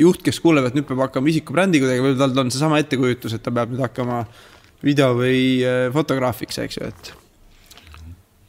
juht, 0.00 0.22
kes 0.24 0.38
kuuleb, 0.40 0.68
et 0.68 0.78
nüüd 0.78 0.86
peab 0.88 1.02
hakkama 1.08 1.28
isikubrändiga 1.32 1.90
tegema, 1.90 2.08
võib-olla 2.08 2.30
tal 2.30 2.44
on 2.46 2.54
seesama 2.54 2.78
ettekujutus, 2.80 3.34
et 3.36 3.42
ta 3.42 3.52
peab 3.54 3.74
nüüd 3.74 3.82
hakkama 3.82 4.22
video 4.84 5.14
või 5.18 5.40
äh, 5.64 5.88
fotograafiks, 5.94 6.60
eks 6.64 6.80
ju, 6.80 6.92
et 6.92 7.16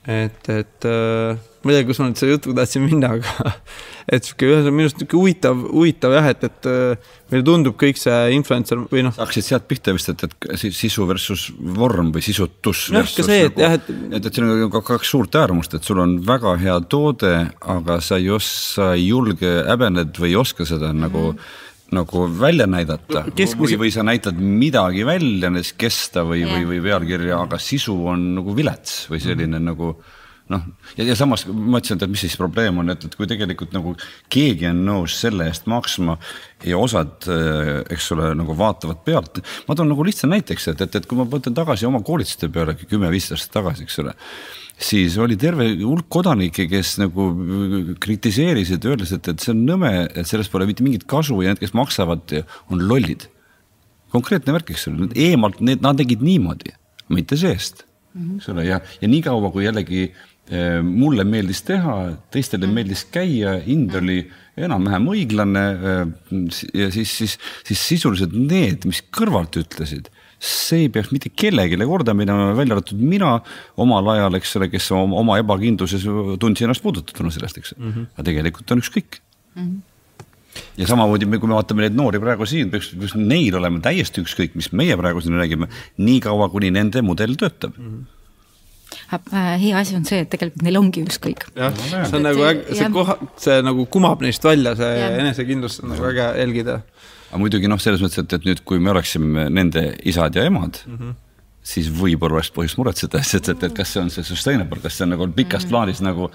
et, 0.10 0.48
et 0.50 0.86
äh, 0.90 1.38
ma 1.62 1.72
ei 1.72 1.78
tea, 1.78 1.86
kus 1.86 2.00
ma 2.02 2.08
nüüd 2.10 2.18
selle 2.18 2.34
jutuga 2.34 2.64
tahtsin 2.64 2.82
minna, 2.88 3.12
aga 3.20 3.52
et 4.14 4.26
sihuke 4.26 4.48
ühesõnaga 4.48 4.74
minu 4.74 4.88
arust 4.88 4.98
nihuke 4.98 5.18
huvitav, 5.20 5.60
huvitav 5.70 6.16
jah, 6.16 6.30
et, 6.34 6.46
et 6.48 6.70
äh, 6.72 7.12
meile 7.30 7.46
tundub 7.46 7.78
kõik 7.80 8.02
see 8.02 8.18
influencer 8.34 8.82
või 8.90 9.06
noh. 9.06 9.14
hakkasid 9.14 9.46
sealt 9.46 9.68
pihta 9.70 9.94
vist, 9.94 10.10
et, 10.10 10.26
et 10.26 10.64
sisu 10.74 11.06
versus 11.10 11.48
vorm 11.78 12.10
või 12.16 12.26
sisutus. 12.26 12.88
jah, 12.96 13.06
ka 13.06 13.28
see, 13.28 13.44
et 13.46 13.54
nagu, 13.54 13.62
jah, 13.62 13.78
et. 13.78 13.92
et, 14.10 14.26
et 14.26 14.32
siin 14.34 14.48
on 14.48 14.64
nagu 14.64 14.84
kaks 14.90 15.14
suurt 15.14 15.38
äärmust, 15.38 15.78
et 15.78 15.86
sul 15.86 16.02
on 16.02 16.18
väga 16.26 16.56
hea 16.64 16.80
toode, 16.90 17.36
aga 17.78 18.00
sa 18.02 18.18
ei 18.18 18.32
oska, 18.34 18.96
ei 18.98 19.12
julge, 19.12 19.60
häbened 19.70 20.18
või 20.18 20.34
ei 20.34 20.40
oska 20.42 20.66
seda 20.66 20.90
mm 20.90 20.98
-hmm. 20.98 21.06
nagu 21.06 21.36
nagu 21.92 22.24
välja 22.40 22.68
näidata 22.70 23.26
Keskmise... 23.36 23.76
või, 23.76 23.84
või 23.86 23.92
sa 23.94 24.06
näitad 24.08 24.40
midagi 24.40 25.06
välja, 25.08 25.52
näiteks 25.52 25.76
kesta 25.80 26.24
või, 26.28 26.46
või, 26.48 26.66
või 26.70 26.82
pealkirja, 26.88 27.44
aga 27.44 27.60
sisu 27.62 27.96
on 28.14 28.32
nagu 28.40 28.56
vilets 28.56 29.06
või 29.12 29.22
selline 29.24 29.60
mm 29.60 29.60
-hmm. 29.60 29.72
nagu 29.74 30.20
noh, 30.52 30.64
ja, 30.98 31.06
ja 31.06 31.16
samas 31.16 31.46
ma 31.48 31.80
ütlesin, 31.80 32.00
et 32.00 32.12
mis 32.12 32.24
siis 32.26 32.38
probleem 32.40 32.80
on, 32.82 32.94
et, 32.94 33.06
et 33.08 33.16
kui 33.16 33.28
tegelikult 33.30 33.74
nagu 33.76 33.94
keegi 34.32 34.68
on 34.72 34.82
nõus 34.88 35.18
selle 35.22 35.48
eest 35.52 35.68
maksma 35.72 36.18
ja 36.68 36.80
osad, 36.80 37.28
eh, 37.32 37.84
eks 37.96 38.12
ole, 38.16 38.32
nagu 38.40 38.56
vaatavad 38.58 39.04
pealt. 39.06 39.42
ma 39.68 39.76
toon 39.76 39.92
nagu 39.92 40.08
lihtsa 40.08 40.30
näiteks, 40.32 40.68
et, 40.74 40.82
et, 40.88 40.96
et 40.96 41.08
kui 41.08 41.20
ma 41.20 41.28
mõtlen 41.30 41.56
tagasi 41.58 41.88
oma 41.90 42.04
koolituste 42.06 42.50
peale 42.50 42.76
kümme-viisteist 42.82 43.40
aastat 43.40 43.58
tagasi, 43.62 43.88
eks 43.88 44.00
ole 44.04 44.16
siis 44.82 45.18
oli 45.22 45.38
terve 45.40 45.68
hulk 45.82 46.08
kodanikke, 46.12 46.66
kes 46.72 46.96
nagu 47.02 47.28
kritiseerisid, 48.02 48.86
öeldes, 48.90 49.14
et, 49.16 49.30
et 49.32 49.44
see 49.44 49.54
on 49.54 49.64
nõme, 49.68 49.92
et 50.10 50.28
sellest 50.30 50.52
pole 50.54 50.68
mitte 50.70 50.86
mingit 50.86 51.06
kasu 51.10 51.40
ja 51.44 51.54
need, 51.54 51.62
kes 51.62 51.76
maksavad, 51.78 52.36
on 52.74 52.84
lollid. 52.90 53.30
konkreetne 54.12 54.52
värk, 54.58 54.74
eks 54.74 54.90
ole, 54.90 55.08
eemalt 55.16 55.62
need, 55.64 55.84
nad 55.86 56.00
tegid 56.00 56.24
niimoodi, 56.26 56.74
mitte 57.16 57.38
seest, 57.40 57.86
eks 58.18 58.50
ole, 58.52 58.66
ja, 58.68 58.82
ja 59.00 59.08
niikaua 59.08 59.54
kui 59.54 59.64
jällegi 59.64 60.02
eh, 60.10 60.82
mulle 60.84 61.24
meeldis 61.24 61.64
teha, 61.68 61.98
teistele 62.34 62.68
mm. 62.68 62.76
meeldis 62.76 63.06
käia, 63.14 63.56
hind 63.64 63.96
oli 64.02 64.20
enam-vähem 64.60 65.08
õiglane. 65.14 65.64
Eh, 65.72 66.42
ja 66.76 66.90
siis, 66.92 67.14
siis, 67.22 67.38
siis 67.68 67.86
sisuliselt 67.94 68.36
need, 68.36 68.90
mis 68.90 69.00
kõrvalt 69.16 69.56
ütlesid 69.62 70.12
see 70.42 70.88
ei 70.88 70.90
peaks 70.90 71.12
mitte 71.14 71.30
kellelegi 71.30 71.78
korda 71.86 72.16
minema, 72.18 72.52
välja 72.58 72.78
arvatud 72.78 73.02
mina 73.06 73.36
omal 73.78 74.08
ajal, 74.16 74.40
eks 74.40 74.56
ole, 74.58 74.72
kes 74.74 74.90
oma, 74.98 75.20
oma 75.22 75.38
ebakindluses 75.42 76.08
tundsin 76.42 76.68
ennast 76.68 76.84
puudutatuna 76.86 77.34
sellest, 77.34 77.62
eks 77.62 77.76
mm. 77.78 77.92
-hmm. 77.92 78.12
aga 78.16 78.28
tegelikult 78.32 78.72
on 78.74 78.84
ükskõik 78.84 79.22
mm. 79.56 79.64
-hmm 79.64 79.80
ja 80.78 80.88
samamoodi, 80.88 81.28
kui 81.40 81.48
me 81.48 81.56
vaatame 81.56 81.86
neid 81.86 81.96
noori 81.96 82.20
praegu 82.20 82.46
siin, 82.50 82.72
peaks, 82.74 82.90
peaks 83.00 83.14
neil 83.16 83.56
olema 83.56 83.80
täiesti 83.80 84.20
ükskõik, 84.20 84.58
mis 84.60 84.72
meie 84.76 84.98
praegu 85.00 85.22
siin 85.24 85.38
räägime, 85.40 85.70
niikaua 85.98 86.50
kuni 86.52 86.74
nende 86.76 87.02
mudel 87.06 87.38
töötab 87.40 87.78
mm. 87.78 87.94
-hmm 87.94 88.18
hea 89.60 89.78
asi 89.80 89.96
on 89.96 90.06
see, 90.08 90.22
et 90.24 90.30
tegelikult 90.32 90.64
neil 90.66 90.78
ongi 90.80 91.04
ükskõik. 91.04 91.46
jah, 91.56 91.76
see 91.76 92.18
on 92.18 92.26
nagu, 92.28 92.48
see 92.72 92.90
koha, 92.92 93.18
see 93.40 93.58
nagu 93.64 93.86
kumab 93.92 94.24
neist 94.24 94.44
välja, 94.44 94.76
see 94.80 95.08
enesekindlus 95.20 95.80
on 95.84 95.94
nagu 95.94 96.08
äge 96.12 96.28
jälgida 96.40 96.82
aga 97.32 97.40
muidugi 97.40 97.70
noh, 97.72 97.80
selles 97.80 98.04
mõttes, 98.04 98.20
et, 98.20 98.34
et 98.36 98.48
nüüd, 98.48 98.64
kui 98.68 98.82
me 98.84 98.92
oleksime 98.92 99.48
nende 99.54 99.86
isad 100.08 100.36
ja 100.36 100.44
emad 100.50 100.82
mm, 100.86 100.98
-hmm. 100.98 101.14
siis 101.74 101.88
võib-olla 101.96 102.40
oleks 102.40 102.52
põhjust 102.56 102.80
muretseda, 102.82 103.24
sest 103.24 103.50
et, 103.54 103.64
et 103.64 103.78
kas 103.78 103.96
see 103.96 104.04
on 104.04 104.12
see 104.12 104.28
sustainable, 104.28 104.82
kas 104.84 105.00
see 105.00 105.08
on 105.08 105.16
nagu 105.16 105.28
pikas 105.28 105.64
mm 105.64 105.66
-hmm. 105.66 105.72
plaanis 105.72 106.02
nagu, 106.04 106.30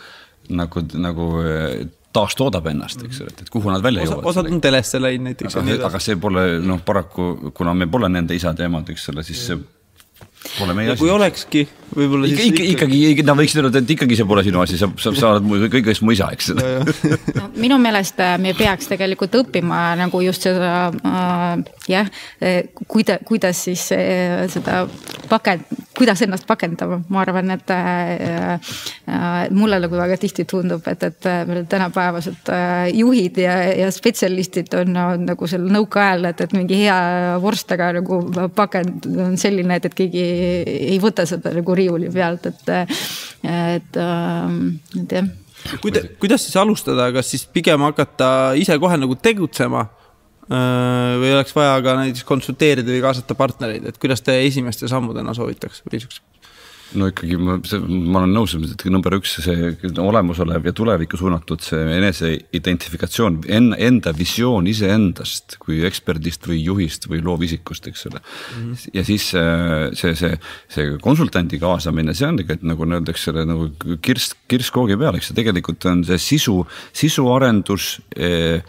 nagu, 0.49 0.85
nagu 0.95 1.29
eh, 1.45 1.87
taastoodab 2.17 2.67
ennast, 2.73 3.05
eks 3.05 3.21
ole, 3.21 3.33
et, 3.35 3.41
et 3.45 3.51
kuhu 3.53 3.71
nad 3.71 3.83
välja 3.85 4.03
Osa, 4.03 4.15
jõuavad. 4.15 4.31
osad 4.33 4.51
on 4.51 4.61
telesse 4.61 5.01
läinud 5.03 5.29
näiteks. 5.29 5.57
aga, 5.61 5.79
aga 5.91 6.01
see 6.01 6.17
pole 6.17 6.45
noh, 6.65 6.81
paraku 6.85 7.53
kuna 7.55 7.75
me 7.75 7.87
pole 7.87 8.09
nende 8.09 8.35
isad 8.35 8.59
ja 8.59 8.71
emad, 8.71 8.89
eks 8.89 9.09
ole, 9.13 9.25
siis 9.27 9.47
see 9.51 9.59
Pole 10.57 10.75
meie 10.77 10.93
asi. 10.93 11.01
kui 11.01 11.11
olekski, 11.13 11.63
võib-olla 11.97 12.29
siis 12.31 12.51
ikka, 12.51 12.65
ikkagi, 12.73 13.01
ikkagi, 13.11 13.25
nad 13.27 13.39
võiksid 13.39 13.61
öelda, 13.63 13.83
et 13.83 13.93
ikkagi 13.97 14.19
see 14.19 14.29
pole 14.29 14.45
sinu 14.47 14.63
asi, 14.63 14.79
sa, 14.81 14.89
sa, 15.01 15.13
sa 15.17 15.33
oled 15.37 15.67
kõigest 15.73 16.05
mu 16.07 16.15
isa, 16.15 16.29
eks. 16.35 16.53
No, 17.37 17.49
minu 17.63 17.79
meelest 17.83 18.21
äh, 18.23 18.37
me 18.43 18.55
peaks 18.57 18.91
tegelikult 18.91 19.37
õppima 19.41 19.81
nagu 20.01 20.21
just 20.25 20.47
seda 20.47 20.73
äh, 20.91 21.65
jah, 21.91 22.11
äh, 22.43 22.61
kuida-, 22.91 23.19
kuidas 23.27 23.65
siis 23.69 23.89
äh, 23.97 24.45
seda 24.53 24.85
pakend, 25.31 25.67
kuidas 25.97 26.23
ennast 26.25 26.47
pakendama, 26.49 27.01
ma 27.13 27.23
arvan, 27.25 27.51
et 27.55 27.71
äh, 27.75 28.55
äh, 28.55 29.51
mulle 29.55 29.81
nagu 29.83 29.99
väga 29.99 30.19
tihti 30.21 30.47
tundub, 30.49 30.87
et, 30.91 31.03
et 31.07 31.31
meil 31.49 31.65
tänapäevased 31.71 32.53
äh, 32.53 32.91
juhid 32.95 33.41
ja, 33.43 33.57
ja 33.85 33.91
spetsialistid 33.95 34.75
on, 34.81 34.97
on 35.01 35.27
nagu 35.31 35.51
seal 35.51 35.67
nõukaajal, 35.73 36.31
et, 36.31 36.45
et 36.47 36.57
mingi 36.57 36.83
hea 36.85 36.97
vorstaga 37.43 37.93
nagu 37.97 38.21
pakend 38.57 39.09
on 39.27 39.39
selline, 39.41 39.81
et, 39.81 39.89
et 39.89 39.97
keegi 39.97 40.27
ei 40.37 41.01
võta 41.03 41.27
seda 41.29 41.53
nagu 41.57 41.77
riiuli 41.77 42.11
pealt, 42.13 42.47
et, 42.53 42.71
et, 43.43 44.01
ähm, 44.03 44.63
et 45.03 45.19
jah 45.21 45.35
Kuida, 45.83 46.03
kuidas 46.21 46.45
siis 46.47 46.57
alustada, 46.61 47.09
kas 47.15 47.31
siis 47.33 47.47
pigem 47.51 47.83
hakata 47.87 48.29
ise 48.61 48.77
kohe 48.79 48.99
nagu 49.01 49.17
tegutsema 49.19 49.83
äh, 49.83 51.17
või 51.19 51.33
oleks 51.35 51.55
vaja 51.57 51.79
ka 51.83 51.97
näiteks 52.01 52.27
konsulteerida 52.29 52.93
või 52.93 53.03
kaasata 53.03 53.35
partnereid, 53.39 53.89
et 53.91 53.99
kuidas 54.03 54.23
te 54.23 54.37
esimeste 54.45 54.91
sammudena 54.91 55.35
soovitaks 55.37 55.83
või 55.89 56.03
siukse? 56.05 56.23
No 56.95 57.09
ikkagi 57.11 57.37
ma, 57.41 57.57
ma 57.59 58.23
olen 58.23 58.35
nõus, 58.37 58.55
et 58.59 58.85
number 58.93 59.17
üks, 59.19 59.37
see 59.43 59.73
olemasolev 60.03 60.69
ja 60.69 60.73
tulevikku 60.77 61.19
suunatud 61.19 61.65
see 61.65 61.83
eneseidentifikatsioon, 61.97 63.41
enda, 63.59 63.79
enda 63.89 64.13
visioon 64.17 64.69
iseendast 64.71 65.59
kui 65.63 65.83
eksperdist 65.89 66.47
või 66.47 66.61
juhist 66.63 67.09
või 67.11 67.23
loovisikust, 67.27 67.91
eks 67.91 68.07
ole 68.11 68.21
mm. 68.21 68.63
-hmm. 68.63 68.95
ja 68.95 69.05
siis 69.09 69.29
see, 69.33 70.15
see, 70.15 70.33
see 70.73 70.97
konsultandi 71.03 71.59
kaasamine, 71.63 72.15
see 72.15 72.29
on 72.31 72.41
tegelikult 72.43 72.71
nagu 72.71 72.91
öeldakse, 72.91 73.35
nagu 73.47 73.71
kirss, 74.03 74.37
kirss 74.49 74.71
koogi 74.75 74.99
peal, 75.01 75.19
eks 75.19 75.33
ju, 75.33 75.39
tegelikult 75.41 75.89
on 75.91 76.05
see 76.07 76.21
sisu, 76.23 76.61
sisuarendus 76.97 77.97
eh, 78.17 78.63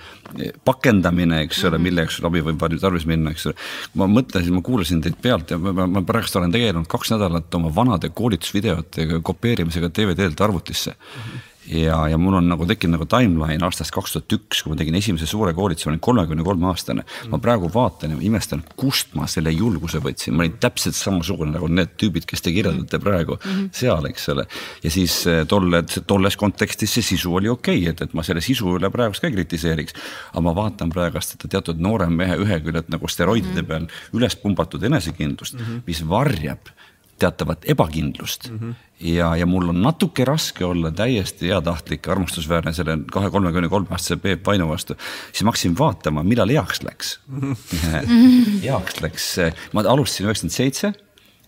pakendamine, 0.66 1.42
eks 1.46 1.64
ole, 1.70 1.80
mille 1.82 2.04
jaoks 2.04 2.20
abi 2.28 2.42
võib 2.46 2.64
tarvis 2.82 3.06
minna, 3.10 3.32
eks 3.32 3.48
ole. 3.50 3.56
ma 4.00 4.08
mõtlesin, 4.12 4.56
ma 4.56 4.64
kuulasin 4.66 5.02
teid 5.04 5.18
pealt 5.22 5.54
ja 5.54 5.60
ma, 5.62 5.86
ma 5.88 6.04
praegust 6.08 6.36
olen 6.40 6.54
tegelenud 6.54 6.90
kaks 6.92 7.14
nädalat 7.14 7.54
oma 7.60 7.72
vanade 7.74 8.07
koolitusvideote 8.16 9.08
kopeerimisega 9.24 9.90
DVD-lt 9.90 10.42
arvutisse 10.42 10.96
mm. 10.96 11.22
-hmm 11.22 11.46
ja, 11.68 11.98
ja 12.08 12.18
mul 12.18 12.38
on 12.40 12.48
nagu 12.50 12.66
tekkinud 12.68 12.96
nagu 12.96 13.08
timeline 13.10 13.66
aastast 13.66 13.92
kaks 13.96 14.16
tuhat 14.16 14.36
üks, 14.38 14.62
kui 14.64 14.72
ma 14.72 14.78
tegin 14.80 14.96
esimese 15.00 15.28
suure 15.30 15.54
koolituse, 15.58 15.90
olin 15.92 16.02
kolmekümne 16.04 16.46
kolme 16.46 16.70
aastane 16.72 17.04
mm.. 17.04 17.32
ma 17.34 17.40
praegu 17.44 17.70
vaatan 17.74 18.16
ja 18.16 18.20
imestan, 18.30 18.64
kust 18.80 19.16
ma 19.18 19.28
selle 19.32 19.52
julguse 19.56 20.02
võtsin, 20.04 20.36
ma 20.36 20.46
olin 20.46 20.58
täpselt 20.64 20.98
samasugune 20.98 21.56
nagu 21.58 21.70
need 21.72 21.96
tüübid, 22.00 22.28
kes 22.30 22.44
te 22.46 22.54
kirjeldate 22.56 23.00
praegu 23.04 23.38
mm 23.38 23.50
-hmm. 23.50 23.70
seal, 23.76 24.08
eks 24.10 24.30
ole. 24.34 24.48
ja 24.84 24.92
siis 24.92 25.20
eh, 25.28 25.44
tolle, 25.48 25.84
tolles 26.08 26.38
kontekstis 26.38 26.98
see 26.98 27.08
sisu 27.14 27.36
oli 27.36 27.50
okei 27.50 27.82
okay,, 27.82 27.92
et, 27.92 28.02
et 28.02 28.14
ma 28.14 28.24
selle 28.24 28.42
sisu 28.42 28.78
üle 28.78 28.92
praegust 28.94 29.22
ka 29.22 29.28
ei 29.28 29.36
kritiseeriks. 29.36 29.94
aga 30.32 30.42
ma 30.42 30.56
vaatan 30.56 30.90
praegust, 30.90 31.36
et 31.36 31.50
teatud 31.50 31.80
noore 31.80 32.08
mehe 32.10 32.38
ühe 32.38 32.62
küljelt 32.64 32.90
nagu 32.90 33.08
steroidide 33.08 33.62
mm 33.62 33.66
-hmm. 33.66 33.68
peal 33.68 33.88
üles 34.14 34.36
pumbatud 34.36 34.84
enesekindlust 34.84 35.54
mm, 35.54 35.66
-hmm. 35.66 35.82
mis 35.88 36.08
varjab 36.10 36.72
teatavat 37.20 37.66
ebakindlust 37.70 38.50
mm. 38.50 38.60
-hmm. 38.60 38.74
ja, 39.00 39.36
ja 39.36 39.46
mul 39.46 39.70
on 39.70 39.82
natuke 39.82 40.26
raske 40.26 40.66
olla 40.66 40.92
täiesti 40.92 41.50
heatahtlik, 41.50 42.08
armastusväärne 42.08 42.74
selle 42.74 42.98
kahe 43.12 43.30
kolmekümne 43.30 43.70
kolme 43.70 43.88
aastase 43.92 44.18
Peep 44.22 44.46
Vainu 44.46 44.70
vastu. 44.70 44.96
siis 45.32 45.44
ma 45.44 45.52
hakkasin 45.52 45.78
vaatama, 45.78 46.24
millal 46.24 46.50
heaks 46.50 46.84
läks 46.84 47.20
mm. 47.28 47.54
-hmm. 47.54 48.62
heaks 48.68 49.02
läks, 49.02 49.36
ma 49.74 49.82
alustasin 49.82 50.26
üheksakümmend 50.26 50.56
seitse, 50.56 50.94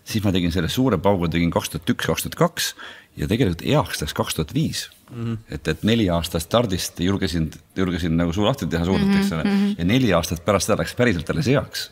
siis 0.04 0.24
ma 0.24 0.32
tegin 0.32 0.52
selle 0.52 0.68
suure 0.68 0.98
paugu, 0.98 1.28
tegin 1.28 1.50
kaks 1.50 1.70
tuhat 1.70 1.90
üks, 1.90 2.06
kaks 2.06 2.22
tuhat 2.22 2.34
kaks 2.34 2.74
ja 3.16 3.28
tegelikult 3.28 3.66
heaks 3.66 4.02
läks 4.02 4.14
kaks 4.14 4.34
tuhat 4.34 4.54
viis. 4.54 4.88
Mhm. 5.10 5.32
et, 5.50 5.68
et 5.68 5.80
neli 5.82 6.04
aastat 6.10 6.42
stardist 6.42 7.00
julgesin, 7.00 7.50
julgesin 7.76 8.16
nagu 8.16 8.32
suu 8.32 8.44
lahti 8.46 8.66
teha 8.66 8.84
suurelt, 8.84 9.16
eks 9.18 9.32
ole, 9.32 9.44
mhm. 9.44 9.72
ja 9.78 9.84
neli 9.84 10.12
aastat 10.14 10.44
pärast 10.44 10.70
seda 10.70 10.82
läks 10.82 10.94
päriselt 10.94 11.30
alles 11.30 11.50
heaks 11.50 11.88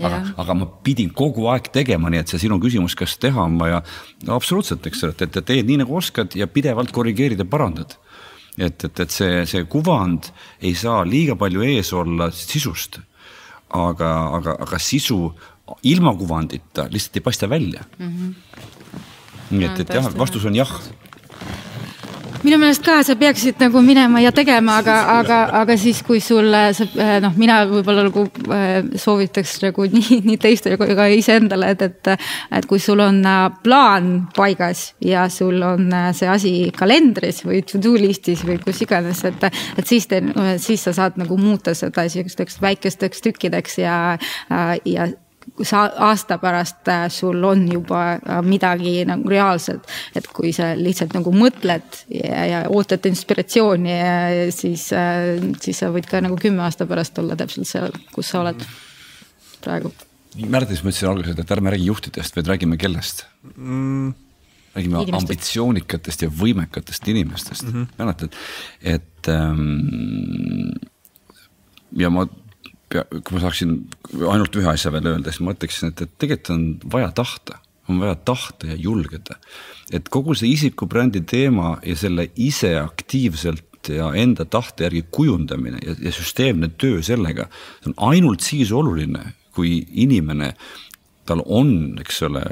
aga, 0.00 0.22
aga 0.40 0.56
ma 0.56 0.68
pidin 0.84 1.10
kogu 1.16 1.48
aeg 1.52 1.68
tegema, 1.74 2.10
nii 2.12 2.22
et 2.22 2.32
see 2.32 2.44
sinu 2.44 2.58
küsimus, 2.62 2.96
kas 2.98 3.16
teha 3.20 3.44
on 3.44 3.58
vaja, 3.60 3.82
no 4.26 4.38
absoluutselt, 4.38 4.86
eks 4.88 5.04
ole, 5.06 5.16
et, 5.16 5.36
et 5.36 5.48
teed 5.52 5.68
nii 5.68 5.82
nagu 5.82 5.96
oskad 5.98 6.36
ja 6.38 6.48
pidevalt 6.48 6.94
korrigeerid 6.94 7.42
ja 7.42 7.48
parandad. 7.48 7.96
et, 8.58 8.84
et, 8.84 9.00
et 9.00 9.10
see, 9.10 9.44
see 9.48 9.64
kuvand 9.64 10.28
ei 10.60 10.74
saa 10.76 11.04
liiga 11.08 11.36
palju 11.40 11.62
ees 11.64 11.92
olla 11.92 12.30
sisust. 12.30 13.00
aga, 13.72 14.10
aga, 14.36 14.56
aga 14.60 14.78
sisu 14.78 15.32
ilma 15.88 16.12
kuvandita 16.16 16.84
lihtsalt 16.92 17.16
ei 17.16 17.22
paista 17.24 17.48
välja 17.48 17.80
mm. 17.98 18.08
-hmm. 18.08 18.34
nii 19.50 19.64
et, 19.64 19.80
et 19.80 19.94
jah, 19.94 20.10
vastus 20.18 20.44
on 20.44 20.54
jah 20.54 20.72
minu 22.42 22.58
meelest 22.58 22.82
ka 22.84 22.98
sa 23.06 23.14
peaksid 23.18 23.60
nagu 23.62 23.82
minema 23.84 24.20
ja 24.22 24.32
tegema, 24.34 24.78
aga, 24.82 24.96
aga, 25.20 25.38
aga 25.62 25.76
siis, 25.78 26.02
kui 26.06 26.20
sul 26.22 26.50
sa 26.74 26.86
eh, 26.86 27.16
noh, 27.22 27.34
mina 27.38 27.62
võib-olla 27.70 28.06
nagu 28.08 28.26
eh, 28.56 28.78
soovitaks 28.98 29.56
nagu 29.66 29.86
nii, 29.96 30.20
nii 30.26 30.38
teistele 30.42 30.78
kui 30.80 30.96
ka 30.98 31.08
iseendale, 31.12 31.72
et, 31.76 31.86
et. 31.88 32.12
et 32.58 32.66
kui 32.68 32.80
sul 32.82 33.00
on 33.02 33.20
äh, 33.26 33.44
plaan 33.64 34.10
paigas 34.36 34.92
ja 35.04 35.26
sul 35.32 35.62
on 35.66 35.88
äh, 35.94 36.10
see 36.16 36.28
asi 36.30 36.52
kalendris 36.76 37.42
või 37.46 37.62
to 37.66 37.80
do 37.82 37.94
list'is 37.98 38.44
või 38.46 38.58
kus 38.62 38.82
iganes, 38.84 39.24
et. 39.28 39.48
et 39.78 39.88
siis 39.88 40.08
te, 40.10 40.22
siis 40.62 40.82
sa 40.86 40.94
saad 40.96 41.18
nagu 41.20 41.38
muuta 41.40 41.76
seda 41.78 42.06
sihukesteks 42.10 42.60
väikesteks 42.62 43.22
tükkideks 43.26 43.78
ja, 43.82 43.98
äh, 44.50 44.78
ja 44.88 45.08
sa 45.60 45.82
aasta 46.08 46.38
pärast 46.40 46.88
äh, 46.88 47.06
sul 47.12 47.44
on 47.44 47.66
juba 47.72 48.02
äh, 48.16 48.40
midagi 48.44 49.02
nagu 49.08 49.28
reaalselt, 49.28 49.84
et 50.16 50.26
kui 50.32 50.52
sa 50.56 50.72
lihtsalt 50.78 51.12
nagu 51.16 51.32
mõtled 51.36 51.98
ja, 52.08 52.44
ja 52.48 52.62
ootad 52.72 53.04
inspiratsiooni, 53.10 53.98
siis, 54.54 54.88
äh, 54.96 55.36
siis 55.60 55.82
sa 55.82 55.92
võid 55.92 56.08
ka 56.08 56.22
nagu 56.24 56.38
kümme 56.40 56.64
aasta 56.64 56.88
pärast 56.88 57.20
olla 57.20 57.36
täpselt 57.38 57.68
seal, 57.68 57.92
kus 58.14 58.32
sa 58.32 58.40
oled 58.42 58.64
praegu. 59.62 59.92
siis 60.32 60.48
ma 60.48 60.64
ütlesin 60.64 61.12
alguses, 61.12 61.38
et 61.38 61.56
ärme 61.56 61.76
räägi 61.76 61.90
juhtidest, 61.90 62.36
vaid 62.36 62.52
räägime 62.54 62.80
kellest 62.80 63.26
mm.? 63.56 64.14
räägime 64.72 65.02
inimestest. 65.02 65.20
ambitsioonikatest 65.20 66.22
ja 66.24 66.30
võimekatest 66.32 67.08
inimestest 67.12 67.66
mm, 67.66 67.72
-hmm. 67.72 67.86
mäletad, 67.98 68.36
et 68.80 69.28
ähm, 69.28 70.72
ja 71.92 72.08
ma 72.10 72.24
kui 72.92 73.36
ma 73.36 73.42
saaksin 73.42 73.76
ainult 74.20 74.56
ühe 74.58 74.68
asja 74.72 74.92
veel 74.94 75.10
öelda, 75.14 75.32
siis 75.32 75.44
ma 75.44 75.54
ütleksin, 75.56 75.92
et, 75.92 76.04
et 76.04 76.14
tegelikult 76.20 76.54
on 76.54 76.64
vaja 76.92 77.10
tahta, 77.16 77.58
on 77.90 78.00
vaja 78.02 78.16
tahta 78.28 78.70
ja 78.70 78.78
julgeda. 78.78 79.38
et 79.92 80.08
kogu 80.08 80.34
see 80.38 80.52
isikubrändi 80.54 81.20
teema 81.28 81.76
ja 81.84 81.96
selle 81.98 82.28
ise 82.36 82.76
aktiivselt 82.80 83.90
ja 83.92 84.12
enda 84.14 84.44
tahte 84.44 84.86
järgi 84.86 85.04
kujundamine 85.10 85.80
ja, 85.82 85.96
ja 85.98 86.12
süsteemne 86.14 86.70
töö 86.78 87.02
sellega, 87.02 87.48
see 87.82 87.92
on 87.92 87.98
ainult 88.12 88.44
siis 88.44 88.72
oluline, 88.72 89.34
kui 89.52 89.82
inimene 90.04 90.54
tal 91.28 91.42
on, 91.46 91.70
eks 92.02 92.22
ole, 92.26 92.42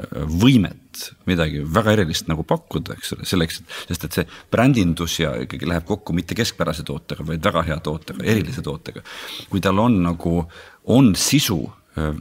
võimet 0.41 1.01
midagi 1.29 1.61
väga 1.63 1.95
erilist 1.97 2.29
nagu 2.31 2.45
pakkuda, 2.47 2.95
eks 2.97 3.15
ole, 3.15 3.27
selleks, 3.27 3.61
sest 3.89 4.07
et 4.07 4.19
see 4.19 4.27
brändindus 4.53 5.17
ja 5.19 5.33
ikkagi 5.43 5.67
läheb 5.69 5.87
kokku 5.87 6.15
mitte 6.15 6.37
keskpärase 6.37 6.85
tootega, 6.87 7.25
vaid 7.27 7.43
väga 7.43 7.65
hea 7.67 7.79
tootega, 7.83 8.23
erilise 8.23 8.63
tootega. 8.65 9.03
kui 9.51 9.63
tal 9.63 9.79
on 9.79 10.01
nagu, 10.05 10.41
on 10.91 11.13
sisu, 11.19 11.61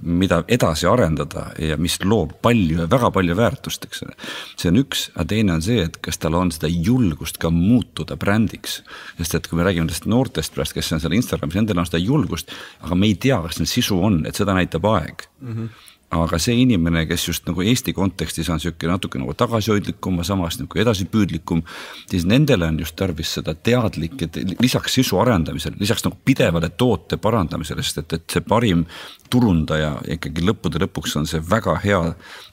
mida 0.03 0.41
edasi 0.51 0.89
arendada 0.91 1.45
ja 1.63 1.77
mis 1.79 2.01
loob 2.03 2.33
palju 2.43 2.81
ja 2.81 2.87
väga 2.91 3.13
palju 3.15 3.37
väärtust, 3.39 3.85
eks 3.87 4.03
ole. 4.03 4.17
see 4.59 4.71
on 4.73 4.81
üks, 4.81 5.05
aga 5.15 5.27
teine 5.31 5.55
on 5.55 5.63
see, 5.63 5.85
et 5.87 6.01
kas 6.03 6.19
tal 6.19 6.35
on 6.35 6.51
seda 6.51 6.67
julgust 6.71 7.39
ka 7.39 7.53
muutuda 7.55 8.17
brändiks. 8.19 8.81
sest 9.19 9.39
et 9.39 9.47
kui 9.47 9.59
me 9.59 9.67
räägime 9.67 9.87
nendest 9.87 10.11
noortest 10.11 10.57
praegu, 10.57 10.75
kes 10.75 10.91
on 10.97 11.05
seal 11.05 11.15
Instagramis, 11.15 11.55
nendel 11.55 11.79
on 11.79 11.87
seda 11.87 12.03
julgust, 12.03 12.51
aga 12.83 12.99
me 12.99 13.13
ei 13.13 13.15
tea, 13.15 13.39
kas 13.47 13.63
neil 13.63 13.71
sisu 13.71 14.01
on, 14.03 14.25
et 14.27 14.35
seda 14.35 14.59
näitab 14.59 14.91
aeg 14.91 15.29
mm. 15.39 15.55
-hmm 15.55 15.87
aga 16.11 16.39
see 16.43 16.57
inimene, 16.65 17.05
kes 17.07 17.29
just 17.29 17.47
nagu 17.47 17.63
Eesti 17.63 17.95
kontekstis 17.95 18.49
on 18.51 18.61
sihuke 18.63 18.89
natuke 18.91 19.21
nagu 19.21 19.35
tagasihoidlikum, 19.39 20.19
samas 20.27 20.59
nagu 20.59 20.81
edasipüüdlikum, 20.83 21.63
siis 22.11 22.27
nendele 22.27 22.67
on 22.67 22.81
just 22.83 22.97
tarvis 22.99 23.37
seda 23.39 23.55
teadlikke, 23.55 24.31
lisaks 24.63 24.99
sisu 24.99 25.21
arendamisele, 25.23 25.79
lisaks 25.81 26.05
nagu 26.07 26.19
pidevale 26.27 26.73
toote 26.75 27.21
parandamisele, 27.23 27.85
sest 27.87 28.03
et, 28.03 28.19
et 28.19 28.37
see 28.37 28.43
parim 28.47 28.85
turundaja 29.31 29.97
ikkagi 30.17 30.45
lõppude 30.49 30.83
lõpuks 30.83 31.15
on 31.21 31.31
see 31.31 31.43
väga 31.47 31.79
hea 31.85 32.03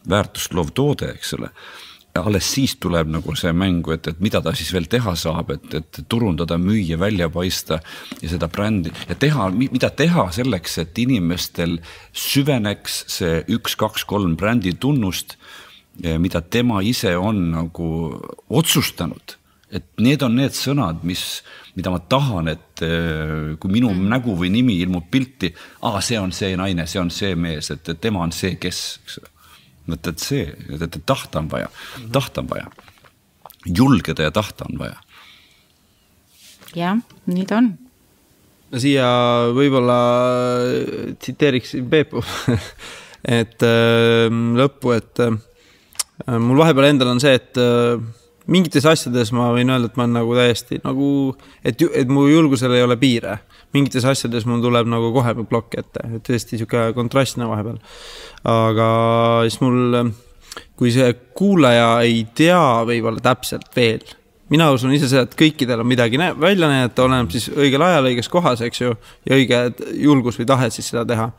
väärtust 0.09 0.53
loov 0.53 0.73
toode, 0.77 1.09
eks 1.17 1.33
ole 1.39 1.51
alles 2.19 2.47
siis 2.53 2.75
tuleb 2.81 3.09
nagu 3.11 3.35
see 3.37 3.53
mängu, 3.55 3.93
et, 3.95 4.07
et 4.11 4.19
mida 4.23 4.41
ta 4.43 4.53
siis 4.57 4.71
veel 4.75 4.89
teha 4.91 5.13
saab, 5.19 5.51
et, 5.55 5.67
et 5.79 6.01
turundada, 6.09 6.57
müüa, 6.61 6.99
välja 6.99 7.29
paista 7.33 7.79
ja 8.21 8.31
seda 8.31 8.49
brändi. 8.51 8.93
Ja 9.09 9.17
teha, 9.19 9.49
mida 9.57 9.91
teha 9.93 10.27
selleks, 10.35 10.77
et 10.83 10.97
inimestel 11.03 11.77
süveneks 12.13 13.03
see 13.17 13.41
üks, 13.57 13.77
kaks, 13.79 14.07
kolm 14.09 14.35
brändi 14.39 14.75
tunnust, 14.79 15.37
mida 15.97 16.41
tema 16.41 16.83
ise 16.85 17.15
on 17.17 17.47
nagu 17.55 17.89
otsustanud. 18.49 19.37
Et 19.73 19.83
need 19.99 20.21
on 20.23 20.37
need 20.37 20.53
sõnad, 20.55 21.01
mis, 21.03 21.41
mida 21.75 21.91
ma 21.91 21.97
tahan, 21.99 22.47
et 22.53 22.83
kui 23.59 23.71
minu 23.73 23.89
mm. 23.91 24.05
nägu 24.13 24.35
või 24.39 24.51
nimi 24.53 24.77
ilmub 24.79 25.09
pilti, 25.11 25.49
aa, 25.83 25.99
see 26.05 26.19
on 26.21 26.31
see 26.31 26.53
naine, 26.55 26.85
see 26.87 27.01
on 27.01 27.11
see 27.11 27.33
mees, 27.35 27.73
et, 27.73 27.83
et 27.91 27.99
tema 27.99 28.23
on 28.23 28.31
see, 28.31 28.55
kes, 28.61 28.85
eks. 29.03 29.17
ole 29.19 29.36
vot, 29.87 30.11
et 30.11 30.23
see, 30.23 30.45
et 30.77 30.99
tahta 31.05 31.41
on 31.41 31.49
vaja, 31.51 31.71
tahta 32.13 32.43
on 32.43 32.51
vaja. 32.51 32.69
julgeda 33.65 34.29
ja 34.29 34.31
tahta 34.31 34.65
on 34.69 34.79
vaja. 34.79 34.95
jah, 36.75 37.01
nii 37.25 37.45
ta 37.49 37.61
on. 37.61 37.73
no 38.71 38.83
siia 38.83 39.09
võib-olla 39.55 39.99
tsiteeriks 41.19 41.77
Peepu 41.89 42.23
et 43.41 43.63
äh, 43.65 44.29
lõppu, 44.31 44.93
et 44.97 45.23
äh, 45.23 45.35
mul 46.39 46.59
vahepeal 46.61 46.91
endal 46.91 47.13
on 47.15 47.21
see, 47.23 47.35
et 47.37 47.59
äh, 47.61 47.99
mingites 48.47 48.87
asjades 48.87 49.33
ma 49.35 49.51
võin 49.55 49.71
öelda, 49.73 49.91
et 49.91 49.99
ma 49.99 50.05
olen 50.05 50.17
nagu 50.21 50.37
täiesti 50.37 50.81
nagu, 50.83 51.09
et, 51.63 51.81
et 51.81 52.11
mu 52.11 52.27
julgusel 52.31 52.75
ei 52.77 52.85
ole 52.85 52.97
piire. 52.99 53.39
Mingites 53.77 54.05
asjades 54.09 54.47
mul 54.49 54.61
tuleb 54.63 54.89
nagu 54.89 55.11
kohe 55.15 55.33
plokk 55.39 55.77
ette, 55.81 56.05
et 56.17 56.25
tõesti 56.25 56.59
sihuke 56.59 56.89
kontrastne 56.97 57.47
vahepeal. 57.49 57.77
aga 58.51 58.87
siis 59.47 59.59
mul, 59.63 59.99
kui 60.79 60.93
see 60.93 61.11
kuulaja 61.37 61.91
ei 62.05 62.23
tea 62.35 62.63
võib-olla 62.87 63.23
täpselt 63.23 63.69
veel, 63.75 64.03
mina 64.53 64.71
usun 64.73 64.95
ise 64.95 65.09
seda, 65.11 65.27
et 65.27 65.37
kõikidel 65.37 65.83
on 65.83 65.89
midagi 65.89 66.17
välja 66.17 66.71
näidata, 66.71 67.05
oleneb 67.05 67.31
siis 67.35 67.49
õigel 67.53 67.83
ajal, 67.83 68.11
õiges 68.11 68.31
kohas, 68.31 68.63
eks 68.65 68.83
ju, 68.83 68.97
ja 69.27 69.39
õige 69.39 69.63
julgus 70.01 70.39
või 70.39 70.49
tahe 70.49 70.69
siis 70.73 70.91
seda 70.91 71.05
teha 71.07 71.31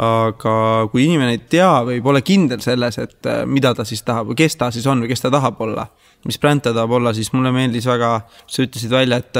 aga 0.00 0.54
kui 0.90 1.04
inimene 1.06 1.36
ei 1.36 1.42
tea 1.50 1.70
või 1.86 2.00
pole 2.02 2.22
kindel 2.26 2.62
selles, 2.64 2.98
et 2.98 3.28
äh, 3.30 3.44
mida 3.46 3.74
ta 3.74 3.86
siis 3.86 4.02
tahab 4.02 4.32
või 4.32 4.38
kes 4.42 4.56
ta 4.58 4.70
siis 4.74 4.86
on 4.90 5.04
või 5.04 5.10
kes 5.12 5.22
ta 5.22 5.30
tahab 5.30 5.60
olla, 5.62 5.86
mis 6.26 6.38
bränd 6.42 6.64
ta 6.64 6.72
tahab 6.74 6.96
olla, 6.98 7.12
siis 7.14 7.30
mulle 7.34 7.52
meeldis 7.54 7.86
väga, 7.86 8.16
sa 8.46 8.64
ütlesid 8.66 8.90
välja, 8.90 9.20
et 9.22 9.38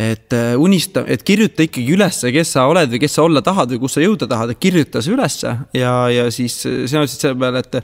et 0.00 0.36
äh, 0.36 0.52
unista, 0.60 1.02
et 1.10 1.24
kirjuta 1.26 1.66
ikkagi 1.66 1.96
ülesse, 1.96 2.30
kes 2.34 2.54
sa 2.56 2.66
oled 2.70 2.92
või 2.92 3.02
kes 3.02 3.18
sa 3.18 3.26
olla 3.26 3.42
tahad 3.44 3.74
või 3.74 3.82
kus 3.82 3.98
sa 3.98 4.04
jõuda 4.04 4.28
tahad, 4.30 4.54
kirjuta 4.60 5.02
see 5.04 5.16
ülesse 5.16 5.56
ja, 5.76 5.92
ja 6.12 6.30
siis 6.34 6.56
sina 6.62 7.04
ütlesid 7.04 7.26
selle 7.26 7.38
peale, 7.40 7.62
et 7.64 7.82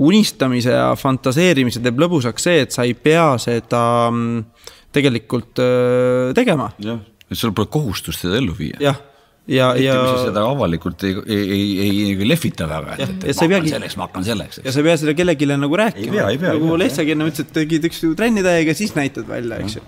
unistamise 0.00 0.72
ja 0.72 0.88
fantaseerimise 0.96 1.82
teeb 1.84 2.00
lõbusaks 2.00 2.48
see, 2.48 2.64
et 2.64 2.74
sa 2.74 2.86
ei 2.88 2.94
pea 2.94 3.34
seda 3.42 3.82
mm, 4.08 4.66
tegelikult 4.94 5.60
äh, 5.62 6.32
tegema. 6.38 6.70
jah, 6.82 7.02
et 7.28 7.38
sul 7.38 7.54
pole 7.56 7.70
kohustust 7.72 8.24
seda 8.24 8.40
ellu 8.40 8.56
viia. 8.56 8.80
jah 8.80 9.06
ja, 9.50 9.70
ja. 9.80 9.96
seda 10.20 10.44
avalikult 10.46 11.02
ei, 11.08 11.16
ei, 11.26 11.40
ei, 11.50 11.90
ei, 12.10 12.28
lehvita 12.28 12.68
väga, 12.70 12.96
et, 12.96 13.08
et, 13.08 13.24
et 13.32 13.40
ma 13.40 13.48
hakkan 13.48 13.72
selleks, 13.74 13.96
ma 13.98 14.06
hakkan 14.06 14.26
selleks. 14.26 14.60
ja 14.64 14.72
sa 14.72 14.82
ei 14.82 14.86
pea 14.86 14.96
seda 15.00 15.14
kellelegi 15.18 15.48
nagu 15.50 15.80
rääkima. 15.80 16.28
nagu 16.44 16.78
Lehtsagi 16.80 17.16
enne 17.16 17.30
ütles, 17.30 17.48
et 17.48 17.52
tegid 17.56 17.90
üks 17.90 18.04
trenni 18.18 18.44
täiega, 18.46 18.76
siis 18.78 18.94
näitad 18.98 19.28
välja, 19.28 19.58
eks 19.64 19.80
ju. 19.80 19.84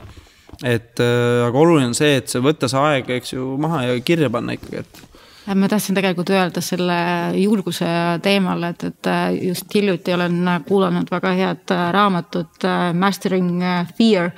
Et 0.63 1.01
äh, 1.03 1.47
aga 1.47 1.59
oluline 1.59 1.91
on 1.91 1.97
see, 1.99 2.17
et 2.21 2.29
sa 2.33 2.43
võta 2.45 2.71
see 2.71 2.83
aeg, 2.91 3.11
eks 3.19 3.35
ju, 3.35 3.55
maha 3.63 3.87
ja 3.89 3.97
kirja 4.05 4.31
panna 4.33 4.59
ikkagi, 4.59 4.85
et 4.85 5.09
ma 5.47 5.69
tahtsin 5.69 5.97
tegelikult 5.97 6.31
öelda 6.31 6.63
selle 6.63 6.97
julguse 7.35 7.89
teemal, 8.23 8.63
et, 8.71 8.85
et 8.87 9.11
äh, 9.11 9.35
just 9.49 9.75
hiljuti 9.75 10.15
olen 10.15 10.39
kuulanud 10.69 11.11
väga 11.11 11.33
head 11.39 11.75
äh, 11.75 11.85
raamatut 11.95 12.65
äh, 12.65 12.93
Mastering 12.95 13.63
Fear. 13.99 14.31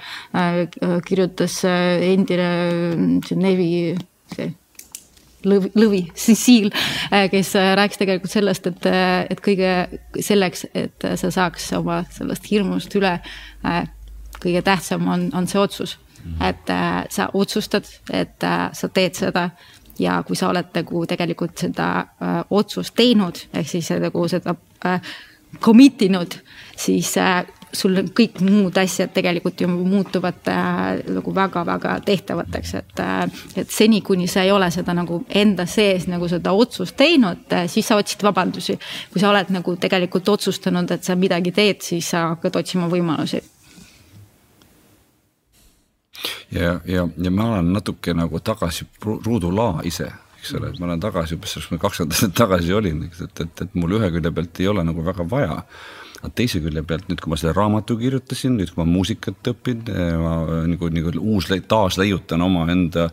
kirjutas 1.07 1.61
endine 1.65 2.47
see 3.27 3.39
Navy, 3.39 3.69
see 4.35 4.49
lõvi, 5.45 5.71
lõvi, 5.77 6.01
Cecil, 6.25 6.71
kes 7.31 7.53
rääkis 7.77 8.01
tegelikult 8.01 8.33
sellest, 8.33 8.71
et, 8.71 8.89
et 9.31 9.43
kõige 9.45 9.75
selleks, 10.25 10.67
et 10.75 11.09
sa 11.21 11.31
saaks 11.35 11.69
oma 11.79 12.01
sellest 12.15 12.49
hirmust 12.51 12.97
üle, 12.97 13.19
kõige 14.41 14.65
tähtsam 14.65 15.09
on, 15.09 15.29
on 15.37 15.49
see 15.51 15.61
otsus. 15.61 15.99
Et 16.41 16.71
sa 17.11 17.29
otsustad, 17.35 17.89
et 18.13 18.45
sa 18.73 18.89
teed 18.89 19.15
seda 19.15 19.51
ja 19.99 20.23
kui 20.27 20.37
sa 20.37 20.51
oled 20.51 20.73
nagu 20.75 21.05
tegelikult 21.07 21.67
seda 21.67 21.89
äh, 22.01 22.41
otsust 22.51 22.95
teinud, 22.99 23.47
ehk 23.55 23.69
siis 23.69 23.91
nagu 24.03 24.27
seda 24.31 24.57
äh, 24.87 25.13
commit 25.63 26.03
inud, 26.03 26.35
siis 26.77 27.13
äh, 27.21 27.45
sul 27.75 27.99
kõik 28.15 28.39
muud 28.45 28.77
asjad 28.79 29.11
tegelikult 29.15 29.61
ju 29.61 29.69
muutuvad 29.71 30.51
äh, 30.51 31.01
nagu 31.17 31.35
väga-väga 31.35 31.97
tehtavateks, 32.07 32.75
et 32.81 33.03
äh,. 33.03 33.25
et 33.57 33.71
seni, 33.71 34.01
kuni 34.01 34.27
sa 34.31 34.43
ei 34.43 34.53
ole 34.55 34.71
seda 34.71 34.95
nagu 34.95 35.25
enda 35.29 35.67
sees 35.67 36.07
nagu 36.11 36.29
seda 36.31 36.53
otsust 36.53 36.97
teinud 36.97 37.53
äh,, 37.53 37.67
siis 37.71 37.89
sa 37.89 37.99
otsid 37.99 38.23
vabandusi. 38.23 38.79
kui 39.13 39.21
sa 39.21 39.31
oled 39.31 39.51
nagu 39.51 39.77
tegelikult 39.77 40.29
otsustanud, 40.29 40.91
et 40.91 41.05
sa 41.05 41.17
midagi 41.17 41.53
teed, 41.53 41.83
siis 41.83 42.11
sa 42.11 42.29
hakkad 42.35 42.63
otsima 42.63 42.91
võimalusi 42.91 43.43
ja, 46.53 46.81
ja, 46.87 47.09
ja 47.17 47.31
ma 47.31 47.51
olen 47.55 47.73
natuke 47.73 48.15
nagu 48.15 48.41
tagasi 48.41 48.87
ruudulaa 49.05 49.83
ise 49.85 50.11
eks 50.45 50.55
ole, 50.59 50.71
et 50.71 50.81
ma 50.81 50.91
olen 50.91 51.03
tagasi 51.03 51.39
umbes 51.39 51.57
kakskümmend 51.57 52.15
aastat 52.15 52.39
tagasi 52.43 52.75
olin, 52.77 53.05
eks, 53.09 53.25
et, 53.27 53.45
et, 53.47 53.63
et 53.67 53.77
mul 53.81 53.97
ühe 53.99 54.11
külje 54.15 54.33
pealt 54.37 54.61
ei 54.61 54.71
ole 54.71 54.85
nagu 54.87 55.05
väga 55.05 55.27
vaja. 55.31 55.61
aga 56.21 56.33
teise 56.37 56.61
külje 56.65 56.83
pealt 56.89 57.09
nüüd, 57.09 57.21
kui 57.21 57.33
ma 57.33 57.39
selle 57.41 57.55
raamatu 57.57 57.97
kirjutasin, 58.01 58.59
nüüd 58.59 58.73
kui 58.73 58.83
ma 58.83 58.89
muusikat 58.89 59.53
õpin, 59.55 59.83
ma 60.21 60.35
nagu, 60.69 60.89
nagu 60.93 61.17
uus, 61.21 61.49
taasleiutan 61.69 62.45
omaenda 62.45 63.11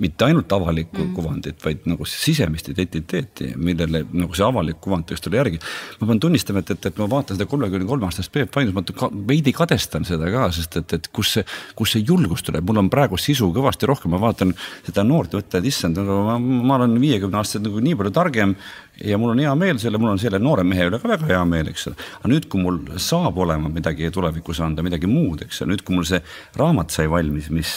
mitte 0.00 0.26
ainult 0.26 0.52
avalikku 0.52 0.98
mm. 1.02 1.12
kuvandit, 1.16 1.58
vaid 1.64 1.86
nagu 1.90 2.06
sisemist 2.08 2.70
identiteeti, 2.72 3.50
millele 3.60 4.02
nagu 4.10 4.36
see 4.36 4.46
avalik 4.46 4.80
kuvand 4.82 5.06
tõesti 5.08 5.28
tuli 5.28 5.40
järgi. 5.40 5.60
ma 6.00 6.08
pean 6.10 6.22
tunnistama, 6.24 6.64
et, 6.64 6.74
et, 6.74 6.90
et 6.90 7.00
ma 7.00 7.08
vaatan 7.10 7.38
seda 7.38 7.48
kolmekümne 7.50 7.88
kolme 7.88 8.08
aastast 8.08 8.32
Peep 8.34 8.56
Vainus, 8.56 8.74
ma 8.76 8.84
ka, 8.84 9.10
veidi 9.28 9.54
kadestan 9.56 10.06
seda 10.08 10.30
ka, 10.32 10.48
sest 10.56 10.80
et, 10.80 10.96
et 10.96 11.10
kus 11.14 11.34
see, 11.36 11.46
kus 11.78 11.94
see 11.96 12.04
julgus 12.06 12.44
tuleb, 12.46 12.64
mul 12.66 12.82
on 12.84 12.90
praegu 12.92 13.20
sisu 13.20 13.50
kõvasti 13.56 13.88
rohkem, 13.90 14.14
ma 14.14 14.22
vaatan 14.22 14.54
seda 14.86 15.04
noort 15.06 15.36
võtta, 15.38 15.60
et 15.60 15.70
issand, 15.70 16.00
ma, 16.00 16.38
ma 16.40 16.80
olen 16.80 16.96
viiekümne 17.02 17.40
aastaselt 17.40 17.68
nagu 17.68 17.84
nii 17.84 17.98
palju 18.00 18.14
targem 18.16 18.56
ja 19.04 19.18
mul 19.18 19.32
on 19.32 19.40
hea 19.40 19.52
meel 19.56 19.78
selle, 19.80 19.98
mul 20.00 20.12
on 20.12 20.20
selle 20.20 20.38
noore 20.42 20.64
mehe 20.66 20.86
üle 20.90 20.98
ka 21.00 21.08
väga 21.08 21.28
hea 21.30 21.40
meel, 21.48 21.70
eks 21.72 21.86
ole. 21.88 21.96
aga 22.18 22.30
nüüd, 22.32 22.48
kui 22.52 22.62
mul 22.62 22.80
saab 23.00 23.38
olema 23.40 23.70
midagi 23.72 24.10
tulevikus 24.12 24.60
anda, 24.64 24.84
midagi 24.84 25.08
muud, 25.10 25.44
eks 25.46 25.62
ole, 25.64 25.74
nüüd, 25.74 25.84
kui 25.86 25.96
mul 25.96 26.06
see 26.08 26.20
raamat 26.60 26.92
sai 26.94 27.08
valmis, 27.10 27.48
mis, 27.54 27.72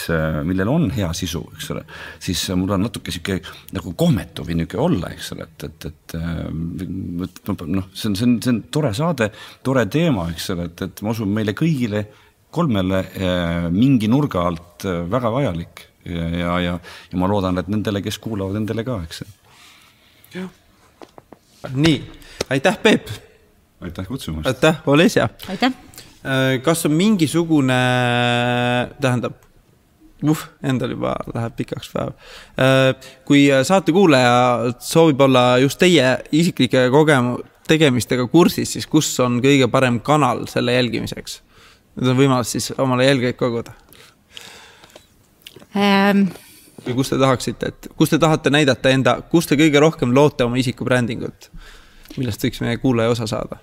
millel 0.48 0.72
on 0.74 0.90
hea 0.96 1.12
sisu, 1.16 1.44
eks 1.56 1.70
ole, 1.76 1.86
siis 2.24 2.44
mul 2.60 2.76
on 2.76 2.84
natuke 2.88 3.14
sihuke 3.14 3.40
nagu 3.76 3.94
kohmetu 4.00 4.46
või 4.48 4.60
nihuke 4.62 4.80
olla, 4.82 5.14
eks 5.16 5.32
ole, 5.36 5.48
et, 5.48 5.68
et, 5.70 5.88
et 6.18 7.54
noh, 7.54 7.88
see 7.94 8.12
on, 8.12 8.18
see 8.20 8.28
on, 8.28 8.36
see 8.44 8.52
on 8.56 8.62
tore 8.74 8.92
saade, 8.98 9.30
tore 9.64 9.86
teema, 9.92 10.28
eks 10.34 10.52
ole, 10.56 10.68
et, 10.72 10.86
et 10.88 11.06
ma 11.06 11.16
usun 11.16 11.32
meile 11.32 11.56
kõigile 11.58 12.06
kolmele 12.54 13.00
eh, 13.18 13.70
mingi 13.74 14.10
nurga 14.12 14.44
alt 14.50 14.86
eh, 14.86 15.00
väga 15.10 15.32
vajalik 15.34 15.88
ja, 16.06 16.28
ja, 16.36 16.58
ja, 16.62 16.76
ma 17.18 17.30
loodan, 17.32 17.58
et 17.62 17.72
nendele, 17.72 18.04
kes 18.04 18.20
kuulavad, 18.22 18.60
nendele 18.60 18.84
ka, 18.86 19.00
eks. 19.08 19.24
jah 20.36 20.52
nii, 21.72 22.12
aitäh, 22.50 22.78
Peep. 22.84 23.08
aitäh 23.82 24.08
kutsumast. 24.08 24.48
aitäh, 24.48 24.82
Olesja. 24.86 25.30
aitäh. 25.50 25.72
Äh, 26.24 26.62
kas 26.64 26.86
on 26.86 26.92
mingisugune, 26.92 27.80
tähendab, 29.02 29.34
uh, 30.24 30.44
endal 30.64 30.96
juba 30.96 31.16
läheb 31.34 31.56
pikaks 31.56 31.92
päev. 31.94 32.14
Äh, 32.58 32.94
kui 33.26 33.48
saatekuulaja 33.64 34.74
soovib 34.80 35.22
olla 35.22 35.58
just 35.58 35.80
teie 35.80 36.18
isiklike 36.32 36.88
kogemu-, 36.92 37.42
tegemistega 37.68 38.28
kursis, 38.28 38.76
siis 38.76 38.88
kus 38.88 39.12
on 39.24 39.42
kõige 39.44 39.68
parem 39.72 40.00
kanal 40.04 40.48
selle 40.52 40.76
jälgimiseks? 40.80 41.42
nüüd 41.94 42.10
on 42.10 42.18
võimalus 42.18 42.54
siis 42.56 42.72
omale 42.82 43.06
jälgijaid 43.06 43.38
koguda 43.38 43.76
ähm 45.78 46.26
või 46.86 46.98
kus 47.00 47.14
te 47.14 47.20
tahaksite, 47.20 47.74
et 47.74 47.92
kus 47.98 48.14
te 48.14 48.20
tahate 48.20 48.52
näidata 48.54 48.94
enda, 48.94 49.20
kus 49.32 49.48
te 49.48 49.60
kõige 49.60 49.80
rohkem 49.84 50.16
loote 50.16 50.48
oma 50.48 50.60
isikubrändingut? 50.62 51.52
millest 52.18 52.44
võiks 52.46 52.62
meie 52.62 52.78
kuulaja 52.78 53.14
osa 53.16 53.28
saada? 53.30 53.58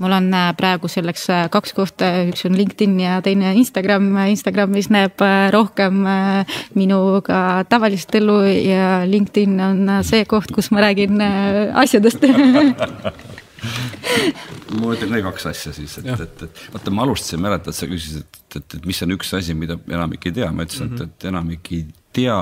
mul 0.00 0.14
on 0.16 0.30
äh, 0.34 0.50
praegu 0.56 0.88
selleks 0.88 1.26
äh, 1.30 1.42
kaks 1.52 1.74
kohta, 1.76 2.08
üks 2.30 2.46
on 2.48 2.56
LinkedIn 2.56 2.94
ja 3.02 3.18
teine 3.24 3.52
Instagram. 3.60 4.08
Instagramis 4.32 4.88
näeb 4.92 5.20
äh, 5.24 5.50
rohkem 5.52 6.00
minuga 6.78 7.40
tavalist 7.68 8.14
elu 8.16 8.38
ja 8.48 8.86
LinkedIn 9.08 9.60
on 9.60 9.92
see 10.06 10.24
koht, 10.30 10.54
kus 10.56 10.70
ma 10.72 10.86
räägin 10.86 11.20
asjadest 11.20 12.24
ma 14.80 14.94
ütlen 14.94 15.12
ka 15.12 15.20
kaks 15.28 15.50
asja 15.50 15.72
siis, 15.76 15.98
et, 16.00 16.08
et, 16.08 16.44
et 16.46 16.60
vaata, 16.72 16.92
ma 16.94 17.04
alustasin, 17.04 17.42
mäletad, 17.44 17.76
sa 17.76 17.88
küsisid, 17.90 18.24
et, 18.24 18.56
et, 18.56 18.78
et 18.78 18.86
mis 18.88 19.02
on 19.04 19.12
üks 19.18 19.34
asi, 19.36 19.52
mida 19.58 19.76
enamik 19.90 20.30
ei 20.30 20.36
tea, 20.38 20.48
ma 20.54 20.64
ütlesin 20.64 20.86
mm, 20.86 20.96
-hmm. 20.96 21.10
et, 21.10 21.18
et 21.20 21.28
enamik 21.28 21.72
ei 21.76 21.82
tea, 22.12 22.38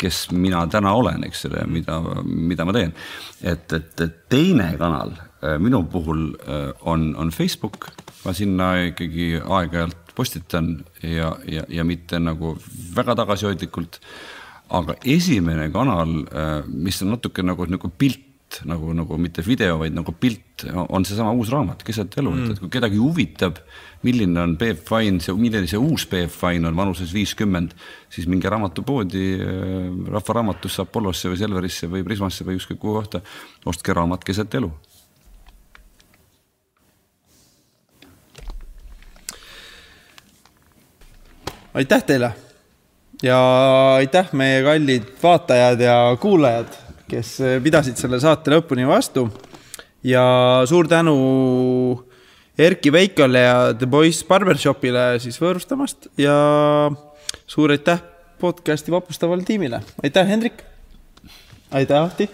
kes 0.00 0.30
mina 0.32 0.62
täna 0.72 0.92
olen, 0.96 1.24
eks 1.28 1.44
ole, 1.50 1.64
mida, 1.68 1.98
mida 2.24 2.64
ma 2.64 2.74
teen. 2.76 2.94
et, 3.42 3.72
et, 3.72 4.04
teine 4.32 4.70
kanal 4.80 5.12
äh, 5.16 5.58
minu 5.60 5.82
puhul 5.92 6.30
äh, 6.40 6.70
on, 6.88 7.10
on 7.20 7.32
Facebook, 7.34 7.90
ma 8.24 8.34
sinna 8.36 8.72
ikkagi 8.88 9.34
aeg-ajalt 9.40 10.14
postitan 10.16 10.72
ja, 11.02 11.34
ja, 11.48 11.64
ja 11.68 11.84
mitte 11.84 12.20
nagu 12.20 12.56
väga 12.96 13.16
tagasihoidlikult. 13.22 14.00
aga 14.70 14.94
esimene 15.04 15.70
kanal, 15.74 16.20
äh, 16.30 16.58
mis 16.66 17.02
on 17.02 17.16
natuke 17.16 17.42
nagu, 17.42 17.66
nagu 17.66 17.90
pilt 17.98 18.26
nagu, 18.66 18.92
nagu 18.94 19.18
mitte 19.18 19.42
video, 19.46 19.78
vaid 19.78 19.94
nagu 19.94 20.12
pilt 20.18 20.64
on 20.90 21.04
seesama 21.06 21.32
uus 21.36 21.50
raamat 21.52 21.84
Keset 21.86 22.16
elu 22.18 22.32
mm., 22.32 22.50
et 22.50 22.62
kui 22.62 22.72
kedagi 22.72 22.98
huvitab, 22.98 23.60
milline 24.02 24.40
on 24.40 24.56
Peep 24.60 24.82
Fine, 24.88 25.20
see, 25.20 25.34
milline 25.36 25.68
see 25.70 25.80
uus 25.80 26.06
Peep 26.08 26.32
Fine 26.32 26.68
on 26.68 26.76
vanuses 26.76 27.12
viiskümmend, 27.14 27.74
siis 28.12 28.28
minge 28.30 28.50
raamatupoodi, 28.52 29.24
äh, 29.40 29.88
Rahva 30.10 30.38
Raamatusse, 30.40 30.84
Apollosse 30.86 31.32
või 31.32 31.40
Selverisse 31.40 31.90
või 31.90 32.04
Prismasse 32.06 32.46
või 32.46 32.60
ükskõik 32.60 32.80
kuhu 32.80 33.00
kohta, 33.00 33.22
ostke 33.68 33.96
raamat 33.96 34.24
Keset 34.24 34.54
elu. 34.60 34.70
Aitäh 41.74 42.02
teile! 42.02 42.32
Ja 43.22 43.36
aitäh, 44.00 44.30
meie 44.32 44.62
kallid 44.64 45.10
vaatajad 45.22 45.82
ja 45.84 45.96
kuulajad 46.20 46.72
kes 47.10 47.36
pidasid 47.64 47.98
selle 47.98 48.20
saate 48.22 48.54
lõpuni 48.54 48.86
vastu. 48.88 49.28
ja 50.02 50.62
suur 50.66 50.88
tänu 50.88 51.14
Erki 52.60 52.92
Veikole 52.92 53.40
ja 53.40 53.54
The 53.72 53.86
Boys 53.88 54.20
Barbershopile 54.28 55.14
siis 55.22 55.38
võõrustamast 55.40 56.10
ja 56.20 56.34
suur 57.48 57.72
aitäh 57.72 58.02
podcast'i 58.40 58.92
vapustavale 58.92 59.44
tiimile, 59.48 59.80
aitäh, 60.04 60.28
Hendrik. 60.28 60.62
aitäh, 61.70 62.02
Ahti. 62.02 62.28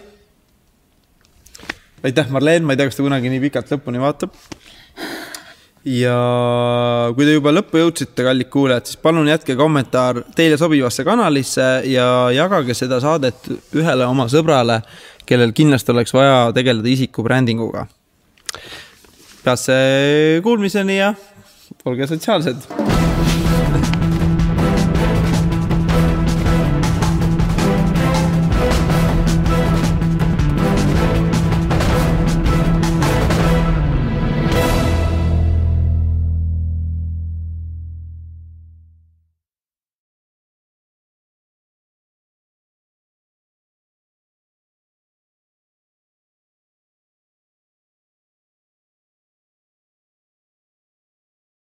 aitäh, 2.03 2.29
Marleen, 2.29 2.63
ma 2.63 2.75
ei 2.75 2.79
tea, 2.79 2.89
kas 2.89 2.99
ta 2.99 3.05
kunagi 3.05 3.31
nii 3.31 3.43
pikalt 3.47 3.71
lõpuni 3.71 4.03
vaatab 4.03 4.35
ja 5.87 6.15
kui 7.15 7.27
te 7.27 7.35
juba 7.37 7.53
lõppu 7.55 7.79
jõudsite, 7.79 8.25
kallid 8.27 8.49
kuulajad, 8.51 8.89
siis 8.89 8.99
palun 8.99 9.29
jätke 9.31 9.55
kommentaar 9.55 10.25
teile 10.35 10.57
sobivasse 10.59 11.05
kanalisse 11.07 11.67
ja 11.87 12.07
jagage 12.35 12.75
seda 12.75 12.99
saadet 13.03 13.47
ühele 13.75 14.07
oma 14.07 14.27
sõbrale, 14.31 14.81
kellel 15.27 15.55
kindlasti 15.55 15.95
oleks 15.95 16.15
vaja 16.15 16.49
tegeleda 16.55 16.91
isiku 16.91 17.23
brändinguga. 17.23 17.87
Peatse 19.47 20.41
kuulmiseni 20.43 20.97
ja 20.97 21.13
olge 21.85 22.07
sotsiaalsed 22.07 22.96